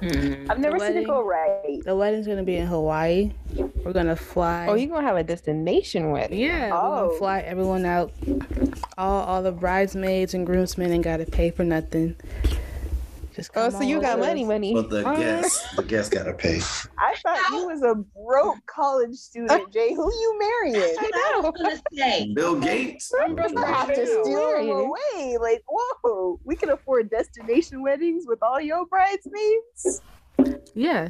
Hmm. 0.00 0.50
I've 0.50 0.58
never 0.58 0.78
The 0.78 0.86
seen 0.86 0.96
it 0.98 1.06
go 1.06 1.22
right. 1.24 1.80
The 1.84 1.94
wedding's 1.94 2.26
gonna 2.26 2.42
be 2.42 2.56
in 2.56 2.66
Hawaii. 2.66 3.32
We're 3.84 3.92
gonna 3.92 4.16
fly. 4.16 4.66
Oh, 4.68 4.74
you're 4.74 4.88
gonna 4.88 5.06
have 5.06 5.16
a 5.16 5.22
destination 5.22 6.10
wedding. 6.10 6.38
Yeah, 6.38 6.70
we're 6.70 6.76
Oh. 6.78 7.06
gonna 7.08 7.18
fly 7.18 7.40
everyone 7.40 7.84
out. 7.84 8.12
All 8.96 9.22
all 9.22 9.42
the 9.42 9.52
bridesmaids 9.52 10.32
and 10.34 10.46
groomsmen 10.46 10.90
ain't 10.92 11.04
gotta 11.04 11.26
pay 11.26 11.50
for 11.50 11.64
nothing. 11.64 12.16
Just 13.40 13.52
Oh, 13.56 13.70
so 13.70 13.80
you 13.82 14.00
got 14.02 14.18
with 14.18 14.28
money, 14.28 14.44
money. 14.44 14.74
But 14.74 14.90
the 14.90 15.06
Uh, 15.08 15.16
guests, 15.16 15.74
the 15.76 15.82
guests 15.82 16.10
gotta 16.14 16.34
pay. 16.34 16.60
I 16.98 17.14
thought 17.22 17.38
you 17.52 17.66
was 17.66 17.82
a 17.82 17.94
broke 17.94 18.58
college 18.66 19.14
student, 19.16 19.72
Jay. 19.72 19.94
Who 19.94 20.04
you 20.12 20.38
marrying? 20.38 20.74
That's 20.74 21.00
what 21.00 21.14
I 21.14 21.40
was 21.40 21.52
gonna 21.56 21.82
say. 21.94 22.32
Bill 22.34 22.60
Gates. 22.60 23.10
I'm 23.18 23.34
broke 23.34 23.50
You 23.52 23.56
have 23.58 23.86
to 23.94 24.00
right 24.00 24.08
now. 24.14 24.22
steal 24.24 24.50
them 24.58 24.68
away. 24.70 25.38
Like, 25.40 25.62
whoa, 25.68 26.38
we 26.44 26.54
can 26.54 26.68
afford 26.70 27.08
destination 27.10 27.82
weddings 27.82 28.24
with 28.26 28.42
all 28.42 28.60
your 28.60 28.84
bridesmaids. 28.86 30.02
Yeah. 30.74 31.08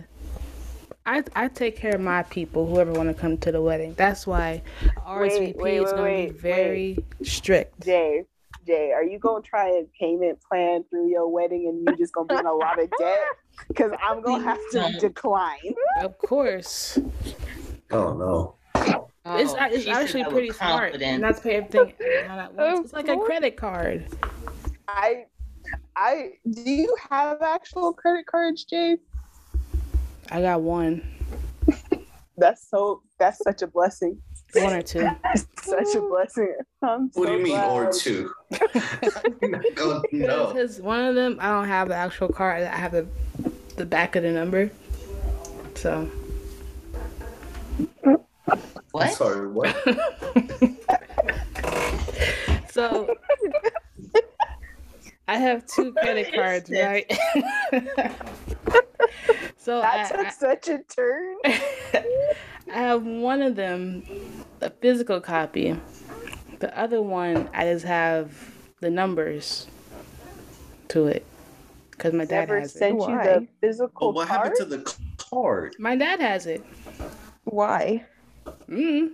I 1.07 1.24
I 1.35 1.49
take 1.49 1.76
care 1.76 1.95
of 1.95 2.01
my 2.01 2.22
people, 2.24 2.66
whoever 2.66 2.93
want 2.93 3.09
to 3.09 3.14
come 3.14 3.39
to 3.39 3.51
the 3.51 3.61
wedding. 3.61 3.95
That's 3.95 4.26
why 4.26 4.62
RSVP 5.07 5.57
wait, 5.57 5.78
is 5.83 5.91
gonna 5.93 6.05
be 6.05 6.28
very 6.31 6.99
strict. 7.22 7.83
Jay, 7.85 8.24
Jay, 8.66 8.92
are 8.92 9.02
you 9.04 9.18
gonna 9.18 9.42
try 9.42 9.68
a 9.68 9.84
payment 9.98 10.38
plan 10.42 10.84
through 10.90 11.08
your 11.08 11.28
wedding 11.28 11.66
and 11.68 11.88
you 11.88 11.96
just 11.96 12.12
gonna 12.12 12.26
be 12.28 12.36
in 12.36 12.46
a 12.46 12.52
lot 12.52 12.80
of 12.82 12.90
debt? 12.98 13.18
Because 13.68 13.92
I'm 14.02 14.20
gonna 14.22 14.44
have 14.44 14.58
to 14.72 14.98
decline. 15.00 15.74
Of 16.00 16.18
course. 16.18 16.98
Oh 17.90 18.12
no. 18.14 18.54
it's 18.74 18.94
Oh, 19.26 19.36
it's 19.36 19.76
she 19.76 19.82
said 19.84 19.94
actually 20.02 20.24
pretty 20.24 20.50
smart 20.50 20.92
confidence. 20.92 21.20
not 21.20 21.36
to 21.36 21.42
pay 21.42 21.56
everything 21.56 22.30
all 22.30 22.38
at 22.38 22.54
once. 22.54 22.84
It's 22.86 22.92
like 22.92 23.08
a 23.08 23.16
credit 23.18 23.56
card. 23.56 24.06
I, 24.88 25.26
I, 25.96 26.32
do 26.50 26.70
you 26.70 26.96
have 27.11 27.42
actual 27.42 27.92
credit 27.92 28.26
cards, 28.26 28.64
Jay? 28.64 28.96
I 30.30 30.40
got 30.42 30.62
one, 30.62 31.02
That's 32.38 32.68
so. 32.68 33.02
That's 33.18 33.38
such 33.42 33.61
a 33.62 33.66
blessing. 33.66 34.18
One 34.55 34.72
or 34.72 34.82
two. 34.82 35.09
Such 35.62 35.94
a 35.94 36.01
blessing. 36.01 36.55
I'm 36.82 37.11
What 37.14 37.26
do 37.26 37.32
you 37.32 37.42
mean, 37.42 37.59
or 37.59 37.92
two? 37.92 38.32
oh, 39.78 40.03
no. 40.12 40.46
Because 40.53 40.80
one 40.80 41.01
of 41.01 41.14
them, 41.14 41.38
I 41.40 41.51
don't 41.51 41.68
have 41.68 41.88
the 41.88 41.94
actual 41.94 42.28
card. 42.28 42.62
I 42.62 42.76
have 42.76 42.92
the 42.92 43.07
the 43.76 43.86
back 43.86 44.16
of 44.16 44.22
the 44.22 44.30
number. 44.32 44.70
So 45.74 46.09
What? 48.92 49.12
Sorry, 49.12 49.46
what? 49.46 49.76
so 52.70 53.14
I 55.28 55.36
have 55.36 55.64
two 55.66 55.92
credit 55.92 56.34
cards, 56.34 56.68
right? 56.70 57.07
So 59.57 59.81
That 59.81 60.12
I, 60.12 60.16
took 60.16 60.33
such 60.33 60.68
a 60.68 60.79
turn. 60.85 61.37
I, 61.45 61.62
I 62.73 62.79
have 62.79 63.05
one 63.05 63.43
of 63.43 63.57
them, 63.57 64.03
a 64.61 64.71
physical 64.71 65.21
copy. 65.21 65.79
The 66.61 66.77
other 66.79 67.01
one, 67.03 67.49
I 67.55 67.64
just 67.73 67.85
have 67.87 68.33
the 68.81 68.91
numbers 68.91 69.66
to 70.89 71.07
it 71.07 71.25
because 71.93 72.12
my 72.12 72.25
dad 72.25 72.41
Never 72.49 72.61
has 72.61 72.75
it. 72.75 72.79
sent 72.79 72.95
you 72.95 72.99
Why? 73.07 73.25
the 73.27 73.49
physical 73.61 74.12
But 74.12 74.16
what 74.16 74.29
card. 74.29 74.41
happened 74.41 74.57
to 74.59 74.64
the 74.77 74.95
card? 75.18 75.75
My 75.79 75.97
dad 75.97 76.21
has 76.21 76.47
it. 76.47 76.64
Why? 77.45 78.05
Mm. 78.68 79.12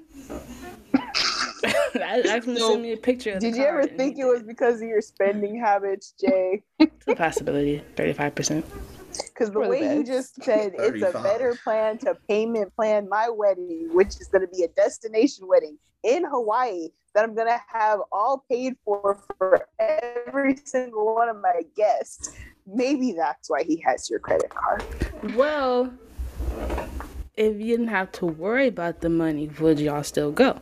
I 0.95 2.23
asked 2.29 2.47
him 2.47 2.55
to 2.55 2.61
send 2.61 2.83
me 2.83 2.93
a 2.93 2.97
picture. 2.97 3.33
Of 3.33 3.41
the 3.41 3.51
Did 3.51 3.57
you 3.57 3.65
ever 3.65 3.87
think 3.87 4.19
it 4.19 4.25
was 4.25 4.43
because 4.43 4.77
of 4.83 4.89
your 4.89 5.01
spending 5.01 5.59
habits, 5.59 6.13
Jay? 6.21 6.63
It's 6.79 7.09
a 7.09 7.15
possibility? 7.17 7.83
Thirty-five 7.97 8.35
percent. 8.35 8.65
Because 9.37 9.53
the 9.53 9.61
For 9.61 9.64
the 9.64 9.70
way 9.70 9.97
you 9.97 10.05
just 10.05 10.43
said 10.43 10.72
it's 10.78 11.03
a 11.03 11.12
better 11.12 11.57
plan 11.62 11.99
to 11.99 12.16
payment 12.28 12.74
plan 12.74 13.09
my 13.09 13.28
wedding, 13.28 13.91
which 13.93 14.20
is 14.20 14.28
going 14.28 14.43
to 14.43 14.49
be 14.49 14.62
a 14.62 14.68
destination 14.68 15.47
wedding 15.47 15.76
in 16.03 16.24
Hawaii 16.24 16.89
that 17.14 17.24
I'm 17.24 17.34
going 17.34 17.49
to 17.49 17.61
have 17.68 18.01
all 18.12 18.45
paid 18.51 18.76
for 18.84 19.22
for 19.39 19.66
every 19.78 20.57
single 20.64 21.14
one 21.14 21.28
of 21.28 21.37
my 21.41 21.62
guests. 21.76 22.34
Maybe 22.66 23.12
that's 23.12 23.51
why 23.51 23.62
he 23.62 23.82
has 23.87 24.09
your 24.09 24.20
credit 24.20 24.51
card. 24.51 24.84
Well, 25.34 25.93
if 27.37 27.57
you 27.57 27.76
didn't 27.76 27.89
have 27.89 28.12
to 28.12 28.26
worry 28.26 28.68
about 28.68 29.01
the 29.01 29.09
money, 29.09 29.51
would 29.61 29.78
y'all 29.78 30.03
still 30.03 30.32
go? 30.32 30.61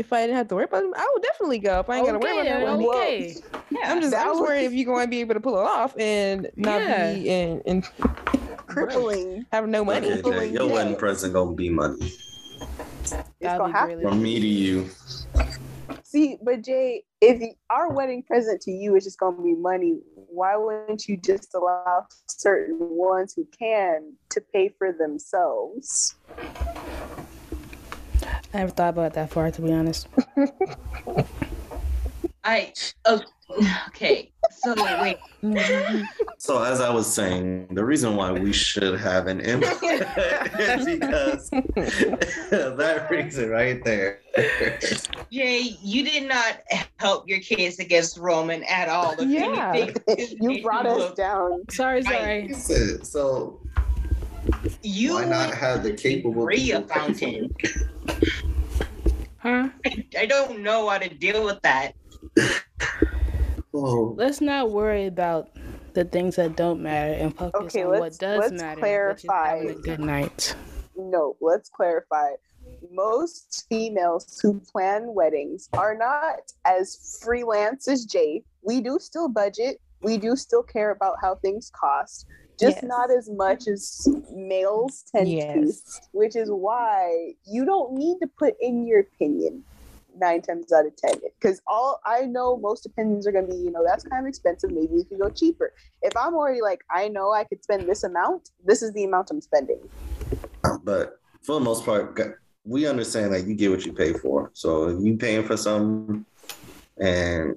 If 0.00 0.14
I 0.14 0.22
didn't 0.22 0.36
have 0.36 0.48
to 0.48 0.54
worry 0.54 0.64
about 0.64 0.80
them, 0.80 0.94
I 0.96 1.10
would 1.12 1.22
definitely 1.22 1.58
go. 1.58 1.80
If 1.80 1.90
I 1.90 1.98
ain't 1.98 2.06
gotta 2.06 2.18
worry 2.18 2.32
about 2.32 2.44
that 2.44 2.78
one. 2.78 2.84
okay. 2.96 3.36
I'm 3.84 4.00
just, 4.00 4.12
That 4.12 4.22
I'm 4.28 4.30
was- 4.30 4.40
worried 4.40 4.64
if 4.64 4.72
you're 4.76 4.86
going 4.86 5.04
to 5.06 5.10
be 5.10 5.20
able 5.20 5.34
to 5.34 5.40
pull 5.40 5.58
it 5.58 5.62
off 5.66 5.94
and 5.98 6.48
not 6.56 6.80
Yeah. 6.80 7.12
be 7.12 7.28
in, 7.28 7.60
in 7.66 7.82
Crippling. 8.66 9.44
have 9.52 9.68
no 9.68 9.84
money. 9.84 10.10
Okay, 10.10 10.22
Jay, 10.22 10.46
your 10.52 10.66
Yeah. 10.68 10.72
wedding 10.72 10.96
present 10.96 11.34
gonna 11.34 11.52
be 11.54 11.68
money 11.68 12.12
It's 13.02 13.12
gonna 13.42 13.70
have 13.72 13.88
really- 13.90 14.02
from 14.02 14.22
me 14.22 14.40
to 14.40 14.46
you. 14.46 14.88
See, 16.02 16.38
but 16.42 16.62
Jay, 16.62 17.04
if 17.20 17.38
y- 17.38 17.54
our 17.68 17.92
wedding 17.92 18.22
present 18.22 18.62
to 18.62 18.70
you 18.72 18.96
is 18.96 19.04
just 19.04 19.18
going 19.20 19.36
to 19.36 19.42
be 19.42 19.54
money, 19.54 19.98
why 20.14 20.56
wouldn't 20.56 21.06
you 21.06 21.16
just 21.18 21.54
allow 21.54 22.06
certain 22.26 22.78
ones 22.80 23.34
who 23.34 23.46
can 23.56 24.14
to 24.30 24.40
pay 24.40 24.70
for 24.78 24.92
themselves? 24.92 26.14
I 28.52 28.58
never 28.58 28.72
thought 28.72 28.90
about 28.90 29.14
that 29.14 29.30
far, 29.30 29.50
to 29.50 29.62
be 29.62 29.72
honest. 29.72 30.08
I 32.42 32.72
oh, 33.04 33.20
okay. 33.88 34.32
So 34.50 34.74
wait, 35.02 35.18
So 36.38 36.62
as 36.62 36.80
I 36.80 36.88
was 36.90 37.06
saying, 37.12 37.68
the 37.70 37.84
reason 37.84 38.16
why 38.16 38.32
we 38.32 38.52
should 38.52 38.98
have 38.98 39.26
an 39.26 39.40
input 39.40 39.70
is 39.82 40.84
because 40.86 41.50
that 41.50 43.06
reason 43.10 43.50
right 43.50 43.84
there. 43.84 44.20
Jay, 45.30 45.76
you 45.82 46.04
did 46.04 46.26
not 46.28 46.60
help 46.98 47.28
your 47.28 47.40
case 47.40 47.78
against 47.78 48.16
Roman 48.18 48.64
at 48.64 48.88
all. 48.88 49.12
If 49.18 49.28
Yeah. 49.28 49.72
anything, 49.74 50.38
you 50.50 50.62
brought 50.62 50.86
us 50.86 50.98
look- 50.98 51.16
down. 51.16 51.62
Sorry, 51.70 52.02
Right. 52.02 52.56
sorry. 52.56 53.04
So 53.04 53.60
You 54.82 55.14
why 55.14 55.24
not 55.26 55.54
have 55.54 55.82
the 55.82 55.92
capable 55.92 56.44
Free 56.44 56.72
a 56.72 56.80
people 56.80 56.82
pay 56.82 56.94
for 56.94 57.00
fountain. 57.00 57.54
it? 57.58 58.22
Huh? 59.38 59.70
I 60.18 60.26
don't 60.26 60.60
know 60.60 60.86
how 60.90 60.98
to 60.98 61.08
deal 61.08 61.44
with 61.44 61.62
that. 61.62 61.92
Oh, 63.72 64.14
Let's 64.18 64.40
not 64.40 64.70
worry 64.72 65.06
about 65.06 65.48
the 65.94 66.04
things 66.04 66.34
that 66.36 66.56
don't 66.56 66.82
matter 66.82 67.12
and 67.12 67.34
focus 67.36 67.74
Okay, 67.76 67.84
on 67.84 67.90
what 67.90 68.00
let's- 68.00 68.18
does 68.18 68.38
let's 68.40 68.52
matter. 68.60 68.80
clarify. 68.80 69.60
Which 69.60 69.70
is 69.70 69.78
a 69.78 69.82
good 69.82 70.00
night. 70.00 70.56
No, 70.96 71.36
let's 71.40 71.68
clarify. 71.68 72.30
Most 72.92 73.66
females 73.68 74.40
who 74.42 74.58
plan 74.60 75.14
weddings 75.14 75.68
are 75.72 75.94
not 75.96 76.52
as 76.64 77.18
freelance 77.22 77.86
as 77.86 78.04
Jay. 78.06 78.42
We 78.62 78.80
do 78.80 78.98
still 79.00 79.28
budget. 79.28 79.80
We 80.02 80.18
do 80.18 80.34
still 80.34 80.64
care 80.64 80.90
about 80.90 81.16
how 81.22 81.36
things 81.36 81.70
cost, 81.80 82.26
just 82.60 82.76
Yes. 82.76 82.84
not 82.84 83.10
as 83.10 83.28
much 83.30 83.66
as 83.68 84.06
males 84.32 85.04
tend 85.10 85.28
to. 85.28 85.72
Which 86.12 86.36
is 86.36 86.50
why 86.50 87.34
you 87.46 87.64
don't 87.64 87.94
need 87.94 88.18
to 88.20 88.28
put 88.38 88.54
in 88.60 88.86
your 88.86 89.00
opinion 89.00 89.64
nine 90.18 90.42
times 90.42 90.72
out 90.72 90.86
of 90.86 90.96
ten. 90.96 91.14
Because 91.40 91.60
all 91.66 92.00
I 92.04 92.26
know, 92.26 92.56
most 92.56 92.86
opinions 92.86 93.26
are 93.26 93.32
going 93.32 93.46
to 93.46 93.52
be, 93.52 93.58
you 93.58 93.70
know, 93.70 93.84
that's 93.86 94.04
kind 94.04 94.24
of 94.24 94.28
expensive. 94.28 94.70
Maybe 94.70 94.88
we 94.92 95.04
could 95.04 95.20
go 95.20 95.30
cheaper. 95.30 95.72
If 96.02 96.16
I'm 96.16 96.34
already 96.34 96.60
like, 96.60 96.80
I 96.90 97.08
know 97.08 97.32
I 97.32 97.44
could 97.44 97.62
spend 97.62 97.88
this 97.88 98.04
amount. 98.04 98.50
This 98.64 98.82
is 98.82 98.92
the 98.92 99.04
amount 99.04 99.30
I'm 99.30 99.40
spending. 99.40 99.80
but 100.82 101.18
for 101.42 101.54
the 101.54 101.60
most 101.60 101.84
part, 101.84 102.18
we 102.64 102.86
understand 102.86 103.32
that 103.32 103.46
you 103.46 103.54
get 103.54 103.70
what 103.70 103.86
you 103.86 103.92
pay 103.92 104.12
for. 104.12 104.50
So 104.52 104.88
if 104.88 105.02
you 105.02 105.16
paying 105.16 105.44
for 105.44 105.56
something 105.56 106.24
and 106.98 107.56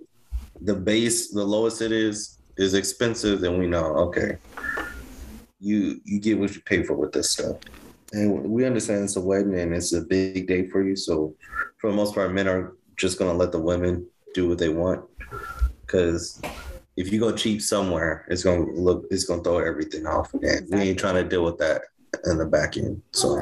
the 0.61 0.75
base, 0.75 1.31
the 1.31 1.43
lowest 1.43 1.81
it 1.81 1.91
is, 1.91 2.39
is 2.55 2.73
expensive, 2.73 3.41
then 3.41 3.57
we 3.57 3.67
know, 3.67 3.85
okay, 3.95 4.37
you 5.63 6.01
you 6.03 6.19
get 6.19 6.37
what 6.37 6.53
you 6.53 6.61
pay 6.61 6.83
for 6.83 6.93
with 6.93 7.13
this 7.13 7.31
stuff. 7.31 7.57
And 8.11 8.43
we 8.43 8.65
understand 8.65 9.05
it's 9.05 9.15
a 9.15 9.21
wedding 9.21 9.57
and 9.57 9.73
it's 9.73 9.93
a 9.93 10.01
big 10.01 10.45
day 10.47 10.67
for 10.67 10.83
you. 10.83 10.95
So 10.95 11.33
for 11.77 11.89
the 11.89 11.95
most 11.95 12.13
part, 12.13 12.33
men 12.33 12.47
are 12.47 12.73
just 12.97 13.17
gonna 13.17 13.33
let 13.33 13.51
the 13.51 13.59
women 13.59 14.05
do 14.33 14.49
what 14.49 14.57
they 14.57 14.69
want. 14.69 15.05
Cause 15.87 16.41
if 16.97 17.11
you 17.11 17.19
go 17.19 17.31
cheap 17.35 17.61
somewhere, 17.61 18.25
it's 18.29 18.43
gonna 18.43 18.69
look 18.71 19.05
it's 19.09 19.23
gonna 19.23 19.41
throw 19.41 19.59
everything 19.59 20.05
off. 20.05 20.33
And 20.33 20.67
we 20.69 20.81
ain't 20.81 20.99
trying 20.99 21.15
to 21.15 21.23
deal 21.23 21.43
with 21.43 21.57
that 21.59 21.81
in 22.25 22.37
the 22.37 22.45
back 22.45 22.77
end. 22.77 23.01
So 23.11 23.37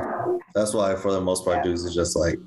that's 0.54 0.74
why 0.74 0.96
for 0.96 1.12
the 1.12 1.22
most 1.22 1.44
part, 1.44 1.58
Yeah. 1.58 1.64
dudes 1.64 1.84
is 1.84 1.96
just 1.96 2.16
like, 2.16 2.40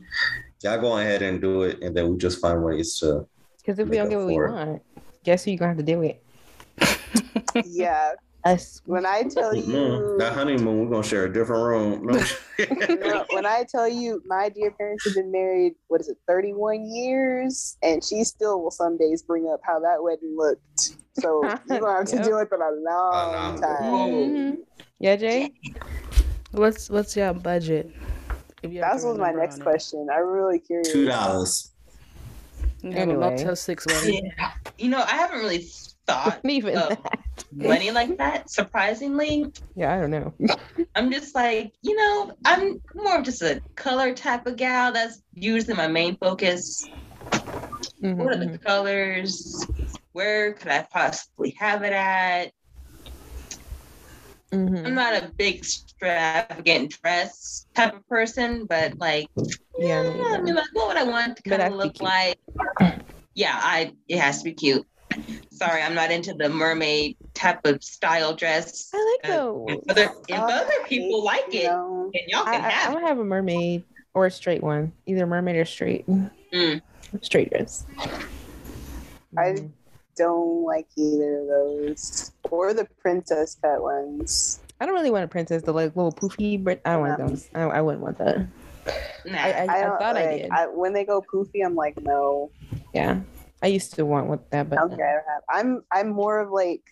y'all 0.63 0.81
go 0.81 0.99
ahead 0.99 1.21
and 1.21 1.41
do 1.41 1.63
it, 1.63 1.83
and 1.83 1.95
then 1.97 2.11
we 2.11 2.17
just 2.17 2.41
find 2.41 2.63
ways 2.63 2.99
to. 3.01 3.27
Because 3.59 3.79
if 3.79 3.89
we 3.89 3.97
don't 3.97 4.09
get 4.09 4.19
what 4.19 4.27
we 4.27 4.37
it. 4.37 4.51
want, 4.51 4.83
guess 5.25 5.45
who 5.45 5.51
you're 5.51 5.59
gonna 5.59 5.71
have 5.71 5.79
to 5.79 5.83
deal 5.83 5.99
with? 5.99 6.17
yeah. 7.67 8.13
Us. 8.45 8.83
When 8.85 9.07
I 9.07 9.23
tell 9.23 9.55
Mm, 9.55 9.67
you, 9.69 10.17
that 10.19 10.35
honeymoon, 10.35 10.85
we're 10.85 10.91
gonna 10.91 11.03
share 11.03 11.25
a 11.25 11.33
different 11.33 11.63
room. 11.65 12.07
No. 12.07 12.23
No, 13.01 13.25
when 13.31 13.47
I 13.47 13.65
tell 13.69 13.89
you 13.89 14.23
my 14.27 14.49
dear 14.49 14.71
parents 14.73 15.05
have 15.07 15.15
been 15.15 15.33
married, 15.33 15.75
what 15.89 16.01
is 16.01 16.09
it, 16.09 16.19
31 16.29 16.85
years? 16.85 17.77
And 17.83 18.03
she 18.05 18.23
still 18.25 18.63
will 18.63 18.71
some 18.71 18.97
days 18.99 19.23
bring 19.23 19.49
up 19.53 19.61
how 19.65 19.81
that 19.81 20.03
wedding 20.03 20.37
looked. 20.37 20.97
So 21.19 21.43
you're 21.69 21.81
gonna 21.81 21.99
have 21.99 22.07
to 22.09 22.17
Yep. 22.17 22.25
deal 22.25 22.39
with 22.39 22.53
it 22.53 22.61
a 22.61 22.71
long 22.71 23.33
long 23.33 23.61
time. 23.61 23.93
Mhm. 23.93 24.57
Yeah, 25.01 25.17
Jay. 25.17 25.53
What's 26.53 26.91
what's 26.91 27.17
your 27.17 27.33
budget? 27.35 27.91
If 28.63 28.73
you 28.73 28.83
have 28.83 29.01
That 29.01 29.07
was 29.07 29.19
my 29.19 29.33
next 29.33 29.57
on 29.57 29.61
it. 29.61 29.65
question. 29.65 30.07
I'm 30.13 30.27
really 30.27 30.59
curious. 30.59 30.93
Two 30.93 31.07
dollars. 31.07 31.73
You 32.83 32.91
have 32.93 32.99
a 33.09 33.13
Anyway. 33.13 33.37
Motel 33.37 33.57
Six 33.57 33.87
wedding. 33.87 34.31
Yeah. 34.39 34.53
You 34.79 34.89
know, 34.91 35.03
I 35.03 35.17
haven't 35.17 35.39
really 35.41 35.67
thought 36.07 36.41
Even 36.45 36.77
of 36.77 36.89
that. 37.03 37.19
money 37.53 37.91
like 37.91 38.17
that. 38.19 38.51
Surprisingly, 38.51 39.47
Yeah, 39.75 39.95
I 39.95 40.01
don't 40.01 40.11
know. 40.11 40.35
I'm 40.95 41.11
just 41.11 41.35
like, 41.35 41.73
you 41.83 41.97
know, 41.97 42.37
I'm 42.45 42.81
more 42.95 43.19
of 43.19 43.25
just 43.25 43.43
a 43.43 43.61
color 43.77 44.15
type 44.15 44.47
of 44.47 44.57
gal. 44.57 44.93
That's 44.93 45.21
usually 45.35 45.75
my 45.75 45.89
main 45.89 46.17
focus. 46.17 46.87
Mhm, 48.03 48.17
What 48.17 48.35
are 48.35 48.45
the 48.45 48.59
colors? 48.59 49.67
Where 50.13 50.53
could 50.53 50.71
I 50.71 50.87
possibly 50.91 51.57
have 51.59 51.83
it 51.83 51.93
at? 51.93 52.53
Mhm. 54.53 54.87
I'm 54.87 54.95
not 54.95 55.15
a 55.15 55.33
big 55.37 55.57
extravagant 55.57 56.95
dress 57.03 57.67
type 57.75 57.95
of 57.95 58.07
person, 58.09 58.67
but 58.67 58.99
like, 58.99 59.29
Yeah, 59.79 60.03
yeah, 60.03 60.37
I 60.37 60.41
mean, 60.41 60.55
like, 60.55 60.67
what 60.73 60.89
would 60.89 60.97
I 60.97 61.05
want 61.05 61.37
to 61.39 61.43
kind 61.43 61.63
of 61.63 61.73
look 61.73 62.01
like? 62.01 62.39
Yeah, 63.35 63.59
I 63.61 63.93
it 64.09 64.19
has 64.21 64.39
to 64.39 64.45
be 64.45 64.55
cute. 64.55 64.87
Sorry, 65.51 65.83
I'm 65.83 65.95
not 65.95 66.11
into 66.11 66.35
the 66.35 66.49
mermaid 66.49 67.17
type 67.35 67.65
of 67.67 67.83
style 67.83 68.35
dress. 68.35 68.91
I 68.95 69.19
like 69.25 69.33
Uh. 69.33 69.55
If 69.69 69.81
other, 69.91 70.09
if 70.29 70.39
Uh, 70.39 70.43
other 70.45 70.85
people 70.87 71.25
like 71.25 71.55
it, 71.55 71.65
know, 71.67 72.11
then 72.13 72.23
y'all 72.29 72.47
I, 72.47 72.53
can 72.57 72.65
I, 72.65 72.67
I 72.67 72.71
have 72.71 72.91
it. 72.91 72.95
would 72.95 73.05
have 73.05 73.19
a 73.19 73.25
mermaid 73.25 73.85
or 74.15 74.27
a 74.27 74.31
straight 74.31 74.63
one, 74.63 74.93
either 75.07 75.27
mermaid 75.27 75.57
or 75.57 75.65
straight. 75.65 76.07
Mm. 76.09 76.81
Straight 77.23 77.51
dress. 77.51 77.85
I- 79.37 79.53
Mhm. 79.53 79.71
don't 80.17 80.63
like 80.65 80.87
either 80.97 81.41
of 81.41 81.47
those. 81.49 82.31
Or 82.51 82.73
the 82.73 82.87
princess 83.01 83.57
cut 83.61 83.83
ones. 83.83 84.61
I 84.81 84.87
don't 84.87 84.95
really 84.95 85.11
want 85.11 85.25
a 85.25 85.29
princess, 85.29 85.63
the 85.63 85.73
like 85.73 85.97
little 85.97 86.13
poofy, 86.13 86.63
but 86.63 86.81
I 86.85 86.97
want 86.97 87.19
Yeah. 87.19 87.27
those. 87.27 87.49
I, 87.55 87.63
I 87.63 87.81
wouldn't 87.81 88.03
want 88.03 88.19
that. 88.19 88.39
Nah. 89.27 89.39
I, 89.39 89.51
I, 89.51 89.63
I, 89.63 89.81
don't 89.83 89.99
thought 89.99 90.17
I 90.17 90.27
like- 90.27 90.43
did. 90.43 90.77
when 90.77 90.93
they 90.93 91.05
go 91.05 91.21
poofy, 91.23 91.65
I'm 91.65 91.75
like, 91.75 92.01
no. 92.03 92.51
yeah, 92.93 93.21
I 93.65 93.69
used 93.69 93.95
to 93.95 94.05
want 94.05 94.29
with 94.29 94.51
that, 94.51 94.69
but 94.69 94.77
don't. 94.77 95.01
I 95.01 95.07
have. 95.07 95.43
I'm 95.49 95.83
I'm 95.91 96.11
more 96.11 96.39
of 96.39 96.51
like 96.51 96.83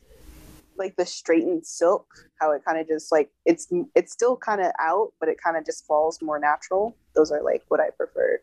like 0.79 0.97
the 0.97 1.05
straightened 1.05 1.67
silk, 1.67 2.07
how 2.41 2.53
it 2.53 2.65
kind 2.65 2.81
of 2.81 2.89
just 2.89 3.13
like 3.13 3.29
it's 3.45 3.71
it's 3.95 4.11
still 4.11 4.39
kind 4.39 4.63
of 4.63 4.73
out, 4.81 5.13
but 5.21 5.29
it 5.29 5.37
kind 5.37 5.59
of 5.59 5.67
just 5.67 5.87
falls 5.87 6.23
more 6.23 6.39
natural. 6.39 6.97
Those 7.15 7.31
are 7.31 7.43
like 7.43 7.63
what 7.69 7.79
I 7.79 7.91
prefer. 7.91 8.41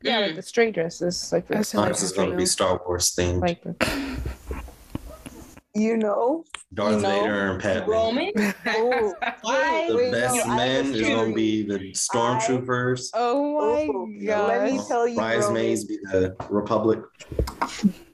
yeah, 0.00 0.20
like 0.20 0.32
mm. 0.32 0.36
the 0.36 0.42
straight 0.42 0.74
dresses, 0.74 1.32
like 1.32 1.48
the, 1.48 1.58
I 1.58 1.62
sound 1.62 1.82
like 1.82 1.90
Ours 1.90 2.02
is 2.04 2.12
gonna 2.12 2.36
be 2.36 2.46
Star 2.46 2.80
Wars 2.86 3.12
themed. 3.16 3.40
like 3.40 3.64
the, 3.64 3.74
You 5.74 5.96
know, 5.96 6.44
Darth 6.74 6.96
you 6.96 7.00
know, 7.02 7.20
Vader 7.22 7.50
and 7.52 7.60
Padme. 7.62 7.90
Roman. 7.90 8.32
Oh, 8.66 9.14
Why? 9.42 9.86
The 9.88 9.96
Wait, 9.96 10.12
best 10.12 10.34
no, 10.34 10.52
I 10.52 10.56
men 10.56 10.94
is 10.94 11.00
gonna 11.02 11.32
be 11.32 11.62
the 11.62 11.78
stormtroopers. 11.92 13.10
oh 13.14 13.60
my 13.60 13.86
Oh, 14.34 14.46
let 14.46 14.64
me 14.64 14.80
tell 14.88 15.06
you, 15.06 15.16
Bridesmaids 15.16 15.84
be 15.84 15.98
the 16.10 16.34
Republic. 16.48 17.00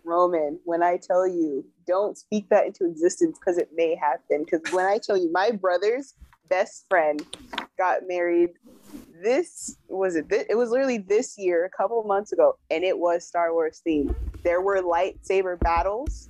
Roman, 0.04 0.58
when 0.64 0.82
I 0.82 0.98
tell 0.98 1.26
you, 1.26 1.64
don't 1.86 2.16
speak 2.16 2.48
that 2.50 2.66
into 2.66 2.84
existence 2.84 3.38
because 3.38 3.58
it 3.58 3.70
may 3.74 3.94
happen. 3.96 4.44
Because 4.44 4.60
when 4.72 4.86
I 4.86 4.98
tell 4.98 5.16
you, 5.16 5.30
my 5.32 5.50
brother's 5.50 6.14
best 6.48 6.86
friend 6.88 7.24
got 7.76 8.02
married. 8.06 8.50
This 9.22 9.76
was 9.88 10.14
it. 10.14 10.26
It 10.30 10.56
was 10.56 10.70
literally 10.70 10.98
this 10.98 11.36
year, 11.38 11.64
a 11.64 11.70
couple 11.70 11.98
of 12.00 12.06
months 12.06 12.32
ago, 12.32 12.56
and 12.70 12.84
it 12.84 12.98
was 12.98 13.26
Star 13.26 13.52
Wars 13.52 13.82
themed. 13.86 14.14
There 14.44 14.60
were 14.60 14.80
lightsaber 14.82 15.58
battles. 15.58 16.28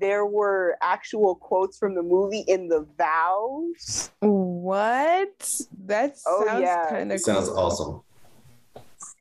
There 0.00 0.26
were 0.26 0.76
actual 0.82 1.34
quotes 1.34 1.78
from 1.78 1.94
the 1.94 2.02
movie 2.02 2.44
in 2.46 2.68
the 2.68 2.86
vows. 2.96 4.10
What? 4.20 5.60
That 5.86 6.16
Oh, 6.26 6.44
sounds 6.46 6.60
yeah. 6.62 6.88
kind 6.90 7.10
of 7.12 7.16
It 7.16 7.20
sounds 7.24 7.48
awesome. 7.48 8.02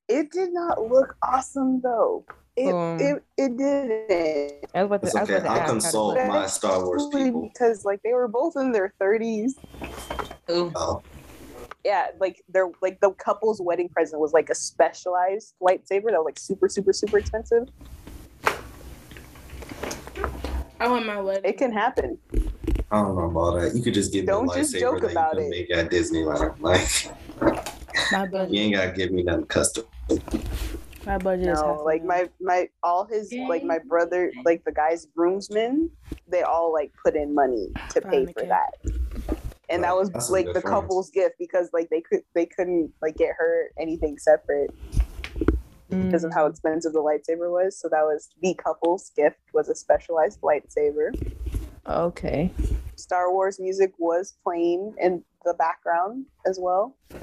It 0.07 0.31
did 0.31 0.53
not 0.53 0.81
look 0.81 1.15
awesome 1.23 1.81
though. 1.81 2.25
It 2.55 2.73
Um, 2.73 2.99
it, 2.99 3.23
it 3.37 3.57
didn't. 3.57 4.65
I 4.73 4.83
was 4.83 4.87
about 4.87 5.01
to, 5.01 5.07
It's 5.07 5.15
I 5.15 5.21
was 5.21 5.29
okay. 5.29 5.37
about 5.39 5.43
to 5.43 5.49
I'll 5.49 5.57
ask 5.57 5.61
how 5.61 5.65
to 5.67 5.71
consult 5.81 6.15
put 6.15 6.23
it. 6.23 6.27
my 6.27 6.45
Star 6.47 6.85
Wars 6.85 7.07
people. 7.13 7.49
because 7.53 7.85
like 7.85 8.01
they 8.03 8.13
were 8.13 8.27
both 8.27 8.55
in 8.55 8.71
their 8.71 8.93
30s 9.01 9.51
Oh, 10.49 11.01
yeah, 11.83 12.07
like 12.19 12.41
their 12.49 12.69
like 12.81 12.99
the 13.01 13.11
couple's 13.11 13.61
wedding 13.61 13.89
present 13.89 14.21
was 14.21 14.31
like 14.33 14.49
a 14.49 14.55
specialized 14.55 15.53
lightsaber 15.61 16.05
that 16.11 16.19
was 16.19 16.25
like 16.25 16.39
super, 16.39 16.67
super, 16.69 16.93
super 16.93 17.17
expensive. 17.17 17.67
I 20.79 20.87
want 20.87 21.05
my 21.05 21.19
wedding. 21.19 21.49
It 21.49 21.57
can 21.57 21.71
happen. 21.71 22.17
I 22.91 23.01
don't 23.01 23.15
know 23.15 23.29
about 23.29 23.59
that. 23.61 23.75
You 23.75 23.81
could 23.81 23.93
just 23.93 24.13
give 24.13 24.23
me 24.23 24.27
Don't 24.27 24.49
a 24.51 24.55
just 24.55 24.77
joke 24.77 25.01
that 25.01 25.11
about 25.11 25.35
you 25.35 25.41
can 25.41 25.47
it. 25.47 25.49
make 25.49 25.71
at 25.71 25.91
Disneyland. 25.91 26.59
Like 26.59 28.11
my 28.11 28.45
you 28.45 28.61
ain't 28.61 28.75
gotta 28.75 28.91
give 28.91 29.11
me 29.11 29.23
nothing 29.23 29.45
custom. 29.47 29.85
My 31.05 31.17
budget 31.17 31.47
is 31.49 31.59
half 31.59 31.65
No, 31.65 31.81
a 31.81 31.83
like 31.83 32.03
my 32.03 32.29
my 32.39 32.69
all 32.83 33.05
his 33.05 33.33
like 33.49 33.63
my 33.63 33.79
brother, 33.79 34.31
like 34.45 34.63
the 34.65 34.71
guy's 34.71 35.05
groomsmen, 35.15 35.89
they 36.27 36.43
all 36.43 36.71
like 36.71 36.91
put 37.03 37.15
in 37.15 37.33
money 37.33 37.69
to 37.89 38.01
pay 38.01 38.25
for 38.25 38.43
500K. 38.43 38.47
that. 38.49 38.71
And 39.69 39.83
that 39.83 39.95
was 39.95 40.09
That's 40.11 40.29
like 40.29 40.45
the 40.45 40.61
friends. 40.61 40.69
couple's 40.69 41.09
gift 41.09 41.35
because 41.39 41.69
like 41.73 41.89
they 41.89 42.01
could 42.01 42.21
they 42.35 42.45
couldn't 42.45 42.93
like 43.01 43.17
get 43.17 43.33
her 43.37 43.71
anything 43.79 44.17
separate. 44.17 44.73
Because 45.89 46.23
of 46.23 46.33
how 46.33 46.47
Mm. 46.47 46.51
expensive 46.51 46.93
the 46.93 46.99
lightsaber 46.99 47.51
was. 47.51 47.79
So 47.79 47.87
that 47.89 48.01
was 48.03 48.29
the 48.41 48.53
couple's 48.55 49.11
gift 49.15 49.37
was 49.53 49.69
a 49.69 49.75
specialized 49.75 50.41
lightsaber. 50.41 51.11
Okay. 51.87 52.51
Star 52.95 53.31
Wars 53.31 53.59
music 53.59 53.93
was 53.97 54.33
playing 54.43 54.93
in 54.99 55.23
the 55.45 55.53
background 55.53 56.25
as 56.45 56.59
well. 56.59 56.95
We're 57.13 57.19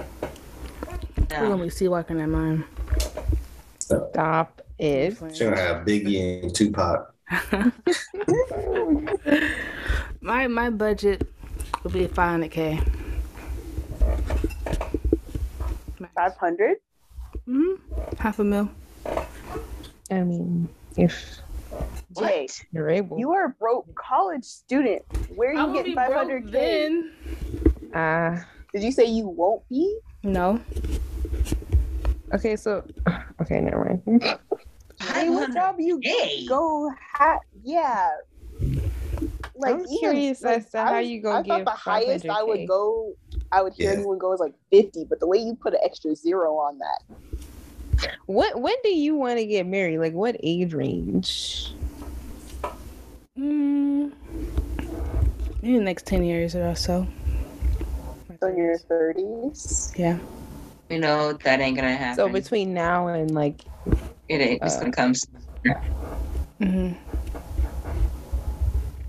Yeah. 1.30 1.40
gonna 1.48 1.64
be 1.64 1.70
sea 1.70 1.88
walking 1.88 2.20
at 2.20 2.28
mine. 2.28 2.64
Stop 3.78 4.62
it. 4.78 5.16
She's 5.30 5.40
gonna 5.40 5.56
have 5.58 5.84
Biggie 5.86 6.42
and 6.44 6.54
Tupac. 6.54 7.12
my 10.20 10.46
my 10.46 10.70
budget 10.70 11.26
will 11.82 11.90
be 11.90 12.06
500k. 12.06 12.80
Five 16.14 16.36
hundred. 16.36 16.76
Hmm 17.46 17.74
Half 18.18 18.38
a 18.38 18.44
mil. 18.44 18.70
I 20.10 20.20
mean, 20.22 20.68
if 20.96 21.38
Jay, 22.18 22.48
you're 22.72 22.90
able. 22.90 23.18
you 23.18 23.32
are 23.32 23.46
a 23.46 23.48
broke 23.50 23.86
college 23.96 24.44
student. 24.44 25.02
Where 25.34 25.50
are 25.50 25.54
you 25.54 25.66
will 25.66 25.72
getting 25.74 25.94
five 25.94 26.12
hundred 26.12 26.44
five 26.44 26.52
k? 26.52 26.88
then. 26.88 27.12
Ah. 27.94 28.46
Did 28.72 28.82
you 28.82 28.92
say 28.92 29.04
you 29.04 29.28
won't 29.28 29.68
be? 29.68 29.98
No. 30.22 30.60
okay, 32.32 32.56
so 32.56 32.84
okay, 33.42 33.60
never 33.60 34.00
mind. 34.06 34.22
Hey, 35.12 35.28
what 35.28 35.52
job 35.52 35.74
you 35.78 36.00
Hey. 36.02 36.46
go 36.46 36.90
ha 37.14 37.38
Yeah. 37.62 38.10
Like 39.56 39.74
I'm 39.74 39.84
curious 39.86 40.42
like, 40.42 40.58
as 40.58 40.70
to 40.70 40.78
I 40.78 40.84
how 40.84 40.98
was- 41.00 41.08
you 41.08 41.20
gonna 41.20 41.40
I 41.40 41.42
thought 41.42 41.64
the 41.64 41.70
highest 41.72 42.26
I 42.28 42.42
would 42.42 42.66
go, 42.68 43.12
I 43.52 43.62
would 43.62 43.74
hear 43.74 43.90
Yeah. 43.90 43.96
anyone 43.98 44.18
go 44.18 44.32
is 44.32 44.40
like 44.40 44.54
fifty, 44.70 45.04
but 45.04 45.18
the 45.20 45.26
way 45.26 45.38
you 45.38 45.56
put 45.60 45.74
an 45.74 45.80
extra 45.84 46.14
zero 46.14 46.54
on 46.56 46.78
that, 46.78 47.16
What 48.26 48.60
when 48.60 48.74
do 48.82 48.90
you 48.90 49.14
want 49.14 49.38
to 49.38 49.46
get 49.46 49.66
married? 49.66 49.98
Like 49.98 50.12
what 50.12 50.36
age 50.42 50.72
range? 50.72 51.72
Mm, 53.38 54.12
maybe 55.60 55.78
the 55.78 55.84
next 55.84 56.06
10 56.06 56.24
years 56.24 56.54
or 56.54 56.74
so. 56.74 57.06
so 58.40 58.48
your 58.48 58.78
thirties. 58.78 59.92
Yeah. 59.96 60.18
You 60.88 60.98
know 60.98 61.32
that 61.32 61.60
ain't 61.60 61.76
gonna 61.76 61.96
happen. 61.96 62.16
So 62.16 62.28
between 62.28 62.74
now 62.74 63.08
and 63.08 63.34
like 63.34 63.64
it 64.28 64.40
ain't. 64.40 64.62
It's 64.62 64.76
uh, 64.76 64.80
gonna 64.80 64.92
come. 64.92 65.14
hmm 66.60 66.92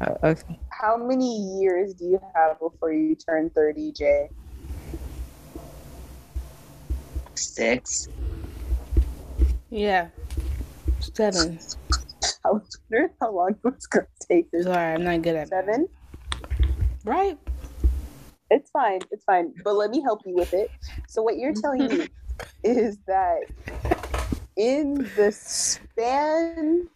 uh, 0.02 0.14
okay. 0.24 0.60
How 0.70 0.98
many 0.98 1.60
years 1.60 1.94
do 1.94 2.06
you 2.06 2.20
have 2.36 2.60
before 2.60 2.92
you 2.92 3.16
turn 3.16 3.50
thirty, 3.50 3.92
Jay? 3.92 4.30
Six. 7.36 8.08
Yeah. 9.76 10.08
Seven. 11.02 11.60
I 12.46 12.50
was 12.50 12.80
wondering 12.90 13.12
how 13.20 13.32
long 13.32 13.50
it 13.52 13.58
was 13.62 13.86
going 13.88 14.06
to 14.06 14.28
take. 14.28 14.50
this. 14.50 14.64
Sorry, 14.64 14.94
I'm 14.94 15.04
not 15.04 15.22
good 15.22 15.36
at. 15.36 15.50
Seven. 15.50 15.90
Right? 17.04 17.38
It's 18.50 18.70
fine. 18.70 19.02
It's 19.12 19.26
fine. 19.26 19.54
But 19.66 19.76
let 19.76 19.90
me 19.90 20.00
help 20.00 20.22
you 20.26 20.34
with 20.34 20.54
it. 20.54 20.72
So 21.10 21.22
what 21.22 21.36
you're 21.36 21.52
telling 21.54 21.88
me 21.88 22.08
is 22.64 22.98
that 23.06 23.42
in 24.56 25.10
the 25.18 25.34
span 25.34 26.88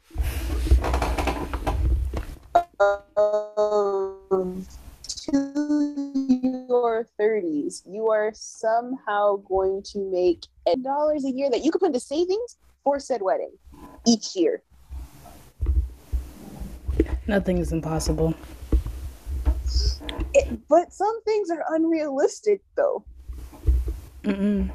of 3.18 4.66
to 5.26 6.66
your 6.70 7.06
30s, 7.20 7.82
you 7.86 8.10
are 8.10 8.32
somehow 8.34 9.36
going 9.36 9.84
to 9.84 10.00
make 10.10 10.46
$10 10.66 11.26
a 11.26 11.30
year 11.30 11.50
that 11.50 11.66
you 11.66 11.72
could 11.72 11.80
put 11.80 11.88
into 11.88 12.00
savings 12.00 12.56
for 12.84 13.00
said 13.00 13.22
wedding 13.22 13.52
each 14.08 14.36
year. 14.36 14.62
Nothing 17.28 17.60
is 17.60 17.72
impossible. 17.72 18.34
It, 20.34 20.68
but 20.68 20.94
some 20.94 21.22
things 21.24 21.50
are 21.50 21.64
unrealistic 21.70 22.62
though. 22.76 23.06
Mm-mm. 24.24 24.70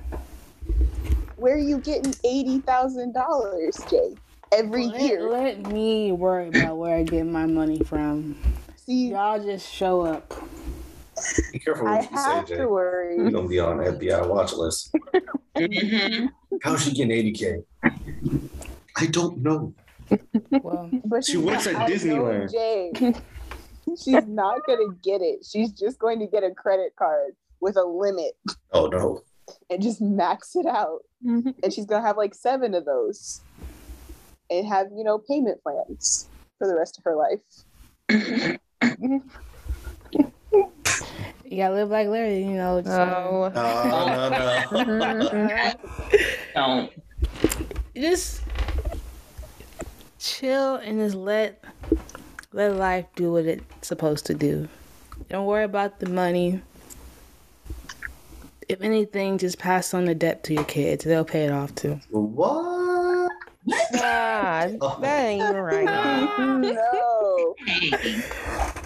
Where 1.36 1.54
are 1.54 1.58
you 1.58 1.78
getting 1.78 2.12
$80,000, 2.12 3.90
Jay? 3.90 4.14
Every 4.52 4.86
Let, 4.86 5.00
year. 5.00 5.28
let 5.28 5.66
me 5.66 6.12
worry 6.12 6.48
about 6.48 6.76
where 6.76 6.96
I 6.96 7.02
get 7.02 7.26
my 7.26 7.44
money 7.44 7.80
from. 7.80 8.36
See, 8.76 9.08
Y'all 9.10 9.42
just 9.42 9.70
show 9.70 10.02
up. 10.02 10.32
Be 11.52 11.58
careful 11.58 11.86
I 11.88 11.96
what 11.96 12.10
you 12.10 12.16
say, 12.18 12.22
have 12.22 12.48
Jay. 12.48 12.56
to 12.56 12.68
worry. 12.68 13.16
You're 13.16 13.30
gonna 13.30 13.48
be 13.48 13.58
on 13.60 13.78
FBI 13.78 14.26
watch 14.28 14.52
list. 14.54 14.94
Mhm. 15.56 16.28
How's 16.62 16.82
she 16.84 16.92
getting 16.92 17.10
80k? 17.12 17.64
I 18.96 19.06
don't 19.06 19.38
know. 19.38 19.72
Well, 20.62 20.90
But 21.04 21.24
She 21.24 21.36
works 21.36 21.66
at 21.66 21.88
Disneyland. 21.88 22.50
Jay. 22.52 22.92
She's 24.02 24.26
not 24.26 24.60
gonna 24.66 24.94
get 25.02 25.20
it. 25.20 25.44
She's 25.44 25.70
just 25.72 25.98
going 25.98 26.18
to 26.20 26.26
get 26.26 26.42
a 26.42 26.50
credit 26.52 26.94
card 26.96 27.34
with 27.60 27.76
a 27.76 27.84
limit 27.84 28.32
Oh 28.72 28.86
no. 28.86 29.22
and 29.70 29.82
just 29.82 30.00
max 30.00 30.56
it 30.56 30.66
out. 30.66 31.00
And 31.24 31.54
she's 31.72 31.86
gonna 31.86 32.04
have 32.06 32.16
like 32.16 32.34
seven 32.34 32.74
of 32.74 32.84
those 32.84 33.40
and 34.50 34.66
have, 34.66 34.88
you 34.96 35.04
know, 35.04 35.18
payment 35.18 35.62
plans 35.62 36.28
for 36.58 36.66
the 36.68 36.74
rest 36.76 36.98
of 36.98 37.04
her 37.04 37.14
life. 37.16 37.40
You 41.54 41.62
gotta 41.62 41.74
live 41.74 41.88
like 41.88 42.08
Larry, 42.08 42.38
you 42.40 42.54
know. 42.54 42.80
Just, 42.82 42.98
um, 42.98 43.08
Oh. 43.14 43.48
No, 44.74 44.84
no, 44.84 45.28
no. 45.30 45.72
Don't. 46.54 46.92
just 47.94 48.42
chill 50.18 50.76
and 50.76 50.98
just 50.98 51.14
let 51.14 51.62
let 52.52 52.74
life 52.74 53.06
do 53.14 53.32
what 53.32 53.44
it's 53.46 53.86
supposed 53.86 54.26
to 54.26 54.34
do. 54.34 54.68
Don't 55.28 55.46
worry 55.46 55.62
about 55.64 56.00
the 56.00 56.08
money. 56.08 56.60
If 58.68 58.80
anything, 58.80 59.38
just 59.38 59.58
pass 59.58 59.94
on 59.94 60.06
the 60.06 60.14
debt 60.14 60.42
to 60.44 60.54
your 60.54 60.64
kids. 60.64 61.04
They'll 61.04 61.24
pay 61.24 61.44
it 61.44 61.52
off 61.52 61.72
too. 61.76 62.00
what? 62.10 63.30
Nah, 63.92 64.66
that 65.00 65.04
ain't 65.04 65.54
right. 65.56 65.84
no. 66.38 67.54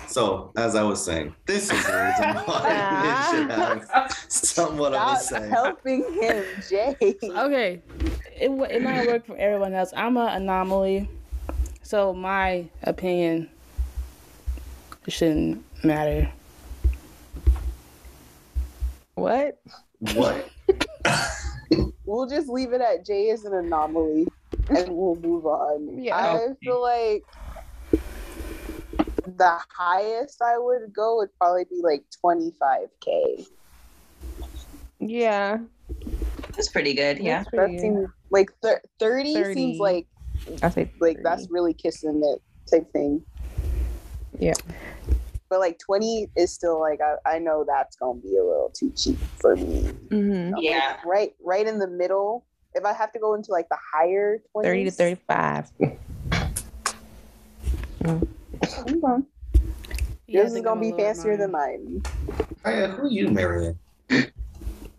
Hey. 0.09 0.15
So, 0.15 0.53
as 0.57 0.75
I 0.75 0.83
was 0.83 1.05
saying, 1.05 1.35
this 1.47 1.65
is 1.65 1.87
the 1.87 1.93
reason 1.93 2.35
why 2.47 3.31
it 3.33 3.37
should 3.37 3.51
have 3.51 4.17
somewhat 4.29 4.95
of 4.95 5.17
a 5.17 5.21
Stop 5.21 5.43
say. 5.43 5.49
helping 5.49 6.13
him, 6.15 6.45
Jay. 6.69 6.97
Okay, 7.23 7.83
it 8.41 8.51
it 8.51 8.83
might 8.83 9.07
work 9.07 9.27
for 9.27 9.37
everyone 9.37 9.75
else. 9.75 9.93
I'm 9.97 10.17
an 10.17 10.43
anomaly, 10.43 11.09
so 11.83 12.15
my 12.15 12.65
opinion 12.83 13.51
shouldn't 15.09 15.65
matter. 15.85 16.31
What? 19.15 19.61
What? 20.15 20.49
We'll 22.09 22.27
just 22.27 22.49
leave 22.49 22.73
it 22.73 22.81
at 22.81 23.05
Jay 23.05 23.25
is 23.29 23.45
an 23.45 23.53
anomaly 23.53 24.27
and 24.71 24.89
we'll 24.89 25.17
move 25.17 25.45
on. 25.45 26.03
Yeah. 26.03 26.17
I 26.17 26.55
feel 26.65 26.81
like 26.81 27.23
the 29.37 29.59
highest 29.77 30.41
I 30.43 30.59
would 30.59 30.93
go 30.95 31.17
would 31.17 31.31
probably 31.39 31.65
be 31.65 31.81
like 31.83 32.05
25k. 32.25 33.47
Yeah. 35.01 35.59
That's 36.57 36.69
pretty 36.71 36.95
good. 36.95 37.19
Yeah. 37.19 37.39
That's 37.39 37.51
That 37.51 37.57
pretty 37.57 37.75
good. 37.75 37.81
seems 37.81 38.09
like 38.31 38.51
thir- 38.63 38.83
30, 38.99 39.35
30. 39.35 39.55
seems 39.55 39.79
like 39.81 40.07
I 40.63 40.71
say 40.71 40.91
like 41.01 41.19
that's 41.23 41.49
really 41.51 41.75
kissing 41.75 42.23
it 42.25 42.43
type 42.71 42.91
thing. 42.93 43.23
Yeah. 44.39 44.55
But 45.51 45.61
like 45.61 45.79
20 45.79 46.31
is 46.37 46.53
still 46.53 46.81
like 46.81 47.01
I, 47.01 47.37
I 47.37 47.39
know 47.39 47.65
that's 47.67 47.97
gonna 47.97 48.21
be 48.21 48.37
a 48.37 48.43
little 48.45 48.71
too 48.75 48.93
cheap 48.97 49.19
for 49.41 49.57
me. 49.57 49.83
hmm 50.11 50.15
I'm, 50.25 50.53
like, 50.53 50.63
Yeah. 50.63 50.97
right 51.05 51.35
right 51.43 51.67
in 51.67 51.79
the 51.79 51.89
middle. 51.89 52.45
If 52.75 52.85
I 52.85 52.93
have 52.93 53.13
to 53.13 53.19
go 53.19 53.35
into 53.35 53.51
like 53.51 53.69
the 53.69 53.79
higher 53.93 54.39
20s, 54.55 54.63
30 54.65 54.85
to 54.85 54.91
35. 54.91 55.71
Okay. 58.09 58.27
Yeah, 60.27 60.41
I 60.41 60.43
Yours 60.43 60.55
is 60.55 60.63
gonna 60.63 60.73
I'm 60.73 60.81
be 60.81 60.91
gonna 60.91 61.03
fancier 61.03 61.37
than 61.37 61.53
mine. 61.53 62.03
mine. 62.27 62.47
Hey, 62.65 62.85
uh, 62.85 62.89
who 62.89 63.09
you 63.11 63.29
marrying? 63.29 63.79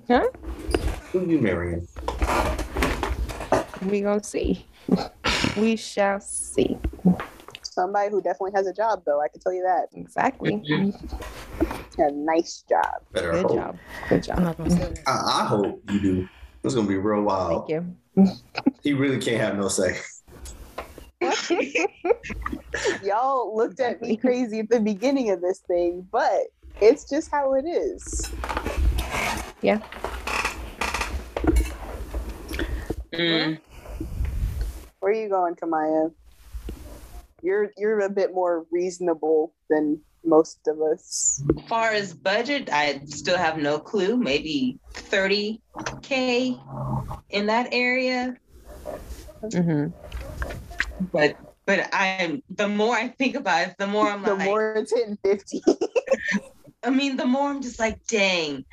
Huh? 0.08 0.28
Who 1.12 1.26
you 1.26 1.40
marrying? 1.40 1.88
We 3.86 4.02
gonna 4.02 4.24
see. 4.24 4.66
we 5.58 5.76
shall 5.76 6.20
see. 6.20 6.78
Somebody 7.64 8.12
who 8.12 8.22
definitely 8.22 8.52
has 8.56 8.68
a 8.68 8.74
job, 8.74 9.04
though. 9.06 9.22
I 9.22 9.28
can 9.28 9.40
tell 9.40 9.54
you 9.54 9.64
that. 9.64 9.88
Exactly. 9.94 10.64
A 11.98 12.12
nice 12.12 12.64
job. 12.70 12.86
Better 13.12 13.32
Good 13.32 13.42
hope. 13.44 13.56
job. 13.56 13.78
Good 14.08 14.16
I'm 14.16 14.22
job. 14.22 14.40
not 14.40 14.58
gonna 14.58 14.70
say 14.70 14.78
that. 14.78 15.04
I, 15.08 15.42
I 15.42 15.46
hope 15.46 15.82
you 15.90 16.00
do. 16.00 16.30
It's 16.64 16.76
gonna 16.76 16.88
be 16.88 16.96
real 16.98 17.24
wild. 17.24 17.68
Thank 17.68 17.86
you. 18.18 18.36
He 18.84 18.94
really 18.94 19.20
can't 19.20 19.42
have 19.42 19.58
no 19.58 19.68
say. 19.68 19.98
Y'all 23.04 23.56
looked 23.56 23.80
at 23.80 24.02
me 24.02 24.18
crazy 24.18 24.60
at 24.60 24.70
the 24.70 24.80
beginning 24.80 25.32
of 25.32 25.42
this 25.42 25.60
thing, 25.60 26.08
but 26.12 26.48
it's 26.82 27.10
just 27.10 27.32
how 27.32 27.54
it 27.56 27.66
is. 27.66 28.32
Yeah. 29.62 29.80
Mm. 33.14 33.60
Where 35.00 35.12
are 35.12 35.16
you 35.16 35.30
going, 35.30 35.56
Kamaya? 35.56 36.12
You're 37.42 37.72
you're 37.78 38.02
a 38.02 38.10
bit 38.10 38.34
more 38.34 38.66
reasonable 38.72 39.54
than 39.70 40.02
most 40.24 40.60
of 40.68 40.82
us. 40.82 41.44
As 41.58 41.68
far 41.68 41.92
as 41.92 42.14
budget, 42.14 42.70
I 42.72 43.02
still 43.06 43.38
have 43.38 43.58
no 43.58 43.80
clue. 43.80 44.18
Maybe 44.18 44.80
30k 44.94 46.60
in 47.30 47.46
that 47.48 47.70
area. 47.72 48.38
hmm 49.52 49.88
But 51.12 51.38
but 51.66 51.90
I'm 51.94 52.44
the 52.50 52.68
more 52.68 52.96
I 52.96 53.10
think 53.10 53.36
about 53.36 53.68
it, 53.68 53.76
the 53.78 53.88
more 53.88 54.10
I'm 54.10 54.24
The 54.24 54.36
like, 54.36 54.46
more 54.46 54.74
it's 54.76 54.94
hitting 54.94 55.18
fifty. 55.24 55.62
I 56.84 56.90
mean, 56.90 57.18
the 57.18 57.26
more 57.26 57.50
I'm 57.50 57.62
just 57.62 57.80
like, 57.80 58.06
dang. 58.08 58.66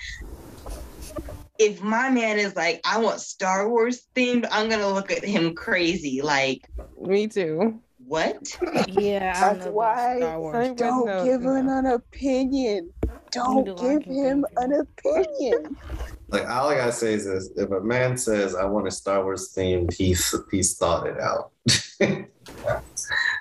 If 1.59 1.81
my 1.83 2.11
man 2.11 2.39
is 2.39 2.55
like, 2.55 2.81
I 2.85 2.99
want 2.99 3.21
Star 3.21 3.69
Wars 3.69 4.07
themed, 4.15 4.47
I'm 4.51 4.69
gonna 4.69 4.91
look 4.91 5.11
at 5.11 5.25
him 5.25 5.55
crazy. 5.55 6.21
Like, 6.23 6.69
Me 7.01 7.27
too. 7.27 7.81
What? 8.07 8.57
Yeah, 8.89 9.55
That's 9.55 9.67
why- 9.67 10.19
Star 10.19 10.41
Wars. 10.41 10.67
Same. 10.67 10.75
Don't 10.77 11.07
No, 11.07 11.25
give 11.25 11.41
no. 11.43 11.55
him 11.55 11.69
an 11.69 11.87
opinion. 11.87 12.91
Don't 13.33 13.65
to 13.67 13.75
give 13.75 14.03
him, 14.05 14.15
him 14.15 14.47
an 14.57 14.73
opinion. 14.73 15.77
Like 16.29 16.49
all 16.49 16.69
I 16.71 16.75
gotta 16.77 16.91
say 16.91 17.13
is 17.15 17.25
this: 17.25 17.51
if 17.57 17.71
a 17.71 17.81
man 17.81 18.17
says 18.17 18.57
I 18.57 18.65
want 18.65 18.89
a 18.89 18.91
Star 18.91 19.23
Wars 19.23 19.55
themed, 19.57 19.93
he's 19.95 20.35
he's 20.51 20.77
thought 20.77 21.07
it 21.07 21.21
out. 21.21 21.53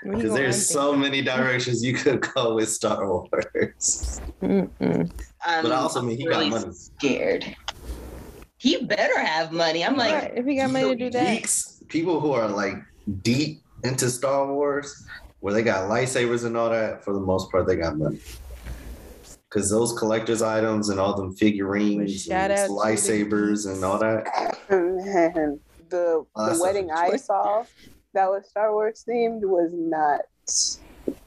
Because 0.04 0.34
there's 0.36 0.70
so 0.70 0.96
many 0.96 1.24
directions 1.24 1.84
you 1.84 1.96
could 1.96 2.22
go 2.36 2.54
with 2.54 2.70
Star 2.70 3.08
Wars. 3.10 4.22
Mm-mm. 4.40 5.10
I'm 5.44 5.64
But 5.64 5.72
also, 5.72 6.00
I 6.00 6.04
mean, 6.04 6.18
he 6.20 6.26
got 6.26 6.48
money. 6.48 6.72
scared. 6.74 7.56
He 8.58 8.84
better 8.86 9.20
have 9.20 9.52
money. 9.52 9.84
I'm 9.84 9.98
like, 9.98 10.14
Right, 10.14 10.32
if 10.36 10.46
he 10.46 10.56
got 10.56 10.70
money 10.70 10.90
to 10.90 10.96
do 10.96 11.10
that. 11.10 11.38
Geeks, 11.38 11.82
people 11.88 12.20
who 12.20 12.34
are 12.34 12.48
like 12.48 12.76
deep 13.24 13.64
into 13.84 14.10
Star 14.10 14.52
Wars, 14.52 15.06
where 15.40 15.54
they 15.54 15.62
got 15.64 15.90
lightsabers 15.90 16.46
and 16.46 16.56
all 16.58 16.70
that, 16.70 17.04
for 17.04 17.14
the 17.14 17.20
most 17.20 17.52
part, 17.52 17.68
they 17.68 17.76
got 17.76 17.98
money. 17.98 18.20
Because 19.50 19.70
those 19.70 19.94
collector's 19.98 20.42
items 20.42 20.90
and 20.90 21.00
all 21.00 21.16
them 21.16 21.34
figurines, 21.36 22.24
Shout 22.24 22.52
and 22.52 22.60
out 22.60 22.68
the 22.68 22.74
lightsabers, 22.74 23.72
and 23.72 23.84
all 23.86 23.98
that. 24.00 24.26
Man, 24.70 25.60
the 25.90 26.26
Oh, 26.36 26.54
the 26.54 26.62
wedding 26.62 26.90
I 26.92 27.16
saw 27.16 27.64
that 28.14 28.28
was 28.30 28.50
Star 28.50 28.74
Wars 28.74 29.06
themed 29.08 29.42
was 29.42 29.72
not 29.74 30.22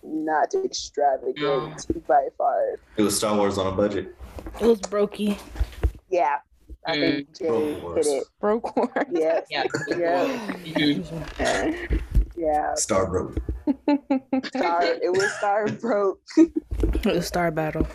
not 0.03 0.53
extravagant 0.55 1.87
by 2.07 2.27
far. 2.37 2.79
It 2.97 3.03
was 3.03 3.17
Star 3.17 3.37
Wars 3.37 3.57
on 3.57 3.73
a 3.73 3.77
budget. 3.77 4.15
It 4.61 4.67
was 4.67 4.81
brokey. 4.81 5.39
Yeah, 6.11 6.39
I 6.87 6.93
think 6.95 7.39
Jay 7.39 7.47
Broke 7.47 7.97
hit 7.97 8.07
it. 8.07 8.25
Broke 8.41 8.77
war. 8.77 8.93
Yeah, 9.13 9.41
yeah. 9.89 10.51
yeah, 10.65 11.05
Mhm. 11.39 12.03
Yeah. 12.39 12.75
Star 12.75 13.07
broke. 13.07 13.37
Star, 14.55 14.83
it 14.85 15.13
was 15.13 15.31
Star 15.39 15.69
broke, 15.69 16.21
It 16.39 17.05
was 17.05 17.27
Star 17.27 17.51
Battle. 17.51 17.87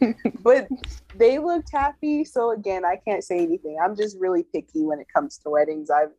but 0.40 0.68
they 1.16 1.38
looked 1.38 1.70
happy. 1.72 2.24
So 2.24 2.52
again, 2.52 2.84
I 2.84 2.96
can't 2.96 3.24
say 3.24 3.38
anything. 3.38 3.78
I'm 3.82 3.96
just 3.96 4.16
really 4.20 4.44
picky 4.44 4.82
when 4.84 5.00
it 5.00 5.06
comes 5.12 5.38
to 5.38 5.50
weddings. 5.50 5.90
I've 5.90 6.10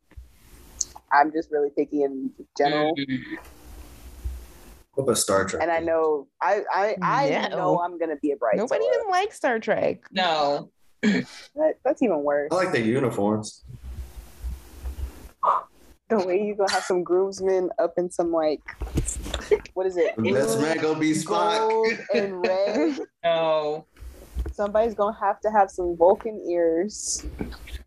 I'm 1.14 1.32
just 1.32 1.52
really 1.52 1.70
picky 1.70 2.04
in 2.04 2.32
general. 2.58 2.96
What 4.96 5.04
about 5.06 5.18
Star 5.18 5.46
Trek? 5.46 5.62
and 5.62 5.72
I 5.72 5.80
know 5.80 6.28
I 6.42 6.64
I, 6.74 6.96
I 7.02 7.48
No. 7.50 7.58
know 7.58 7.80
I'm 7.82 7.98
gonna 7.98 8.18
be 8.18 8.32
a 8.32 8.36
bright. 8.36 8.58
Nobody 8.58 8.84
even 8.94 9.10
likes 9.10 9.38
Star 9.38 9.60
Trek. 9.60 10.02
No. 10.12 10.70
that, 11.02 11.78
that's 11.86 12.02
even 12.02 12.24
worse. 12.24 12.50
I 12.52 12.56
like 12.56 12.72
their 12.72 12.84
uniforms. 12.84 13.64
The 16.12 16.20
way 16.28 16.44
you 16.44 16.56
gonna 16.56 16.70
have 16.74 16.84
some 16.84 17.04
groomsmen 17.04 17.70
up 17.80 17.94
in 17.98 18.12
some 18.12 18.34
like 18.34 18.60
what 19.76 19.86
is 19.88 19.96
it? 19.96 20.14
The 20.18 20.34
best 20.34 20.58
blue, 20.58 20.62
man 20.68 20.78
gonna 20.80 21.00
be 21.00 21.14
Spock. 21.14 21.98
and 22.14 22.42
red. 22.46 23.00
No. 23.24 23.86
Somebody's 24.52 24.94
gonna 24.94 25.18
have 25.22 25.40
to 25.42 25.50
have 25.52 25.72
some 25.72 25.96
Vulcan 25.96 26.46
ears. 26.50 27.26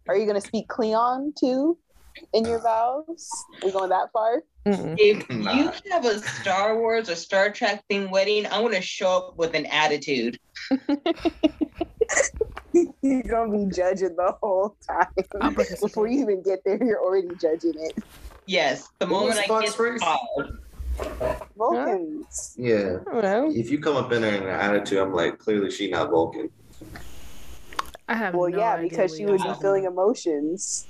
Are 0.08 0.16
you 0.16 0.24
gonna 0.26 0.40
speak 0.40 0.68
Klingon 0.68 1.36
too 1.38 1.76
in 2.32 2.46
your 2.46 2.60
vows? 2.62 3.30
We 3.62 3.70
going 3.72 3.90
that 3.90 4.10
far? 4.10 4.42
Mm-mm. 4.66 4.96
If 4.98 5.28
Nah. 5.28 5.52
you 5.60 5.70
have 5.90 6.06
a 6.06 6.18
Star 6.20 6.78
Wars 6.78 7.10
or 7.10 7.16
Star 7.16 7.50
Trek 7.50 7.84
themed 7.90 8.10
wedding, 8.10 8.46
I 8.46 8.58
want 8.60 8.72
to 8.74 8.80
show 8.80 9.10
up 9.18 9.36
with 9.36 9.52
an 9.54 9.66
attitude. 9.66 10.38
You're 13.02 13.22
gonna 13.22 13.52
be 13.66 13.72
judging 13.74 14.16
the 14.16 14.34
whole 14.42 14.76
time. 14.86 15.54
Before 15.80 16.06
you 16.08 16.20
even 16.22 16.42
get 16.42 16.60
there, 16.64 16.82
you're 16.82 17.00
already 17.00 17.28
judging 17.40 17.74
it. 17.76 18.02
Yes, 18.46 18.88
the 18.98 19.06
moment 19.06 19.38
I 19.38 19.46
Spock's 19.46 19.66
get 19.66 19.74
phrase? 19.74 20.00
called. 20.00 20.58
Vulcans. 21.56 22.54
Yeah. 22.58 22.98
I 23.08 23.12
don't 23.12 23.22
know. 23.22 23.50
If 23.54 23.70
you 23.70 23.78
come 23.78 23.96
up 23.96 24.12
in 24.12 24.22
there 24.22 24.34
in 24.34 24.42
an 24.42 24.48
attitude, 24.48 24.98
I'm 24.98 25.12
like, 25.12 25.38
clearly 25.38 25.70
she 25.70 25.90
not 25.90 26.10
Vulcan. 26.10 26.50
I 28.08 28.14
have 28.16 28.34
Well, 28.34 28.50
no 28.50 28.58
yeah, 28.58 28.74
idea 28.74 28.90
because 28.90 29.16
she 29.16 29.22
y'all 29.22 29.32
would 29.32 29.42
be 29.42 29.54
feeling 29.62 29.84
emotions. 29.84 30.86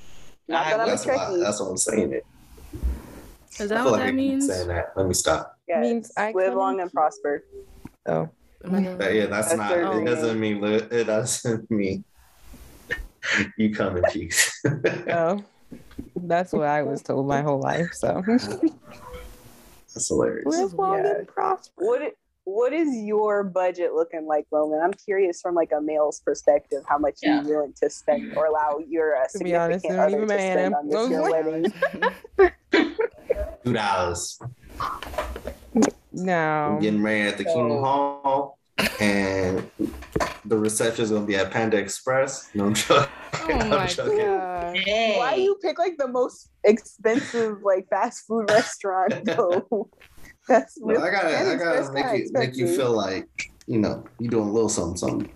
Not 0.48 0.66
I 0.66 0.70
that 0.70 0.81
I'm 0.81 0.86
a 0.86 0.90
That's 0.90 1.06
why. 1.06 1.15
Trekkie. 1.15 1.40
That's 1.43 1.61
what 1.61 1.69
I'm 1.69 1.77
saying. 1.77 2.12
It. 2.12 2.27
Is 3.61 3.61
I 3.61 3.66
that 3.66 3.82
feel 3.82 3.85
what 3.85 3.93
like 3.93 4.01
I 4.01 4.05
that 4.06 4.11
keep 4.11 4.16
means? 4.16 4.47
saying 4.48 4.69
that. 4.69 4.93
Let 4.97 5.06
me 5.06 5.15
stop. 5.15 5.59
Yes. 5.69 5.81
Means 5.81 6.12
I 6.16 6.32
live 6.32 6.48
come 6.48 6.59
long 6.59 6.81
and 6.81 6.93
prosper. 6.93 7.44
Oh. 8.06 8.28
Am 8.65 8.74
I 8.74 8.81
not- 8.81 8.99
But 8.99 9.15
yeah, 9.15 9.27
that's, 9.27 9.49
That's 9.49 9.59
not. 9.59 9.69
their 9.70 10.01
It 10.01 10.05
doesn't 10.05 10.41
mean. 10.41 10.65
It 10.65 11.05
doesn't 11.05 11.70
mean 11.81 12.05
you 13.57 13.74
come 13.74 13.97
in 13.97 14.05
peace. 14.12 14.61
Oh. 15.09 15.43
That's 16.16 16.53
what 16.53 16.66
I 16.66 16.82
was 16.82 17.03
told 17.03 17.27
my 17.27 17.43
whole 17.43 17.59
life. 17.61 17.89
So 17.95 18.23
that's 18.27 20.09
hilarious. 20.09 20.45
live 20.47 20.73
long 20.74 20.99
Yeah. 21.05 21.19
and 21.19 21.28
prosper. 21.28 21.73
What 21.77 22.15
what 22.45 22.73
is 22.74 22.95
your 22.95 23.43
budget 23.43 23.95
looking 23.95 24.27
like, 24.27 24.47
Roman? 24.51 24.81
I'm 24.81 24.93
curious 24.93 25.41
from 25.41 25.55
like 25.55 25.70
a 25.77 25.81
male's 25.81 26.20
perspective, 26.20 26.82
how 26.89 26.99
much 26.99 27.20
Yeah. 27.23 27.43
you're 27.43 27.57
willing 27.59 27.73
to 27.82 27.89
spend 27.91 28.36
or 28.36 28.47
allow 28.47 28.78
your 28.86 29.16
uh, 29.16 29.24
To 29.32 29.39
be 29.39 29.55
honest, 29.57 29.81
significant 29.82 30.15
other 30.15 30.23
even 30.24 30.28
to 30.28 30.35
spend 30.53 30.74
on 30.74 30.86
this 30.86 30.95
Those 30.95 31.11
your 31.11 31.23
like- 31.23 32.53
wedding. 32.73 32.95
Two 33.65 33.73
dollars. 33.73 34.39
No. 36.15 36.78
Getting 36.81 37.03
married 37.03 37.28
at 37.28 37.39
the 37.39 37.45
King 37.45 37.69
So- 37.70 37.81
Hall, 37.81 38.59
and 39.01 39.69
the 40.45 40.57
reception 40.57 41.05
is 41.05 41.11
gonna 41.11 41.27
be 41.27 41.36
at 41.36 41.51
Panda 41.51 41.77
Express. 41.77 42.51
No 42.55 42.66
I'm 42.66 42.74
joking. 42.74 43.09
Oh 43.32 43.47
I'm 43.51 43.69
my 43.70 43.86
joking. 43.86 44.19
god. 44.19 44.77
Dang. 44.85 45.19
Why 45.19 45.35
you 45.35 45.57
pick 45.62 45.78
like 45.78 45.97
the 45.99 46.09
most 46.09 46.51
expensive 46.65 47.62
like 47.62 47.89
fast 47.89 48.27
food 48.27 48.51
restaurant 48.51 49.24
though? 49.24 49.89
That's 50.49 50.78
No, 50.78 51.01
I 51.03 51.11
gotta, 51.11 51.28
I 51.39 51.55
gotta 51.57 51.78
Express 51.81 51.91
make 51.93 52.05
kinda 52.05 52.19
you, 52.19 52.31
make 52.32 52.57
you 52.57 52.69
feel 52.77 52.93
like 52.93 53.28
you 53.66 53.78
know 53.78 54.05
you 54.19 54.28
doing 54.28 54.49
a 54.49 54.53
little 54.53 54.69
something, 54.69 54.97
something. 54.97 55.31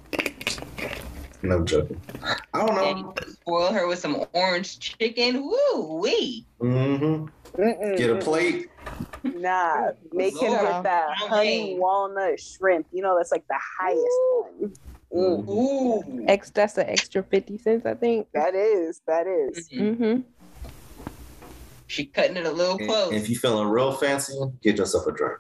No 1.43 1.57
I'm 1.57 1.67
joking. 1.67 2.01
I 2.53 2.67
don't 2.67 2.75
know. 2.75 3.15
you 3.27 3.33
spoil 3.33 3.73
her 3.73 3.87
with 3.87 4.01
some 4.01 4.25
orange 4.33 4.81
chicken. 4.81 5.43
Woo 5.49 6.01
wee. 6.03 6.47
hmm 6.61 7.27
Mm-mm, 7.57 7.97
Get 7.97 8.11
a 8.11 8.17
plate. 8.17 8.69
Nah, 9.25 9.91
make 10.13 10.35
it 10.35 10.43
Lord. 10.43 10.63
with 10.63 10.83
that 10.85 11.09
honey 11.17 11.77
walnut 11.79 12.41
shrimp. 12.41 12.87
You 12.93 13.03
know 13.03 13.17
that's 13.17 13.33
like 13.33 13.45
the 13.49 13.59
highest 13.81 14.07
one. 14.31 14.73
Mm. 15.15 15.49
Ooh. 15.49 16.25
X 16.29 16.51
that's 16.51 16.77
an 16.79 16.87
extra 16.89 17.23
50 17.23 17.59
cents, 17.59 17.87
I 17.87 17.95
think. 17.95 18.29
that 18.35 18.55
is 18.55 19.01
that 19.07 19.27
is. 19.27 19.69
Mhm. 19.71 19.97
Mm-hmm. 19.97 20.21
She 21.87 22.05
cutting 22.07 22.37
it 22.37 22.45
a 22.47 22.51
little 22.51 22.77
And 22.79 22.87
close. 22.89 23.13
if 23.15 23.29
you're 23.31 23.41
feeling 23.41 23.69
real 23.69 23.93
fancy, 23.93 24.35
get 24.63 24.77
yourself 24.77 25.07
a 25.07 25.13
drink. 25.13 25.39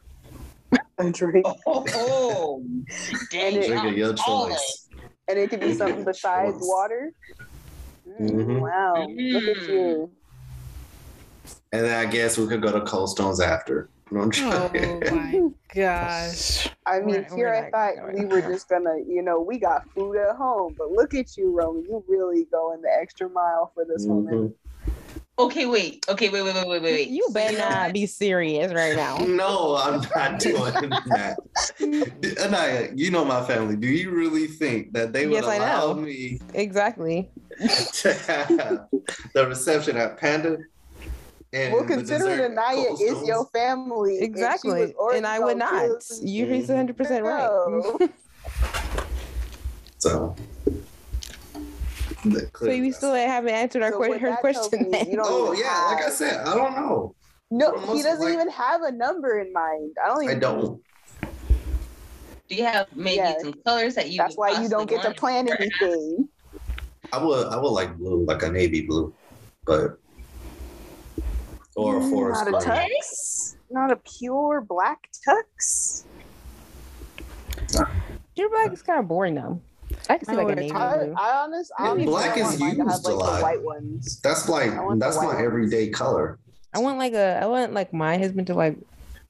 A 0.98 1.10
drink, 1.12 1.46
Oh, 1.46 1.56
oh, 1.66 1.84
oh. 1.94 2.64
dang! 3.30 3.54
And 3.54 3.56
it- 3.56 3.66
Drink 3.68 3.84
of 3.84 3.96
your 3.96 4.10
I'm 4.10 4.16
choice. 4.16 4.88
and 5.28 5.38
it 5.38 5.48
could 5.50 5.60
be 5.60 5.72
something 5.74 6.04
besides 6.04 6.56
water. 6.60 7.12
Mm, 8.20 8.30
Mhm. 8.32 8.60
Wow, 8.60 9.06
look 9.08 9.44
at 9.44 9.56
Mm. 9.62 9.68
you. 9.68 10.10
And 11.72 11.84
then 11.84 12.06
I 12.06 12.10
guess 12.10 12.38
we 12.38 12.46
could 12.46 12.62
go 12.62 12.72
to 12.72 12.80
Cold 12.86 13.10
Stones 13.10 13.40
after. 13.40 13.88
No, 14.10 14.20
I'm 14.22 14.30
Oh 14.36 15.00
my 15.10 15.50
gosh. 15.74 16.68
I 16.86 17.00
mean, 17.00 17.08
We're- 17.08 17.26
here 17.36 17.48
we're 17.48 17.66
I 17.66 17.70
thought 17.70 17.96
going 17.96 18.18
we 18.18 18.24
were 18.24 18.40
just 18.40 18.68
gonna, 18.68 18.96
you 19.06 19.20
know, 19.22 19.40
we 19.40 19.58
got 19.58 19.88
food 19.90 20.16
at 20.16 20.34
home, 20.36 20.74
but 20.78 20.90
look 20.90 21.12
at 21.14 21.36
you, 21.36 21.54
Roman. 21.54 21.84
You 21.84 22.02
really 22.08 22.46
going 22.50 22.80
the 22.80 22.88
extra 22.90 23.28
mile 23.28 23.70
for 23.74 23.84
this 23.84 24.06
woman. 24.06 24.34
Mhm. 24.34 24.54
Okay, 25.40 25.66
wait. 25.66 26.04
Okay, 26.08 26.30
wait, 26.30 26.42
wait, 26.42 26.54
wait, 26.54 26.66
wait, 26.66 26.82
wait. 26.82 27.08
You 27.08 27.28
better 27.32 27.58
not 27.58 27.92
be 27.92 28.06
serious 28.06 28.72
right 28.72 28.96
now. 28.96 29.18
No, 29.26 29.76
I'm 29.76 30.00
not 30.16 30.40
doing 30.40 30.90
that. 31.10 31.36
Anaya, 32.42 32.88
you 32.96 33.10
know 33.10 33.24
my 33.26 33.44
family. 33.44 33.76
Do 33.76 33.86
you 33.86 34.10
really 34.10 34.46
think 34.48 34.94
that 34.94 35.12
they 35.12 35.26
would 35.26 35.34
Yes, 35.34 35.44
allow 35.44 35.92
me 35.92 36.40
Exactly. 36.54 37.30
to 37.60 38.12
have 38.26 38.86
the 39.34 39.46
reception 39.46 39.96
at 39.98 40.16
Panda? 40.16 40.58
And 41.52 41.72
Well, 41.72 41.82
the 41.82 41.94
considering 41.94 42.36
dessert 42.36 42.52
at 42.52 42.58
Anaya 42.58 42.92
is 42.92 42.98
Stones? 43.00 43.26
your 43.28 43.46
family, 43.46 44.20
Exactly. 44.20 44.80
was 44.82 44.90
already 44.92 45.18
And 45.18 45.26
I 45.26 45.38
would 45.38 45.58
gonna 45.58 45.88
not. 45.88 46.00
kill- 46.06 46.18
You 46.28 46.46
he's 46.46 46.68
100% 46.68 47.24
right. 47.24 48.10
So, 50.00 50.36
the- 52.24 52.50
So 52.56 52.70
you 52.70 52.92
still 52.92 53.14
haven't 53.14 53.50
answered 53.54 53.82
our 53.82 53.90
So 53.92 53.98
que- 54.00 54.08
what 54.10 54.20
her 54.20 54.36
question 54.36 54.82
me 54.82 54.86
is 54.86 54.92
then. 54.92 55.10
you 55.10 55.16
don't 55.16 55.26
Oh 55.28 55.46
even 55.54 55.64
yeah, 55.64 55.86
like 55.92 56.04
I 56.04 56.10
said, 56.10 56.46
I 56.46 56.54
don't 56.54 56.74
know. 56.76 57.14
No, 57.50 57.76
he 57.94 58.02
doesn't 58.02 58.24
like- 58.24 58.34
even 58.34 58.48
have 58.50 58.82
a 58.82 58.92
number 58.92 59.40
in 59.40 59.52
mind. 59.52 59.96
I 60.04 60.08
don't 60.08 60.22
Even 60.24 60.36
I 60.36 60.40
don't. 60.40 60.82
Do 62.48 62.54
you 62.54 62.64
have 62.64 62.86
maybe 62.94 63.16
Yeah. 63.16 63.34
some 63.40 63.54
colors 63.66 63.94
that 63.96 64.10
you? 64.10 64.18
That's 64.18 64.36
why 64.36 64.60
you 64.62 64.68
don't 64.68 64.88
get 64.88 65.02
to 65.02 65.12
plan 65.12 65.48
anything. 65.48 66.28
I 67.12 67.22
would 67.24 67.46
I 67.48 67.56
would 67.58 67.70
like 67.70 67.96
blue, 67.96 68.24
like 68.24 68.42
a 68.42 68.50
navy 68.52 68.82
blue, 68.86 69.12
but 69.66 69.98
or 71.78 71.96
a 71.96 72.00
Mm, 72.00 72.10
forest 72.10 72.44
Not 72.44 72.48
a 72.48 72.50
green. 72.66 72.90
tux. 72.90 73.56
Not 73.70 73.90
a 73.92 73.96
pure 73.96 74.60
black 74.60 75.08
tux. 75.26 76.04
Your 78.34 78.48
black 78.50 78.72
is 78.72 78.82
kind 78.82 78.98
of 79.00 79.08
boring 79.08 79.34
though. 79.34 79.60
I 80.10 80.18
can 80.18 80.26
see 80.26 80.32
I 80.32 80.36
like 80.36 80.42
a 80.44 80.46
would- 80.46 80.58
navy 80.58 80.72
I, 80.74 80.96
blue. 80.96 81.14
I 81.16 81.32
honest, 81.44 81.72
I 81.78 81.82
Yeah, 81.84 81.88
don't 81.90 82.00
even 82.00 82.10
black 82.10 82.36
want 82.36 82.54
is 82.54 82.60
mine 82.60 82.76
to 82.76 82.82
have 82.82 82.86
used 82.92 83.06
a 83.06 83.10
like 83.10 83.18
lot. 83.18 83.36
the 83.38 83.42
white 83.42 83.62
ones. 83.62 84.20
That's 84.22 84.48
like 84.48 84.70
I 84.72 84.80
want 84.82 85.00
the 85.00 85.06
that's 85.06 85.16
white 85.16 85.24
my 85.28 85.34
ones. 85.34 85.44
everyday 85.44 85.88
color. 85.90 86.38
I 86.74 86.78
want 86.80 86.98
like 86.98 87.12
a 87.14 87.40
I 87.42 87.46
want 87.46 87.72
like 87.74 87.92
my 87.92 88.18
husband 88.18 88.46
to 88.48 88.54
like 88.54 88.76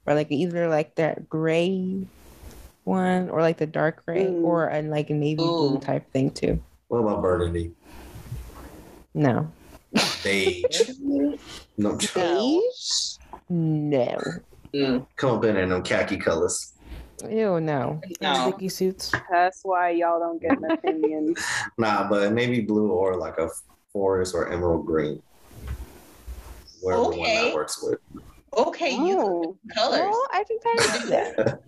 or 0.06 0.14
like 0.14 0.30
either 0.30 0.68
like 0.68 0.94
that 0.96 1.28
gray 1.28 2.06
one 2.84 3.28
or 3.30 3.40
like 3.42 3.58
the 3.58 3.66
dark 3.66 4.04
gray 4.04 4.26
Mm. 4.26 4.42
or 4.44 4.68
a, 4.70 4.82
like 4.82 5.10
a 5.10 5.14
navy 5.14 5.36
blue 5.36 5.78
type 5.78 6.10
thing 6.12 6.30
too. 6.30 6.60
What 6.88 6.98
about 6.98 7.22
burgundy? 7.22 7.72
No. 9.14 9.50
Beige. 10.22 10.90
No, 11.78 11.96
Beige. 11.96 13.18
No. 13.48 14.18
Mm, 14.74 15.06
come 15.16 15.38
up 15.38 15.44
in 15.44 15.56
in 15.56 15.70
them 15.70 15.82
khaki 15.82 16.18
colors. 16.18 16.74
Ew 17.28 17.60
no. 17.60 18.00
no. 18.20 18.50
Sticky 18.50 18.68
suits. 18.68 19.12
That's 19.30 19.60
why 19.62 19.90
y'all 19.90 20.20
don't 20.20 20.40
get 20.40 20.58
an 20.58 20.70
opinion. 20.70 21.34
Nah, 21.78 22.08
but 22.08 22.32
maybe 22.32 22.60
blue 22.60 22.90
or 22.90 23.16
like 23.16 23.38
a 23.38 23.48
forest 23.92 24.34
or 24.34 24.52
emerald 24.52 24.86
green. 24.86 25.22
Whatever 26.80 27.02
one 27.04 27.12
Okay. 27.14 27.44
that 27.46 27.54
works 27.54 27.82
with. 27.82 27.98
Okay, 28.56 28.94
you 28.94 29.18
oh, 29.20 29.56
colors. 29.74 30.00
Well, 30.00 30.26
I 30.32 30.44
can 30.44 30.58
kind 30.64 30.78
of 30.78 31.02
do 31.02 31.08
that. 31.08 31.62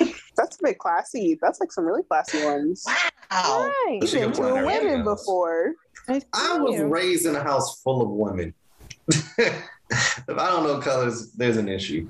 that's 0.36 0.56
a 0.56 0.62
bit 0.62 0.78
classy. 0.78 1.38
That's 1.40 1.60
like 1.60 1.72
some 1.72 1.84
really 1.84 2.02
classy 2.02 2.44
ones. 2.44 2.84
Wow. 3.30 3.70
Right. 3.86 4.00
She 4.06 4.18
You've 4.18 4.32
been 4.32 4.42
to 4.42 4.54
a 4.54 4.66
women 4.66 5.04
before. 5.04 5.74
I, 6.08 6.20
I 6.32 6.58
was 6.58 6.76
you. 6.76 6.86
raised 6.86 7.26
in 7.26 7.34
a 7.34 7.42
house 7.42 7.80
full 7.82 8.02
of 8.02 8.10
women. 8.10 8.54
If 9.08 9.68
I 10.28 10.48
don't 10.50 10.64
know 10.64 10.80
colors, 10.80 11.32
there's 11.32 11.56
an 11.56 11.68
issue. 11.68 12.08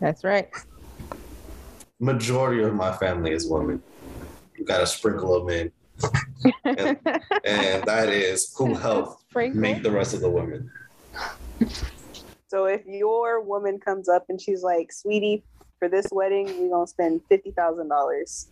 That's 0.00 0.24
right. 0.24 0.50
Majority 2.00 2.62
of 2.62 2.74
my 2.74 2.92
family 2.92 3.32
is 3.32 3.48
women. 3.48 3.82
You 4.56 4.64
got 4.64 4.82
a 4.82 4.86
sprinkle 4.86 5.34
of 5.34 5.46
men, 5.46 5.72
and, 6.64 6.98
and 7.44 7.84
that 7.84 8.08
is 8.08 8.54
who 8.56 8.74
help 8.74 9.18
make 9.34 9.82
the 9.82 9.90
rest 9.90 10.14
of 10.14 10.20
the 10.20 10.30
women. 10.30 10.70
So 12.48 12.66
if 12.66 12.84
your 12.86 13.40
woman 13.40 13.78
comes 13.78 14.08
up 14.08 14.26
and 14.28 14.40
she's 14.40 14.62
like, 14.62 14.92
"Sweetie, 14.92 15.44
for 15.78 15.88
this 15.88 16.06
wedding, 16.12 16.46
we're 16.58 16.70
gonna 16.70 16.86
spend 16.86 17.20
fifty 17.28 17.50
thousand 17.52 17.88
dollars," 17.88 18.48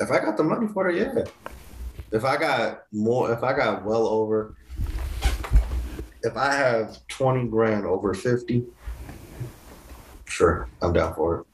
If 0.00 0.10
I 0.10 0.20
got 0.20 0.36
the 0.36 0.44
money 0.44 0.68
for 0.68 0.88
it, 0.88 0.96
yeah. 0.96 1.24
If 2.12 2.24
I 2.24 2.36
got 2.36 2.84
more, 2.92 3.32
if 3.32 3.42
I 3.42 3.52
got 3.52 3.84
well 3.84 4.06
over, 4.06 4.54
if 6.22 6.36
I 6.36 6.52
have 6.52 7.06
20 7.08 7.48
grand 7.48 7.84
over 7.86 8.14
50, 8.14 8.64
sure, 10.24 10.68
I'm 10.82 10.92
down 10.92 11.14
for 11.14 11.40
it. 11.40 11.46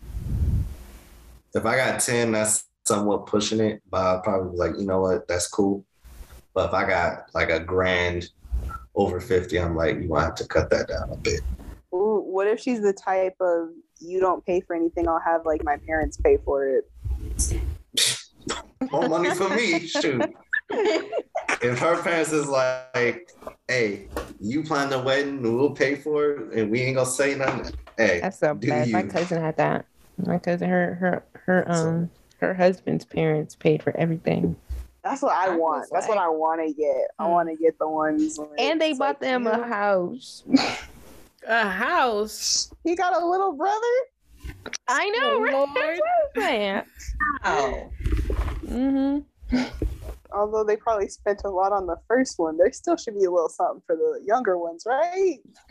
If 1.54 1.66
I 1.66 1.76
got 1.76 2.00
10, 2.00 2.32
that's 2.32 2.64
somewhat 2.84 3.26
pushing 3.26 3.60
it, 3.60 3.82
but 3.90 4.00
I'll 4.00 4.20
probably 4.20 4.52
be 4.52 4.56
like, 4.56 4.72
you 4.78 4.86
know 4.86 5.00
what, 5.00 5.28
that's 5.28 5.46
cool. 5.46 5.84
But 6.54 6.68
if 6.68 6.74
I 6.74 6.86
got 6.86 7.26
like 7.34 7.50
a 7.50 7.60
grand 7.60 8.30
over 8.94 9.20
50, 9.20 9.58
I'm 9.58 9.76
like, 9.76 9.96
you 9.96 10.08
might 10.08 10.24
have 10.24 10.34
to 10.36 10.46
cut 10.46 10.70
that 10.70 10.88
down 10.88 11.10
a 11.10 11.16
bit. 11.16 11.40
Ooh, 11.92 12.22
what 12.26 12.46
if 12.46 12.60
she's 12.60 12.80
the 12.80 12.92
type 12.92 13.36
of 13.40 13.68
you 14.00 14.20
don't 14.20 14.44
pay 14.44 14.60
for 14.60 14.74
anything? 14.74 15.08
I'll 15.08 15.20
have 15.20 15.46
like 15.46 15.64
my 15.64 15.76
parents 15.76 16.16
pay 16.16 16.38
for 16.44 16.66
it. 16.66 16.90
More 18.90 19.08
money 19.08 19.30
for 19.30 19.48
me, 19.48 19.86
shoot. 19.86 20.22
If 21.64 21.78
her 21.78 22.02
parents 22.02 22.32
is 22.32 22.46
like, 22.48 23.30
hey, 23.68 24.08
you 24.40 24.62
plan 24.62 24.90
the 24.90 25.00
wedding, 25.00 25.42
we'll 25.42 25.70
pay 25.70 25.94
for 25.96 26.30
it, 26.32 26.52
and 26.58 26.70
we 26.70 26.82
ain't 26.82 26.96
gonna 26.96 27.08
say 27.08 27.34
nothing. 27.34 27.72
Hey, 27.96 28.20
That's 28.20 28.38
so 28.38 28.54
Do 28.54 28.68
bad. 28.68 28.88
My 28.90 29.02
cousin 29.02 29.40
had 29.40 29.56
that. 29.56 29.86
My 30.24 30.38
cousin, 30.38 30.68
her, 30.68 30.94
her, 30.94 31.24
her, 31.46 31.70
um, 31.70 32.10
her 32.40 32.54
husband's 32.54 33.04
parents 33.04 33.54
paid 33.56 33.82
for 33.82 33.96
everything, 33.96 34.56
That's 35.02 35.22
what 35.22 35.32
I 35.36 35.46
I 35.46 35.56
want. 35.56 35.80
was 35.80 35.90
That's 35.90 36.08
what 36.08 36.18
I 36.18 36.28
want 36.28 36.66
to 36.66 36.72
get. 36.72 36.96
I 37.18 37.24
Hmm. 37.24 37.30
want 37.30 37.48
to 37.48 37.56
get 37.56 37.78
the 37.78 37.88
ones. 37.88 38.38
where 38.38 38.48
and 38.58 38.80
they 38.80 38.92
bought 38.92 39.00
like, 39.00 39.20
them 39.20 39.46
a 39.46 39.66
house. 39.66 40.44
A 41.46 41.68
house. 41.68 42.70
He 42.84 42.96
got 42.96 43.20
a 43.20 43.26
little 43.26 43.52
brother. 43.52 43.76
I 44.88 45.10
know, 45.10 45.20
Oh, 45.24 45.42
right? 45.42 45.52
Lord. 45.52 45.68
That's 45.76 46.00
what 46.00 46.08
I'm 46.36 46.42
saying. 46.42 46.82
Wow. 47.44 47.90
Mm-hmm. 48.66 49.58
Although 50.34 50.64
they 50.64 50.76
probably 50.76 51.08
spent 51.08 51.42
a 51.44 51.48
lot 51.50 51.72
on 51.72 51.86
the 51.86 51.96
first 52.08 52.38
one, 52.38 52.56
there 52.56 52.72
still 52.72 52.96
should 52.96 53.16
be 53.18 53.24
a 53.24 53.30
little 53.30 53.48
something 53.48 53.82
for 53.86 53.94
the 53.96 54.20
younger 54.26 54.58
ones, 54.58 54.84
right? 54.86 55.38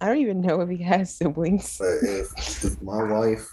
I 0.00 0.06
don't 0.08 0.18
even 0.18 0.40
know 0.42 0.60
if 0.60 0.68
he 0.68 0.78
has 0.82 1.14
siblings. 1.14 1.78
but 1.78 1.86
if, 2.02 2.64
if 2.64 2.82
my 2.82 3.02
wife 3.04 3.48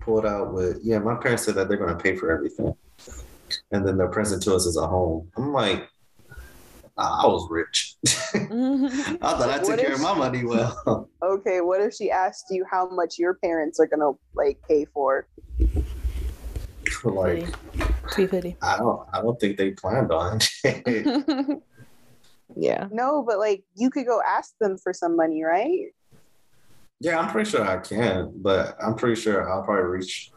pulled 0.00 0.26
out 0.26 0.52
with, 0.52 0.80
yeah, 0.82 0.98
my 0.98 1.14
parents 1.14 1.44
said 1.44 1.54
that 1.54 1.68
they're 1.68 1.78
gonna 1.78 1.96
pay 1.96 2.16
for 2.16 2.30
everything, 2.30 2.74
and 3.70 3.86
then 3.86 3.96
they're 3.96 4.08
present 4.08 4.42
to 4.42 4.54
us 4.54 4.66
as 4.66 4.76
a 4.76 4.86
home. 4.86 5.30
I'm 5.36 5.52
like, 5.52 5.88
I 6.98 7.22
I 7.22 7.26
was 7.26 7.46
rich. 7.50 7.96
I 8.06 8.08
thought 9.20 9.48
I 9.48 9.58
took 9.58 9.68
What 9.68 9.78
care 9.78 9.90
if- 9.92 9.96
of 9.96 10.02
my 10.02 10.14
money 10.14 10.44
well. 10.44 11.08
Okay, 11.22 11.60
what 11.60 11.80
if 11.80 11.92
she 11.94 12.10
asked 12.10 12.46
you 12.50 12.64
how 12.70 12.88
much 12.90 13.18
your 13.18 13.34
parents 13.34 13.80
are 13.80 13.86
gonna 13.86 14.12
like 14.34 14.58
pay 14.68 14.84
for? 14.84 15.26
for? 17.00 17.10
like, 17.12 17.48
Two 18.12 18.28
fifty. 18.28 18.56
I 18.62 18.78
don't, 18.78 19.06
I 19.12 19.20
don't 19.20 19.38
think 19.40 19.56
they 19.56 19.72
planned 19.72 20.12
on. 20.12 20.38
it. 20.64 21.62
yeah. 22.56 22.88
No, 22.90 23.22
but 23.22 23.38
like 23.38 23.64
you 23.74 23.90
could 23.90 24.06
go 24.06 24.20
ask 24.26 24.54
them 24.60 24.78
for 24.78 24.92
some 24.92 25.16
money, 25.16 25.42
right? 25.42 25.88
Yeah, 27.00 27.18
I'm 27.18 27.30
pretty 27.30 27.50
sure 27.50 27.62
I 27.66 27.78
can, 27.78 28.32
but 28.36 28.76
I'm 28.82 28.94
pretty 28.94 29.20
sure 29.20 29.50
I'll 29.50 29.62
probably 29.62 29.84
reach. 29.84 30.32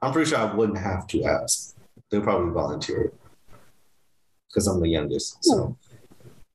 I'm 0.00 0.12
pretty 0.12 0.30
sure 0.30 0.38
I 0.38 0.54
wouldn't 0.54 0.78
have 0.78 1.06
to 1.08 1.24
ask. 1.24 1.74
They'll 2.10 2.22
probably 2.22 2.52
volunteer 2.52 3.12
because 4.48 4.66
I'm 4.66 4.80
the 4.80 4.88
youngest. 4.88 5.44
So, 5.44 5.76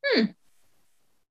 Hmm. 0.06 0.26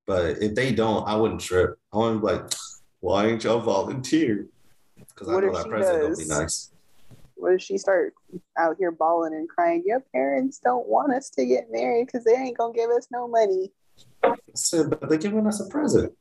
but 0.06 0.38
if 0.42 0.54
they 0.54 0.72
don't, 0.72 1.06
I 1.06 1.16
wouldn't 1.16 1.40
trip. 1.40 1.78
I 1.92 1.96
wouldn't 1.98 2.20
be 2.20 2.26
like, 2.26 2.52
why 3.00 3.26
ain't 3.26 3.44
y'all 3.44 3.60
volunteer? 3.60 4.46
Because 4.96 5.28
I 5.28 5.32
know 5.40 5.52
that 5.52 5.64
she 5.64 5.68
president 5.68 6.08
will 6.10 6.16
be 6.16 6.24
nice. 6.26 6.71
If 7.44 7.62
she 7.62 7.78
start 7.78 8.14
out 8.58 8.76
here 8.78 8.92
bawling 8.92 9.34
and 9.34 9.48
crying? 9.48 9.82
Your 9.84 10.00
parents 10.12 10.60
don't 10.62 10.88
want 10.88 11.12
us 11.12 11.30
to 11.30 11.44
get 11.44 11.70
married 11.70 12.06
because 12.06 12.24
they 12.24 12.34
ain't 12.34 12.56
gonna 12.56 12.72
give 12.72 12.90
us 12.90 13.08
no 13.10 13.28
money. 13.28 13.72
so 14.54 14.88
but 14.88 15.08
they're 15.08 15.18
giving 15.18 15.46
us 15.46 15.60
a 15.60 15.68
present. 15.68 16.12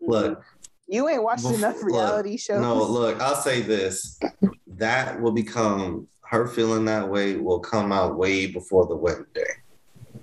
Look, 0.00 0.42
you 0.88 1.08
ain't 1.08 1.22
watched 1.22 1.44
Bef- 1.44 1.58
enough 1.58 1.76
look, 1.76 1.86
reality 1.86 2.36
shows. 2.36 2.62
No, 2.62 2.82
look, 2.82 3.20
I'll 3.20 3.36
say 3.36 3.62
this. 3.62 4.18
That 4.66 5.20
will 5.20 5.32
become 5.32 6.08
her 6.24 6.46
feeling 6.46 6.84
that 6.86 7.08
way 7.08 7.36
will 7.36 7.60
come 7.60 7.92
out 7.92 8.18
way 8.18 8.46
before 8.46 8.86
the 8.86 8.96
wedding 8.96 9.26
day. 9.34 10.20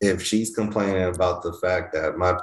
If 0.00 0.22
she's 0.22 0.54
complaining 0.54 1.14
about 1.14 1.42
the 1.42 1.52
fact 1.54 1.94
that 1.94 2.18
my 2.18 2.38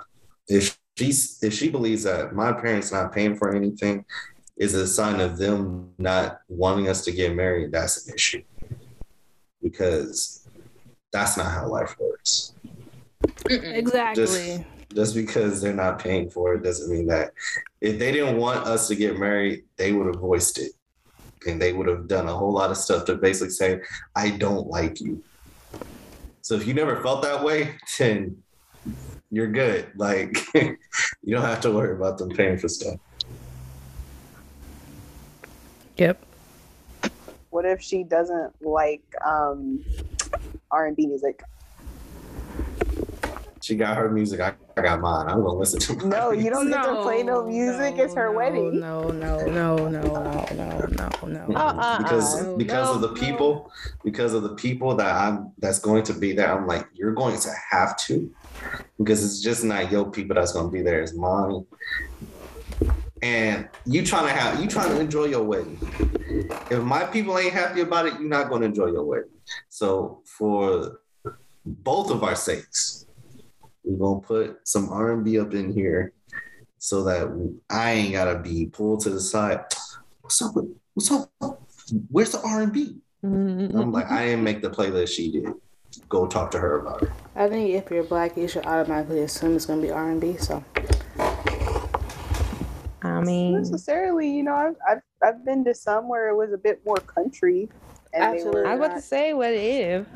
if 0.47 0.77
she's 0.97 1.41
if 1.43 1.53
she 1.53 1.69
believes 1.69 2.03
that 2.03 2.33
my 2.33 2.51
parents 2.53 2.91
not 2.91 3.13
paying 3.13 3.35
for 3.35 3.53
anything 3.53 4.05
is 4.57 4.73
a 4.73 4.87
sign 4.87 5.19
of 5.19 5.37
them 5.37 5.91
not 5.97 6.41
wanting 6.47 6.87
us 6.87 7.03
to 7.05 7.11
get 7.11 7.35
married, 7.35 7.71
that's 7.71 8.07
an 8.07 8.13
issue. 8.13 8.43
Because 9.61 10.47
that's 11.11 11.37
not 11.37 11.51
how 11.51 11.67
life 11.67 11.95
works. 11.99 12.53
Exactly. 13.49 14.65
just 14.93 15.15
because 15.15 15.61
they're 15.61 15.73
not 15.73 15.97
paying 15.99 16.29
for 16.29 16.55
it 16.55 16.63
doesn't 16.63 16.91
mean 16.91 17.07
that 17.07 17.31
if 17.81 17.97
they 17.97 18.11
didn't 18.11 18.37
want 18.37 18.65
us 18.67 18.87
to 18.87 18.95
get 18.95 19.17
married, 19.17 19.63
they 19.77 19.91
would 19.91 20.07
have 20.07 20.21
voiced 20.21 20.57
it. 20.57 20.71
And 21.45 21.61
they 21.61 21.73
would 21.73 21.87
have 21.87 22.07
done 22.07 22.27
a 22.27 22.33
whole 22.33 22.53
lot 22.53 22.71
of 22.71 22.77
stuff 22.77 23.05
to 23.05 23.15
basically 23.15 23.49
say, 23.49 23.81
I 24.15 24.29
don't 24.29 24.67
like 24.67 25.01
you. 25.01 25.23
So 26.41 26.55
if 26.55 26.65
you 26.67 26.73
never 26.73 27.01
felt 27.01 27.21
that 27.23 27.43
way, 27.43 27.75
then 27.97 28.41
you're 29.31 29.51
good. 29.51 29.91
Like 29.95 30.37
you 30.53 31.35
don't 31.35 31.41
have 31.41 31.61
to 31.61 31.71
worry 31.71 31.93
about 31.95 32.17
them 32.17 32.29
paying 32.29 32.57
for 32.57 32.67
stuff. 32.67 32.99
Yep. 35.97 36.25
What 37.49 37.65
if 37.65 37.81
she 37.81 38.03
doesn't 38.03 38.53
like 38.61 39.03
um 39.25 39.83
R 40.71 40.87
and 40.87 40.95
B 40.95 41.05
music? 41.05 41.43
She 43.61 43.75
got 43.75 43.95
her 43.95 44.09
music. 44.09 44.41
I, 44.41 44.55
I 44.75 44.81
got 44.81 44.99
mine. 44.99 45.29
I'm 45.29 45.41
gonna 45.41 45.53
listen 45.53 45.79
to. 45.79 46.07
No, 46.07 46.31
mine. 46.31 46.43
you 46.43 46.49
don't 46.49 46.69
get 46.69 46.83
to 46.83 47.01
play 47.01 47.23
no 47.23 47.45
music. 47.47 47.97
it's 47.97 48.15
her 48.15 48.29
no, 48.29 48.37
wedding. 48.37 48.79
No, 48.79 49.07
no, 49.07 49.45
no, 49.45 49.87
no, 49.87 50.01
no, 50.01 50.45
no, 50.51 50.87
no, 50.89 51.27
no. 51.27 51.55
Uh-uh. 51.55 51.97
because 51.99 52.43
No, 52.43 52.57
because 52.57 52.93
of 52.93 53.01
the 53.01 53.13
people 53.13 53.71
because 54.03 54.33
of 54.33 54.43
the 54.43 54.55
people 54.55 54.95
that 54.95 55.15
I'm 55.15 55.53
that's 55.59 55.79
going 55.79 56.03
to 56.05 56.13
be 56.13 56.33
there. 56.33 56.51
I'm 56.51 56.67
like, 56.67 56.87
you're 56.93 57.13
going 57.13 57.39
to 57.39 57.51
have 57.69 57.95
to 57.99 58.33
because 58.97 59.23
it's 59.23 59.41
just 59.41 59.63
not 59.63 59.91
your 59.91 60.11
people 60.11 60.35
that's 60.35 60.51
going 60.51 60.65
to 60.65 60.71
be 60.71 60.81
there. 60.81 61.01
It's 61.01 61.13
mine. 61.13 61.65
And 63.23 63.69
you 63.85 64.05
trying 64.05 64.25
to 64.27 64.33
have 64.33 64.59
you 64.59 64.67
trying 64.67 64.89
to 64.89 64.99
enjoy 64.99 65.25
your 65.25 65.43
wedding. 65.43 65.79
If 66.69 66.83
my 66.83 67.05
people 67.05 67.37
ain't 67.39 67.53
happy 67.53 67.79
about 67.79 68.05
it, 68.05 68.15
you're 68.19 68.27
not 68.27 68.49
going 68.49 68.61
to 68.63 68.67
enjoy 68.67 68.87
your 68.87 69.05
wedding. 69.05 69.29
So 69.69 70.21
for 70.25 70.99
both 71.65 72.11
of 72.11 72.21
our 72.21 72.35
sakes, 72.35 73.05
we're 73.85 73.97
gonna 73.97 74.19
put 74.19 74.67
some 74.67 74.89
R&B 74.89 75.39
up 75.39 75.53
in 75.53 75.71
here 75.73 76.11
so 76.79 77.03
that 77.05 77.27
I 77.69 77.91
ain't 77.91 78.11
gotta 78.13 78.39
be 78.39 78.65
pulled 78.65 78.99
to 79.01 79.09
the 79.09 79.21
side. 79.21 79.61
What's 80.21 80.41
up? 80.41 80.55
with- 80.55 80.75
What's 80.93 81.09
up? 81.11 81.31
Where's 82.11 82.31
the 82.33 82.41
R&B? 82.41 82.97
Mm-hmm. 83.25 83.77
I'm 83.79 83.91
like, 83.91 84.11
I 84.11 84.25
didn't 84.25 84.43
make 84.43 84.61
the 84.61 84.69
playlist. 84.69 85.07
She 85.15 85.31
did. 85.31 85.47
Go 86.09 86.27
talk 86.27 86.51
to 86.51 86.59
her 86.59 86.79
about 86.81 87.03
it. 87.03 87.09
I 87.35 87.47
think 87.47 87.69
if 87.71 87.89
you're 87.89 88.03
black, 88.03 88.35
you 88.37 88.47
should 88.49 88.65
automatically 88.65 89.21
assume 89.21 89.55
it's 89.55 89.65
gonna 89.65 89.81
be 89.81 89.91
R 89.91 90.11
and 90.11 90.19
B. 90.21 90.35
So 90.37 90.63
I 93.03 93.21
mean, 93.21 93.53
necessarily, 93.57 94.29
you 94.29 94.43
know, 94.43 94.53
I've, 94.55 94.75
I've 94.89 95.01
I've 95.21 95.45
been 95.45 95.63
to 95.65 95.73
some 95.73 96.07
where 96.07 96.29
it 96.29 96.35
was 96.35 96.53
a 96.53 96.57
bit 96.57 96.81
more 96.85 96.97
country, 96.97 97.69
and 98.13 98.23
Absolutely. 98.23 98.61
were. 98.61 98.67
I 98.67 98.75
was 98.75 98.85
about 98.87 98.95
to 98.95 99.01
say 99.01 99.33
what 99.33 99.53
if. 99.53 100.07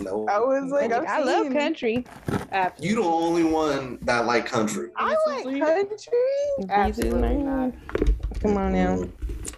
No, 0.00 0.26
I 0.28 0.38
was 0.40 0.72
like, 0.72 0.90
I've 0.92 1.06
I 1.06 1.20
love 1.22 1.44
seen- 1.44 1.52
country. 1.52 2.04
absolutely, 2.50 2.88
you 2.88 2.96
the 2.96 3.02
only 3.08 3.44
one 3.44 3.98
that 4.02 4.26
like 4.26 4.46
country. 4.46 4.88
I 4.96 5.16
like 5.28 5.44
country. 5.60 6.68
Absolutely 6.68 7.36
not. 7.36 7.72
Come 8.40 8.56
on 8.56 8.72
now. 8.72 8.96
Mm, 8.96 9.10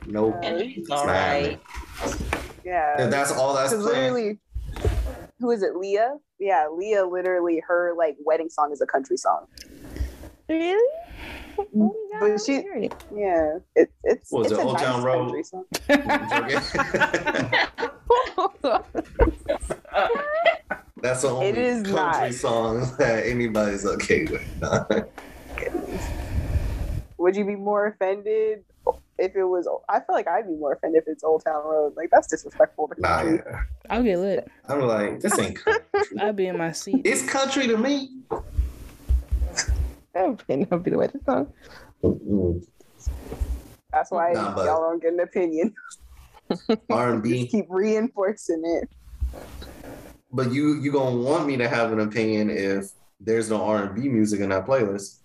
Nope. 0.06 0.42
Country's 0.42 0.90
all 0.90 1.06
right. 1.06 1.58
Yeah. 2.62 3.02
If 3.04 3.10
that's 3.10 3.32
all 3.32 3.54
that's 3.54 3.72
literally, 3.72 4.38
who 5.40 5.50
is 5.50 5.62
it? 5.62 5.76
Leah. 5.76 6.16
Yeah, 6.38 6.68
Leah. 6.70 7.06
Literally, 7.06 7.62
her 7.66 7.94
like 7.96 8.16
wedding 8.22 8.50
song 8.50 8.70
is 8.72 8.82
a 8.82 8.86
country 8.86 9.16
song. 9.16 9.46
Really? 10.48 10.86
Oh 11.58 11.66
my 11.74 11.88
God, 12.20 12.20
But 12.20 12.40
she- 12.44 12.54
haven't 12.54 12.72
heard 12.72 12.84
it. 12.84 12.94
Yeah, 13.14 13.58
it, 13.76 13.90
it's 14.04 14.30
What 14.30 14.44
was 14.44 14.52
it's 14.52 14.60
it, 14.60 14.64
a 14.64 14.66
Old 14.66 14.74
nice 14.74 14.84
Town 14.84 15.02
Road? 15.02 15.24
country 15.26 15.42
song. 15.42 15.64
that's 21.00 21.22
the 21.22 21.28
only 21.28 21.46
It 21.48 21.58
is 21.58 21.82
country 21.82 21.94
not. 22.28 22.34
song 22.34 22.92
that 22.98 23.26
anybody's 23.26 23.84
okay 23.86 24.24
with. 24.26 25.08
Would 27.18 27.36
you 27.36 27.44
be 27.44 27.56
more 27.56 27.86
offended 27.88 28.64
if 29.18 29.34
it 29.36 29.44
was? 29.44 29.68
I 29.88 29.98
feel 30.00 30.14
like 30.14 30.28
I'd 30.28 30.46
be 30.46 30.54
more 30.54 30.72
offended 30.74 31.02
if 31.02 31.08
it's 31.08 31.24
Old 31.24 31.44
Town 31.44 31.62
Road. 31.64 31.94
Like 31.96 32.10
that's 32.10 32.26
disrespectful 32.26 32.88
to 32.88 33.00
nah, 33.00 33.22
country. 33.22 33.42
yeah. 33.46 33.60
I'll 33.90 34.02
get 34.02 34.18
lit. 34.18 34.48
I'm 34.68 34.80
like, 34.82 35.20
this 35.20 35.38
ain't 35.38 35.58
country. 35.58 36.18
I'll 36.20 36.32
be 36.32 36.46
in 36.46 36.58
my 36.58 36.72
seat. 36.72 37.02
it's 37.04 37.22
country 37.28 37.66
to 37.66 37.76
me. 37.76 38.10
That 40.14 40.28
would 40.28 40.46
be- 40.46 40.56
that 40.64 40.70
would 40.70 40.82
be 40.84 40.90
the 40.90 40.98
wedding 40.98 41.20
song. 41.24 41.52
Mm-mm. 42.02 42.64
That's 43.92 44.10
why 44.10 44.32
Nah, 44.32 44.56
y'all 44.64 44.90
don't 44.90 45.02
get 45.02 45.12
an 45.12 45.20
opinion. 45.20 45.74
R&B. 46.90 47.46
Keep 47.48 47.66
reinforcing 47.68 48.62
it. 48.64 48.88
But 50.32 50.52
you 50.52 50.80
you 50.80 50.90
gonna 50.92 51.16
want 51.16 51.46
me 51.46 51.56
to 51.58 51.68
have 51.68 51.92
an 51.92 52.00
opinion 52.00 52.50
if 52.50 52.90
there's 53.20 53.48
no 53.50 53.62
R&B 53.64 54.08
music 54.08 54.40
in 54.40 54.48
that 54.50 54.66
playlist. 54.66 55.18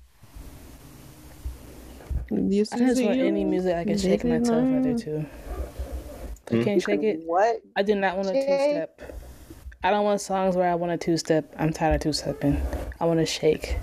You 2.30 2.64
I 2.72 2.78
just 2.78 3.04
want 3.04 3.20
any 3.20 3.44
music 3.44 3.76
I 3.76 3.84
can 3.86 3.98
shake 3.98 4.24
my 4.24 4.36
is 4.36 4.42
myself 4.42 4.64
mine. 4.64 4.80
other 4.80 4.98
too. 4.98 5.26
I 6.52 6.56
Hmm? 6.56 6.64
can't 6.64 6.82
shake 6.82 7.04
it. 7.04 7.22
What? 7.26 7.62
I 7.76 7.82
do 7.82 7.96
not 7.96 8.18
want 8.18 8.30
a 8.30 8.34
two 8.34 8.42
step. 8.42 9.02
I 9.84 9.90
don't 9.92 10.04
want 10.04 10.22
songs 10.22 10.56
where 10.56 10.70
I 10.70 10.76
want 10.76 10.92
a 10.92 10.98
two 10.98 11.18
step. 11.18 11.54
I'm 11.58 11.74
tired 11.74 11.96
of 11.96 12.02
two 12.02 12.14
stepping. 12.14 12.62
I 13.00 13.06
want 13.06 13.20
to 13.20 13.26
shake 13.26 13.78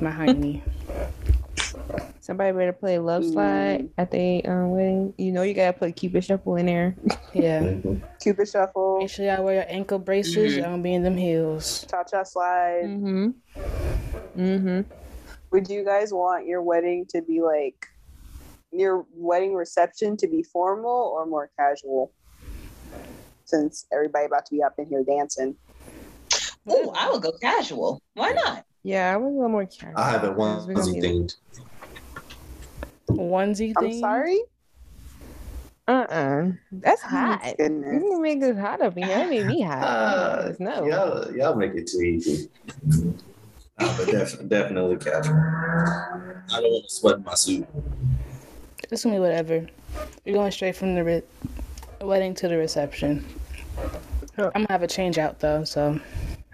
my 0.00 0.10
hiney. 0.10 0.62
Somebody 2.20 2.52
better 2.56 2.72
play 2.72 2.98
Love 2.98 3.24
Slide 3.24 3.82
Mm. 3.82 3.90
at 3.98 4.10
the 4.10 4.44
um, 4.46 4.70
wedding. 4.70 5.14
You 5.16 5.30
know 5.32 5.42
you 5.42 5.54
gotta 5.54 5.72
put 5.72 5.94
Cupid 5.94 6.24
Shuffle 6.24 6.56
in 6.56 6.66
there. 6.66 6.96
Yeah. 7.32 7.74
Cupid 8.20 8.48
shuffle, 8.48 8.98
Make 9.00 9.10
sure 9.10 9.26
y'all 9.26 9.44
wear 9.44 9.54
your 9.56 9.64
ankle 9.68 9.98
braces. 9.98 10.54
Mhm. 10.54 10.56
Y'all 10.56 10.64
gonna 10.70 10.82
be 10.82 10.94
in 10.94 11.02
them 11.02 11.16
heels. 11.16 11.86
cha 11.88 12.02
cha 12.02 12.22
slide. 12.24 12.82
Mm-hmm. 12.84 13.28
Mm-hmm. 14.36 14.80
Would 15.52 15.68
you 15.70 15.84
guys 15.84 16.12
want 16.12 16.46
your 16.46 16.62
wedding 16.62 17.06
to 17.10 17.22
be 17.22 17.40
like 17.42 17.86
your 18.72 19.06
wedding 19.14 19.54
reception 19.54 20.16
to 20.16 20.26
be 20.26 20.42
formal 20.42 21.14
or 21.16 21.26
more 21.26 21.50
casual? 21.58 22.10
Since 23.44 23.86
everybody 23.92 24.26
about 24.26 24.46
to 24.46 24.54
be 24.54 24.62
up 24.62 24.74
in 24.78 24.86
here 24.86 25.04
dancing. 25.04 25.54
Oh, 26.68 26.92
I 26.96 27.10
would 27.12 27.22
go 27.22 27.30
casual. 27.40 28.02
Why 28.14 28.32
not? 28.32 28.64
Yeah, 28.86 29.12
I 29.12 29.16
was 29.16 29.32
a 29.32 29.34
little 29.34 29.48
more 29.48 29.66
casual. 29.66 29.98
I 29.98 30.10
have 30.12 30.22
it 30.22 30.30
because 30.36 30.66
we 30.68 30.74
onesie 30.76 31.00
be- 31.02 31.08
themed. 31.08 31.36
Onesie 33.10 33.72
I'm 33.76 33.82
thing. 33.84 33.98
sorry. 34.00 34.40
Uh-uh. 35.88 36.52
That's 36.70 37.02
Oh, 37.04 37.08
hot. 37.08 37.44
You 37.58 37.64
can 37.66 38.22
make 38.22 38.40
this 38.40 38.56
hot 38.56 38.80
up 38.82 38.96
here. 38.96 39.08
That 39.08 39.28
made 39.28 39.46
me 39.46 39.60
hot. 39.62 39.82
Uh, 39.82 40.52
no. 40.60 40.86
Y'all, 40.86 41.36
y'all 41.36 41.54
make 41.56 41.74
it 41.74 41.88
too 41.88 41.98
easy. 42.00 42.48
Uh, 43.78 43.96
but 43.98 44.06
def- 44.06 44.48
definitely 44.48 44.96
casual. 44.98 45.34
I 45.36 46.60
don't 46.60 46.70
want 46.70 46.84
to 46.88 46.94
sweat 46.94 47.24
my 47.24 47.34
suit. 47.34 47.66
It's 48.90 49.02
gonna 49.02 49.16
be 49.16 49.20
whatever. 49.20 49.66
You're 50.24 50.36
going 50.36 50.52
straight 50.52 50.76
from 50.76 50.94
the 50.94 51.02
re- 51.02 51.22
wedding 52.02 52.34
to 52.36 52.46
the 52.46 52.56
reception. 52.56 53.24
I'm 54.38 54.50
gonna 54.52 54.66
have 54.70 54.82
a 54.84 54.86
change 54.86 55.18
out 55.18 55.40
though, 55.40 55.64
so 55.64 55.98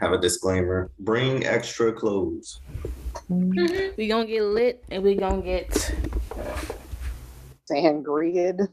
Have 0.02 0.12
a 0.12 0.18
disclaimer. 0.18 0.90
Bring 0.98 1.46
extra 1.46 1.92
clothes. 1.92 2.60
we 3.28 4.08
gonna 4.08 4.26
get 4.26 4.42
lit 4.42 4.84
and 4.90 5.00
we 5.04 5.14
gonna 5.14 5.42
get. 5.42 5.70
Sangria. 7.70 8.66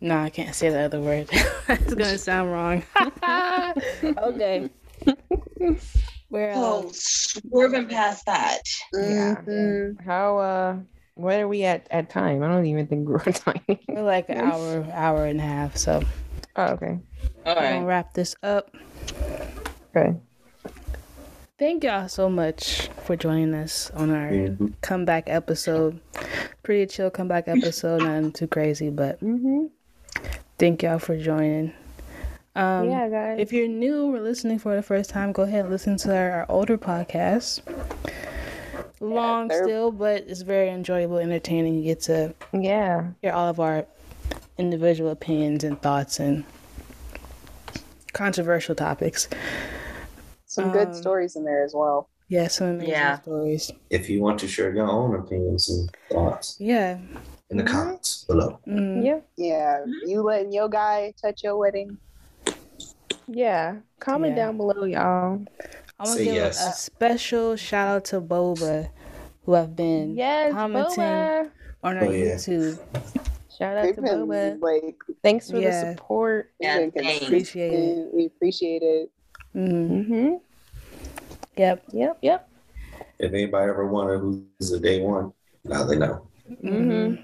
No, 0.00 0.18
I 0.18 0.30
can't 0.30 0.52
say 0.52 0.68
the 0.70 0.80
other 0.80 0.98
word. 1.00 1.28
it's 1.68 1.94
gonna 1.94 2.18
sound 2.18 2.50
wrong. 2.50 2.82
okay. 4.18 4.68
Where 6.28 6.52
Oh, 6.56 6.82
else? 6.82 7.38
swerving 7.48 7.86
past 7.86 8.26
that. 8.26 8.62
Yeah. 8.92 9.36
Mhm. 9.46 10.04
How 10.04 10.38
uh 10.38 10.76
what 11.14 11.38
are 11.38 11.46
we 11.46 11.62
at 11.62 11.86
at 11.92 12.10
time? 12.10 12.42
I 12.42 12.48
don't 12.48 12.66
even 12.66 12.88
think 12.88 13.08
we're 13.08 13.20
at 13.20 13.36
time. 13.36 13.62
We're 13.86 14.02
like 14.02 14.28
an 14.28 14.38
hour, 14.38 14.84
hour 14.92 15.24
and 15.26 15.38
a 15.38 15.44
half. 15.44 15.76
So 15.76 16.02
oh, 16.56 16.64
okay. 16.72 16.98
All 17.46 17.54
we're 17.54 17.60
gonna 17.74 17.86
wrap 17.86 18.12
this 18.12 18.34
up. 18.42 18.74
Okay. 19.96 20.14
Thank 21.58 21.84
y'all 21.84 22.08
so 22.08 22.28
much 22.28 22.88
for 23.04 23.14
joining 23.16 23.54
us 23.54 23.90
on 23.92 24.10
our 24.10 24.30
Mhm. 24.30 24.72
comeback 24.80 25.24
episode. 25.28 26.00
Pretty 26.64 26.86
chill 26.86 27.10
comeback 27.10 27.46
episode, 27.46 28.02
nothing 28.02 28.32
too 28.32 28.48
crazy, 28.48 28.90
but 28.90 29.20
Mm-hmm. 29.20 29.66
thank 30.58 30.82
y'all 30.82 30.98
for 30.98 31.16
joining. 31.16 31.72
Um, 32.56 32.88
yeah, 32.88 33.08
guys. 33.08 33.36
If 33.40 33.52
you're 33.52 33.68
new 33.68 34.14
or 34.14 34.20
listening 34.20 34.58
for 34.58 34.74
the 34.74 34.82
first 34.82 35.10
time, 35.10 35.32
go 35.32 35.42
ahead 35.42 35.60
and 35.62 35.70
listen 35.70 35.96
to 35.98 36.16
our, 36.16 36.30
our 36.30 36.46
older 36.48 36.76
podcast. 36.78 37.60
Long 39.00 39.48
they're- 39.48 39.62
still, 39.64 39.92
but 39.92 40.24
it's 40.26 40.42
very 40.42 40.70
enjoyable, 40.70 41.18
entertaining. 41.18 41.74
You 41.74 41.82
get 41.84 42.00
to 42.02 42.34
yeah. 42.52 43.08
hear 43.22 43.32
all 43.32 43.48
of 43.48 43.60
our 43.60 43.86
individual 44.58 45.10
opinions 45.10 45.62
and 45.64 45.80
thoughts 45.80 46.18
and 46.18 46.44
controversial 48.12 48.74
topics. 48.74 49.28
Some 50.54 50.70
good 50.70 50.88
Um, 50.88 50.94
stories 50.94 51.34
in 51.34 51.42
there 51.44 51.64
as 51.64 51.74
well. 51.74 52.08
Yeah, 52.28 52.46
some 52.46 52.68
amazing 52.68 52.90
Yeah. 52.90 53.18
stories. 53.20 53.72
If 53.90 54.08
you 54.08 54.22
want 54.22 54.38
to 54.38 54.46
share 54.46 54.72
your 54.72 54.86
own 54.88 55.16
opinions 55.16 55.68
and 55.68 55.90
thoughts 56.12 56.56
Yeah. 56.60 56.98
in 57.50 57.56
the 57.56 57.64
Mhm. 57.64 57.72
comments 57.74 58.24
below. 58.24 58.60
Mm. 58.64 59.04
Yeah. 59.04 59.20
Yeah. 59.36 59.84
You 60.06 60.22
letting 60.22 60.52
your 60.52 60.68
guy 60.68 61.12
touch 61.20 61.42
your 61.42 61.56
wedding? 61.56 61.98
Yeah. 63.26 63.78
Comment 63.98 64.36
Yeah. 64.36 64.44
down 64.46 64.56
below, 64.58 64.84
y'all. 64.84 65.40
I 65.98 66.02
want 66.06 66.18
to 66.18 66.24
Say 66.24 66.24
give 66.26 66.34
a- 66.34 66.36
yes. 66.36 66.68
a 66.68 66.72
special 66.80 67.56
shout 67.56 67.88
out 67.88 68.04
to 68.06 68.20
Boba, 68.20 68.90
who 69.44 69.54
have 69.54 69.74
been 69.74 70.14
Yes, 70.14 70.52
commenting 70.52 71.02
Boba. 71.02 71.50
on 71.82 71.96
our 71.96 72.04
Oh, 72.04 72.10
yeah. 72.10 72.34
YouTube. 72.36 72.78
Shout 73.58 73.76
out 73.76 73.82
They've 73.86 73.96
to 73.96 74.02
been 74.02 74.28
Boba. 74.28 74.60
like 74.62 74.96
Thanks 75.22 75.50
for 75.50 75.58
Yeah. 75.58 75.70
the 75.70 75.96
support. 75.96 76.52
they've 76.60 76.92
Yeah, 76.94 77.02
been. 77.02 77.22
Appreciate 77.24 77.72
it. 77.72 78.14
We 78.14 78.26
appreciate 78.26 78.82
it. 78.82 79.10
hmm 79.52 79.60
Mm-hmm. 79.60 80.34
Yep. 81.56 81.84
Yep. 81.92 82.18
Yep. 82.22 82.48
If 83.18 83.32
anybody 83.32 83.70
ever 83.70 83.86
wondered 83.86 84.18
who's 84.20 84.70
the 84.70 84.80
day 84.80 85.00
one, 85.00 85.32
now 85.64 85.84
they 85.84 85.96
know. 85.96 86.26
Mm-hmm. 86.50 87.22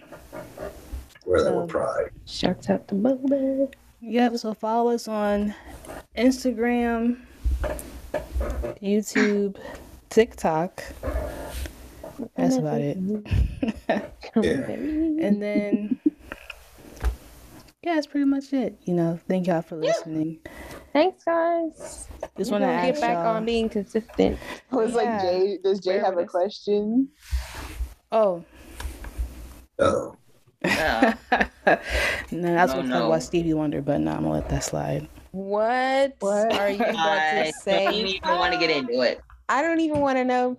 Wear 1.26 1.42
that 1.42 1.50
So- 1.50 1.60
with 1.60 1.70
pride. 1.70 2.10
Shouts 2.26 2.70
out 2.70 2.88
to 2.88 2.94
Boba. 2.94 3.72
Yep. 4.00 4.36
So 4.36 4.54
follow 4.54 4.92
us 4.92 5.08
on 5.08 5.54
Instagram, 6.16 7.18
YouTube, 8.82 9.56
TikTok. 10.08 10.82
That's 12.36 12.56
about 12.56 12.80
it. 12.80 12.96
Yeah. 14.36 14.52
And 14.70 15.42
then, 15.42 15.98
yeah, 17.82 17.94
that's 17.96 18.06
pretty 18.06 18.26
much 18.26 18.52
it. 18.52 18.78
You 18.84 18.94
know, 18.94 19.18
thank 19.26 19.48
y'all 19.48 19.60
for 19.62 19.74
listening. 19.74 20.38
Thanks, 20.92 21.24
guys. 21.24 22.08
Just 22.36 22.50
want 22.50 22.64
to 22.64 22.68
get 22.92 23.00
back 23.00 23.16
y'all. 23.24 23.36
on 23.36 23.44
being 23.44 23.68
consistent. 23.68 24.38
I 24.72 24.76
was 24.76 24.92
Yeah. 24.92 24.96
like, 24.96 25.20
Jay, 25.22 25.58
does 25.62 25.80
Jay 25.80 25.92
Bear 25.92 26.04
have 26.04 26.14
a 26.14 26.16
with 26.18 26.28
question? 26.28 27.08
Oh, 28.12 28.44
Oh. 29.78 30.16
No, 32.32 32.54
I 32.56 32.64
was 32.64 32.74
No, 32.74 32.76
gonna 32.76 32.88
no. 32.88 33.06
about 33.06 33.22
Stevie 33.22 33.54
Wonder, 33.54 33.80
but 33.80 33.98
no, 34.00 34.10
I'm 34.12 34.22
gonna 34.22 34.34
let 34.34 34.48
that 34.50 34.62
slide. 34.64 35.08
What, 35.32 36.16
What? 36.20 36.52
are 36.52 36.68
you 36.70 36.78
about 36.84 36.96
I 36.96 37.30
to 37.30 37.44
don't 37.44 37.54
say? 37.54 37.94
even 37.94 38.28
want 38.30 38.52
to 38.52 38.58
get 38.58 38.70
into 38.70 39.00
it. 39.00 39.20
I 39.48 39.62
don't 39.62 39.80
even 39.80 40.00
want 40.00 40.18
to 40.18 40.24
know. 40.24 40.56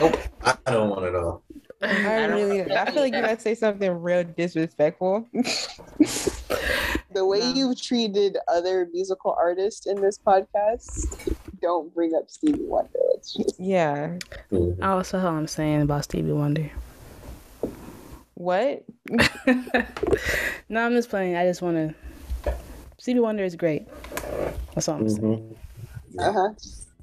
Nope. 0.00 0.16
I 0.42 0.56
don't 0.66 0.90
want 0.90 1.02
to 1.04 1.10
know. 1.12 1.42
I 1.82 2.26
don't 2.26 2.32
really. 2.32 2.62
I 2.72 2.90
feel 2.90 3.02
like 3.02 3.12
you 3.14 3.20
gotta 3.20 3.38
say 3.40 3.54
something 3.54 3.90
real 4.00 4.24
disrespectful. 4.24 5.26
The 7.12 7.24
way 7.24 7.40
No. 7.40 7.52
you've 7.54 7.80
treated 7.80 8.36
other 8.48 8.88
musical 8.92 9.34
artists 9.38 9.86
in 9.86 10.00
this 10.00 10.18
podcast, 10.18 11.34
don't 11.62 11.92
bring 11.94 12.14
up 12.14 12.28
Stevie 12.30 12.64
Wonder. 12.64 12.98
Just 13.16 13.58
yeah. 13.58 14.18
Mhm. 14.52 14.78
Oh, 14.82 15.02
so 15.02 15.18
how 15.18 15.28
I'm 15.30 15.46
saying 15.46 15.82
about 15.82 16.04
Stevie 16.04 16.32
Wonder. 16.32 16.70
What? 18.34 18.84
no, 20.68 20.84
I'm 20.84 20.92
just 20.92 21.08
playing. 21.08 21.36
I 21.36 21.46
just 21.46 21.62
want 21.62 21.94
to. 22.44 22.54
Stevie 22.98 23.20
Wonder 23.20 23.44
is 23.44 23.56
great. 23.56 23.86
That's 24.74 24.88
all 24.88 24.96
I'm 24.96 25.08
saying. 25.08 25.56
Mhm. 26.14 26.18
uh 26.20 26.32
huh. 26.32 26.48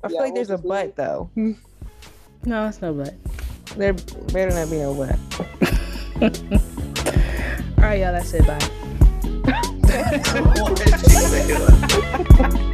I 0.04 0.10
feel 0.10 0.20
like 0.20 0.36
there's 0.36 0.50
a 0.52 0.58
but 0.58 0.96
though. 0.96 1.30
No, 2.46 2.68
it's 2.68 2.82
no 2.82 2.94
but. 2.94 3.14
There 3.76 3.94
better 3.94 4.52
not 4.52 4.70
be 4.70 4.78
no 4.78 4.94
but. 4.94 5.18
All 7.78 7.84
right, 7.84 8.00
y'all. 8.00 8.14
That's 8.14 8.34
it. 8.34 8.46
Bye. 8.46 8.60